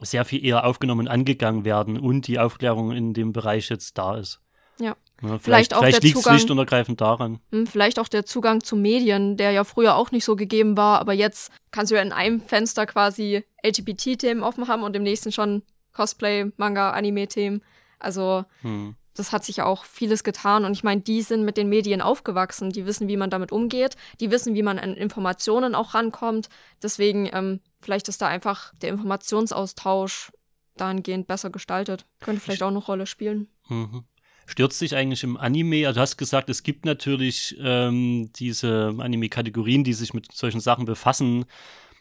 sehr 0.00 0.24
viel 0.24 0.44
eher 0.44 0.64
aufgenommen 0.66 1.02
und 1.02 1.08
angegangen 1.08 1.64
werden 1.64 1.98
und 1.98 2.26
die 2.26 2.38
Aufklärung 2.38 2.92
in 2.92 3.14
dem 3.14 3.32
Bereich 3.32 3.68
jetzt 3.70 3.96
da 3.98 4.16
ist. 4.16 4.40
Ja. 4.78 4.94
Ja, 5.22 5.38
vielleicht 5.38 5.42
Vielleicht 5.44 5.74
auch 5.74 5.78
vielleicht 5.78 6.02
liegt 6.02 6.16
es 6.16 6.22
Zugang- 6.22 6.36
schlicht 6.38 6.50
und 6.50 6.58
ergreifend 6.58 7.00
daran. 7.00 7.40
Hm, 7.50 7.66
Vielleicht 7.66 7.98
auch 7.98 8.08
der 8.08 8.26
Zugang 8.26 8.62
zu 8.62 8.76
Medien, 8.76 9.38
der 9.38 9.50
ja 9.52 9.64
früher 9.64 9.96
auch 9.96 10.10
nicht 10.10 10.26
so 10.26 10.36
gegeben 10.36 10.76
war, 10.76 11.00
aber 11.00 11.14
jetzt 11.14 11.50
kannst 11.70 11.90
du 11.90 11.96
ja 11.96 12.02
in 12.02 12.12
einem 12.12 12.42
Fenster 12.42 12.84
quasi 12.84 13.42
LGBT-Themen 13.64 14.42
offen 14.42 14.68
haben 14.68 14.82
und 14.82 14.94
im 14.94 15.02
nächsten 15.02 15.32
schon 15.32 15.62
Cosplay, 15.94 16.52
Manga, 16.58 16.90
Anime-Themen. 16.90 17.62
Also 17.98 18.44
Hm. 18.60 18.96
Das 19.16 19.32
hat 19.32 19.44
sich 19.44 19.62
auch 19.62 19.84
vieles 19.84 20.24
getan 20.24 20.64
und 20.64 20.72
ich 20.72 20.84
meine, 20.84 21.00
die 21.00 21.22
sind 21.22 21.44
mit 21.44 21.56
den 21.56 21.68
Medien 21.68 22.00
aufgewachsen, 22.00 22.70
die 22.70 22.86
wissen, 22.86 23.08
wie 23.08 23.16
man 23.16 23.30
damit 23.30 23.52
umgeht, 23.52 23.96
die 24.20 24.30
wissen, 24.30 24.54
wie 24.54 24.62
man 24.62 24.78
an 24.78 24.94
Informationen 24.94 25.74
auch 25.74 25.94
rankommt. 25.94 26.48
Deswegen 26.82 27.28
ähm, 27.32 27.60
vielleicht 27.80 28.08
ist 28.08 28.22
da 28.22 28.28
einfach 28.28 28.72
der 28.82 28.90
Informationsaustausch 28.90 30.32
dahingehend 30.76 31.26
besser 31.26 31.50
gestaltet. 31.50 32.06
Könnte 32.20 32.40
vielleicht 32.40 32.62
auch 32.62 32.68
eine 32.68 32.78
Rolle 32.78 33.06
spielen. 33.06 33.48
Mhm. 33.68 34.04
Stürzt 34.46 34.80
dich 34.80 34.94
eigentlich 34.94 35.24
im 35.24 35.36
Anime? 35.36 35.88
Also 35.88 35.96
du 35.98 36.02
hast 36.02 36.16
gesagt, 36.18 36.48
es 36.50 36.62
gibt 36.62 36.84
natürlich 36.84 37.56
ähm, 37.58 38.30
diese 38.36 38.94
Anime-Kategorien, 38.96 39.82
die 39.82 39.92
sich 39.92 40.14
mit 40.14 40.32
solchen 40.32 40.60
Sachen 40.60 40.84
befassen. 40.84 41.46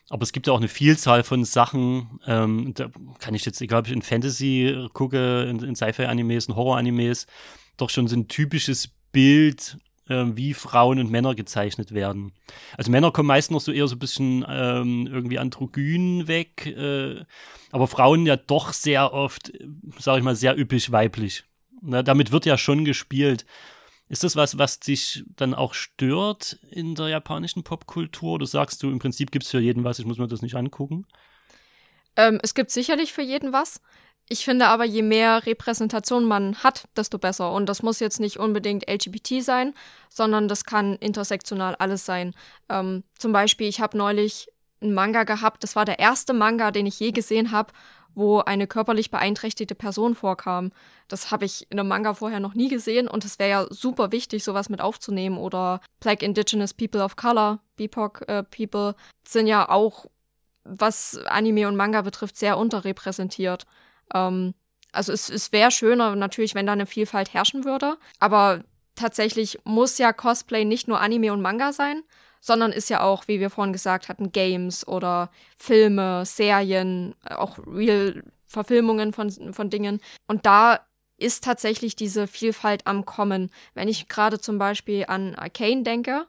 Aber 0.10 0.24
es 0.24 0.32
gibt 0.32 0.48
ja 0.48 0.54
auch 0.54 0.58
eine 0.58 0.68
Vielzahl 0.68 1.24
von 1.24 1.46
Sachen. 1.46 2.20
Ähm, 2.28 2.74
da 2.76 2.90
kann 3.20 3.34
ich 3.34 3.46
jetzt, 3.46 3.62
egal 3.62 3.80
ob 3.80 3.88
ich 3.88 3.94
in 3.94 4.02
Fantasy 4.02 4.88
gucke, 4.94 5.44
in, 5.50 5.64
in 5.64 5.76
Sci-Fi-Animes, 5.76 6.48
in 6.48 6.56
Horror-Animes, 6.56 7.26
doch 7.78 7.90
schon 7.90 8.08
so 8.08 8.16
ein 8.16 8.28
typisches 8.28 8.90
Bild, 9.12 9.78
ähm, 10.10 10.38
wie 10.38 10.54
Frauen 10.54 11.00
und 11.00 11.10
Männer 11.10 11.36
gezeichnet 11.36 11.94
werden. 11.94 12.34
Also 12.78 12.92
Männer 12.92 13.12
kommen 13.12 13.28
meist 13.28 13.52
noch 13.52 13.62
so 13.62 13.72
eher 13.72 13.88
so 13.88 13.96
ein 13.96 14.00
bisschen 14.00 14.46
ähm, 14.48 15.08
irgendwie 15.12 15.40
androgyn 15.40 16.28
weg, 16.28 16.68
äh, 16.68 17.24
aber 17.72 17.88
Frauen 17.88 18.26
ja 18.26 18.38
doch 18.38 18.74
sehr 18.74 19.14
oft, 19.14 19.52
sage 19.98 20.20
ich 20.20 20.24
mal, 20.24 20.36
sehr 20.36 20.58
üppig 20.58 20.92
weiblich. 20.92 21.44
Na, 21.82 22.04
damit 22.04 22.32
wird 22.32 22.46
ja 22.46 22.58
schon 22.58 22.86
gespielt. 22.86 23.46
Ist 24.08 24.24
das 24.24 24.36
was, 24.36 24.58
was 24.58 24.80
dich 24.80 25.24
dann 25.36 25.56
auch 25.56 25.74
stört 25.74 26.60
in 26.70 26.94
der 26.94 27.08
japanischen 27.08 27.64
Popkultur? 27.64 28.34
Oder 28.34 28.46
sagst 28.46 28.84
du, 28.84 28.92
im 28.92 29.00
Prinzip 29.00 29.32
gibt 29.32 29.46
es 29.46 29.52
für 29.52 29.60
jeden 29.60 29.84
was, 29.84 30.00
ich 30.00 30.06
muss 30.06 30.20
mir 30.20 30.28
das 30.28 30.44
nicht 30.44 30.56
angucken? 30.56 31.08
Ähm, 32.16 32.40
es 32.44 32.54
gibt 32.54 32.72
sicherlich 32.72 33.14
für 33.14 33.24
jeden 33.24 33.52
was. 33.52 33.82
Ich 34.28 34.44
finde 34.44 34.68
aber, 34.68 34.86
je 34.86 35.04
mehr 35.04 35.46
Repräsentation 35.46 36.26
man 36.26 36.56
hat, 36.64 36.88
desto 36.96 37.18
besser. 37.20 37.52
Und 37.52 37.68
das 37.68 37.84
muss 37.84 38.00
jetzt 38.00 38.20
nicht 38.20 38.38
unbedingt 38.38 38.90
LGBT 38.90 39.44
sein, 39.44 39.74
sondern 40.10 40.48
das 40.48 40.66
kann 40.66 40.96
intersektional 40.96 41.76
alles 41.76 42.06
sein. 42.06 42.34
Ähm, 42.70 43.04
zum 43.18 43.34
Beispiel, 43.34 43.68
ich 43.68 43.82
habe 43.82 43.98
neulich 43.98 44.48
einen 44.82 44.94
Manga 44.94 45.24
gehabt, 45.24 45.64
das 45.64 45.76
war 45.76 45.86
der 45.86 46.00
erste 46.00 46.34
Manga, 46.34 46.72
den 46.72 46.86
ich 46.86 47.00
je 47.00 47.12
gesehen 47.12 47.52
habe, 47.52 47.72
wo 48.16 48.40
eine 48.40 48.66
körperlich 48.68 49.12
beeinträchtigte 49.12 49.76
Person 49.76 50.16
vorkam. 50.16 50.72
Das 51.08 51.32
habe 51.32 51.46
ich 51.46 51.70
in 51.70 51.80
einem 51.80 51.90
Manga 51.90 52.14
vorher 52.14 52.40
noch 52.40 52.56
nie 52.56 52.70
gesehen 52.70 53.08
und 53.08 53.26
es 53.26 53.38
wäre 53.38 53.50
ja 53.50 53.68
super 53.70 54.12
wichtig, 54.12 54.44
sowas 54.44 54.70
mit 54.70 54.82
aufzunehmen. 54.82 55.38
Oder 55.38 55.82
Black 56.00 56.24
Indigenous 56.24 56.74
People 56.74 57.04
of 57.04 57.16
Color, 57.16 57.60
BIPOC 57.76 58.24
äh, 58.28 58.44
People, 58.44 58.96
sind 59.28 59.48
ja 59.48 59.70
auch, 59.70 60.06
was 60.64 61.20
Anime 61.26 61.68
und 61.68 61.76
Manga 61.76 62.02
betrifft, 62.02 62.38
sehr 62.38 62.58
unterrepräsentiert. 62.58 63.66
Ähm, 64.14 64.56
also 64.92 65.12
es, 65.12 65.30
es 65.30 65.52
wäre 65.52 65.72
schöner 65.72 66.16
natürlich, 66.16 66.56
wenn 66.56 66.66
da 66.66 66.74
eine 66.74 66.86
Vielfalt 66.86 67.34
herrschen 67.34 67.66
würde. 67.66 67.98
Aber 68.20 68.64
tatsächlich 68.96 69.60
muss 69.66 69.98
ja 69.98 70.14
Cosplay 70.14 70.66
nicht 70.66 70.88
nur 70.88 71.02
Anime 71.02 71.34
und 71.34 71.42
Manga 71.42 71.74
sein, 71.74 72.04
sondern 72.46 72.72
ist 72.72 72.92
ja 72.92 73.02
auch, 73.02 73.28
wie 73.28 73.40
wir 73.40 73.50
vorhin 73.50 73.74
gesagt 73.74 74.08
hatten, 74.08 74.32
Games 74.32 74.88
oder 74.88 75.32
Filme, 75.58 76.26
Serien, 76.28 77.16
äh, 77.28 77.34
auch 77.34 77.58
Real-Verfilmungen 77.66 79.14
von, 79.14 79.52
von 79.52 79.72
Dingen. 79.72 80.00
Und 80.28 80.46
da 80.46 80.82
ist 81.18 81.44
tatsächlich 81.44 81.96
diese 81.96 82.28
Vielfalt 82.28 82.86
am 82.86 83.04
Kommen. 83.04 83.50
Wenn 83.74 83.88
ich 83.88 84.10
gerade 84.10 84.40
zum 84.40 84.60
Beispiel 84.60 85.06
an 85.08 85.34
Arcane 85.34 85.82
denke, 85.82 86.28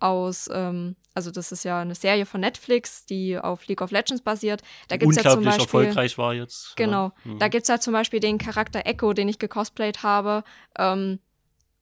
aus, 0.00 0.50
ähm, 0.52 0.96
also 1.14 1.30
das 1.30 1.52
ist 1.52 1.64
ja 1.64 1.80
eine 1.80 1.94
Serie 1.94 2.26
von 2.26 2.40
Netflix, 2.40 3.06
die 3.06 3.38
auf 3.38 3.68
League 3.68 3.82
of 3.82 3.92
Legends 3.92 4.22
basiert. 4.22 4.62
Da 4.88 4.96
gibt's 4.96 5.14
ja 5.14 5.22
zum 5.22 5.38
Unglaublich 5.38 5.58
Beispiel. 5.58 5.80
erfolgreich 5.80 6.18
war 6.18 6.34
jetzt. 6.34 6.76
Genau. 6.76 7.12
Ja. 7.24 7.32
Mhm. 7.32 7.38
Da 7.38 7.46
gibt's 7.46 7.68
ja 7.68 7.78
zum 7.78 7.92
Beispiel 7.92 8.18
den 8.18 8.38
Charakter 8.38 8.84
Echo, 8.84 9.12
den 9.12 9.28
ich 9.28 9.38
gecosplayt 9.38 10.02
habe. 10.02 10.42
Ähm, 10.76 11.20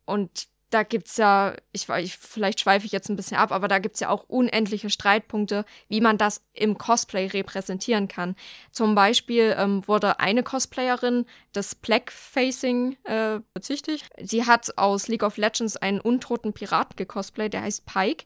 und 0.05 0.49
da 0.75 0.83
gibt's 0.83 1.17
ja, 1.17 1.55
ich, 1.71 1.89
ich 1.89 2.19
vielleicht 2.19 2.59
schweife 2.59 2.85
ich 2.85 2.91
jetzt 2.91 3.09
ein 3.09 3.15
bisschen 3.15 3.37
ab, 3.37 3.53
aber 3.53 3.69
da 3.69 3.79
gibt's 3.79 4.01
ja 4.01 4.09
auch 4.09 4.25
unendliche 4.25 4.91
Streitpunkte, 4.91 5.65
wie 5.89 6.01
man 6.01 6.19
das 6.19 6.43
im 6.53 6.77
repräsentieren 6.77 8.09
kann. 8.09 8.35
Zum 8.73 8.97
Beispiel 8.97 9.55
ähm, 9.57 9.87
wurde 9.87 10.19
eine 10.19 10.43
Cosplayerin 10.43 11.27
des 11.55 11.77
Blackfacing 11.77 12.97
äh, 13.05 13.39
bezichtigt. 13.53 14.11
Sie 14.21 14.47
hat 14.47 14.77
aus 14.77 15.07
League 15.07 15.23
of 15.23 15.37
Legends 15.37 15.77
einen 15.77 16.01
untoten 16.01 16.53
Piraten 16.53 16.97
gecosplayt, 16.97 17.53
der 17.53 17.63
heißt 17.63 17.87
Pike. 17.87 18.25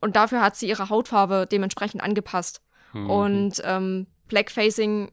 Und 0.00 0.14
dafür 0.14 0.40
hat 0.40 0.54
sie 0.54 0.68
ihre 0.68 0.90
Hautfarbe 0.90 1.48
dementsprechend 1.50 2.00
angepasst. 2.00 2.62
Mhm. 2.92 3.10
Und 3.10 3.62
ähm, 3.64 4.06
Blackfacing 4.28 5.10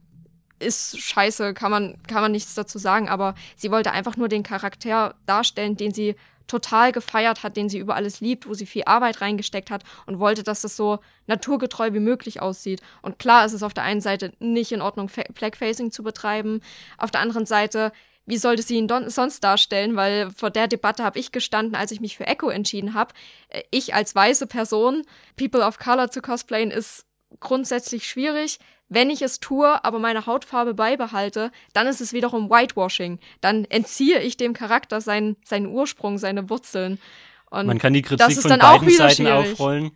ist 0.60 1.00
scheiße, 1.00 1.56
kann 1.56 1.72
man, 1.72 2.02
kann 2.04 2.22
man 2.22 2.32
nichts 2.32 2.54
dazu 2.54 2.78
sagen, 2.78 3.10
aber 3.10 3.34
sie 3.56 3.72
wollte 3.72 3.92
einfach 3.92 4.18
nur 4.18 4.30
den 4.30 4.44
Charakter 4.44 5.16
darstellen, 5.26 5.76
den 5.78 5.92
sie 5.92 6.16
total 6.48 6.92
gefeiert 6.92 7.44
hat, 7.44 7.58
den 7.58 7.70
sie 7.70 7.80
über 7.80 7.96
alles 7.96 8.22
liebt, 8.22 8.48
wo 8.48 8.54
sie 8.54 8.66
viel 8.66 8.84
Arbeit 8.86 9.22
reingesteckt 9.22 9.72
hat 9.72 9.84
und 10.06 10.20
wollte, 10.20 10.44
dass 10.44 10.62
das 10.62 10.76
so 10.76 11.00
naturgetreu 11.28 11.94
wie 11.94 12.00
möglich 12.00 12.42
aussieht. 12.42 12.82
Und 13.02 13.20
klar 13.20 13.46
ist 13.46 13.54
es 13.54 13.64
auf 13.64 13.74
der 13.74 13.84
einen 13.84 14.02
Seite 14.02 14.34
nicht 14.40 14.72
in 14.72 14.82
Ordnung, 14.82 15.10
Fa 15.10 15.24
Blackfacing 15.34 15.92
zu 15.92 16.04
betreiben, 16.04 16.62
auf 16.98 17.12
der 17.12 17.22
anderen 17.22 17.46
Seite 17.46 17.92
wie 18.26 18.38
sollte 18.38 18.64
sie 18.64 18.78
ihn 18.78 18.90
sonst 19.08 19.44
darstellen? 19.44 19.96
Weil 19.96 20.32
vor 20.32 20.50
der 20.50 20.68
Debatte 20.68 21.04
habe 21.04 21.20
ich 21.20 21.32
gestanden, 21.32 21.76
als 21.76 21.92
ich 21.92 22.02
mich 22.02 22.18
für 22.18 22.26
Echo 22.26 22.50
entschieden 22.50 22.94
habe. 22.94 23.14
Äh, 23.50 23.64
Ich 23.72 23.94
als 23.94 24.16
weiße 24.16 24.48
Person, 24.48 25.04
People 25.36 25.66
of 25.66 25.78
Color 25.78 26.10
zu 26.10 26.22
cosplayen, 26.22 26.72
ist 26.72 27.06
grundsätzlich 27.40 28.08
schwierig. 28.08 28.60
Wenn 28.88 29.10
ich 29.10 29.22
es 29.22 29.40
tue, 29.40 29.84
aber 29.84 30.00
meine 30.00 30.26
Hautfarbe 30.28 30.74
beibehalte, 30.74 31.52
dann 31.74 31.88
ist 31.88 32.02
es 32.02 32.14
wiederum 32.14 32.50
Whitewashing. 32.50 33.20
Dann 33.42 33.66
entziehe 33.66 34.20
ich 34.22 34.38
dem 34.38 34.54
Charakter 34.54 35.02
seinen, 35.02 35.38
seinen 35.44 35.68
Ursprung, 35.68 36.18
seine 36.18 36.50
Wurzeln. 36.50 37.00
Und 37.50 37.66
Man 37.66 37.80
kann 37.80 37.94
die 37.94 38.04
Kritik 38.04 38.42
von 38.42 38.60
beiden 38.60 38.90
Seiten 38.92 39.28
aufrollen. 39.28 39.92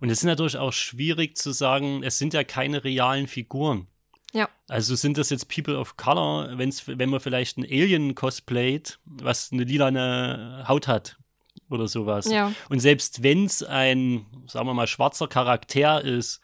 Und 0.00 0.10
es 0.10 0.18
ist 0.18 0.24
natürlich 0.24 0.58
auch 0.58 0.72
schwierig 0.72 1.36
zu 1.36 1.52
sagen, 1.52 2.02
es 2.02 2.18
sind 2.18 2.34
ja 2.34 2.44
keine 2.44 2.84
realen 2.84 3.26
Figuren. 3.26 3.86
Ja. 4.32 4.50
Also 4.68 4.94
sind 4.94 5.16
das 5.16 5.30
jetzt 5.30 5.48
People 5.48 5.78
of 5.78 5.96
Color, 5.96 6.58
wenn's, 6.58 6.86
wenn 6.86 7.08
man 7.08 7.20
vielleicht 7.20 7.56
ein 7.56 7.64
Alien 7.64 8.14
cosplayt, 8.14 8.98
was 9.06 9.50
eine 9.50 9.64
lilane 9.64 10.64
Haut 10.68 10.88
hat 10.88 11.16
oder 11.70 11.88
sowas. 11.88 12.30
Ja. 12.30 12.52
Und 12.68 12.80
selbst 12.80 13.22
wenn 13.22 13.46
es 13.46 13.62
ein, 13.62 14.26
sagen 14.46 14.66
wir 14.66 14.74
mal, 14.74 14.86
schwarzer 14.86 15.26
Charakter 15.26 16.02
ist, 16.02 16.40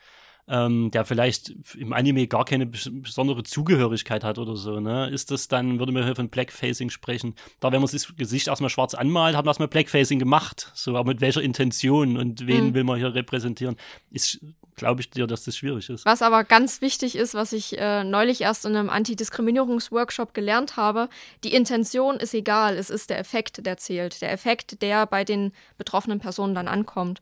ähm, 0.49 0.91
der 0.91 1.05
vielleicht 1.05 1.55
im 1.77 1.93
Anime 1.93 2.27
gar 2.27 2.45
keine 2.45 2.67
besondere 2.67 3.45
Zugehörigkeit 3.45 4.25
hat 4.25 4.39
oder 4.39 4.57
so, 4.57 4.81
ne? 4.81 5.09
Ist 5.09 5.31
das 5.31 5.47
dann, 5.49 5.79
würde 5.79 5.93
man 5.93 6.05
hier 6.05 6.17
von 6.17 6.29
Blackfacing 6.29 6.91
sprechen? 6.91 7.35
Da, 7.61 7.71
wenn 7.71 7.81
man 7.81 7.91
das 7.91 8.17
Gesicht 8.17 8.49
erstmal 8.49 8.71
schwarz 8.71 8.95
anmalt, 8.95 9.37
hat 9.37 9.45
man 9.45 9.51
erstmal 9.51 9.69
Blackfacing 9.69 10.19
gemacht. 10.19 10.73
So, 10.75 10.97
aber 10.97 11.11
mit 11.11 11.21
welcher 11.21 11.43
Intention 11.43 12.17
und 12.17 12.47
wen 12.47 12.69
mhm. 12.69 12.75
will 12.75 12.85
man 12.85 12.99
hier 12.99 13.15
repräsentieren? 13.15 13.77
Ist, 14.11 14.41
glaube 14.75 15.01
ich 15.01 15.11
dir, 15.11 15.29
dass 15.29 15.45
das 15.45 15.57
schwierig 15.57 15.89
ist. 15.89 16.05
Was 16.05 16.23
aber 16.23 16.43
ganz 16.43 16.81
wichtig 16.81 17.15
ist, 17.15 17.35
was 17.35 17.53
ich 17.53 17.79
äh, 17.79 18.03
neulich 18.03 18.41
erst 18.41 18.65
in 18.65 18.75
einem 18.75 18.91
Antidiskriminierungsworkshop 18.91 20.35
gelernt 20.35 20.77
habe, 20.77 21.09
die 21.45 21.55
Intention 21.55 22.17
ist 22.17 22.35
egal, 22.35 22.77
es 22.77 22.91
ist 22.91 23.11
der 23.11 23.21
Effekt, 23.21 23.65
der 23.65 23.77
zählt. 23.77 24.21
Der 24.21 24.33
Effekt, 24.33 24.83
der 24.83 25.07
bei 25.07 25.25
den 25.25 25.53
betroffenen 25.79 26.19
Personen 26.19 26.55
dann 26.55 26.67
ankommt. 26.67 27.21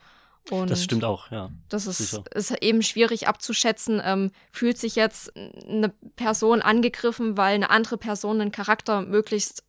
Und 0.51 0.70
das 0.70 0.84
stimmt 0.84 1.05
auch, 1.05 1.30
ja. 1.30 1.51
Das 1.68 1.86
ist, 1.86 2.20
ist 2.34 2.62
eben 2.62 2.82
schwierig 2.82 3.28
abzuschätzen. 3.28 4.01
Ähm, 4.05 4.30
fühlt 4.51 4.78
sich 4.78 4.96
jetzt 4.96 5.32
eine 5.36 5.90
Person 6.16 6.62
angegriffen, 6.62 7.36
weil 7.36 7.55
eine 7.55 7.70
andere 7.70 7.98
Person 7.98 8.40
einen 8.40 8.53
Charakter 8.53 9.03
möglichst 9.03 9.64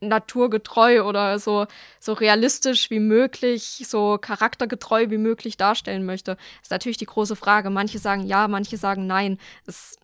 naturgetreu 0.00 1.04
oder 1.04 1.38
so, 1.38 1.66
so 2.00 2.12
realistisch 2.12 2.90
wie 2.90 3.00
möglich, 3.00 3.84
so 3.86 4.18
charaktergetreu 4.18 5.06
wie 5.08 5.18
möglich 5.18 5.56
darstellen 5.56 6.04
möchte. 6.04 6.36
ist 6.62 6.70
natürlich 6.70 6.98
die 6.98 7.06
große 7.06 7.36
Frage. 7.36 7.70
Manche 7.70 7.98
sagen 7.98 8.26
ja, 8.26 8.48
manche 8.48 8.76
sagen 8.76 9.06
nein. 9.06 9.38
ist 9.66 9.98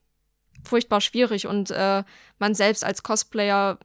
furchtbar 0.65 1.01
schwierig 1.01 1.47
und 1.47 1.71
äh, 1.71 2.05
man 2.39 2.55
selbst 2.55 2.85
als 2.85 3.03
Cosplayer 3.03 3.79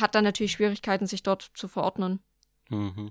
hat 0.00 0.14
dann 0.14 0.24
natürlich 0.24 0.52
Schwierigkeiten, 0.52 1.06
sich 1.06 1.22
dort 1.22 1.50
zu 1.54 1.68
verordnen. 1.68 2.20
Mhm 2.68 3.10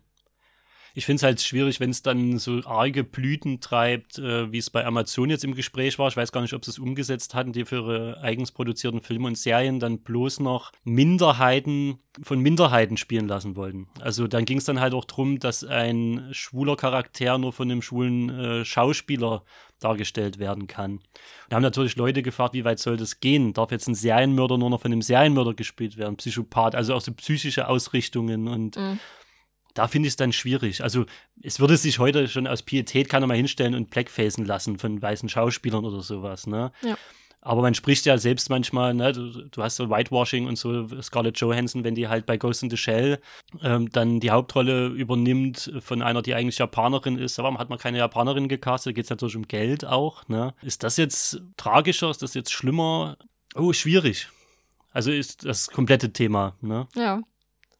ich 0.94 1.06
finde 1.06 1.18
es 1.18 1.24
halt 1.24 1.42
schwierig, 1.42 1.80
wenn 1.80 1.90
es 1.90 2.02
dann 2.02 2.38
so 2.38 2.62
arge 2.66 3.04
Blüten 3.04 3.62
treibt, 3.62 4.20
äh, 4.20 4.52
wie 4.52 4.58
es 4.58 4.70
bei 4.70 4.86
Amazon 4.86 5.30
jetzt 5.30 5.44
im 5.44 5.56
Gespräch 5.56 6.00
war. 6.00 6.08
Ich 6.08 6.18
weiß 6.18 6.32
gar 6.32 6.42
nicht, 6.42 6.54
ob 6.54 6.66
sie 6.66 6.72
es 6.72 6.80
umgesetzt 6.80 7.36
hatten, 7.36 7.54
die 7.54 7.66
für 7.66 7.78
ihre 7.78 8.22
eigens 8.22 8.52
produzierten 8.52 9.02
Filme 9.02 9.28
und 9.28 9.38
Serien 9.38 9.80
dann 9.80 10.00
bloß 10.00 10.40
noch 10.40 10.72
Minderheiten 10.84 12.00
von 12.22 12.40
Minderheiten 12.40 12.98
spielen 12.98 13.28
lassen 13.28 13.56
wollten. 13.56 13.88
Also 14.00 14.28
dann 14.28 14.46
ging 14.46 14.58
es 14.58 14.66
dann 14.66 14.80
halt 14.80 14.94
auch 14.94 15.06
darum, 15.06 15.40
dass 15.40 15.64
ein 15.64 16.28
schwuler 16.32 16.76
Charakter 16.76 17.38
nur 17.38 17.54
von 17.54 17.72
einem 17.72 17.82
schwulen 17.82 18.30
äh, 18.30 18.66
Schauspieler 18.66 19.44
dargestellt 19.80 20.40
werden 20.40 20.68
kann. 20.68 21.00
Wir 21.48 21.56
haben 21.56 21.64
natürlich 21.64 21.96
Leute 21.96 22.22
gefragt, 22.22 22.54
wie 22.54 22.66
weit 22.66 22.80
soll 22.80 22.98
das 22.98 23.22
gehen? 23.22 23.54
Darf 23.54 23.72
jetzt 23.72 23.88
ein 23.88 23.96
Serienmörder 23.96 24.58
nur 24.58 24.70
noch 24.70 24.82
von 24.82 24.92
einem 24.92 25.02
Serienmörder 25.02 25.54
gespielt 25.54 25.98
werden? 25.98 26.18
Psychopath, 26.18 26.76
also 26.76 26.94
auch 26.94 27.02
so 27.02 27.14
psychische 27.14 27.68
Ausrichtungen 27.68 28.48
und 28.48 28.76
mhm 28.76 29.00
da 29.74 29.88
finde 29.88 30.08
ich 30.08 30.14
es 30.14 30.18
dann 30.18 30.34
schwierig. 30.34 30.84
Also 30.84 31.06
es 31.42 31.60
würde 31.60 31.78
sich 31.78 32.00
heute 32.00 32.28
schon 32.28 32.48
aus 32.48 32.64
Pietät 32.64 33.10
keiner 33.10 33.28
mal 33.28 33.38
hinstellen 33.38 33.76
und 33.76 33.90
blackfacen 33.90 34.46
lassen 34.46 34.78
von 34.78 35.02
weißen 35.02 35.30
Schauspielern 35.30 35.86
oder 35.86 36.02
sowas, 36.02 36.48
ne? 36.48 36.72
Ja. 36.82 36.98
Aber 37.42 37.62
man 37.62 37.74
spricht 37.74 38.06
ja 38.06 38.18
selbst 38.18 38.50
manchmal, 38.50 38.94
ne, 38.94 39.14
du, 39.14 39.48
du, 39.48 39.64
hast 39.64 39.78
so 39.78 39.90
Whitewashing 39.90 40.46
und 40.48 40.58
so 40.58 40.88
Scarlett 41.02 41.40
Johansson, 41.40 41.86
wenn 41.86 41.96
die 41.96 42.10
halt 42.10 42.26
bei 42.26 42.36
Ghost 42.38 42.64
in 42.64 42.70
the 42.70 42.76
Shell 42.76 43.20
ähm, 43.64 43.90
dann 43.92 44.20
die 44.20 44.32
Hauptrolle 44.32 44.88
übernimmt 44.88 45.72
von 45.80 46.02
einer, 46.02 46.22
die 46.22 46.36
eigentlich 46.36 46.58
Japanerin 46.58 47.18
ist. 47.18 47.38
Warum 47.38 47.58
hat 47.58 47.70
man 47.70 47.80
keine 47.80 48.00
Japanerin 48.00 48.50
gecastet? 48.50 48.92
Da 48.92 48.96
geht 48.96 49.06
es 49.06 49.10
natürlich 49.10 49.38
um 49.38 49.48
Geld 49.48 49.86
auch. 49.86 50.28
Ne? 50.28 50.54
Ist 50.62 50.84
das 50.84 50.98
jetzt 50.98 51.42
tragischer? 51.56 52.10
Ist 52.10 52.22
das 52.22 52.34
jetzt 52.34 52.52
schlimmer? 52.52 53.18
Oh, 53.56 53.72
schwierig. 53.72 54.28
Also 54.92 55.12
ist 55.12 55.46
das 55.46 55.70
komplette 55.70 56.12
Thema. 56.12 56.56
Ne? 56.60 56.88
Ja. 56.96 57.22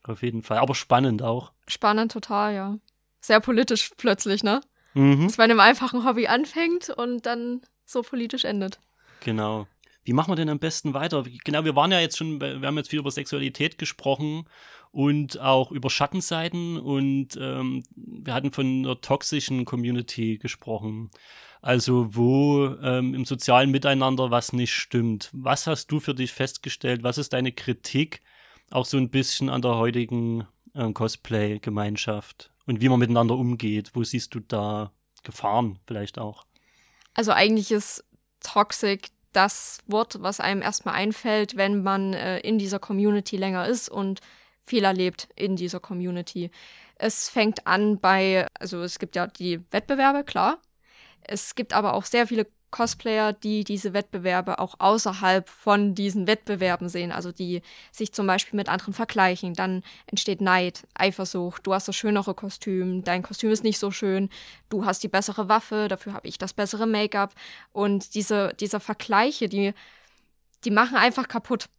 Auf 0.10 0.24
jeden 0.24 0.42
Fall. 0.42 0.58
Aber 0.58 0.74
spannend 0.74 1.22
auch. 1.22 1.52
Spannend, 1.68 2.12
total, 2.12 2.56
ja. 2.56 2.78
Sehr 3.22 3.40
politisch 3.40 3.92
plötzlich, 3.96 4.44
ne? 4.44 4.62
Mhm. 4.96 5.28
Dass 5.28 5.38
bei 5.38 5.44
einem 5.44 5.60
einfachen 5.60 6.04
Hobby 6.04 6.28
anfängt 6.28 6.90
und 6.90 7.28
dann 7.28 7.62
so 7.86 8.02
politisch 8.02 8.44
endet. 8.44 8.80
Genau. 9.20 9.68
Wie 10.04 10.14
machen 10.14 10.32
wir 10.32 10.36
denn 10.36 10.50
am 10.50 10.58
besten 10.58 10.96
weiter? 10.96 11.24
Genau, 11.44 11.64
wir 11.64 11.76
waren 11.76 11.92
ja 11.92 12.00
jetzt 12.00 12.18
schon, 12.18 12.42
wir 12.42 12.60
haben 12.62 12.78
jetzt 12.78 12.90
viel 12.90 13.00
über 13.00 13.12
Sexualität 13.12 13.78
gesprochen 13.78 14.46
und 14.92 15.40
auch 15.40 15.72
über 15.72 15.92
Schattenseiten 15.92 16.78
und 16.78 17.38
ähm, 17.40 17.84
wir 17.96 18.34
hatten 18.34 18.52
von 18.52 18.66
einer 18.66 19.00
toxischen 19.02 19.66
Community 19.66 20.40
gesprochen. 20.40 21.12
Also 21.62 22.16
wo 22.16 22.76
ähm, 22.82 23.14
im 23.14 23.26
sozialen 23.26 23.70
Miteinander 23.70 24.32
was 24.32 24.54
nicht 24.54 24.74
stimmt. 24.74 25.30
Was 25.34 25.68
hast 25.68 25.92
du 25.92 26.00
für 26.00 26.16
dich 26.16 26.34
festgestellt? 26.34 27.04
Was 27.04 27.20
ist 27.20 27.34
deine 27.34 27.52
Kritik 27.52 28.24
auch 28.72 28.86
so 28.86 28.98
ein 28.98 29.10
bisschen 29.10 29.50
an 29.50 29.62
der 29.62 29.76
heutigen 29.76 30.48
ähm, 30.76 30.94
Cosplay-Gemeinschaft 30.94 32.52
und 32.66 32.82
wie 32.82 32.90
man 32.90 33.00
miteinander 33.00 33.36
umgeht. 33.36 33.92
Wo 33.94 34.04
siehst 34.04 34.34
du 34.36 34.40
da 34.40 34.92
Gefahren 35.24 35.80
vielleicht 35.86 36.18
auch? 36.20 36.46
Also 37.14 37.32
eigentlich 37.32 37.72
ist 37.72 38.04
Toxic 38.42 39.10
das 39.34 39.80
Wort, 39.88 40.22
was 40.22 40.40
einem 40.40 40.62
erstmal 40.62 40.96
einfällt, 40.96 41.56
wenn 41.56 41.84
man 41.84 42.14
äh, 42.14 42.40
in 42.40 42.58
dieser 42.58 42.80
Community 42.80 43.38
länger 43.38 43.68
ist 43.68 43.90
und 43.90 44.22
viel 44.64 44.84
erlebt 44.84 45.28
in 45.36 45.56
dieser 45.56 45.80
Community. 45.80 46.52
Es 46.96 47.30
fängt 47.30 47.66
an 47.68 48.00
bei, 48.00 48.48
also 48.60 48.82
es 48.82 49.00
gibt 49.00 49.16
ja 49.16 49.28
die 49.28 49.62
Wettbewerbe, 49.72 50.24
klar. 50.24 50.60
Es 51.22 51.56
gibt 51.56 51.74
aber 51.74 51.94
auch 51.94 52.06
sehr 52.06 52.28
viele 52.28 52.48
Cosplayer, 52.72 53.34
die 53.34 53.64
diese 53.64 53.94
Wettbewerbe 53.94 54.60
auch 54.60 54.76
außerhalb 54.80 55.50
von 55.50 55.96
diesen 55.96 56.28
Wettbewerben 56.28 56.90
sehen, 56.90 57.12
also 57.12 57.32
die 57.32 57.62
sich 57.92 58.14
zum 58.14 58.28
Beispiel 58.28 58.58
mit 58.58 58.70
anderen 58.70 58.94
vergleichen. 58.94 59.54
Dann 59.54 59.84
entsteht 60.08 60.42
Neid, 60.42 60.88
Eifersucht, 60.94 61.66
du 61.66 61.74
hast 61.74 61.88
das 61.88 61.96
schönere 61.96 62.34
Kostüm, 62.34 63.04
dein 63.04 63.24
Kostüm 63.24 63.52
ist 63.52 63.64
nicht 63.64 63.80
so 63.80 63.92
schön, 63.92 64.30
du 64.70 64.86
hast 64.86 65.04
die 65.04 65.08
bessere 65.08 65.50
Waffe, 65.50 65.88
dafür 65.88 66.14
habe 66.14 66.28
ich 66.28 66.38
das 66.38 66.54
bessere 66.54 66.88
Make-up. 66.88 67.34
Und 67.72 68.16
diese, 68.16 68.54
diese 68.60 68.80
Vergleiche, 68.80 69.50
die, 69.50 69.74
die 70.64 70.72
machen 70.72 70.98
einfach 70.98 71.28
kaputt. 71.28 71.70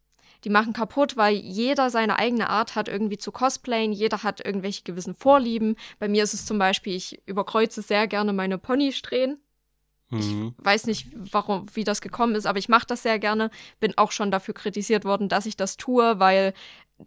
Die 0.44 0.50
machen 0.50 0.72
kaputt, 0.72 1.18
weil 1.18 1.34
jeder 1.34 1.90
seine 1.90 2.18
eigene 2.18 2.48
Art 2.48 2.74
hat, 2.74 2.88
irgendwie 2.88 3.18
zu 3.18 3.30
cosplayen. 3.30 3.92
Jeder 3.92 4.22
hat 4.22 4.44
irgendwelche 4.44 4.82
gewissen 4.84 5.14
Vorlieben. 5.14 5.76
Bei 5.98 6.08
mir 6.08 6.24
ist 6.24 6.32
es 6.32 6.46
zum 6.46 6.58
Beispiel, 6.58 6.96
ich 6.96 7.20
überkreuze 7.26 7.82
sehr 7.82 8.06
gerne 8.06 8.32
meine 8.32 8.56
Ponysträhnen 8.56 9.38
ich 10.12 10.26
mhm. 10.26 10.54
weiß 10.58 10.86
nicht, 10.86 11.08
warum, 11.14 11.66
wie 11.74 11.84
das 11.84 12.00
gekommen 12.00 12.34
ist, 12.34 12.46
aber 12.46 12.58
ich 12.58 12.68
mache 12.68 12.86
das 12.86 13.02
sehr 13.02 13.18
gerne. 13.18 13.50
Bin 13.78 13.96
auch 13.96 14.10
schon 14.10 14.30
dafür 14.30 14.54
kritisiert 14.54 15.04
worden, 15.04 15.28
dass 15.28 15.46
ich 15.46 15.56
das 15.56 15.76
tue, 15.76 16.18
weil 16.18 16.52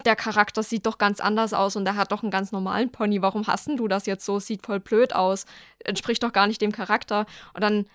der 0.05 0.15
Charakter 0.15 0.63
sieht 0.63 0.85
doch 0.85 0.97
ganz 0.97 1.19
anders 1.19 1.53
aus 1.53 1.75
und 1.75 1.85
er 1.85 1.95
hat 1.95 2.11
doch 2.11 2.23
einen 2.23 2.31
ganz 2.31 2.51
normalen 2.51 2.91
Pony. 2.91 3.21
Warum 3.21 3.45
hassen 3.47 3.77
du 3.77 3.87
das 3.87 4.05
jetzt 4.05 4.25
so? 4.25 4.39
Sieht 4.39 4.65
voll 4.65 4.79
blöd 4.79 5.13
aus. 5.13 5.45
Entspricht 5.83 6.23
doch 6.23 6.31
gar 6.31 6.47
nicht 6.47 6.61
dem 6.61 6.71
Charakter. 6.71 7.25
Und 7.53 7.61
dann 7.61 7.85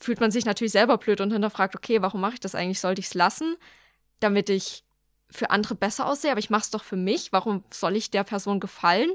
fühlt 0.00 0.20
man 0.20 0.30
sich 0.30 0.44
natürlich 0.44 0.72
selber 0.72 0.98
blöd 0.98 1.20
und 1.20 1.32
hinterfragt, 1.32 1.76
okay, 1.76 2.02
warum 2.02 2.20
mache 2.20 2.34
ich 2.34 2.40
das 2.40 2.54
eigentlich? 2.54 2.80
Sollte 2.80 3.00
ich 3.00 3.06
es 3.06 3.14
lassen, 3.14 3.56
damit 4.20 4.50
ich 4.50 4.84
für 5.30 5.50
andere 5.50 5.74
besser 5.74 6.06
aussehe? 6.06 6.32
Aber 6.32 6.40
ich 6.40 6.50
mache 6.50 6.62
es 6.62 6.70
doch 6.70 6.84
für 6.84 6.96
mich. 6.96 7.32
Warum 7.32 7.64
soll 7.70 7.96
ich 7.96 8.10
der 8.10 8.24
Person 8.24 8.60
gefallen? 8.60 9.10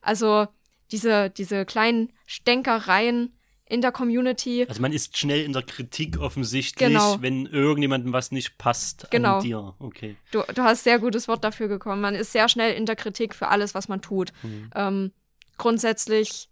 Also 0.00 0.46
diese, 0.92 1.28
diese 1.30 1.66
kleinen 1.66 2.12
Stänkereien, 2.26 3.34
in 3.70 3.80
der 3.80 3.92
Community. 3.92 4.66
Also 4.68 4.82
man 4.82 4.92
ist 4.92 5.16
schnell 5.16 5.44
in 5.44 5.52
der 5.52 5.62
Kritik 5.62 6.18
offensichtlich, 6.18 6.88
genau. 6.88 7.18
wenn 7.20 7.46
irgendjemandem 7.46 8.12
was 8.12 8.32
nicht 8.32 8.58
passt 8.58 9.06
genau. 9.10 9.36
an 9.36 9.42
dir. 9.44 9.74
Okay. 9.78 10.16
Du, 10.32 10.42
du 10.52 10.62
hast 10.62 10.82
sehr 10.82 10.98
gutes 10.98 11.28
Wort 11.28 11.44
dafür 11.44 11.68
gekommen. 11.68 12.02
Man 12.02 12.16
ist 12.16 12.32
sehr 12.32 12.48
schnell 12.48 12.74
in 12.74 12.84
der 12.84 12.96
Kritik 12.96 13.32
für 13.32 13.46
alles, 13.46 13.72
was 13.74 13.86
man 13.88 14.02
tut. 14.02 14.32
Mhm. 14.42 14.70
Ähm, 14.74 15.12
grundsätzlich, 15.56 16.48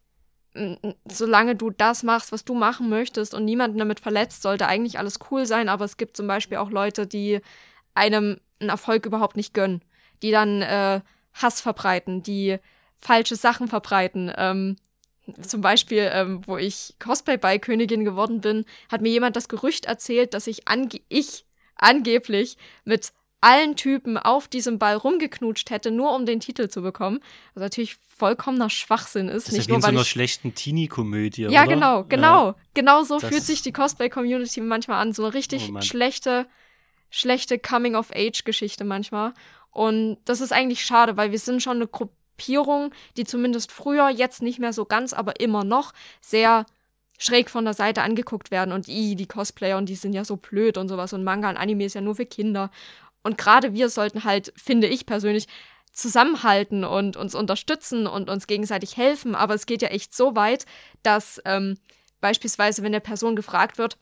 solange 1.10 1.56
du 1.56 1.70
das 1.70 2.04
machst, 2.04 2.30
was 2.30 2.44
du 2.44 2.54
machen 2.54 2.88
möchtest 2.88 3.34
und 3.34 3.44
niemanden 3.44 3.78
damit 3.78 3.98
verletzt, 3.98 4.42
sollte 4.42 4.68
eigentlich 4.68 5.00
alles 5.00 5.18
cool 5.30 5.44
sein. 5.44 5.68
Aber 5.68 5.84
es 5.84 5.96
gibt 5.96 6.16
zum 6.16 6.28
Beispiel 6.28 6.58
auch 6.58 6.70
Leute, 6.70 7.08
die 7.08 7.40
einem 7.94 8.38
einen 8.60 8.70
Erfolg 8.70 9.06
überhaupt 9.06 9.36
nicht 9.36 9.54
gönnen, 9.54 9.82
die 10.22 10.30
dann 10.30 10.62
äh, 10.62 11.00
Hass 11.32 11.60
verbreiten, 11.60 12.22
die 12.22 12.58
falsche 12.96 13.34
Sachen 13.34 13.66
verbreiten. 13.66 14.32
Ähm, 14.36 14.76
zum 15.40 15.60
Beispiel, 15.60 16.10
ähm, 16.12 16.40
wo 16.46 16.56
ich 16.56 16.94
Cosplay-Ball-Königin 16.98 18.04
geworden 18.04 18.40
bin, 18.40 18.64
hat 18.90 19.00
mir 19.00 19.10
jemand 19.10 19.36
das 19.36 19.48
Gerücht 19.48 19.86
erzählt, 19.86 20.34
dass 20.34 20.46
ich, 20.46 20.68
ange 20.68 21.00
ich 21.08 21.44
angeblich 21.76 22.56
mit 22.84 23.12
allen 23.40 23.76
Typen 23.76 24.18
auf 24.18 24.48
diesem 24.48 24.78
Ball 24.78 24.96
rumgeknutscht 24.96 25.70
hätte, 25.70 25.90
nur 25.90 26.14
um 26.14 26.26
den 26.26 26.40
Titel 26.40 26.68
zu 26.68 26.82
bekommen. 26.82 27.20
Was 27.54 27.62
natürlich 27.62 27.96
vollkommener 28.08 28.68
Schwachsinn 28.68 29.28
ist. 29.28 29.46
Das 29.46 29.52
ist 29.54 29.58
nicht 29.58 29.68
ja 29.68 29.74
nur, 29.74 29.82
wie 29.82 29.86
in 29.86 29.92
so 29.92 29.98
einer 29.98 30.04
schlechten 30.04 30.54
Teenie-Komödie, 30.54 31.42
Ja, 31.42 31.62
oder? 31.62 31.74
genau, 31.74 32.04
genau. 32.04 32.46
Ja. 32.46 32.54
Genau 32.74 33.02
so 33.04 33.20
fühlt 33.20 33.44
sich 33.44 33.62
die 33.62 33.72
Cosplay-Community 33.72 34.60
manchmal 34.60 35.00
an. 35.00 35.12
So 35.12 35.24
eine 35.24 35.34
richtig 35.34 35.70
oh 35.72 35.80
schlechte, 35.80 36.46
schlechte 37.10 37.58
Coming-of-Age-Geschichte 37.60 38.84
manchmal. 38.84 39.34
Und 39.70 40.18
das 40.24 40.40
ist 40.40 40.52
eigentlich 40.52 40.84
schade, 40.84 41.16
weil 41.16 41.30
wir 41.30 41.38
sind 41.38 41.62
schon 41.62 41.76
eine 41.76 41.86
Gruppe 41.86 42.17
Gruppierung, 42.38 42.92
die 43.16 43.24
zumindest 43.24 43.72
früher, 43.72 44.08
jetzt 44.08 44.42
nicht 44.42 44.58
mehr 44.58 44.72
so 44.72 44.84
ganz, 44.84 45.12
aber 45.12 45.40
immer 45.40 45.64
noch 45.64 45.92
sehr 46.20 46.66
schräg 47.18 47.50
von 47.50 47.64
der 47.64 47.74
Seite 47.74 48.02
angeguckt 48.02 48.52
werden 48.52 48.72
und 48.72 48.86
i, 48.86 49.16
die 49.16 49.26
Cosplayer 49.26 49.76
und 49.76 49.88
die 49.88 49.96
sind 49.96 50.12
ja 50.12 50.24
so 50.24 50.36
blöd 50.36 50.78
und 50.78 50.88
sowas 50.88 51.12
und 51.12 51.24
Manga 51.24 51.50
und 51.50 51.56
Anime 51.56 51.84
ist 51.84 51.94
ja 51.94 52.00
nur 52.00 52.14
für 52.14 52.26
Kinder. 52.26 52.70
Und 53.24 53.36
gerade 53.36 53.74
wir 53.74 53.88
sollten 53.88 54.22
halt, 54.22 54.52
finde 54.56 54.86
ich 54.86 55.04
persönlich, 55.04 55.48
zusammenhalten 55.92 56.84
und 56.84 57.16
uns 57.16 57.34
unterstützen 57.34 58.06
und 58.06 58.30
uns 58.30 58.46
gegenseitig 58.46 58.96
helfen. 58.96 59.34
Aber 59.34 59.54
es 59.54 59.66
geht 59.66 59.82
ja 59.82 59.88
echt 59.88 60.14
so 60.14 60.36
weit, 60.36 60.64
dass 61.02 61.42
ähm, 61.44 61.76
beispielsweise, 62.20 62.84
wenn 62.84 62.92
der 62.92 63.00
Person 63.00 63.34
gefragt 63.34 63.78
wird, 63.78 63.98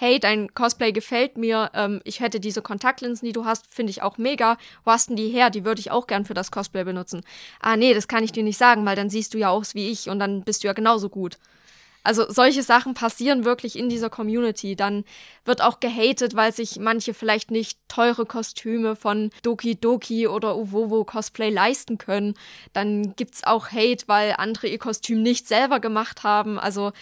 hey, 0.00 0.20
dein 0.20 0.54
Cosplay 0.54 0.92
gefällt 0.92 1.36
mir, 1.36 1.72
ähm, 1.74 2.00
ich 2.04 2.20
hätte 2.20 2.38
diese 2.38 2.62
Kontaktlinsen, 2.62 3.26
die 3.26 3.32
du 3.32 3.44
hast, 3.44 3.66
finde 3.68 3.90
ich 3.90 4.00
auch 4.00 4.16
mega. 4.16 4.56
Wo 4.84 4.92
hast 4.92 5.08
denn 5.08 5.16
die 5.16 5.28
her? 5.28 5.50
Die 5.50 5.64
würde 5.64 5.80
ich 5.80 5.90
auch 5.90 6.06
gern 6.06 6.24
für 6.24 6.34
das 6.34 6.52
Cosplay 6.52 6.84
benutzen. 6.84 7.22
Ah, 7.60 7.76
nee, 7.76 7.92
das 7.94 8.06
kann 8.06 8.22
ich 8.22 8.30
dir 8.30 8.44
nicht 8.44 8.58
sagen, 8.58 8.86
weil 8.86 8.94
dann 8.94 9.10
siehst 9.10 9.34
du 9.34 9.38
ja 9.38 9.50
aus 9.50 9.74
wie 9.74 9.90
ich 9.90 10.08
und 10.08 10.20
dann 10.20 10.42
bist 10.42 10.62
du 10.62 10.68
ja 10.68 10.72
genauso 10.72 11.08
gut. 11.08 11.36
Also 12.04 12.30
solche 12.30 12.62
Sachen 12.62 12.94
passieren 12.94 13.44
wirklich 13.44 13.76
in 13.76 13.88
dieser 13.88 14.08
Community. 14.08 14.76
Dann 14.76 15.04
wird 15.44 15.62
auch 15.62 15.80
gehatet, 15.80 16.36
weil 16.36 16.52
sich 16.52 16.78
manche 16.78 17.12
vielleicht 17.12 17.50
nicht 17.50 17.76
teure 17.88 18.24
Kostüme 18.24 18.94
von 18.94 19.30
Doki 19.42 19.74
Doki 19.74 20.28
oder 20.28 20.56
Uvovo 20.56 21.04
Cosplay 21.04 21.50
leisten 21.50 21.98
können. 21.98 22.34
Dann 22.72 23.16
gibt's 23.16 23.42
auch 23.42 23.72
Hate, 23.72 24.04
weil 24.06 24.36
andere 24.38 24.68
ihr 24.68 24.78
Kostüm 24.78 25.22
nicht 25.22 25.48
selber 25.48 25.80
gemacht 25.80 26.22
haben. 26.22 26.56
Also 26.60 26.92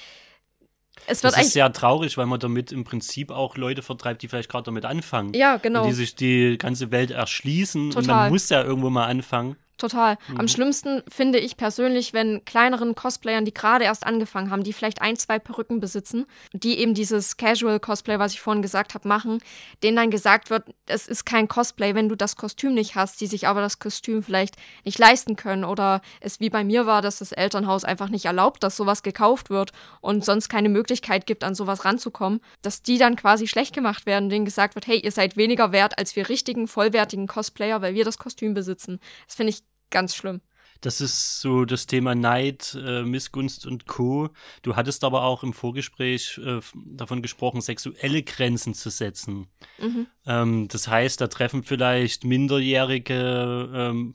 es 1.07 1.23
wird 1.23 1.35
das 1.35 1.47
ist 1.47 1.53
sehr 1.53 1.73
traurig, 1.73 2.17
weil 2.17 2.27
man 2.27 2.41
damit 2.41 2.73
im 2.73 2.85
Prinzip 2.85 3.31
auch 3.31 3.57
Leute 3.57 3.83
vertreibt, 3.83 4.23
die 4.23 4.29
vielleicht 4.29 4.51
gerade 4.51 4.65
damit 4.65 4.85
anfangen. 4.85 5.35
Ja, 5.35 5.57
genau. 5.57 5.83
Und 5.83 5.89
die 5.89 5.95
sich 5.95 6.15
die 6.15 6.59
ganze 6.59 6.91
Welt 6.91 7.11
erschließen. 7.11 7.91
Total. 7.91 8.03
Und 8.03 8.07
man 8.09 8.33
muss 8.33 8.49
ja 8.49 8.63
irgendwo 8.63 8.91
mal 8.91 9.07
anfangen. 9.07 9.57
Total. 9.79 10.17
Mhm. 10.29 10.41
Am 10.41 10.49
schlimmsten 10.49 11.03
finde 11.07 11.39
ich 11.39 11.59
persönlich, 11.59 12.15
wenn 12.15 12.45
kleineren 12.47 12.95
Cosplayern, 12.95 13.45
die 13.45 13.53
gerade 13.53 13.85
erst 13.85 14.07
angefangen 14.07 14.51
haben, 14.51 14.63
die 14.63 14.73
vielleicht 14.73 15.03
ein, 15.03 15.17
zwei 15.17 15.39
Perücken 15.39 15.81
besitzen, 15.81 16.25
die 16.55 16.79
eben 16.79 16.95
dieses 16.95 17.37
Casual-Cosplay, 17.37 18.19
was 18.19 18.33
ich 18.33 18.41
vorhin 18.41 18.63
gesagt 18.63 18.95
habe, 18.95 19.07
machen, 19.07 19.39
denen 19.83 19.97
dann 19.97 20.11
gesagt 20.11 20.49
wird, 20.49 20.65
es 20.87 21.07
ist 21.07 21.27
kein 21.27 21.47
Cosplay, 21.47 21.95
wenn 21.95 22.09
du 22.09 22.17
das 22.17 22.37
Kostüm 22.37 22.73
nicht 22.73 22.95
hast, 22.95 23.21
die 23.21 23.27
sich 23.27 23.47
aber 23.49 23.61
das 23.61 23.79
Kostüm 23.79 24.23
vielleicht 24.23 24.57
nicht 24.85 24.99
leisten 24.99 25.37
können 25.37 25.65
oder 25.65 26.01
es 26.21 26.41
wie 26.41 26.49
bei 26.49 26.65
mir 26.65 26.87
war, 26.87 27.03
dass 27.03 27.19
das 27.19 27.33
Elternhaus 27.33 27.85
einfach 27.85 28.09
nicht 28.09 28.25
erlaubt, 28.25 28.63
dass 28.63 28.79
sowas 28.79 29.03
gekauft 29.03 29.51
wird 29.51 29.73
und 30.01 30.25
sonst 30.25 30.49
keine 30.49 30.71
Möglichkeit 30.71 31.27
gibt, 31.27 31.45
an 31.45 31.55
sowas 31.55 31.85
ranzukommen, 31.85 32.41
dass 32.63 32.83
die 32.83 32.97
dann 32.97 33.17
quasi 33.17 33.47
schlecht 33.47 33.75
gemacht 33.75 34.07
werden, 34.07 34.31
denen 34.31 34.47
gesagt 34.47 34.75
wird, 34.75 34.87
hey, 34.87 35.01
ihr 35.01 35.13
seid 35.13 35.37
weniger 35.37 35.71
wert 35.73 35.99
als 35.99 36.17
wir 36.17 36.31
richtigen, 36.31 36.67
vollwertigen 36.67 37.27
Cosplayer, 37.27 37.83
weil 37.83 37.95
wir 37.95 38.05
das 38.05 38.17
Kostüm 38.17 38.55
besitzen. 38.55 39.01
Das 39.27 39.37
finde 39.37 39.51
ich 39.51 39.66
ganz 39.91 40.15
schlimm. 40.15 40.41
Das 40.81 41.01
ist 41.01 41.41
so 41.41 41.65
das 41.65 41.87
Thema 41.87 42.15
Neid, 42.15 42.79
äh, 42.81 43.03
Missgunst 43.03 43.67
und 43.67 43.87
Co. 43.87 44.29
Du 44.63 44.77
hattest 44.77 45.05
aber 45.05 45.25
auch 45.25 45.43
im 45.43 45.53
Vorgespräch 45.53 46.39
äh, 46.45 46.61
davon 46.85 47.23
gesprochen, 47.23 47.61
sexuelle 47.61 48.23
Grenzen 48.23 48.75
zu 48.75 48.91
setzen. 48.91 49.47
Mhm. 49.79 50.07
Ähm, 50.27 50.69
das 50.69 50.89
heißt, 50.89 51.21
da 51.21 51.29
treffen 51.29 51.63
vielleicht 51.63 52.25
minderjährige, 52.25 53.71
ähm, 53.75 54.15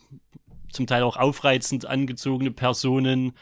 zum 0.71 0.87
Teil 0.87 1.03
auch 1.03 1.17
aufreizend 1.17 1.85
angezogene 1.85 2.51
Personen 2.51 3.33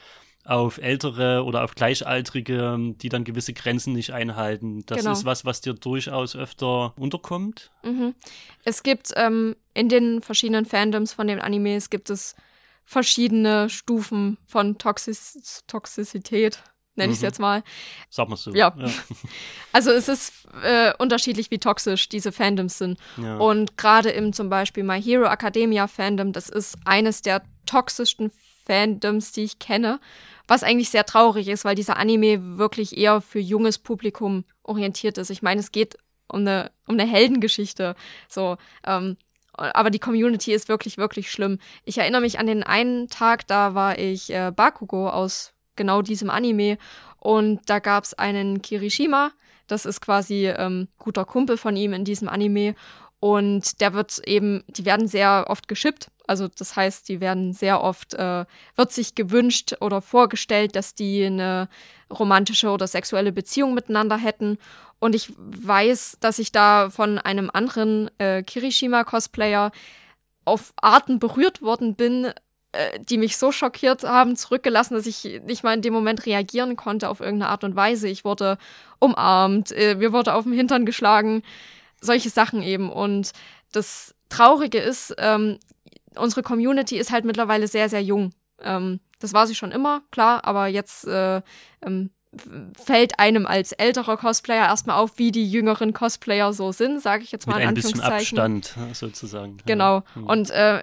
auf 0.50 0.80
ältere 0.80 1.44
oder 1.44 1.64
auf 1.64 1.76
Gleichaltrige, 1.76 2.78
die 2.80 3.10
dann 3.10 3.24
gewisse 3.24 3.54
Grenzen 3.54 3.94
nicht 3.94 4.14
einhalten. 4.14 4.84
Das 4.88 5.00
genau. 5.00 5.12
ist 5.12 5.26
was, 5.26 5.46
was 5.46 5.62
dir 5.62 5.74
durchaus 5.74 6.36
öfter 6.36 6.94
unterkommt. 6.98 7.72
Mhm. 7.84 8.16
Es 8.66 8.82
gibt 8.82 9.14
ähm, 9.16 9.56
in 9.74 9.90
den 9.90 10.22
verschiedenen 10.22 10.66
Fandoms 10.66 11.14
von 11.14 11.28
den 11.28 11.40
Animes 11.40 11.90
gibt 11.90 12.10
es 12.10 12.36
verschiedene 12.84 13.70
Stufen 13.70 14.38
von 14.46 14.80
Toxis 14.80 15.64
Toxizität 15.68 16.64
nenne 16.96 17.14
ich 17.14 17.18
es 17.18 17.22
mhm. 17.22 17.28
jetzt 17.28 17.40
mal. 17.40 17.64
Sag 18.10 18.28
mal 18.28 18.36
so. 18.36 18.52
Ja. 18.54 18.76
ja. 18.78 18.90
Also 19.72 19.92
es 19.92 20.10
ist 20.10 20.34
äh, 20.64 20.92
unterschiedlich, 20.98 21.52
wie 21.52 21.60
toxisch 21.60 22.10
diese 22.10 22.32
Fandoms 22.32 22.80
sind. 22.80 23.00
Ja. 23.18 23.38
Und 23.38 23.78
gerade 23.78 24.10
im 24.10 24.34
zum 24.34 24.50
Beispiel 24.50 24.84
My 24.84 25.02
Hero 25.02 25.26
Academia 25.26 25.88
Fandom, 25.88 26.34
das 26.34 26.50
ist 26.50 26.76
eines 26.86 27.22
der 27.22 27.44
toxischsten 27.66 28.32
Fandoms, 28.70 29.32
die 29.32 29.44
ich 29.44 29.58
kenne. 29.58 30.00
Was 30.48 30.64
eigentlich 30.64 30.90
sehr 30.90 31.06
traurig 31.06 31.48
ist, 31.48 31.66
weil 31.66 31.76
dieser 31.76 31.98
Anime 31.98 32.58
wirklich 32.58 32.98
eher 32.98 33.22
für 33.22 33.40
junges 33.40 33.80
Publikum 33.80 34.46
orientiert 34.64 35.18
ist. 35.18 35.32
Ich 35.32 35.42
meine, 35.42 35.60
es 35.60 35.72
geht 35.72 35.98
um 36.28 36.42
eine, 36.42 36.72
um 36.88 36.94
eine 36.94 37.10
Heldengeschichte. 37.10 37.96
So, 38.28 38.58
ähm, 38.86 39.18
aber 39.54 39.90
die 39.90 40.00
Community 40.00 40.54
ist 40.54 40.70
wirklich, 40.70 40.98
wirklich 40.98 41.32
schlimm. 41.32 41.58
Ich 41.84 41.98
erinnere 41.98 42.22
mich 42.22 42.40
an 42.40 42.48
den 42.48 42.64
einen 42.64 43.10
Tag, 43.10 43.48
da 43.48 43.74
war 43.74 43.98
ich 43.98 44.32
äh, 44.32 44.52
Bakugo 44.56 45.10
aus 45.10 45.54
genau 45.76 46.02
diesem 46.02 46.30
Anime 46.30 46.78
und 47.18 47.62
da 47.68 47.80
gab 47.80 48.04
es 48.04 48.14
einen 48.14 48.62
Kirishima, 48.62 49.32
das 49.68 49.86
ist 49.86 50.02
quasi 50.02 50.48
ähm, 50.48 50.88
guter 50.98 51.26
Kumpel 51.26 51.58
von 51.58 51.76
ihm 51.76 51.94
in 51.94 52.06
diesem 52.06 52.30
Anime 52.30 52.76
und 53.20 53.82
der 53.82 53.94
wird 53.94 54.20
eben, 54.28 54.64
die 54.68 54.86
werden 54.86 55.08
sehr 55.08 55.46
oft 55.48 55.68
geschippt 55.68 56.10
also 56.30 56.48
das 56.48 56.76
heißt, 56.76 57.10
die 57.10 57.22
werden 57.22 57.54
sehr 57.54 57.82
oft, 57.84 58.14
äh, 58.14 58.46
wird 58.76 58.92
sich 58.92 59.16
gewünscht 59.16 59.76
oder 59.82 60.00
vorgestellt, 60.00 60.76
dass 60.76 60.94
die 60.94 61.26
eine 61.26 61.70
romantische 62.12 62.70
oder 62.70 62.86
sexuelle 62.86 63.32
Beziehung 63.32 63.74
miteinander 63.74 64.16
hätten. 64.16 64.60
Und 65.00 65.16
ich 65.16 65.34
weiß, 65.38 66.18
dass 66.20 66.38
ich 66.38 66.52
da 66.52 66.92
von 66.92 67.18
einem 67.18 67.50
anderen 67.52 68.12
äh, 68.20 68.44
Kirishima-Cosplayer 68.44 69.72
auf 70.46 70.72
Arten 70.80 71.18
berührt 71.18 71.64
worden 71.64 71.96
bin, 71.96 72.32
äh, 72.74 73.00
die 73.00 73.18
mich 73.18 73.38
so 73.38 73.52
schockiert 73.52 74.04
haben, 74.04 74.36
zurückgelassen, 74.36 74.94
dass 74.94 75.08
ich 75.08 75.42
nicht 75.48 75.64
mal 75.64 75.74
in 75.74 75.82
dem 75.82 75.94
Moment 75.94 76.28
reagieren 76.28 76.76
konnte 76.76 77.10
auf 77.10 77.22
irgendeine 77.22 77.50
Art 77.50 77.64
und 77.64 77.76
Weise. 77.76 78.08
Ich 78.08 78.24
wurde 78.24 78.60
umarmt, 79.00 79.72
äh, 79.72 79.96
mir 79.96 80.14
wurde 80.14 80.36
auf 80.36 80.44
den 80.44 80.54
Hintern 80.54 80.86
geschlagen, 80.86 81.42
solche 82.02 82.30
Sachen 82.30 82.62
eben. 82.62 82.92
Und 82.92 83.32
das 83.72 84.14
Traurige 84.30 84.78
ist, 84.78 85.16
ähm, 85.18 85.58
unsere 86.16 86.44
Community 86.44 86.98
ist 86.98 87.12
halt 87.12 87.26
mittlerweile 87.26 87.68
sehr, 87.68 87.90
sehr 87.90 88.04
jung. 88.04 88.32
Ähm, 88.62 89.00
das 89.20 89.34
war 89.34 89.48
sie 89.48 89.56
schon 89.56 89.72
immer, 89.72 90.02
klar, 90.12 90.46
aber 90.46 90.68
jetzt 90.68 91.06
äh, 91.08 91.42
ähm, 91.82 92.10
fällt 92.78 93.20
einem 93.20 93.46
als 93.46 93.72
älterer 93.72 94.18
Cosplayer 94.18 94.68
erstmal 94.68 94.98
auf, 94.98 95.18
wie 95.18 95.32
die 95.32 95.50
jüngeren 95.50 95.94
Cosplayer 95.94 96.54
so 96.54 96.72
sind, 96.72 97.02
sage 97.02 97.24
ich 97.24 97.32
jetzt 97.32 97.48
mal 97.48 97.56
Mit 97.56 97.64
in 97.64 97.70
ein 97.70 97.74
bisschen 97.74 98.02
Abstand 98.02 98.76
sozusagen. 98.94 99.58
Genau. 99.66 100.04
Ja. 100.16 100.22
Und 100.22 100.52
äh, 100.52 100.82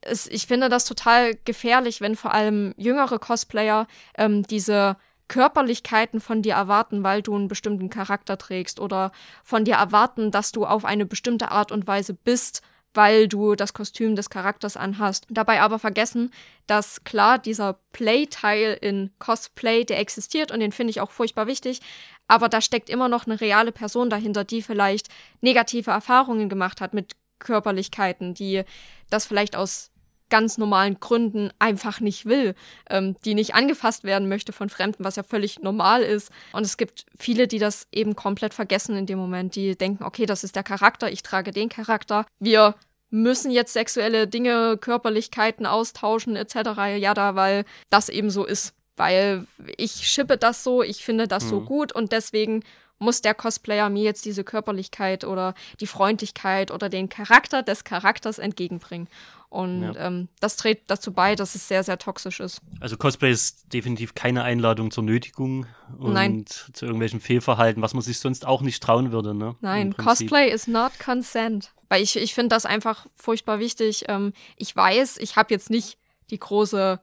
es, 0.00 0.26
ich 0.26 0.46
finde 0.46 0.68
das 0.68 0.84
total 0.84 1.34
gefährlich, 1.44 2.00
wenn 2.00 2.16
vor 2.16 2.34
allem 2.34 2.74
jüngere 2.76 3.18
Cosplayer 3.18 3.86
ähm, 4.18 4.42
diese 4.42 4.96
Körperlichkeiten 5.28 6.20
von 6.20 6.42
dir 6.42 6.54
erwarten, 6.54 7.02
weil 7.02 7.22
du 7.22 7.34
einen 7.34 7.48
bestimmten 7.48 7.88
Charakter 7.88 8.36
trägst 8.36 8.80
oder 8.80 9.12
von 9.42 9.64
dir 9.64 9.76
erwarten, 9.76 10.30
dass 10.30 10.52
du 10.52 10.66
auf 10.66 10.84
eine 10.84 11.06
bestimmte 11.06 11.50
Art 11.50 11.72
und 11.72 11.86
Weise 11.86 12.12
bist 12.12 12.60
weil 12.94 13.28
du 13.28 13.54
das 13.54 13.74
Kostüm 13.74 14.16
des 14.16 14.30
Charakters 14.30 14.76
anhast. 14.76 15.26
Dabei 15.28 15.60
aber 15.60 15.78
vergessen, 15.78 16.30
dass 16.66 17.04
klar 17.04 17.38
dieser 17.38 17.78
Play-Teil 17.92 18.78
in 18.80 19.10
Cosplay, 19.18 19.84
der 19.84 19.98
existiert 19.98 20.50
und 20.52 20.60
den 20.60 20.72
finde 20.72 20.92
ich 20.92 21.00
auch 21.00 21.10
furchtbar 21.10 21.46
wichtig, 21.46 21.80
aber 22.28 22.48
da 22.48 22.60
steckt 22.60 22.88
immer 22.88 23.08
noch 23.08 23.26
eine 23.26 23.40
reale 23.40 23.72
Person 23.72 24.08
dahinter, 24.08 24.44
die 24.44 24.62
vielleicht 24.62 25.08
negative 25.40 25.90
Erfahrungen 25.90 26.48
gemacht 26.48 26.80
hat 26.80 26.94
mit 26.94 27.16
Körperlichkeiten, 27.40 28.32
die 28.34 28.62
das 29.10 29.26
vielleicht 29.26 29.56
aus 29.56 29.90
ganz 30.30 30.58
normalen 30.58 30.98
Gründen 31.00 31.50
einfach 31.58 32.00
nicht 32.00 32.26
will, 32.26 32.54
ähm, 32.90 33.16
die 33.24 33.34
nicht 33.34 33.54
angefasst 33.54 34.04
werden 34.04 34.28
möchte 34.28 34.52
von 34.52 34.68
Fremden, 34.68 35.04
was 35.04 35.16
ja 35.16 35.22
völlig 35.22 35.60
normal 35.60 36.02
ist. 36.02 36.30
Und 36.52 36.64
es 36.64 36.76
gibt 36.76 37.06
viele, 37.18 37.46
die 37.46 37.58
das 37.58 37.86
eben 37.92 38.16
komplett 38.16 38.54
vergessen 38.54 38.96
in 38.96 39.06
dem 39.06 39.18
Moment, 39.18 39.54
die 39.56 39.76
denken, 39.76 40.04
okay, 40.04 40.26
das 40.26 40.44
ist 40.44 40.56
der 40.56 40.62
Charakter, 40.62 41.10
ich 41.10 41.22
trage 41.22 41.50
den 41.50 41.68
Charakter. 41.68 42.26
Wir 42.40 42.74
müssen 43.10 43.50
jetzt 43.50 43.72
sexuelle 43.72 44.26
Dinge, 44.26 44.76
Körperlichkeiten 44.76 45.66
austauschen 45.66 46.36
etc. 46.36 46.56
Ja, 46.98 47.14
da, 47.14 47.36
weil 47.36 47.64
das 47.90 48.08
eben 48.08 48.30
so 48.30 48.44
ist. 48.44 48.74
Weil 48.96 49.46
ich 49.76 50.08
schippe 50.08 50.36
das 50.36 50.64
so, 50.64 50.82
ich 50.82 51.04
finde 51.04 51.26
das 51.28 51.44
mhm. 51.44 51.48
so 51.48 51.60
gut 51.60 51.92
und 51.92 52.12
deswegen 52.12 52.62
muss 52.98 53.22
der 53.22 53.34
Cosplayer 53.34 53.90
mir 53.90 54.02
jetzt 54.02 54.24
diese 54.24 54.44
Körperlichkeit 54.44 55.24
oder 55.24 55.54
die 55.80 55.86
Freundlichkeit 55.86 56.70
oder 56.70 56.88
den 56.88 57.08
Charakter 57.08 57.62
des 57.62 57.84
Charakters 57.84 58.38
entgegenbringen. 58.38 59.08
Und 59.54 59.82
ja. 59.82 60.08
ähm, 60.08 60.28
das 60.40 60.56
trägt 60.56 60.90
dazu 60.90 61.12
bei, 61.12 61.36
dass 61.36 61.54
es 61.54 61.68
sehr, 61.68 61.84
sehr 61.84 61.96
toxisch 61.96 62.40
ist. 62.40 62.60
Also 62.80 62.96
Cosplay 62.96 63.30
ist 63.30 63.72
definitiv 63.72 64.16
keine 64.16 64.42
Einladung 64.42 64.90
zur 64.90 65.04
Nötigung 65.04 65.66
und 65.96 66.12
Nein. 66.12 66.44
zu 66.46 66.86
irgendwelchen 66.86 67.20
Fehlverhalten, 67.20 67.80
was 67.80 67.94
man 67.94 68.02
sich 68.02 68.18
sonst 68.18 68.48
auch 68.48 68.62
nicht 68.62 68.82
trauen 68.82 69.12
würde. 69.12 69.32
Ne? 69.32 69.54
Nein, 69.60 69.96
Cosplay 69.96 70.50
is 70.50 70.66
not 70.66 70.98
consent. 70.98 71.72
Weil 71.88 72.02
ich, 72.02 72.16
ich 72.16 72.34
finde 72.34 72.48
das 72.48 72.66
einfach 72.66 73.06
furchtbar 73.14 73.60
wichtig. 73.60 74.06
Ähm, 74.08 74.32
ich 74.56 74.74
weiß, 74.74 75.18
ich 75.18 75.36
habe 75.36 75.54
jetzt 75.54 75.70
nicht 75.70 75.98
die 76.30 76.40
große 76.40 76.98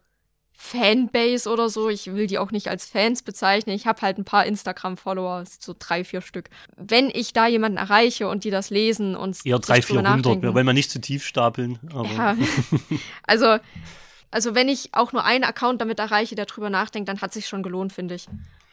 Fanbase 0.61 1.49
oder 1.49 1.69
so. 1.69 1.89
Ich 1.89 2.13
will 2.13 2.27
die 2.27 2.38
auch 2.38 2.51
nicht 2.51 2.69
als 2.69 2.85
Fans 2.85 3.23
bezeichnen. 3.23 3.75
Ich 3.75 3.88
habe 3.88 4.01
halt 4.01 4.19
ein 4.19 4.25
paar 4.25 4.45
Instagram-Follower, 4.45 5.43
so 5.59 5.75
drei, 5.77 6.03
vier 6.03 6.21
Stück. 6.21 6.49
Wenn 6.77 7.09
ich 7.09 7.33
da 7.33 7.47
jemanden 7.47 7.77
erreiche 7.77 8.27
und 8.27 8.43
die 8.43 8.51
das 8.51 8.69
lesen 8.69 9.15
und 9.15 9.43
eher 9.43 9.59
drei, 9.59 9.81
vierhundert, 9.81 10.23
wollen 10.25 10.65
wir 10.65 10.73
nicht 10.73 10.91
zu 10.91 11.01
tief 11.01 11.25
stapeln. 11.25 11.79
Ja. 12.15 12.38
also, 13.23 13.57
also 14.29 14.55
wenn 14.55 14.69
ich 14.69 14.89
auch 14.93 15.11
nur 15.13 15.25
einen 15.25 15.43
Account 15.43 15.81
damit 15.81 15.99
erreiche, 15.99 16.35
der 16.35 16.45
drüber 16.45 16.69
nachdenkt, 16.69 17.09
dann 17.09 17.21
hat 17.21 17.33
sich 17.33 17.47
schon 17.47 17.63
gelohnt, 17.63 17.91
finde 17.91 18.15
ich. 18.15 18.27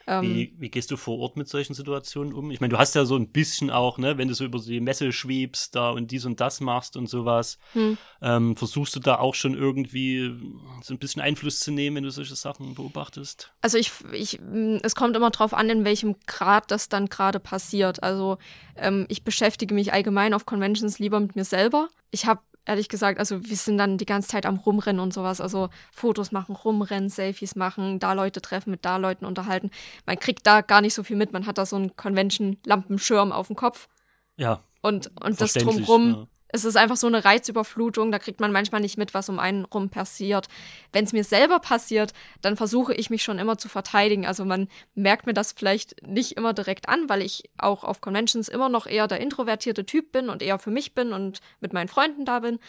Ähm, 0.09 0.23
wie, 0.23 0.53
wie, 0.57 0.69
gehst 0.69 0.89
du 0.89 0.97
vor 0.97 1.19
Ort 1.19 1.37
mit 1.37 1.47
solchen 1.47 1.75
Situationen 1.75 2.33
um? 2.33 2.49
Ich 2.49 2.59
meine, 2.59 2.71
du 2.71 2.79
hast 2.79 2.95
ja 2.95 3.05
so 3.05 3.15
ein 3.15 3.29
bisschen 3.29 3.69
auch, 3.69 3.99
ne, 3.99 4.17
wenn 4.17 4.27
du 4.27 4.33
so 4.33 4.43
über 4.43 4.57
die 4.57 4.79
Messe 4.79 5.11
schwebst 5.11 5.75
da 5.75 5.91
und 5.91 6.09
dies 6.09 6.25
und 6.25 6.39
das 6.39 6.61
machst 6.61 6.97
und 6.97 7.07
sowas, 7.07 7.59
hm. 7.73 7.95
ähm, 8.23 8.55
versuchst 8.55 8.95
du 8.95 8.99
da 8.99 9.19
auch 9.19 9.35
schon 9.35 9.53
irgendwie 9.53 10.33
so 10.81 10.95
ein 10.95 10.97
bisschen 10.97 11.21
Einfluss 11.21 11.59
zu 11.59 11.71
nehmen, 11.71 11.97
wenn 11.97 12.03
du 12.03 12.09
solche 12.09 12.35
Sachen 12.35 12.73
beobachtest? 12.73 13.53
Also 13.61 13.77
ich, 13.77 13.91
ich 14.11 14.39
es 14.81 14.95
kommt 14.95 15.15
immer 15.15 15.29
drauf 15.29 15.53
an, 15.53 15.69
in 15.69 15.85
welchem 15.85 16.15
Grad 16.25 16.71
das 16.71 16.89
dann 16.89 17.05
gerade 17.05 17.39
passiert. 17.39 18.01
Also 18.01 18.39
ähm, 18.75 19.05
ich 19.09 19.23
beschäftige 19.23 19.75
mich 19.75 19.93
allgemein 19.93 20.33
auf 20.33 20.47
Conventions 20.47 20.97
lieber 20.97 21.19
mit 21.19 21.35
mir 21.35 21.45
selber. 21.45 21.89
Ich 22.09 22.25
habe 22.25 22.41
ehrlich 22.69 22.87
gesagt, 22.87 23.19
also 23.19 23.43
wir 23.43 23.55
sind 23.57 23.77
dann 23.77 23.97
die 23.97 24.05
ganze 24.05 24.29
Zeit 24.29 24.45
am 24.45 24.57
Rumrennen 24.57 25.01
und 25.01 25.13
sowas. 25.13 25.41
Also 25.41 25.69
Fotos 25.91 26.31
machen, 26.31 26.55
rumrennen, 26.55 27.09
Selfies 27.09 27.55
machen, 27.55 27.99
da 27.99 28.13
Leute 28.13 28.41
treffen, 28.41 28.69
mit 28.69 28.85
da 28.85 28.97
Leuten 28.97 29.25
unterhalten. 29.25 29.71
Man 30.05 30.19
kriegt 30.19 30.45
da 30.45 30.61
gar 30.61 30.81
nicht 30.81 30.93
so 30.93 31.03
viel 31.03 31.17
mit. 31.17 31.33
Man 31.33 31.45
hat 31.45 31.57
da 31.57 31.65
so 31.65 31.75
einen 31.75 31.95
Convention-Lampenschirm 31.95 33.31
auf 33.31 33.47
dem 33.47 33.55
Kopf. 33.55 33.89
Ja. 34.37 34.61
Und, 34.81 35.11
und 35.21 35.41
das 35.41 35.53
drumrum. 35.53 36.09
Ja 36.11 36.27
es 36.51 36.65
ist 36.65 36.75
einfach 36.75 36.97
so 36.97 37.07
eine 37.07 37.23
Reizüberflutung, 37.23 38.11
da 38.11 38.17
kriegt 38.17 38.39
man 38.39 38.51
manchmal 38.51 38.81
nicht 38.81 38.97
mit, 38.97 39.13
was 39.13 39.29
um 39.29 39.37
einen 39.37 39.65
rum 39.65 39.89
passiert. 39.89 40.47
Wenn 40.91 41.05
es 41.05 41.13
mir 41.13 41.23
selber 41.23 41.59
passiert, 41.59 42.13
dann 42.41 42.57
versuche 42.57 42.93
ich 42.93 43.11
mich 43.11 43.23
schon 43.23 43.37
immer 43.37 43.57
zu 43.57 43.69
verteidigen. 43.69 44.25
Also 44.25 44.45
man 44.45 44.67
merkt 44.95 45.27
mir 45.27 45.33
das 45.33 45.51
vielleicht 45.51 46.05
nicht 46.05 46.33
immer 46.33 46.53
direkt 46.53 46.89
an, 46.89 47.07
weil 47.07 47.21
ich 47.21 47.49
auch 47.57 47.83
auf 47.83 48.01
Conventions 48.01 48.49
immer 48.49 48.67
noch 48.67 48.87
eher 48.87 49.07
der 49.07 49.21
introvertierte 49.21 49.85
Typ 49.85 50.11
bin 50.11 50.29
und 50.29 50.41
eher 50.41 50.57
für 50.57 50.71
mich 50.71 50.95
bin 50.95 51.13
und 51.13 51.39
mit 51.59 51.71
meinen 51.71 51.87
Freunden 51.87 52.25
da 52.25 52.39
bin. 52.39 52.59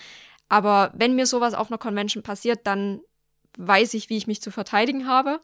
Aber 0.50 0.92
wenn 0.94 1.14
mir 1.14 1.26
sowas 1.26 1.54
auf 1.54 1.70
einer 1.70 1.78
Convention 1.78 2.22
passiert, 2.22 2.66
dann 2.66 3.00
weiß 3.56 3.94
ich, 3.94 4.10
wie 4.10 4.16
ich 4.18 4.26
mich 4.26 4.42
zu 4.42 4.50
verteidigen 4.50 5.06
habe. 5.06 5.40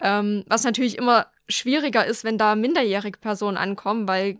Ähm, 0.00 0.44
was 0.46 0.64
natürlich 0.64 0.96
immer 0.96 1.26
schwieriger 1.48 2.04
ist, 2.04 2.24
wenn 2.24 2.38
da 2.38 2.54
minderjährige 2.54 3.18
Personen 3.18 3.56
ankommen, 3.56 4.08
weil 4.08 4.38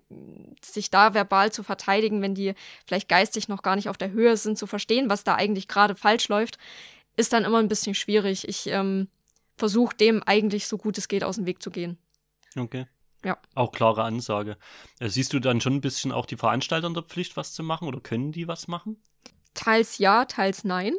sich 0.65 0.91
da 0.91 1.15
verbal 1.15 1.53
zu 1.53 1.63
verteidigen, 1.63 2.23
wenn 2.23 2.35
die 2.35 2.55
vielleicht 2.87 3.09
geistig 3.09 3.49
noch 3.49 3.63
gar 3.63 3.77
nicht 3.77 3.89
auf 3.89 3.99
der 3.99 4.11
Höhe 4.11 4.37
sind, 4.37 4.59
zu 4.59 4.67
verstehen, 4.67 5.11
was 5.11 5.25
da 5.25 5.35
eigentlich 5.35 5.69
gerade 5.69 5.95
falsch 5.95 6.29
läuft, 6.29 6.59
ist 7.17 7.33
dann 7.33 7.45
immer 7.45 7.59
ein 7.59 7.69
bisschen 7.69 7.95
schwierig. 7.95 8.49
Ich 8.49 8.67
ähm, 8.69 9.09
versuche 9.57 9.97
dem 9.97 10.23
eigentlich 10.23 10.67
so 10.67 10.79
gut 10.79 10.97
es 10.99 11.09
geht 11.09 11.25
aus 11.25 11.37
dem 11.37 11.47
Weg 11.47 11.63
zu 11.63 11.71
gehen. 11.71 11.99
Okay. 12.57 12.87
Ja. 13.25 13.39
Auch 13.55 13.71
klare 13.73 14.03
Ansage. 14.03 14.57
Äh, 14.99 15.09
siehst 15.09 15.33
du 15.33 15.39
dann 15.39 15.61
schon 15.61 15.75
ein 15.75 15.81
bisschen 15.81 16.13
auch 16.13 16.27
die 16.27 16.37
Veranstalter 16.37 16.87
in 16.87 16.95
der 16.95 17.05
Pflicht, 17.05 17.37
was 17.37 17.53
zu 17.53 17.63
machen 17.63 17.87
oder 17.87 18.01
können 18.01 18.33
die 18.33 18.49
was 18.49 18.67
machen? 18.69 19.01
Teils 19.55 19.99
ja, 19.99 20.25
teils 20.25 20.65
nein 20.65 20.95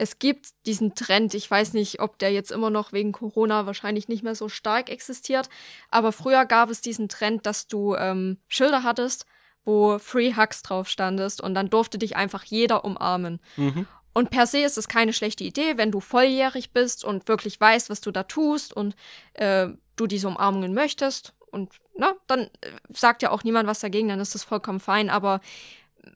es 0.00 0.18
gibt 0.18 0.48
diesen 0.64 0.94
Trend, 0.94 1.34
ich 1.34 1.50
weiß 1.50 1.74
nicht, 1.74 2.00
ob 2.00 2.18
der 2.18 2.32
jetzt 2.32 2.50
immer 2.50 2.70
noch 2.70 2.92
wegen 2.92 3.12
Corona 3.12 3.66
wahrscheinlich 3.66 4.08
nicht 4.08 4.22
mehr 4.22 4.34
so 4.34 4.48
stark 4.48 4.88
existiert, 4.88 5.50
aber 5.90 6.10
früher 6.10 6.46
gab 6.46 6.70
es 6.70 6.80
diesen 6.80 7.10
Trend, 7.10 7.44
dass 7.44 7.66
du 7.66 7.94
ähm, 7.96 8.38
Schilder 8.48 8.82
hattest, 8.82 9.26
wo 9.66 9.98
Free 9.98 10.34
Hugs 10.34 10.62
drauf 10.62 10.88
standest 10.88 11.42
und 11.42 11.54
dann 11.54 11.68
durfte 11.68 11.98
dich 11.98 12.16
einfach 12.16 12.44
jeder 12.44 12.82
umarmen. 12.86 13.40
Mhm. 13.56 13.86
Und 14.14 14.30
per 14.30 14.46
se 14.46 14.60
ist 14.60 14.78
es 14.78 14.88
keine 14.88 15.12
schlechte 15.12 15.44
Idee, 15.44 15.76
wenn 15.76 15.92
du 15.92 16.00
volljährig 16.00 16.72
bist 16.72 17.04
und 17.04 17.28
wirklich 17.28 17.60
weißt, 17.60 17.90
was 17.90 18.00
du 18.00 18.10
da 18.10 18.22
tust 18.22 18.72
und 18.72 18.96
äh, 19.34 19.68
du 19.96 20.06
diese 20.06 20.28
Umarmungen 20.28 20.72
möchtest. 20.72 21.34
Und 21.50 21.74
na, 21.94 22.14
dann 22.26 22.44
äh, 22.62 22.70
sagt 22.88 23.20
ja 23.22 23.32
auch 23.32 23.44
niemand 23.44 23.68
was 23.68 23.80
dagegen, 23.80 24.08
dann 24.08 24.20
ist 24.20 24.34
das 24.34 24.44
vollkommen 24.44 24.80
fein. 24.80 25.10
Aber 25.10 25.40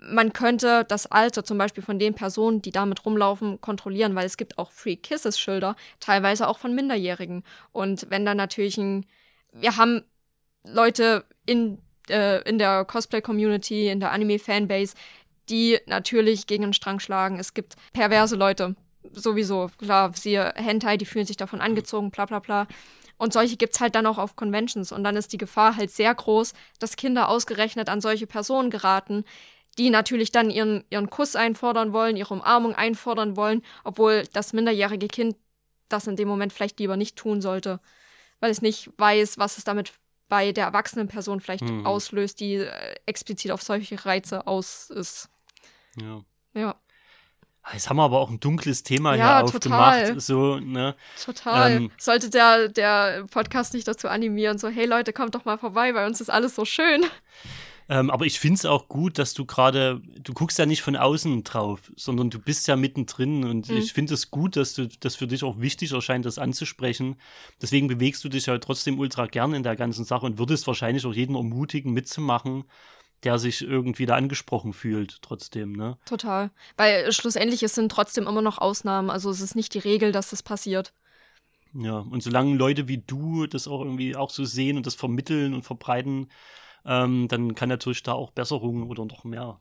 man 0.01 0.33
könnte 0.33 0.85
das 0.85 1.07
Alter 1.07 1.45
zum 1.45 1.59
Beispiel 1.59 1.83
von 1.83 1.99
den 1.99 2.15
Personen, 2.15 2.63
die 2.63 2.71
damit 2.71 3.05
rumlaufen, 3.05 3.61
kontrollieren, 3.61 4.15
weil 4.15 4.27
es 4.27 4.37
gibt 4.37 4.59
auch 4.59 4.71
Free 4.71 4.97
Kisses 4.97 5.39
Schilder, 5.39 5.77
teilweise 6.01 6.49
auch 6.49 6.59
von 6.59 6.75
Minderjährigen. 6.75 7.45
Und 7.73 8.07
wenn 8.11 8.25
dann 8.25 8.37
natürlich 8.37 8.79
ein, 8.79 9.07
wir 9.53 9.77
haben 9.77 10.03
Leute 10.67 11.25
in, 11.47 11.79
äh, 12.09 12.43
in 12.49 12.59
der 12.59 12.85
Cosplay-Community, 12.85 13.89
in 13.89 14.01
der 14.01 14.13
Anime-Fanbase, 14.13 14.95
die 15.49 15.79
natürlich 15.87 16.47
gegen 16.47 16.63
den 16.63 16.73
Strang 16.73 17.01
schlagen. 17.01 17.39
Es 17.39 17.53
gibt 17.53 17.77
perverse 17.93 18.37
Leute, 18.37 18.77
sowieso. 19.13 19.71
Klar, 19.79 20.13
siehe 20.15 20.55
Hentai, 20.57 20.97
die 20.97 21.05
fühlen 21.05 21.27
sich 21.27 21.37
davon 21.37 21.61
angezogen, 21.61 22.11
bla 22.11 22.25
bla 22.25 22.39
bla. 22.39 22.67
Und 23.17 23.33
solche 23.33 23.57
gibt 23.57 23.75
es 23.75 23.81
halt 23.81 23.95
dann 23.95 24.07
auch 24.07 24.19
auf 24.19 24.37
Conventions. 24.37 24.91
Und 24.91 25.05
dann 25.05 25.17
ist 25.17 25.33
die 25.33 25.39
Gefahr 25.39 25.77
halt 25.77 25.91
sehr 25.91 26.15
groß, 26.15 26.55
dass 26.79 26.97
Kinder 26.97 27.29
ausgerechnet 27.29 27.89
an 27.89 28.01
solche 28.01 28.27
Personen 28.27 28.71
geraten, 28.71 29.25
die 29.79 29.91
natürlich 29.91 30.33
dann 30.33 30.51
ihren, 30.51 30.85
ihren 30.91 31.11
Kuss 31.11 31.37
einfordern 31.37 31.93
wollen, 31.93 32.17
ihre 32.17 32.35
Umarmung 32.35 32.75
einfordern 32.75 33.37
wollen, 33.37 33.63
obwohl 33.83 34.25
das 34.33 34.53
minderjährige 34.53 35.09
Kind 35.09 35.37
das 35.89 36.07
in 36.07 36.17
dem 36.17 36.29
Moment 36.29 36.53
vielleicht 36.53 36.79
lieber 36.81 36.97
nicht 36.97 37.17
tun 37.17 37.41
sollte, 37.41 37.81
weil 38.41 38.51
es 38.51 38.63
nicht 38.63 38.91
weiß, 38.99 39.39
was 39.39 39.59
es 39.59 39.65
damit 39.65 39.93
bei 40.29 40.53
der 40.53 40.67
erwachsenen 40.67 41.09
Person 41.09 41.41
vielleicht 41.41 41.63
mhm. 41.63 41.87
auslöst, 41.87 42.41
die 42.41 42.55
äh, 42.55 42.95
explizit 43.07 43.51
auf 43.51 43.63
solche 43.63 44.05
Reize 44.05 44.47
aus 44.47 44.91
ist. 44.91 45.29
Ja. 46.01 46.23
Ja. 46.55 46.75
Jetzt 47.73 47.89
haben 47.89 47.97
wir 47.97 48.03
aber 48.03 48.19
auch 48.19 48.31
ein 48.31 48.41
dunkles 48.41 48.83
Thema 48.83 49.15
ja, 49.15 49.39
hier 49.41 49.51
total. 49.51 50.03
aufgemacht. 50.03 50.21
So, 50.21 50.59
ne? 50.59 50.95
Total. 51.23 51.73
Ähm, 51.73 51.91
Sollte 51.97 52.29
der, 52.29 52.69
der 52.69 53.25
Podcast 53.31 53.73
nicht 53.73 53.89
dazu 53.89 54.09
animieren, 54.09 54.59
so, 54.59 54.69
hey 54.69 54.85
Leute, 54.85 55.13
kommt 55.13 55.35
doch 55.35 55.45
mal 55.47 55.57
vorbei, 55.57 55.93
bei 55.93 56.07
uns 56.07 56.21
ist 56.21 56.31
alles 56.31 56.55
so 56.55 56.65
schön. 56.65 57.05
Ähm, 57.89 58.11
aber 58.11 58.25
ich 58.25 58.41
finde 58.41 58.55
es 58.55 58.65
auch 58.65 58.89
gut, 58.89 59.19
dass 59.19 59.35
du 59.35 59.45
gerade, 59.45 60.01
du 60.19 60.33
guckst 60.33 60.59
ja 60.59 60.67
nicht 60.67 60.83
von 60.83 60.97
außen 60.97 61.45
drauf, 61.45 61.93
sondern 61.97 62.31
du 62.31 62.39
bist 62.39 62.67
ja 62.67 62.77
mittendrin. 62.77 63.45
Und 63.45 63.69
mhm. 63.69 63.77
ich 63.77 63.93
finde 63.93 64.15
es 64.15 64.31
gut, 64.31 64.57
dass 64.57 64.75
du 64.75 64.89
das 65.01 65.17
für 65.17 65.27
dich 65.27 65.45
auch 65.45 65.61
wichtig 65.61 65.93
erscheint, 65.93 66.25
das 66.25 66.39
anzusprechen. 66.39 67.17
Deswegen 67.61 67.89
bewegst 67.89 68.25
du 68.25 68.29
dich 68.29 68.47
ja 68.47 68.57
trotzdem 68.59 68.99
ultra 68.99 69.27
gern 69.27 69.53
in 69.53 69.63
der 69.63 69.77
ganzen 69.77 70.05
Sache 70.05 70.25
und 70.25 70.39
würdest 70.39 70.67
wahrscheinlich 70.67 71.05
auch 71.05 71.15
jeden 71.15 71.37
ermutigen, 71.37 71.93
mitzumachen 71.93 72.65
der 73.25 73.39
sich 73.39 73.63
irgendwie 73.63 74.07
da 74.07 74.17
angesprochen 74.17 74.73
fühlt, 74.73 75.23
trotzdem, 75.23 75.73
ne? 75.73 75.97
Total. 76.05 76.51
Weil 76.77 77.11
schlussendlich 77.11 77.63
es 77.63 77.75
sind 77.75 77.91
trotzdem 77.91 78.27
immer 78.27 78.43
noch 78.43 78.59
Ausnahmen. 78.59 79.11
Also 79.11 79.31
es 79.31 79.41
ist 79.41 79.57
nicht 79.57 79.73
die 79.75 79.79
Regel, 79.79 80.13
dass 80.13 80.31
das 80.31 80.43
passiert. 80.43 80.93
Ja, 81.73 81.99
und 81.99 82.23
solange 82.23 82.57
Leute 82.57 82.87
wie 82.87 82.99
du 82.99 83.47
das 83.47 83.67
auch 83.67 83.81
irgendwie 83.81 84.15
auch 84.15 84.31
so 84.31 84.45
sehen 84.45 84.77
und 84.77 84.87
das 84.87 84.95
vermitteln 84.95 85.55
und 85.55 85.63
verbreiten, 85.63 86.29
ähm, 86.85 87.29
dann 87.29 87.55
kann 87.55 87.69
natürlich 87.69 88.03
da 88.03 88.13
auch 88.13 88.31
Besserungen 88.31 88.89
oder 88.89 89.05
noch 89.05 89.25
mehr 89.25 89.59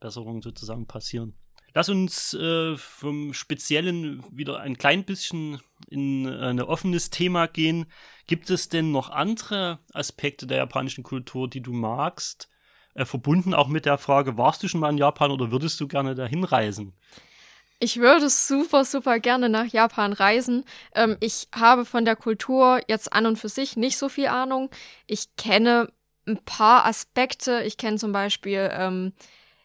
Besserungen 0.00 0.42
sozusagen 0.42 0.86
passieren. 0.86 1.34
Lass 1.74 1.90
uns 1.90 2.32
äh, 2.32 2.74
vom 2.76 3.34
Speziellen 3.34 4.24
wieder 4.30 4.60
ein 4.60 4.78
klein 4.78 5.04
bisschen 5.04 5.60
in 5.90 6.26
äh, 6.26 6.46
ein 6.46 6.60
offenes 6.62 7.10
Thema 7.10 7.46
gehen. 7.48 7.84
Gibt 8.26 8.48
es 8.48 8.70
denn 8.70 8.92
noch 8.92 9.10
andere 9.10 9.80
Aspekte 9.92 10.46
der 10.46 10.56
japanischen 10.56 11.04
Kultur, 11.04 11.50
die 11.50 11.60
du 11.60 11.74
magst? 11.74 12.48
Äh, 12.94 13.04
verbunden 13.04 13.52
auch 13.52 13.68
mit 13.68 13.84
der 13.84 13.98
Frage, 13.98 14.38
warst 14.38 14.62
du 14.62 14.68
schon 14.68 14.80
mal 14.80 14.88
in 14.88 14.96
Japan 14.96 15.30
oder 15.30 15.50
würdest 15.50 15.78
du 15.78 15.86
gerne 15.86 16.14
dahin 16.14 16.44
reisen? 16.44 16.94
Ich 17.78 17.98
würde 17.98 18.30
super, 18.30 18.86
super 18.86 19.20
gerne 19.20 19.50
nach 19.50 19.66
Japan 19.66 20.14
reisen. 20.14 20.64
Ähm, 20.94 21.18
ich 21.20 21.48
habe 21.54 21.84
von 21.84 22.06
der 22.06 22.16
Kultur 22.16 22.80
jetzt 22.88 23.12
an 23.12 23.26
und 23.26 23.38
für 23.38 23.50
sich 23.50 23.76
nicht 23.76 23.98
so 23.98 24.08
viel 24.08 24.28
Ahnung. 24.28 24.70
Ich 25.06 25.36
kenne 25.36 25.92
ein 26.26 26.38
paar 26.44 26.86
Aspekte. 26.86 27.62
Ich 27.62 27.76
kenne 27.76 27.96
zum 27.96 28.12
Beispiel, 28.12 28.70
ähm, 28.72 29.12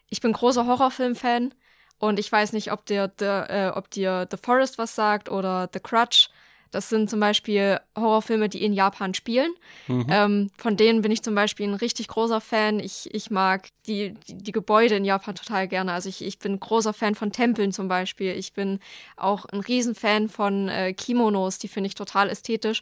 ich 0.08 0.20
bin 0.20 0.32
großer 0.32 0.66
Horrorfilm-Fan 0.66 1.52
und 1.98 2.18
ich 2.18 2.30
weiß 2.30 2.52
nicht, 2.52 2.72
ob 2.72 2.86
dir, 2.86 3.12
the, 3.18 3.24
äh, 3.24 3.72
ob 3.74 3.90
dir 3.90 4.26
The 4.30 4.36
Forest 4.36 4.78
was 4.78 4.94
sagt 4.94 5.30
oder 5.30 5.68
The 5.72 5.80
Crutch. 5.80 6.30
Das 6.72 6.88
sind 6.88 7.10
zum 7.10 7.20
Beispiel 7.20 7.78
Horrorfilme, 7.96 8.48
die 8.48 8.64
in 8.64 8.72
Japan 8.72 9.12
spielen. 9.12 9.52
Mhm. 9.88 10.06
Ähm, 10.08 10.50
von 10.56 10.78
denen 10.78 11.02
bin 11.02 11.12
ich 11.12 11.22
zum 11.22 11.34
Beispiel 11.34 11.68
ein 11.68 11.74
richtig 11.74 12.08
großer 12.08 12.40
Fan. 12.40 12.80
Ich, 12.80 13.14
ich 13.14 13.30
mag 13.30 13.68
die, 13.86 14.14
die, 14.26 14.38
die 14.38 14.52
Gebäude 14.52 14.96
in 14.96 15.04
Japan 15.04 15.34
total 15.34 15.68
gerne. 15.68 15.92
Also 15.92 16.08
ich, 16.08 16.24
ich 16.24 16.38
bin 16.38 16.58
großer 16.58 16.94
Fan 16.94 17.14
von 17.14 17.30
Tempeln 17.30 17.72
zum 17.72 17.88
Beispiel. 17.88 18.32
Ich 18.32 18.54
bin 18.54 18.80
auch 19.18 19.44
ein 19.44 19.60
Riesenfan 19.60 20.30
von 20.30 20.68
äh, 20.70 20.94
Kimonos, 20.94 21.58
die 21.58 21.68
finde 21.68 21.88
ich 21.88 21.94
total 21.94 22.30
ästhetisch 22.30 22.80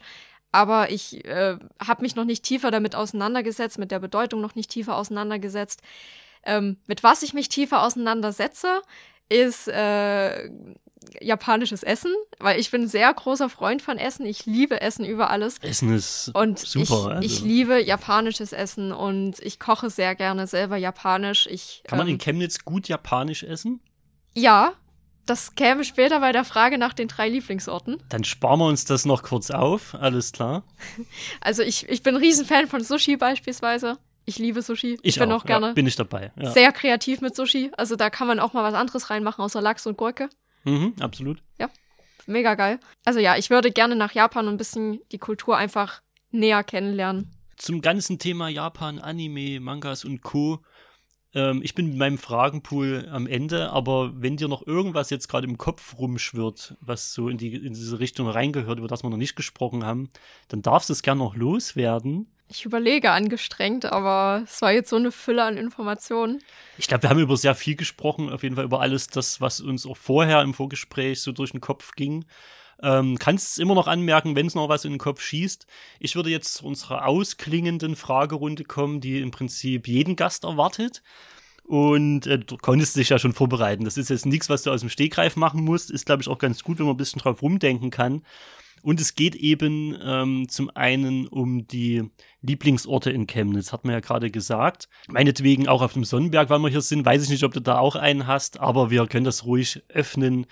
aber 0.51 0.91
ich 0.91 1.25
äh, 1.25 1.57
habe 1.79 2.01
mich 2.01 2.15
noch 2.15 2.25
nicht 2.25 2.43
tiefer 2.43 2.71
damit 2.71 2.95
auseinandergesetzt, 2.95 3.77
mit 3.77 3.91
der 3.91 3.99
Bedeutung 3.99 4.41
noch 4.41 4.55
nicht 4.55 4.69
tiefer 4.71 4.97
auseinandergesetzt. 4.97 5.81
Ähm, 6.43 6.77
mit 6.87 7.03
was 7.03 7.23
ich 7.23 7.33
mich 7.33 7.49
tiefer 7.49 7.83
auseinandersetze, 7.83 8.81
ist 9.29 9.67
äh, 9.67 10.49
japanisches 11.19 11.83
Essen, 11.83 12.13
weil 12.39 12.59
ich 12.59 12.69
bin 12.69 12.83
ein 12.83 12.87
sehr 12.87 13.13
großer 13.13 13.49
Freund 13.49 13.81
von 13.81 13.97
Essen. 13.97 14.25
Ich 14.25 14.45
liebe 14.45 14.81
Essen 14.81 15.05
über 15.05 15.29
alles. 15.29 15.57
Essen 15.59 15.93
ist 15.93 16.31
und 16.33 16.59
super. 16.59 16.83
Ich, 16.85 17.05
also. 17.07 17.21
ich 17.21 17.41
liebe 17.41 17.81
japanisches 17.81 18.53
Essen 18.53 18.91
und 18.91 19.39
ich 19.39 19.59
koche 19.59 19.89
sehr 19.89 20.15
gerne 20.15 20.47
selber 20.47 20.77
japanisch. 20.77 21.47
Ich, 21.47 21.81
Kann 21.87 21.97
man 21.97 22.07
ähm, 22.07 22.13
in 22.13 22.19
Chemnitz 22.19 22.65
gut 22.65 22.87
japanisch 22.87 23.43
essen? 23.43 23.79
Ja, 24.33 24.73
das 25.25 25.55
käme 25.55 25.83
später 25.83 26.19
bei 26.19 26.31
der 26.31 26.43
Frage 26.43 26.77
nach 26.77 26.93
den 26.93 27.07
drei 27.07 27.29
Lieblingsorten. 27.29 28.01
Dann 28.09 28.23
sparen 28.23 28.59
wir 28.59 28.67
uns 28.67 28.85
das 28.85 29.05
noch 29.05 29.23
kurz 29.23 29.51
auf, 29.51 29.95
alles 29.95 30.31
klar. 30.31 30.63
Also 31.41 31.63
ich, 31.63 31.87
ich 31.89 32.03
bin 32.03 32.15
ein 32.15 32.21
Riesenfan 32.21 32.67
von 32.67 32.83
Sushi 32.83 33.17
beispielsweise. 33.17 33.97
Ich 34.25 34.37
liebe 34.37 34.61
Sushi. 34.61 34.93
Ich, 35.01 35.15
ich 35.15 35.19
bin 35.19 35.31
auch, 35.31 35.41
auch 35.41 35.45
gerne. 35.45 35.67
Ja, 35.67 35.73
bin 35.73 35.87
ich 35.87 35.95
dabei. 35.95 36.31
Ja. 36.39 36.51
Sehr 36.51 36.71
kreativ 36.71 37.21
mit 37.21 37.35
Sushi. 37.35 37.71
Also 37.77 37.95
da 37.95 38.09
kann 38.09 38.27
man 38.27 38.39
auch 38.39 38.53
mal 38.53 38.63
was 38.63 38.73
anderes 38.73 39.09
reinmachen 39.09 39.43
außer 39.43 39.61
Lachs 39.61 39.87
und 39.87 39.97
Gurke. 39.97 40.29
Mhm, 40.63 40.93
absolut. 40.99 41.41
Ja, 41.59 41.69
mega 42.27 42.55
geil. 42.55 42.79
Also 43.03 43.19
ja, 43.19 43.35
ich 43.37 43.49
würde 43.49 43.71
gerne 43.71 43.95
nach 43.95 44.13
Japan 44.13 44.47
und 44.47 44.55
ein 44.55 44.57
bisschen 44.57 44.99
die 45.11 45.17
Kultur 45.17 45.57
einfach 45.57 46.01
näher 46.31 46.63
kennenlernen. 46.63 47.31
Zum 47.57 47.81
ganzen 47.81 48.19
Thema 48.19 48.49
Japan, 48.49 48.99
Anime, 48.99 49.59
Mangas 49.59 50.05
und 50.05 50.21
Co. 50.21 50.59
Ähm, 51.33 51.61
ich 51.63 51.75
bin 51.75 51.87
mit 51.87 51.97
meinem 51.97 52.17
Fragenpool 52.17 53.07
am 53.11 53.27
Ende, 53.27 53.71
aber 53.71 54.11
wenn 54.15 54.37
dir 54.37 54.47
noch 54.47 54.65
irgendwas 54.65 55.09
jetzt 55.09 55.27
gerade 55.27 55.47
im 55.47 55.57
Kopf 55.57 55.97
rumschwirrt, 55.97 56.75
was 56.81 57.13
so 57.13 57.29
in, 57.29 57.37
die, 57.37 57.55
in 57.55 57.73
diese 57.73 57.99
Richtung 57.99 58.27
reingehört, 58.27 58.79
über 58.79 58.87
das 58.87 59.03
wir 59.03 59.09
noch 59.09 59.17
nicht 59.17 59.35
gesprochen 59.35 59.85
haben, 59.85 60.09
dann 60.49 60.61
darfst 60.61 60.89
du 60.89 60.93
es 60.93 61.03
gerne 61.03 61.19
noch 61.19 61.35
loswerden. 61.35 62.27
Ich 62.49 62.65
überlege 62.65 63.11
angestrengt, 63.11 63.85
aber 63.85 64.43
es 64.43 64.61
war 64.61 64.73
jetzt 64.73 64.89
so 64.89 64.97
eine 64.97 65.13
Fülle 65.13 65.43
an 65.43 65.55
Informationen. 65.55 66.43
Ich 66.77 66.87
glaube, 66.87 67.03
wir 67.03 67.09
haben 67.09 67.19
über 67.19 67.37
sehr 67.37 67.55
viel 67.55 67.77
gesprochen, 67.77 68.29
auf 68.29 68.43
jeden 68.43 68.55
Fall 68.55 68.65
über 68.65 68.81
alles 68.81 69.07
das, 69.07 69.39
was 69.39 69.61
uns 69.61 69.85
auch 69.85 69.95
vorher 69.95 70.41
im 70.41 70.53
Vorgespräch 70.53 71.21
so 71.21 71.31
durch 71.31 71.51
den 71.51 71.61
Kopf 71.61 71.93
ging. 71.95 72.25
Ähm, 72.81 73.17
kannst 73.19 73.59
immer 73.59 73.75
noch 73.75 73.87
anmerken, 73.87 74.35
wenn 74.35 74.47
es 74.47 74.55
noch 74.55 74.69
was 74.69 74.85
in 74.85 74.91
den 74.91 74.99
Kopf 74.99 75.21
schießt. 75.21 75.67
Ich 75.99 76.15
würde 76.15 76.29
jetzt 76.29 76.55
zu 76.55 76.65
unserer 76.65 77.05
ausklingenden 77.05 77.95
Fragerunde 77.95 78.63
kommen, 78.63 79.01
die 79.01 79.19
im 79.19 79.31
Prinzip 79.31 79.87
jeden 79.87 80.15
Gast 80.15 80.43
erwartet. 80.43 81.03
Und 81.63 82.27
äh, 82.27 82.39
du 82.39 82.57
konntest 82.57 82.95
dich 82.97 83.09
ja 83.09 83.19
schon 83.19 83.33
vorbereiten. 83.33 83.85
Das 83.85 83.97
ist 83.97 84.09
jetzt 84.09 84.25
nichts, 84.25 84.49
was 84.49 84.63
du 84.63 84.71
aus 84.71 84.81
dem 84.81 84.89
Stegreif 84.89 85.35
machen 85.35 85.63
musst. 85.63 85.91
Ist, 85.91 86.05
glaube 86.05 86.21
ich, 86.21 86.27
auch 86.27 86.39
ganz 86.39 86.63
gut, 86.63 86.79
wenn 86.79 86.85
man 86.85 86.95
ein 86.95 86.97
bisschen 86.97 87.21
drauf 87.21 87.41
rumdenken 87.41 87.91
kann. 87.91 88.23
Und 88.81 88.99
es 88.99 89.15
geht 89.15 89.35
eben 89.35 89.95
ähm, 90.03 90.49
zum 90.49 90.71
einen 90.73 91.27
um 91.27 91.67
die 91.67 92.09
Lieblingsorte 92.41 93.11
in 93.11 93.27
Chemnitz, 93.27 93.71
hat 93.71 93.85
man 93.85 93.93
ja 93.93 93.99
gerade 93.99 94.31
gesagt. 94.31 94.89
Meinetwegen 95.07 95.67
auch 95.67 95.81
auf 95.81 95.93
dem 95.93 96.03
Sonnenberg, 96.03 96.49
weil 96.49 96.59
wir 96.59 96.69
hier 96.69 96.81
sind. 96.81 97.05
Weiß 97.05 97.23
ich 97.23 97.29
nicht, 97.29 97.43
ob 97.43 97.53
du 97.53 97.61
da 97.61 97.77
auch 97.77 97.95
einen 97.95 98.25
hast, 98.25 98.59
aber 98.59 98.89
wir 98.89 99.05
können 99.05 99.25
das 99.25 99.45
ruhig 99.45 99.83
öffnen. 99.89 100.47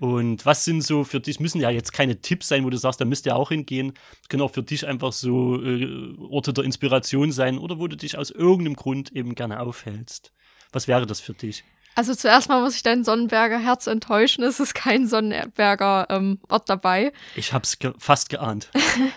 Und 0.00 0.46
was 0.46 0.64
sind 0.64 0.80
so 0.80 1.04
für 1.04 1.20
dich, 1.20 1.40
müssen 1.40 1.60
ja 1.60 1.68
jetzt 1.68 1.92
keine 1.92 2.22
Tipps 2.22 2.48
sein, 2.48 2.64
wo 2.64 2.70
du 2.70 2.78
sagst, 2.78 3.02
da 3.02 3.04
müsst 3.04 3.26
ihr 3.26 3.36
auch 3.36 3.50
hingehen. 3.50 3.92
Das 4.20 4.28
können 4.30 4.42
auch 4.42 4.50
für 4.50 4.62
dich 4.62 4.86
einfach 4.86 5.12
so 5.12 5.62
äh, 5.62 6.16
Orte 6.18 6.54
der 6.54 6.64
Inspiration 6.64 7.32
sein 7.32 7.58
oder 7.58 7.78
wo 7.78 7.86
du 7.86 7.96
dich 7.96 8.16
aus 8.16 8.30
irgendeinem 8.30 8.76
Grund 8.76 9.12
eben 9.12 9.34
gerne 9.34 9.60
aufhältst. 9.60 10.32
Was 10.72 10.88
wäre 10.88 11.04
das 11.04 11.20
für 11.20 11.34
dich? 11.34 11.64
Also 11.96 12.14
zuerst 12.14 12.48
mal 12.48 12.62
muss 12.62 12.76
ich 12.76 12.82
dein 12.82 13.04
Sonnenberger 13.04 13.58
Herz 13.58 13.86
enttäuschen. 13.86 14.42
Es 14.42 14.58
ist 14.58 14.74
kein 14.74 15.06
Sonnenberger 15.06 16.06
ähm, 16.08 16.38
Ort 16.48 16.70
dabei. 16.70 17.12
Ich 17.36 17.52
hab's 17.52 17.78
ge 17.78 17.92
fast 17.98 18.30
geahnt. 18.30 18.70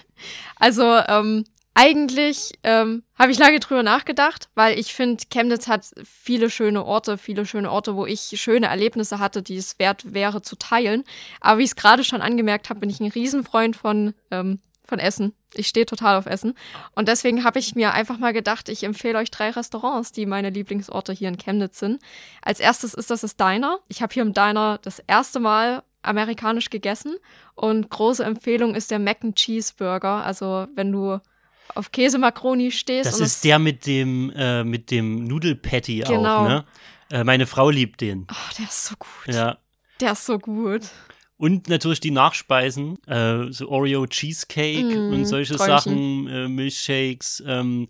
also 0.58 0.84
ähm, 0.84 1.46
eigentlich 1.74 2.52
ähm, 2.64 3.04
habe 3.18 3.32
ich 3.32 3.40
lange 3.40 3.60
drüber 3.60 3.84
nachgedacht, 3.84 4.50
weil 4.56 4.78
ich 4.78 4.94
finde, 4.94 5.24
Chemnitz 5.32 5.68
hat 5.68 5.92
viele 6.04 6.50
schöne 6.50 6.86
Orte, 6.86 7.18
viele 7.18 7.46
schöne 7.46 7.72
Orte, 7.72 7.96
wo 7.96 8.06
ich 8.06 8.22
schöne 8.36 8.68
Erlebnisse 8.68 9.20
hatte, 9.20 9.42
die 9.42 9.58
es 9.58 9.80
wert 9.80 10.14
wäre 10.14 10.42
zu 10.42 10.56
teilen. 10.56 11.04
Aber 11.42 11.60
wie 11.60 11.64
ich 11.64 11.72
es 11.72 11.76
gerade 11.76 12.04
schon 12.04 12.22
angemerkt 12.22 12.70
habe, 12.70 12.82
bin 12.82 12.90
ich 12.90 13.00
ein 13.00 13.12
Riesenfreund 13.12 13.76
von 13.76 14.14
ähm, 14.32 14.60
von 14.86 15.00
Essen. 15.00 15.34
Ich 15.54 15.68
stehe 15.68 15.86
total 15.86 16.18
auf 16.18 16.26
Essen. 16.26 16.56
Und 16.94 17.08
deswegen 17.08 17.44
habe 17.44 17.58
ich 17.58 17.74
mir 17.74 17.94
einfach 17.94 18.18
mal 18.18 18.34
gedacht, 18.34 18.70
ich 18.70 18.84
empfehle 18.84 19.18
euch 19.18 19.32
drei 19.32 19.50
Restaurants, 19.50 20.12
die 20.12 20.26
meine 20.26 20.50
Lieblingsorte 20.50 21.14
hier 21.14 21.30
in 21.30 21.38
Chemnitz 21.38 21.80
sind. 21.80 22.02
Als 22.42 22.60
erstes 22.60 22.94
ist 22.94 23.10
das 23.10 23.22
das 23.22 23.36
Diner. 23.36 23.80
Ich 23.88 24.02
habe 24.02 24.14
hier 24.14 24.24
im 24.24 24.34
Diner 24.34 24.80
das 24.82 25.00
erste 25.00 25.40
Mal 25.40 25.84
amerikanisch 26.02 26.70
gegessen 26.70 27.16
und 27.56 27.90
große 27.90 28.24
Empfehlung 28.24 28.76
ist 28.76 28.92
der 28.92 29.00
Mac 29.00 29.24
and 29.24 29.36
Cheese 29.36 29.74
Burger. 29.78 30.24
Also 30.26 30.68
wenn 30.76 30.92
du 30.92 31.20
auf 31.76 31.92
Käsemakroni 31.92 32.72
stehst. 32.72 33.08
Das 33.08 33.20
ist 33.20 33.44
der 33.44 33.60
mit 33.60 33.86
dem, 33.86 34.32
äh, 34.36 34.64
mit 34.64 34.92
dem 34.92 35.26
Nudelpatty 35.26 36.00
genau. 36.00 36.38
auch, 36.38 36.48
ne? 36.48 36.66
Äh, 37.12 37.24
meine 37.24 37.46
Frau 37.46 37.70
liebt 37.70 38.02
den. 38.02 38.28
Oh, 38.32 38.54
der 38.58 38.66
ist 38.66 38.86
so 38.86 38.96
gut. 38.98 39.36
Ja. 39.36 39.58
Der 40.00 40.14
ist 40.14 40.26
so 40.26 40.40
gut. 40.40 40.82
Und 41.38 41.68
natürlich 41.68 42.00
die 42.00 42.12
Nachspeisen, 42.12 43.04
äh, 43.06 43.52
so 43.52 43.70
Oreo 43.70 44.08
Cheesecake 44.08 44.84
mm, 44.84 45.14
und 45.14 45.26
solche 45.26 45.56
Träumchen. 45.56 45.78
Sachen, 45.78 46.28
äh, 46.28 46.48
Milchshakes. 46.48 47.44
Ähm, 47.46 47.90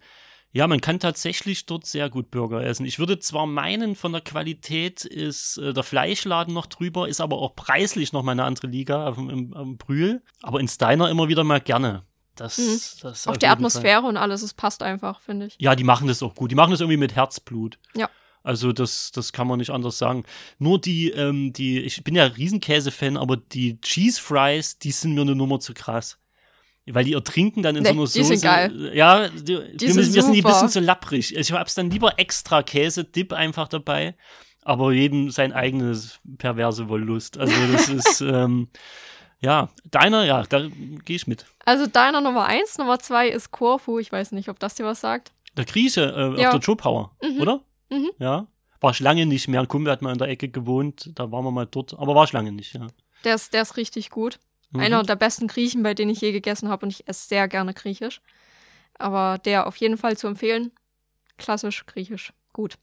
ja, 0.52 0.68
man 0.68 0.82
kann 0.82 1.00
tatsächlich 1.00 1.66
dort 1.66 1.86
sehr 1.86 2.10
gut 2.10 2.32
Burger 2.32 2.64
essen. 2.64 2.86
Ich 2.86 3.00
würde 3.00 3.20
zwar 3.20 3.48
meinen, 3.48 3.96
von 3.96 4.12
der 4.12 4.22
Qualität 4.22 5.04
ist 5.04 5.58
äh, 5.58 5.74
der 5.74 5.84
Fleischladen 5.84 6.54
noch 6.54 6.68
drüber, 6.68 7.08
ist 7.08 7.22
aber 7.22 7.38
auch 7.38 7.56
preislich 7.56 8.14
noch 8.14 8.24
mal 8.24 8.34
eine 8.34 8.44
andere 8.44 8.68
Liga 8.68 9.08
am 9.08 9.78
Brühl. 9.78 10.22
Aber 10.42 10.60
in 10.60 10.68
Steiner 10.68 11.10
immer 11.10 11.28
wieder 11.28 11.44
mal 11.44 11.62
gerne. 11.62 12.04
Das, 12.36 12.58
mhm. 12.58 12.80
das 13.02 13.28
auch 13.28 13.38
die 13.38 13.48
Atmosphäre 13.48 14.02
Fall. 14.02 14.10
und 14.10 14.18
alles, 14.18 14.42
es 14.42 14.54
passt 14.54 14.82
einfach, 14.82 15.22
finde 15.22 15.48
ich. 15.48 15.56
Ja, 15.60 15.76
die 15.76 15.84
machen 15.84 16.08
das 16.08 16.24
auch 16.24 16.34
gut. 16.34 16.52
Die 16.52 16.56
machen 16.56 16.72
das 16.72 16.80
irgendwie 16.80 16.98
mit 16.98 17.16
Herzblut. 17.16 17.78
Ja. 17.96 18.10
Also 18.44 18.74
das, 18.74 19.12
das 19.12 19.32
kann 19.32 19.48
man 19.48 19.60
nicht 19.60 19.70
anders 19.70 19.98
sagen. 19.98 20.26
Nur 20.60 20.80
die, 20.80 21.12
ähm, 21.12 21.54
die, 21.54 21.80
ich 21.80 22.04
bin 22.04 22.16
ja 22.16 22.26
Riesenkäse-Fan, 22.26 23.18
aber 23.18 23.38
die 23.38 23.80
Cheese 23.82 24.22
Fries, 24.22 24.78
die 24.78 24.92
sind 24.92 25.14
mir 25.14 25.22
eine 25.22 25.36
Nummer 25.36 25.60
zu 25.60 25.74
krass. 25.74 26.18
Weil 26.86 27.06
die 27.06 27.14
ertrinken 27.14 27.64
dann 27.64 27.78
in 27.78 27.84
nee, 27.84 27.90
so 27.90 27.94
einer 27.94 28.08
Soße. 28.08 28.20
Die 28.20 28.26
sind 28.26 28.42
geil. 28.42 28.92
Ja, 28.94 29.30
die, 29.30 29.42
die 29.42 29.88
wir, 29.88 29.96
müssen, 29.96 30.14
wir 30.14 30.22
sind 30.22 30.34
die 30.34 30.44
ein 30.44 30.52
bisschen 30.52 30.68
zu 30.68 30.82
lapprig. 30.82 31.34
Ich 31.34 31.52
hab's 31.54 31.76
dann 31.76 31.90
lieber 31.90 32.20
extra 32.20 32.62
Käse-Dip 32.62 33.32
einfach 33.32 33.70
dabei. 33.70 34.16
Aber 34.64 34.92
jedem 34.92 35.30
sein 35.30 35.54
eigenes 35.54 36.20
perverse 36.38 36.90
Wollust. 36.90 37.38
Also 37.38 37.54
das 37.72 37.88
ist, 37.90 38.22
ähm, 38.22 38.68
ja, 39.44 39.70
deiner, 39.92 40.24
ja, 40.24 40.44
da 40.44 40.68
gehe 41.06 41.16
ich 41.16 41.28
mit. 41.28 41.46
Also 41.66 41.86
deiner 41.86 42.22
Nummer 42.22 42.46
eins, 42.46 42.78
Nummer 42.78 43.00
zwei 43.00 43.28
ist 43.28 43.52
Corfu. 43.52 44.00
Ich 44.00 44.12
weiß 44.12 44.32
nicht, 44.32 44.50
ob 44.50 44.58
das 44.60 44.76
dir 44.76 44.86
was 44.86 45.02
sagt. 45.02 45.34
Der 45.58 45.66
Grieche 45.66 46.02
äh, 46.02 46.42
ja. 46.42 46.50
auf 46.50 46.56
der 46.56 46.62
Joe 46.62 46.76
Power, 46.76 47.12
mhm. 47.22 47.42
oder? 47.42 47.62
Mhm. 47.90 48.12
Ja. 48.20 48.48
War 48.80 48.92
ich 48.92 49.00
lange 49.00 49.26
nicht 49.26 49.48
mehr. 49.48 49.60
Ein 49.60 49.68
Kumpel 49.68 49.92
hat 49.92 50.02
mal 50.02 50.14
in 50.14 50.18
der 50.18 50.30
Ecke 50.30 50.50
gewohnt, 50.50 51.12
da 51.16 51.32
waren 51.32 51.44
wir 51.44 51.52
mal 51.52 51.68
dort, 51.68 51.94
aber 51.94 52.16
war 52.16 52.24
ich 52.24 52.32
lange 52.32 52.52
nicht, 52.52 52.74
ja. 52.74 52.88
Der 53.26 53.36
ist, 53.36 53.54
der 53.54 53.62
ist 53.62 53.78
richtig 53.78 54.10
gut. 54.10 54.40
Mhm. 54.72 54.80
Einer 54.80 55.04
der 55.04 55.16
besten 55.16 55.48
Griechen, 55.48 55.84
bei 55.84 55.94
denen 55.94 56.12
ich 56.12 56.22
je 56.22 56.32
gegessen 56.32 56.70
habe 56.70 56.86
und 56.86 56.92
ich 56.92 57.08
esse 57.08 57.28
sehr 57.28 57.48
gerne 57.48 57.74
Griechisch. 57.74 58.22
Aber 58.98 59.40
der 59.40 59.68
auf 59.68 59.76
jeden 59.78 59.98
Fall 59.98 60.18
zu 60.18 60.28
empfehlen. 60.28 60.72
Klassisch 61.38 61.86
Griechisch. 61.86 62.32
Gut. 62.54 62.78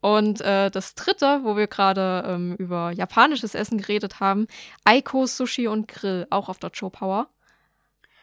Und 0.00 0.40
äh, 0.40 0.70
das 0.70 0.94
dritte, 0.94 1.40
wo 1.44 1.56
wir 1.56 1.68
gerade 1.68 2.24
ähm, 2.26 2.56
über 2.56 2.90
japanisches 2.90 3.54
Essen 3.54 3.78
geredet 3.78 4.18
haben, 4.18 4.48
Aiko 4.84 5.26
Sushi 5.26 5.68
und 5.68 5.86
Grill, 5.86 6.26
auch 6.30 6.48
auf 6.48 6.58
der 6.58 6.70
Joe 6.70 6.90
Power. 6.90 7.28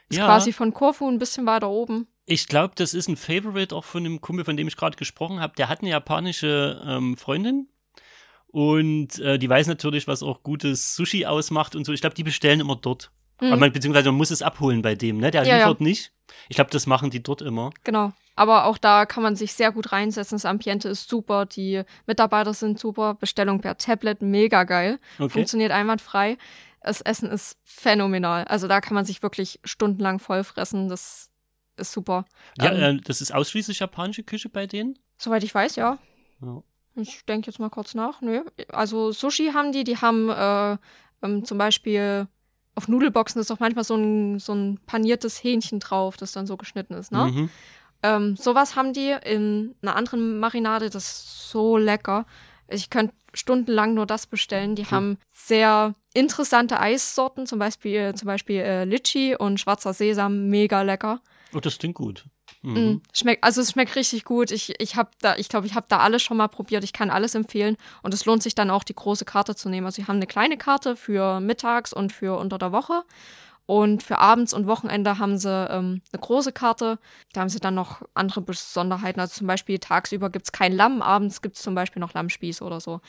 Ist 0.10 0.18
ja. 0.18 0.26
quasi 0.26 0.52
von 0.52 0.74
Korfu 0.74 1.08
ein 1.08 1.20
bisschen 1.20 1.46
weiter 1.46 1.70
oben. 1.70 2.08
Ich 2.26 2.48
glaube, 2.48 2.74
das 2.76 2.94
ist 2.94 3.08
ein 3.08 3.16
Favorite 3.16 3.76
auch 3.76 3.86
von 3.86 4.04
dem 4.04 4.22
Kumpel, 4.22 4.44
von 4.44 4.58
dem 4.58 4.68
ich 4.68 4.76
gerade 4.76 4.98
gesprochen 4.98 5.40
habe. 5.40 5.56
Der 5.56 5.70
hat 5.70 5.80
eine 5.82 5.90
japanische 5.90 6.82
ähm, 6.86 7.16
Freundin 7.16 7.70
und 8.48 9.20
äh, 9.20 9.38
die 9.38 9.50
weiß 9.50 9.68
natürlich, 9.68 10.08
was 10.08 10.24
auch 10.24 10.44
gutes 10.44 10.96
Sushi 10.96 11.26
ausmacht 11.26 11.76
und 11.76 11.86
so. 11.86 11.94
Ich 11.94 12.02
glaube, 12.02 12.16
die 12.16 12.24
bestellen 12.24 12.60
immer 12.60 12.76
dort. 12.76 13.12
Mhm. 13.40 13.58
Man, 13.58 13.72
beziehungsweise 13.72 14.10
man 14.10 14.18
muss 14.18 14.32
es 14.32 14.42
abholen 14.42 14.82
bei 14.82 14.96
dem, 14.96 15.18
ne? 15.18 15.32
Der 15.32 15.44
ja, 15.44 15.58
liefert 15.58 15.80
ja. 15.80 15.86
nicht. 15.86 16.12
Ich 16.50 16.56
glaube, 16.56 16.72
das 16.72 16.88
machen 16.88 17.10
die 17.10 17.24
dort 17.24 17.42
immer. 17.42 17.72
Genau. 17.84 18.12
Aber 18.40 18.64
auch 18.64 18.78
da 18.78 19.06
kann 19.06 19.22
man 19.22 19.36
sich 19.36 19.52
sehr 19.52 19.74
gut 19.74 19.92
reinsetzen. 19.92 20.38
Das 20.38 20.46
Ambiente 20.46 20.88
ist 20.88 21.10
super, 21.10 21.46
die 21.46 21.84
Mitarbeiter 22.06 22.54
sind 22.54 22.80
super, 22.80 23.16
Bestellung 23.16 23.60
per 23.60 23.78
Tablet 23.78 24.22
mega 24.22 24.64
geil. 24.64 24.98
Okay. 25.18 25.28
Funktioniert 25.28 25.74
einwandfrei. 25.74 26.38
Das 26.82 27.02
Essen 27.02 27.30
ist 27.30 27.58
phänomenal. 27.66 28.46
Also 28.46 28.70
da 28.70 28.80
kann 28.80 28.96
man 28.96 29.04
sich 29.04 29.22
wirklich 29.22 29.60
stundenlang 29.66 30.20
vollfressen. 30.20 30.88
Das 30.88 31.32
ist 31.76 31.92
super. 31.92 32.24
Ja, 32.58 32.72
ähm, 32.72 33.00
äh, 33.00 33.02
das 33.02 33.20
ist 33.20 33.36
ausschließlich 33.36 33.80
japanische 33.80 34.24
Küche 34.24 34.48
bei 34.48 34.68
denen? 34.68 34.98
Soweit 35.18 35.44
ich 35.44 35.54
weiß, 35.54 35.76
ja. 35.76 35.98
ja. 36.42 36.64
Ich 36.96 37.26
denke 37.26 37.48
jetzt 37.48 37.60
mal 37.60 37.70
kurz 37.70 37.94
nach. 37.94 38.22
Nö. 38.22 38.46
Also 38.70 39.12
Sushi 39.12 39.52
haben 39.54 39.74
die, 39.74 39.84
die 39.84 39.98
haben 39.98 40.30
äh, 40.30 40.78
ähm, 41.26 41.44
zum 41.44 41.58
Beispiel 41.58 42.30
auf 42.76 42.88
Nudelboxen 42.88 43.42
ist 43.42 43.52
auch 43.52 43.60
manchmal 43.60 43.84
so 43.84 43.96
ein, 43.96 44.40
so 44.40 44.54
ein 44.54 44.80
paniertes 44.86 45.44
Hähnchen 45.44 45.82
drauf, 45.82 46.16
das 46.16 46.32
dann 46.32 46.48
so 46.48 46.56
geschnitten 46.56 46.94
ist, 46.94 47.12
ne? 47.12 47.26
Mhm. 47.26 47.50
Ähm, 48.04 48.36
sowas 48.36 48.76
haben 48.76 48.94
die 48.94 49.16
in 49.26 49.76
einer 49.82 49.96
anderen 49.96 50.40
Marinade, 50.40 50.90
das 50.90 51.06
ist 51.06 51.50
so 51.50 51.78
lecker. 51.78 52.26
Ich 52.68 52.90
könnte 52.90 53.16
stundenlang 53.34 53.94
nur 53.94 54.06
das 54.06 54.28
bestellen. 54.28 54.76
Die 54.76 54.84
cool. 54.84 54.92
haben 54.92 55.18
sehr 55.32 55.96
interessante 56.14 56.80
Eissorten, 56.80 57.46
zum 57.46 57.60
Beispiel, 57.60 58.14
zum 58.16 58.28
Beispiel 58.28 58.62
äh, 58.62 58.86
Litchi 58.86 59.36
und 59.36 59.60
schwarzer 59.60 59.94
Sesam, 59.94 60.50
mega 60.50 60.82
lecker. 60.82 61.22
Oh, 61.54 61.60
das 61.60 61.78
klingt 61.78 61.96
gut. 61.96 62.26
Mhm. 62.62 62.74
Mm, 62.74 63.02
schmeckt, 63.14 63.44
also 63.44 63.62
es 63.62 63.72
schmeckt 63.72 63.96
richtig 63.96 64.26
gut. 64.26 64.52
Ich, 64.52 64.80
ich 64.80 64.96
habe 64.96 65.12
da, 65.22 65.36
ich 65.38 65.50
glaube, 65.50 65.68
ich 65.68 65.76
habe 65.76 65.86
da 65.90 66.00
alles 66.00 66.22
schon 66.22 66.38
mal 66.38 66.48
probiert. 66.48 66.84
Ich 66.84 66.94
kann 66.94 67.10
alles 67.10 67.36
empfehlen. 67.36 67.78
Und 68.04 68.14
es 68.14 68.26
lohnt 68.26 68.44
sich 68.44 68.56
dann 68.56 68.70
auch, 68.70 68.84
die 68.84 68.96
große 68.96 69.26
Karte 69.26 69.56
zu 69.56 69.70
nehmen. 69.70 69.86
Also 69.86 70.02
sie 70.02 70.08
haben 70.08 70.18
eine 70.18 70.28
kleine 70.28 70.58
Karte 70.58 70.96
für 70.96 71.40
mittags 71.40 71.94
und 71.94 72.12
für 72.12 72.38
unter 72.38 72.58
der 72.58 72.72
Woche. 72.72 73.04
Und 73.70 74.02
für 74.02 74.18
abends 74.18 74.52
und 74.52 74.66
Wochenende 74.66 75.20
haben 75.20 75.38
sie 75.38 75.48
ähm, 75.48 76.02
eine 76.12 76.20
große 76.20 76.52
Karte. 76.52 76.98
Da 77.34 77.42
haben 77.42 77.50
sie 77.50 77.60
dann 77.60 77.76
noch 77.76 78.02
andere 78.16 78.42
Besonderheiten. 78.42 79.20
Also 79.20 79.36
zum 79.36 79.46
Beispiel 79.46 79.78
tagsüber 79.78 80.32
gibt 80.32 80.46
es 80.46 80.52
kein 80.52 80.74
Lamm, 80.74 81.04
abends 81.04 81.44
gibt 81.44 81.56
es 81.56 81.62
zum 81.62 81.76
Beispiel 81.76 82.00
noch 82.00 82.16
Lammspieß 82.16 82.64
oder 82.64 82.80
so. 82.80 83.00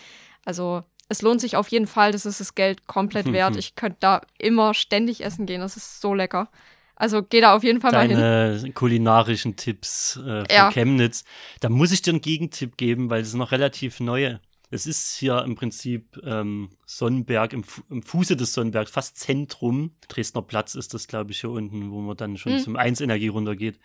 Also 0.44 0.82
es 1.08 1.22
lohnt 1.22 1.40
sich 1.40 1.56
auf 1.56 1.68
jeden 1.68 1.86
Fall. 1.86 2.12
Das 2.12 2.26
ist 2.26 2.40
das 2.40 2.54
Geld 2.54 2.86
komplett 2.86 3.24
wert. 3.32 3.56
Ich 3.56 3.74
könnte 3.74 3.96
da 4.00 4.20
immer 4.38 4.74
ständig 4.74 5.24
essen 5.24 5.46
gehen. 5.46 5.62
Das 5.62 5.78
ist 5.78 6.02
so 6.02 6.12
lecker. 6.12 6.50
Also 6.94 7.22
geh 7.22 7.40
da 7.40 7.54
auf 7.54 7.64
jeden 7.64 7.80
Fall 7.80 7.92
Deine 7.92 8.14
mal 8.14 8.58
hin. 8.58 8.74
kulinarischen 8.74 9.56
Tipps 9.56 10.16
äh, 10.16 10.44
für 10.44 10.46
ja. 10.50 10.70
Chemnitz. 10.70 11.24
Da 11.60 11.70
muss 11.70 11.90
ich 11.90 12.02
dir 12.02 12.10
einen 12.10 12.20
Gegentipp 12.20 12.76
geben, 12.76 13.08
weil 13.08 13.22
es 13.22 13.30
sind 13.30 13.38
noch 13.38 13.52
relativ 13.52 13.98
neue. 13.98 14.40
Es 14.70 14.86
ist 14.86 15.16
hier 15.16 15.42
im 15.42 15.56
Prinzip 15.56 16.20
ähm, 16.24 16.70
Sonnenberg, 16.86 17.52
im, 17.52 17.64
im, 17.90 18.02
Fuße 18.02 18.36
des 18.36 18.52
Sonnenbergs, 18.52 18.92
fast 18.92 19.18
Zentrum. 19.18 19.92
Dresdner 20.09 20.42
Platz 20.42 20.76
ist 20.76 20.94
das, 20.94 21.09
glaube 21.09 21.32
ich, 21.32 21.40
hier 21.40 21.51
unten, 21.51 21.90
wo 21.90 22.01
man 22.01 22.16
dann 22.16 22.36
schon 22.36 22.52
mhm. 22.52 22.59
zum 22.60 22.76
1-Energie 22.76 23.28
runtergeht. 23.28 23.80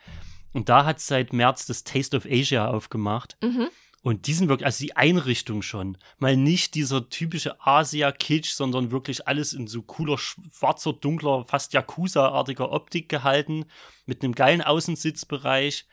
Und 0.54 0.70
da 0.70 0.86
hat 0.86 1.00
seit 1.00 1.34
März 1.34 1.66
das 1.66 1.84
Taste 1.84 2.16
of 2.16 2.26
Asia 2.26 2.68
aufgemacht. 2.68 3.36
Mhm. 3.44 3.68
Und 4.04 4.28
die 4.28 4.34
sind 4.34 4.50
wirklich, 4.50 4.68
also 4.68 4.84
die 4.84 4.96
Einrichtung 4.96 5.64
schon, 5.64 5.98
mal 6.20 6.38
nicht 6.38 6.76
dieser 6.76 7.10
typische 7.10 7.60
Asia-Kitsch, 7.60 8.52
sondern 8.52 8.92
wirklich 8.92 9.28
alles 9.28 9.52
in 9.52 9.66
so 9.66 9.82
cooler, 9.82 10.20
schwarzer, 10.20 10.94
dunkler, 10.94 11.44
fast 11.48 11.74
Yakuza-artiger 11.74 12.72
Optik 12.72 13.10
gehalten, 13.10 13.66
mit 14.06 14.24
einem 14.24 14.36
geilen 14.36 14.62
Außensitzbereich. 14.62 15.88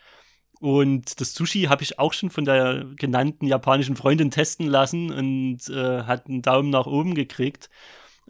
Und 0.62 1.20
das 1.20 1.34
Sushi 1.34 1.62
habe 1.62 1.82
ich 1.82 1.98
auch 1.98 2.12
schon 2.12 2.30
von 2.30 2.44
der 2.44 2.84
genannten 2.94 3.46
japanischen 3.46 3.96
Freundin 3.96 4.30
testen 4.30 4.68
lassen 4.68 5.10
und 5.10 5.68
äh, 5.68 6.04
hat 6.04 6.28
einen 6.28 6.40
Daumen 6.40 6.70
nach 6.70 6.86
oben 6.86 7.16
gekriegt. 7.16 7.68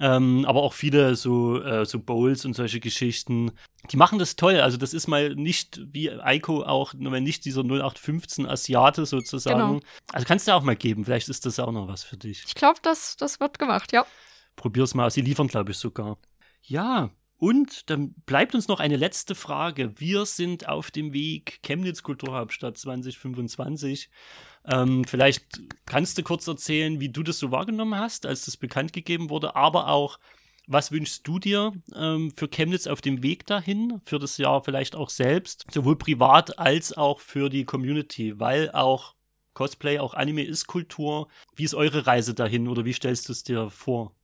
Ähm, 0.01 0.47
aber 0.47 0.63
auch 0.63 0.73
viele 0.73 1.15
so, 1.15 1.63
äh, 1.63 1.85
so 1.85 1.99
Bowls 1.99 2.47
und 2.47 2.55
solche 2.55 2.81
Geschichten. 2.81 3.53
Die 3.91 3.99
machen 3.99 4.19
das 4.19 4.35
toll. 4.35 4.61
Also, 4.61 4.79
das 4.79 4.95
ist 4.95 5.09
mal 5.09 5.35
nicht 5.35 5.79
wie 5.93 6.11
Eiko 6.11 6.63
auch, 6.63 6.95
nicht 6.95 7.45
dieser 7.45 7.65
0815 7.65 8.47
Asiate 8.47 9.05
sozusagen. 9.05 9.59
Genau. 9.59 9.81
Also, 10.11 10.27
kannst 10.27 10.49
du 10.49 10.53
auch 10.53 10.63
mal 10.63 10.75
geben. 10.75 11.05
Vielleicht 11.05 11.29
ist 11.29 11.45
das 11.45 11.59
auch 11.59 11.71
noch 11.71 11.87
was 11.87 12.03
für 12.03 12.17
dich. 12.17 12.45
Ich 12.47 12.55
glaube, 12.55 12.79
das, 12.81 13.19
das 13.19 13.41
wird 13.41 13.59
gemacht, 13.59 13.93
ja. 13.93 14.07
Probier's 14.57 14.95
mal. 14.95 15.11
Sie 15.11 15.21
liefern, 15.21 15.49
glaube 15.49 15.73
ich, 15.73 15.77
sogar. 15.77 16.17
Ja, 16.63 17.11
und 17.43 17.91
dann 17.91 18.15
bleibt 18.25 18.55
uns 18.55 18.69
noch 18.69 18.79
eine 18.79 18.95
letzte 18.95 19.35
Frage. 19.35 19.99
Wir 19.99 20.27
sind 20.27 20.69
auf 20.69 20.93
dem 20.93 21.13
Weg 21.13 21.59
Chemnitz 21.65 22.05
Kulturhauptstadt 22.05 22.79
2025. 22.79 24.11
Ähm, 24.65 25.03
vielleicht 25.03 25.61
kannst 25.85 26.17
du 26.17 26.23
kurz 26.23 26.47
erzählen, 26.47 27.01
wie 27.01 27.09
du 27.09 27.25
das 27.25 27.41
so 27.41 27.51
wahrgenommen 27.51 27.99
hast, 27.99 28.27
als 28.27 28.45
das 28.45 28.57
bekannt 28.57 28.93
gegeben 28.93 29.29
wurde, 29.29 29.57
aber 29.57 29.89
auch, 29.89 30.21
was 30.69 30.93
wünschst 30.93 31.27
du 31.27 31.41
dir 31.41 31.73
ähm, 31.97 32.31
für 32.31 32.47
Chemnitz 32.47 32.87
auf 32.87 33.01
dem 33.01 33.25
Weg 33.25 33.45
dahin, 33.45 34.01
für 34.05 34.21
das 34.21 34.39
Jahr 34.39 34.63
vielleicht 34.63 34.95
auch 34.95 35.11
selbst, 35.11 35.67
sowohl 35.73 35.99
privat 35.99 36.61
als 36.61 36.97
auch 36.97 37.19
für 37.19 37.49
die 37.49 37.65
Community, 37.65 38.39
weil 38.39 38.71
auch 38.71 39.17
Cosplay, 39.55 39.99
auch 39.99 40.15
Anime 40.15 40.45
ist 40.45 40.69
Kultur. 40.69 41.27
Wie 41.57 41.65
ist 41.65 41.75
eure 41.75 42.07
Reise 42.07 42.35
dahin 42.35 42.69
oder 42.69 42.85
wie 42.85 42.93
stellst 42.93 43.29
du 43.29 43.33
es 43.33 43.43
dir 43.43 43.69
vor? 43.69 44.15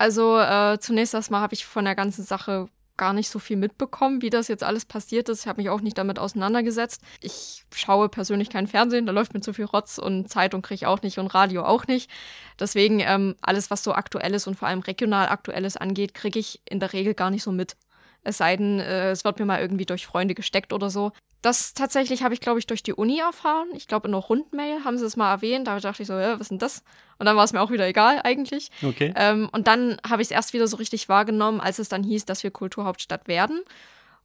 Also 0.00 0.38
äh, 0.38 0.78
zunächst 0.80 1.12
erstmal 1.12 1.42
habe 1.42 1.52
ich 1.52 1.66
von 1.66 1.84
der 1.84 1.94
ganzen 1.94 2.24
Sache 2.24 2.70
gar 2.96 3.12
nicht 3.12 3.28
so 3.28 3.38
viel 3.38 3.58
mitbekommen, 3.58 4.22
wie 4.22 4.30
das 4.30 4.48
jetzt 4.48 4.64
alles 4.64 4.86
passiert 4.86 5.28
ist. 5.28 5.42
Ich 5.42 5.46
habe 5.46 5.60
mich 5.60 5.68
auch 5.68 5.82
nicht 5.82 5.98
damit 5.98 6.18
auseinandergesetzt. 6.18 7.02
Ich 7.20 7.66
schaue 7.74 8.08
persönlich 8.08 8.48
kein 8.48 8.66
Fernsehen, 8.66 9.04
da 9.04 9.12
läuft 9.12 9.34
mir 9.34 9.42
zu 9.42 9.52
viel 9.52 9.66
Rotz 9.66 9.98
und 9.98 10.30
Zeitung 10.30 10.62
kriege 10.62 10.76
ich 10.76 10.86
auch 10.86 11.02
nicht 11.02 11.18
und 11.18 11.26
Radio 11.26 11.64
auch 11.64 11.86
nicht. 11.86 12.10
Deswegen 12.58 13.00
ähm, 13.00 13.36
alles, 13.42 13.70
was 13.70 13.84
so 13.84 13.92
aktuelles 13.92 14.46
und 14.46 14.54
vor 14.54 14.68
allem 14.68 14.80
regional 14.80 15.28
aktuelles 15.28 15.76
angeht, 15.76 16.14
kriege 16.14 16.38
ich 16.38 16.62
in 16.64 16.80
der 16.80 16.94
Regel 16.94 17.12
gar 17.12 17.30
nicht 17.30 17.42
so 17.42 17.52
mit. 17.52 17.76
Es 18.22 18.38
sei 18.38 18.56
denn, 18.56 18.80
äh, 18.80 19.10
es 19.10 19.24
wird 19.24 19.38
mir 19.38 19.44
mal 19.44 19.60
irgendwie 19.60 19.84
durch 19.84 20.06
Freunde 20.06 20.34
gesteckt 20.34 20.72
oder 20.72 20.88
so. 20.88 21.12
Das 21.42 21.72
tatsächlich 21.72 22.22
habe 22.22 22.34
ich, 22.34 22.40
glaube 22.40 22.58
ich, 22.58 22.66
durch 22.66 22.82
die 22.82 22.92
Uni 22.92 23.18
erfahren. 23.18 23.68
Ich 23.74 23.86
glaube, 23.88 24.08
in 24.08 24.14
einer 24.14 24.22
Rundmail 24.22 24.84
haben 24.84 24.98
sie 24.98 25.06
es 25.06 25.16
mal 25.16 25.32
erwähnt. 25.32 25.66
Da 25.66 25.80
dachte 25.80 26.02
ich 26.02 26.08
so, 26.08 26.14
ja, 26.14 26.34
was 26.34 26.42
ist 26.42 26.50
denn 26.50 26.58
das? 26.58 26.82
Und 27.18 27.26
dann 27.26 27.36
war 27.36 27.44
es 27.44 27.52
mir 27.52 27.60
auch 27.62 27.70
wieder 27.70 27.86
egal, 27.86 28.20
eigentlich. 28.22 28.70
Okay. 28.82 29.12
Ähm, 29.16 29.48
und 29.52 29.66
dann 29.66 29.98
habe 30.08 30.20
ich 30.20 30.28
es 30.28 30.32
erst 30.32 30.52
wieder 30.52 30.66
so 30.66 30.76
richtig 30.76 31.08
wahrgenommen, 31.08 31.60
als 31.60 31.78
es 31.78 31.88
dann 31.88 32.02
hieß, 32.02 32.26
dass 32.26 32.42
wir 32.42 32.50
Kulturhauptstadt 32.50 33.26
werden. 33.26 33.60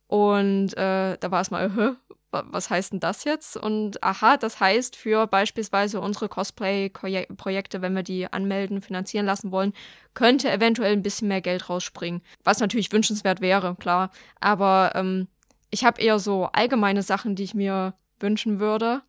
Und 0.07 0.77
äh, 0.77 1.17
da 1.17 1.31
war 1.31 1.41
es 1.41 1.51
mal, 1.51 1.71
äh, 1.77 2.15
was 2.31 2.69
heißt 2.69 2.91
denn 2.91 2.99
das 2.99 3.23
jetzt? 3.23 3.55
Und 3.57 4.03
aha, 4.03 4.37
das 4.37 4.59
heißt 4.59 4.95
für 4.95 5.25
beispielsweise 5.27 6.01
unsere 6.01 6.27
Cosplay-Projekte, 6.27 7.81
wenn 7.81 7.95
wir 7.95 8.03
die 8.03 8.31
anmelden, 8.31 8.81
finanzieren 8.81 9.25
lassen 9.25 9.51
wollen, 9.51 9.73
könnte 10.13 10.51
eventuell 10.51 10.93
ein 10.93 11.03
bisschen 11.03 11.27
mehr 11.27 11.41
Geld 11.41 11.69
rausspringen. 11.69 12.21
Was 12.43 12.59
natürlich 12.59 12.91
wünschenswert 12.91 13.41
wäre, 13.41 13.75
klar. 13.75 14.11
Aber 14.41 14.91
ähm, 14.95 15.27
ich 15.75 15.83
habe 15.83 16.01
eher 16.01 16.19
so 16.19 16.47
allgemeine 16.53 17.03
Sachen, 17.03 17.35
die 17.35 17.43
ich 17.43 17.53
mir 17.53 17.95
wünschen 18.21 18.61
würde 18.61 19.01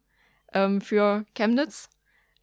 ähm, 0.52 0.80
für 0.80 1.24
Chemnitz. 1.36 1.88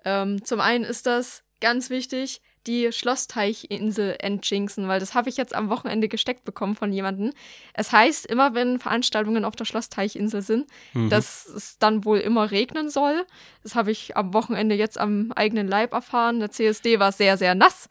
Ähm, 0.05 0.45
zum 0.45 0.61
einen 0.61 0.85
ist 0.85 1.07
das 1.07 1.43
ganz 1.59 1.89
wichtig, 1.89 2.41
die 2.65 2.93
Schlossteichinsel 2.93 4.15
entjinxen, 4.19 4.87
weil 4.87 5.01
das 5.01 5.13
habe 5.13 5.27
ich 5.27 5.35
jetzt 5.35 5.53
am 5.53 5.69
Wochenende 5.69 6.07
gesteckt 6.07 6.45
bekommen 6.45 6.75
von 6.75 6.93
jemandem. 6.93 7.33
Es 7.73 7.91
heißt 7.91 8.25
immer, 8.25 8.53
wenn 8.55 8.79
Veranstaltungen 8.79 9.43
auf 9.43 9.57
der 9.57 9.65
Schlossteichinsel 9.65 10.41
sind, 10.41 10.67
mhm. 10.93 11.09
dass 11.09 11.45
es 11.45 11.77
dann 11.77 12.05
wohl 12.05 12.19
immer 12.19 12.49
regnen 12.49 12.89
soll. 12.89 13.25
Das 13.61 13.75
habe 13.75 13.91
ich 13.91 14.15
am 14.15 14.33
Wochenende 14.33 14.75
jetzt 14.75 14.97
am 14.97 15.33
eigenen 15.33 15.67
Leib 15.67 15.91
erfahren. 15.91 16.39
Der 16.39 16.49
CSD 16.49 16.97
war 16.99 17.11
sehr, 17.11 17.35
sehr 17.35 17.55
nass. 17.55 17.89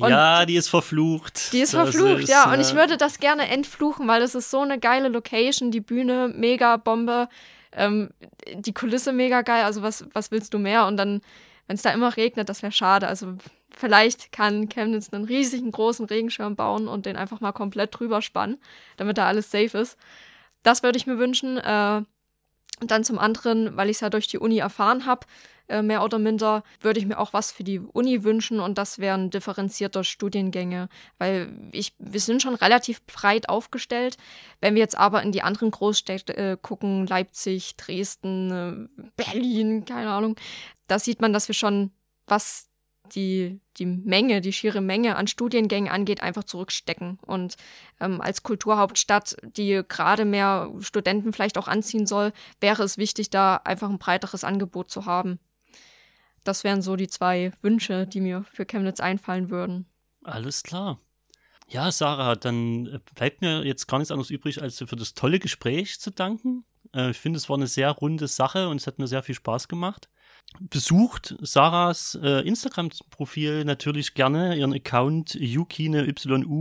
Und 0.00 0.10
ja, 0.10 0.46
die 0.46 0.56
ist 0.56 0.68
verflucht. 0.68 1.52
Die 1.52 1.60
ist 1.60 1.74
das 1.74 1.90
verflucht, 1.90 2.24
ist, 2.24 2.28
ja. 2.28 2.52
Und 2.52 2.60
ich 2.60 2.74
würde 2.74 2.96
das 2.96 3.18
gerne 3.18 3.48
entfluchen, 3.48 4.06
weil 4.08 4.22
es 4.22 4.34
ist 4.34 4.50
so 4.50 4.60
eine 4.60 4.78
geile 4.78 5.08
Location, 5.08 5.70
die 5.70 5.80
Bühne 5.80 6.32
mega 6.34 6.76
Bombe, 6.76 7.28
ähm, 7.72 8.10
die 8.54 8.72
Kulisse 8.72 9.12
mega 9.12 9.42
geil. 9.42 9.64
Also 9.64 9.82
was, 9.82 10.04
was 10.12 10.30
willst 10.30 10.54
du 10.54 10.58
mehr? 10.58 10.86
Und 10.86 10.96
dann, 10.96 11.20
wenn 11.66 11.76
es 11.76 11.82
da 11.82 11.90
immer 11.90 12.16
regnet, 12.16 12.48
das 12.48 12.62
wäre 12.62 12.72
schade. 12.72 13.08
Also 13.08 13.34
vielleicht 13.70 14.32
kann 14.32 14.68
Chemnitz 14.68 15.12
einen 15.12 15.24
riesigen 15.24 15.70
großen 15.70 16.06
Regenschirm 16.06 16.56
bauen 16.56 16.88
und 16.88 17.06
den 17.06 17.16
einfach 17.16 17.40
mal 17.40 17.52
komplett 17.52 17.98
drüber 17.98 18.22
spannen, 18.22 18.58
damit 18.96 19.18
da 19.18 19.26
alles 19.26 19.50
safe 19.50 19.78
ist. 19.78 19.96
Das 20.62 20.82
würde 20.82 20.98
ich 20.98 21.06
mir 21.06 21.18
wünschen. 21.18 21.58
Äh, 21.58 22.02
und 22.80 22.90
dann 22.90 23.04
zum 23.04 23.18
anderen, 23.18 23.76
weil 23.76 23.90
ich 23.90 23.96
es 23.96 24.00
ja 24.00 24.10
durch 24.10 24.28
die 24.28 24.38
Uni 24.38 24.58
erfahren 24.58 25.04
habe, 25.04 25.26
äh, 25.26 25.57
mehr 25.82 26.02
oder 26.02 26.18
minder, 26.18 26.62
würde 26.80 27.00
ich 27.00 27.06
mir 27.06 27.18
auch 27.18 27.32
was 27.32 27.52
für 27.52 27.64
die 27.64 27.78
Uni 27.78 28.24
wünschen 28.24 28.60
und 28.60 28.78
das 28.78 28.98
wären 28.98 29.30
differenzierte 29.30 30.04
Studiengänge, 30.04 30.88
weil 31.18 31.52
ich, 31.72 31.94
wir 31.98 32.20
sind 32.20 32.42
schon 32.42 32.54
relativ 32.54 33.04
breit 33.06 33.48
aufgestellt. 33.48 34.16
Wenn 34.60 34.74
wir 34.74 34.80
jetzt 34.80 34.96
aber 34.98 35.22
in 35.22 35.32
die 35.32 35.42
anderen 35.42 35.70
Großstädte 35.70 36.36
äh, 36.36 36.56
gucken, 36.60 37.06
Leipzig, 37.06 37.76
Dresden, 37.76 38.88
äh, 38.98 39.04
Berlin, 39.16 39.84
keine 39.84 40.10
Ahnung, 40.10 40.36
da 40.86 40.98
sieht 40.98 41.20
man, 41.20 41.32
dass 41.32 41.48
wir 41.48 41.54
schon 41.54 41.90
was 42.26 42.68
die, 43.14 43.60
die 43.78 43.86
Menge, 43.86 44.40
die 44.40 44.52
schiere 44.52 44.80
Menge 44.80 45.16
an 45.16 45.26
Studiengängen 45.26 45.90
angeht, 45.90 46.22
einfach 46.22 46.44
zurückstecken. 46.44 47.18
Und 47.26 47.56
ähm, 48.00 48.20
als 48.20 48.42
Kulturhauptstadt, 48.42 49.36
die 49.42 49.82
gerade 49.86 50.24
mehr 50.24 50.70
Studenten 50.80 51.32
vielleicht 51.32 51.58
auch 51.58 51.68
anziehen 51.68 52.06
soll, 52.06 52.32
wäre 52.60 52.82
es 52.82 52.98
wichtig, 52.98 53.30
da 53.30 53.56
einfach 53.64 53.88
ein 53.88 53.98
breiteres 53.98 54.44
Angebot 54.44 54.90
zu 54.90 55.06
haben. 55.06 55.38
Das 56.48 56.64
wären 56.64 56.80
so 56.80 56.96
die 56.96 57.08
zwei 57.08 57.52
Wünsche, 57.60 58.06
die 58.06 58.22
mir 58.22 58.42
für 58.50 58.64
Chemnitz 58.64 59.00
einfallen 59.00 59.50
würden. 59.50 59.84
Alles 60.24 60.62
klar. 60.62 60.98
Ja, 61.68 61.92
Sarah, 61.92 62.36
dann 62.36 62.86
äh, 62.86 63.00
bleibt 63.14 63.42
mir 63.42 63.66
jetzt 63.66 63.86
gar 63.86 63.98
nichts 63.98 64.10
anderes 64.10 64.30
übrig, 64.30 64.62
als 64.62 64.78
für 64.78 64.96
das 64.96 65.12
tolle 65.12 65.40
Gespräch 65.40 66.00
zu 66.00 66.10
danken. 66.10 66.64
Äh, 66.94 67.10
ich 67.10 67.18
finde, 67.18 67.36
es 67.36 67.50
war 67.50 67.58
eine 67.58 67.66
sehr 67.66 67.90
runde 67.90 68.28
Sache 68.28 68.70
und 68.70 68.78
es 68.78 68.86
hat 68.86 68.98
mir 68.98 69.06
sehr 69.06 69.22
viel 69.22 69.34
Spaß 69.34 69.68
gemacht 69.68 70.08
besucht 70.60 71.36
Sarahs 71.40 72.18
äh, 72.22 72.40
Instagram-Profil 72.46 73.64
natürlich 73.64 74.14
gerne, 74.14 74.56
ihren 74.56 74.72
Account 74.72 75.34
Yukine, 75.34 76.06
Y-U-K-I-I-N-E 76.08 76.56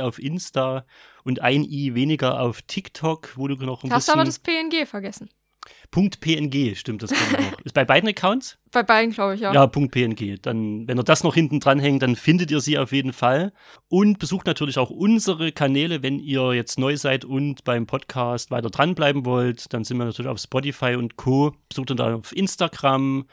auf 0.00 0.18
Insta 0.18 0.86
und 1.24 1.40
ein 1.40 1.64
I 1.64 1.94
weniger 1.94 2.40
auf 2.40 2.62
TikTok, 2.62 3.36
wo 3.36 3.48
du 3.48 3.54
noch 3.56 3.84
ein 3.84 3.90
Hast 3.90 4.06
bisschen... 4.06 4.20
Hast 4.20 4.20
aber 4.20 4.24
das 4.24 4.38
PNG 4.38 4.86
vergessen. 4.86 5.28
Punkt 5.92 6.20
.png, 6.20 6.74
stimmt 6.74 7.02
das 7.02 7.10
noch. 7.10 7.18
Ist 7.64 7.74
bei 7.74 7.84
beiden 7.84 8.08
Accounts? 8.08 8.58
Bei 8.72 8.82
beiden, 8.82 9.12
glaube 9.12 9.34
ich, 9.34 9.42
ja. 9.42 9.52
Ja, 9.52 9.66
Punkt 9.66 9.92
.png. 9.92 10.38
Dann, 10.40 10.88
wenn 10.88 10.98
ihr 10.98 11.04
das 11.04 11.22
noch 11.22 11.34
hinten 11.34 11.60
dran 11.60 11.78
hängt, 11.78 12.02
dann 12.02 12.16
findet 12.16 12.50
ihr 12.50 12.60
sie 12.60 12.78
auf 12.78 12.92
jeden 12.92 13.12
Fall. 13.12 13.52
Und 13.88 14.18
besucht 14.18 14.46
natürlich 14.46 14.78
auch 14.78 14.88
unsere 14.88 15.52
Kanäle, 15.52 16.02
wenn 16.02 16.18
ihr 16.18 16.54
jetzt 16.54 16.78
neu 16.78 16.96
seid 16.96 17.26
und 17.26 17.62
beim 17.64 17.86
Podcast 17.86 18.50
weiter 18.50 18.70
dranbleiben 18.70 19.26
wollt. 19.26 19.72
Dann 19.74 19.84
sind 19.84 19.98
wir 19.98 20.06
natürlich 20.06 20.30
auf 20.30 20.38
Spotify 20.38 20.96
und 20.96 21.16
Co. 21.16 21.54
Besucht 21.68 21.90
uns 21.90 21.98
dann 21.98 22.14
auf 22.14 22.34
Instagram, 22.34 23.26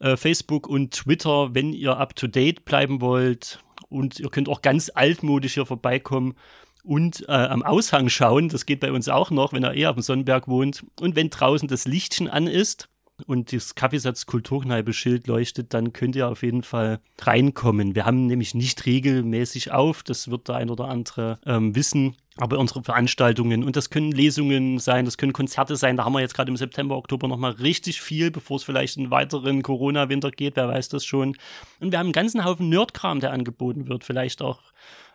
äh, 0.00 0.16
Facebook 0.16 0.66
und 0.66 0.92
Twitter, 0.92 1.54
wenn 1.54 1.72
ihr 1.72 1.96
up 1.98 2.16
to 2.16 2.26
date 2.26 2.64
bleiben 2.64 3.00
wollt. 3.00 3.60
Und 3.88 4.18
ihr 4.18 4.28
könnt 4.28 4.48
auch 4.48 4.60
ganz 4.60 4.90
altmodisch 4.92 5.54
hier 5.54 5.66
vorbeikommen 5.66 6.34
und 6.82 7.28
äh, 7.28 7.32
am 7.32 7.62
Aushang 7.62 8.08
schauen. 8.08 8.48
Das 8.48 8.66
geht 8.66 8.80
bei 8.80 8.92
uns 8.92 9.08
auch 9.08 9.30
noch, 9.30 9.52
wenn 9.52 9.62
er 9.62 9.74
eher 9.74 9.90
auf 9.90 9.96
dem 9.96 10.02
Sonnenberg 10.02 10.48
wohnt. 10.48 10.84
Und 11.00 11.16
wenn 11.16 11.30
draußen 11.30 11.68
das 11.68 11.86
Lichtchen 11.86 12.28
an 12.28 12.46
ist 12.46 12.88
und 13.26 13.52
das 13.52 13.74
Kaffeesatz 13.74 14.26
Kulturkneipe-Schild 14.26 15.26
leuchtet, 15.26 15.74
dann 15.74 15.92
könnt 15.92 16.16
ihr 16.16 16.28
auf 16.28 16.42
jeden 16.42 16.62
Fall 16.62 17.00
reinkommen. 17.20 17.94
Wir 17.94 18.04
haben 18.04 18.26
nämlich 18.26 18.54
nicht 18.54 18.84
regelmäßig 18.86 19.70
auf, 19.70 20.02
das 20.02 20.30
wird 20.30 20.48
der 20.48 20.56
ein 20.56 20.70
oder 20.70 20.88
andere 20.88 21.38
ähm, 21.46 21.74
wissen. 21.76 22.16
Aber 22.36 22.58
unsere 22.58 22.82
Veranstaltungen, 22.82 23.62
und 23.62 23.76
das 23.76 23.90
können 23.90 24.10
Lesungen 24.10 24.78
sein, 24.78 25.04
das 25.04 25.18
können 25.18 25.34
Konzerte 25.34 25.76
sein, 25.76 25.98
da 25.98 26.06
haben 26.06 26.14
wir 26.14 26.20
jetzt 26.20 26.32
gerade 26.32 26.50
im 26.50 26.56
September, 26.56 26.96
Oktober 26.96 27.28
nochmal 27.28 27.50
richtig 27.52 28.00
viel, 28.00 28.30
bevor 28.30 28.56
es 28.56 28.64
vielleicht 28.64 28.96
einen 28.96 29.10
weiteren 29.10 29.62
Corona-Winter 29.62 30.30
geht, 30.30 30.56
wer 30.56 30.66
weiß 30.66 30.88
das 30.88 31.04
schon. 31.04 31.36
Und 31.78 31.92
wir 31.92 31.98
haben 31.98 32.06
einen 32.06 32.14
ganzen 32.14 32.42
Haufen 32.42 32.70
Nerdkram, 32.70 33.20
der 33.20 33.32
angeboten 33.32 33.86
wird, 33.86 34.04
vielleicht 34.04 34.40
auch 34.40 34.60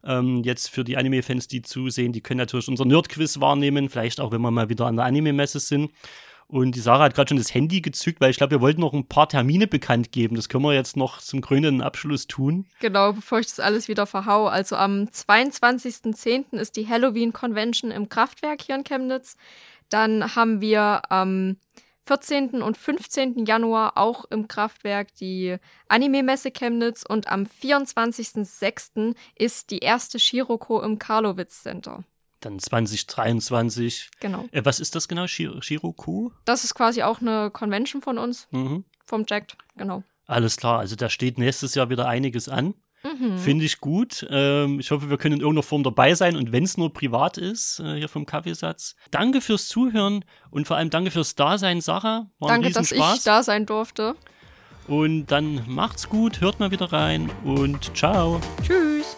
ähm, 0.03 0.43
jetzt 0.43 0.69
für 0.69 0.83
die 0.83 0.97
Anime-Fans, 0.97 1.47
die 1.47 1.61
zusehen, 1.61 2.13
die 2.13 2.21
können 2.21 2.39
natürlich 2.39 2.67
unser 2.67 2.85
Nerd-Quiz 2.85 3.39
wahrnehmen, 3.39 3.89
vielleicht 3.89 4.19
auch, 4.19 4.31
wenn 4.31 4.41
wir 4.41 4.51
mal 4.51 4.69
wieder 4.69 4.85
an 4.85 4.95
der 4.95 5.05
Anime-Messe 5.05 5.59
sind. 5.59 5.91
Und 6.49 6.75
die 6.75 6.79
Sarah 6.79 7.03
hat 7.03 7.13
gerade 7.13 7.27
schon 7.27 7.37
das 7.37 7.53
Handy 7.53 7.81
gezückt, 7.81 8.21
weil 8.21 8.31
ich 8.31 8.37
glaube, 8.37 8.51
wir 8.51 8.61
wollten 8.61 8.79
noch 8.79 8.93
ein 8.93 9.05
paar 9.05 9.27
Termine 9.27 9.67
bekannt 9.67 10.13
geben. 10.13 10.37
Das 10.37 10.47
können 10.47 10.63
wir 10.63 10.73
jetzt 10.73 10.95
noch 10.95 11.19
zum 11.19 11.41
krönenden 11.41 11.81
Abschluss 11.81 12.25
tun. 12.25 12.65
Genau, 12.79 13.11
bevor 13.11 13.39
ich 13.39 13.47
das 13.47 13.59
alles 13.59 13.89
wieder 13.89 14.05
verhau. 14.05 14.47
Also 14.47 14.77
am 14.77 15.03
22.10. 15.03 16.57
ist 16.57 16.77
die 16.77 16.87
Halloween 16.87 17.33
Convention 17.33 17.91
im 17.91 18.07
Kraftwerk 18.07 18.61
hier 18.61 18.75
in 18.75 18.85
Chemnitz. 18.85 19.35
Dann 19.89 20.35
haben 20.35 20.61
wir 20.61 21.01
am 21.11 21.57
14. 22.07 22.61
und 22.61 22.77
15. 22.77 23.45
Januar 23.45 23.97
auch 23.97 24.23
im 24.29 24.47
Kraftwerk 24.47 25.13
die 25.15 25.57
Anime-Messe 25.89 26.51
Chemnitz 26.51 27.03
und 27.07 27.27
am 27.27 27.43
24.06. 27.43 29.13
ist 29.35 29.71
die 29.71 29.79
erste 29.79 30.17
Shiroko 30.19 30.81
im 30.81 30.99
Karlowitz 30.99 31.63
Center. 31.63 32.03
Dann 32.39 32.59
2023. 32.59 34.09
Genau. 34.19 34.45
Äh, 34.51 34.63
was 34.63 34.79
ist 34.79 34.95
das 34.95 35.07
genau, 35.07 35.27
Shir 35.27 35.61
Shiroku? 35.61 36.31
Das 36.45 36.63
ist 36.63 36.75
quasi 36.75 37.03
auch 37.03 37.19
eine 37.19 37.51
Convention 37.51 38.01
von 38.01 38.17
uns, 38.17 38.47
Mhm. 38.51 38.85
vom 39.05 39.25
Jacked, 39.27 39.57
genau. 39.75 40.03
Alles 40.27 40.57
klar, 40.57 40.79
also 40.79 40.95
da 40.95 41.09
steht 41.09 41.37
nächstes 41.37 41.75
Jahr 41.75 41.89
wieder 41.89 42.07
einiges 42.07 42.47
an. 42.49 42.73
Mhm. 43.03 43.37
Finde 43.37 43.65
ich 43.65 43.79
gut. 43.79 44.25
Ähm, 44.29 44.79
ich 44.79 44.91
hoffe, 44.91 45.09
wir 45.09 45.17
können 45.17 45.35
in 45.35 45.41
irgendeiner 45.41 45.63
Form 45.63 45.83
dabei 45.83 46.15
sein 46.15 46.35
und 46.35 46.51
wenn 46.51 46.63
es 46.63 46.77
nur 46.77 46.91
privat 46.93 47.37
ist, 47.37 47.79
äh, 47.79 47.95
hier 47.95 48.09
vom 48.09 48.25
Kaffeesatz. 48.25 48.95
Danke 49.11 49.41
fürs 49.41 49.67
Zuhören 49.67 50.25
und 50.49 50.67
vor 50.67 50.77
allem 50.77 50.89
danke 50.89 51.11
fürs 51.11 51.35
Dasein, 51.35 51.81
Sarah. 51.81 52.27
War 52.39 52.49
Danke, 52.49 52.71
dass 52.71 52.91
ich 52.91 53.23
da 53.23 53.43
sein 53.43 53.65
durfte. 53.65 54.15
Und 54.87 55.27
dann 55.27 55.63
macht's 55.67 56.07
gut, 56.07 56.41
hört 56.41 56.59
mal 56.59 56.71
wieder 56.71 56.91
rein 56.91 57.29
und 57.43 57.95
ciao. 57.95 58.39
Tschüss. 58.65 59.17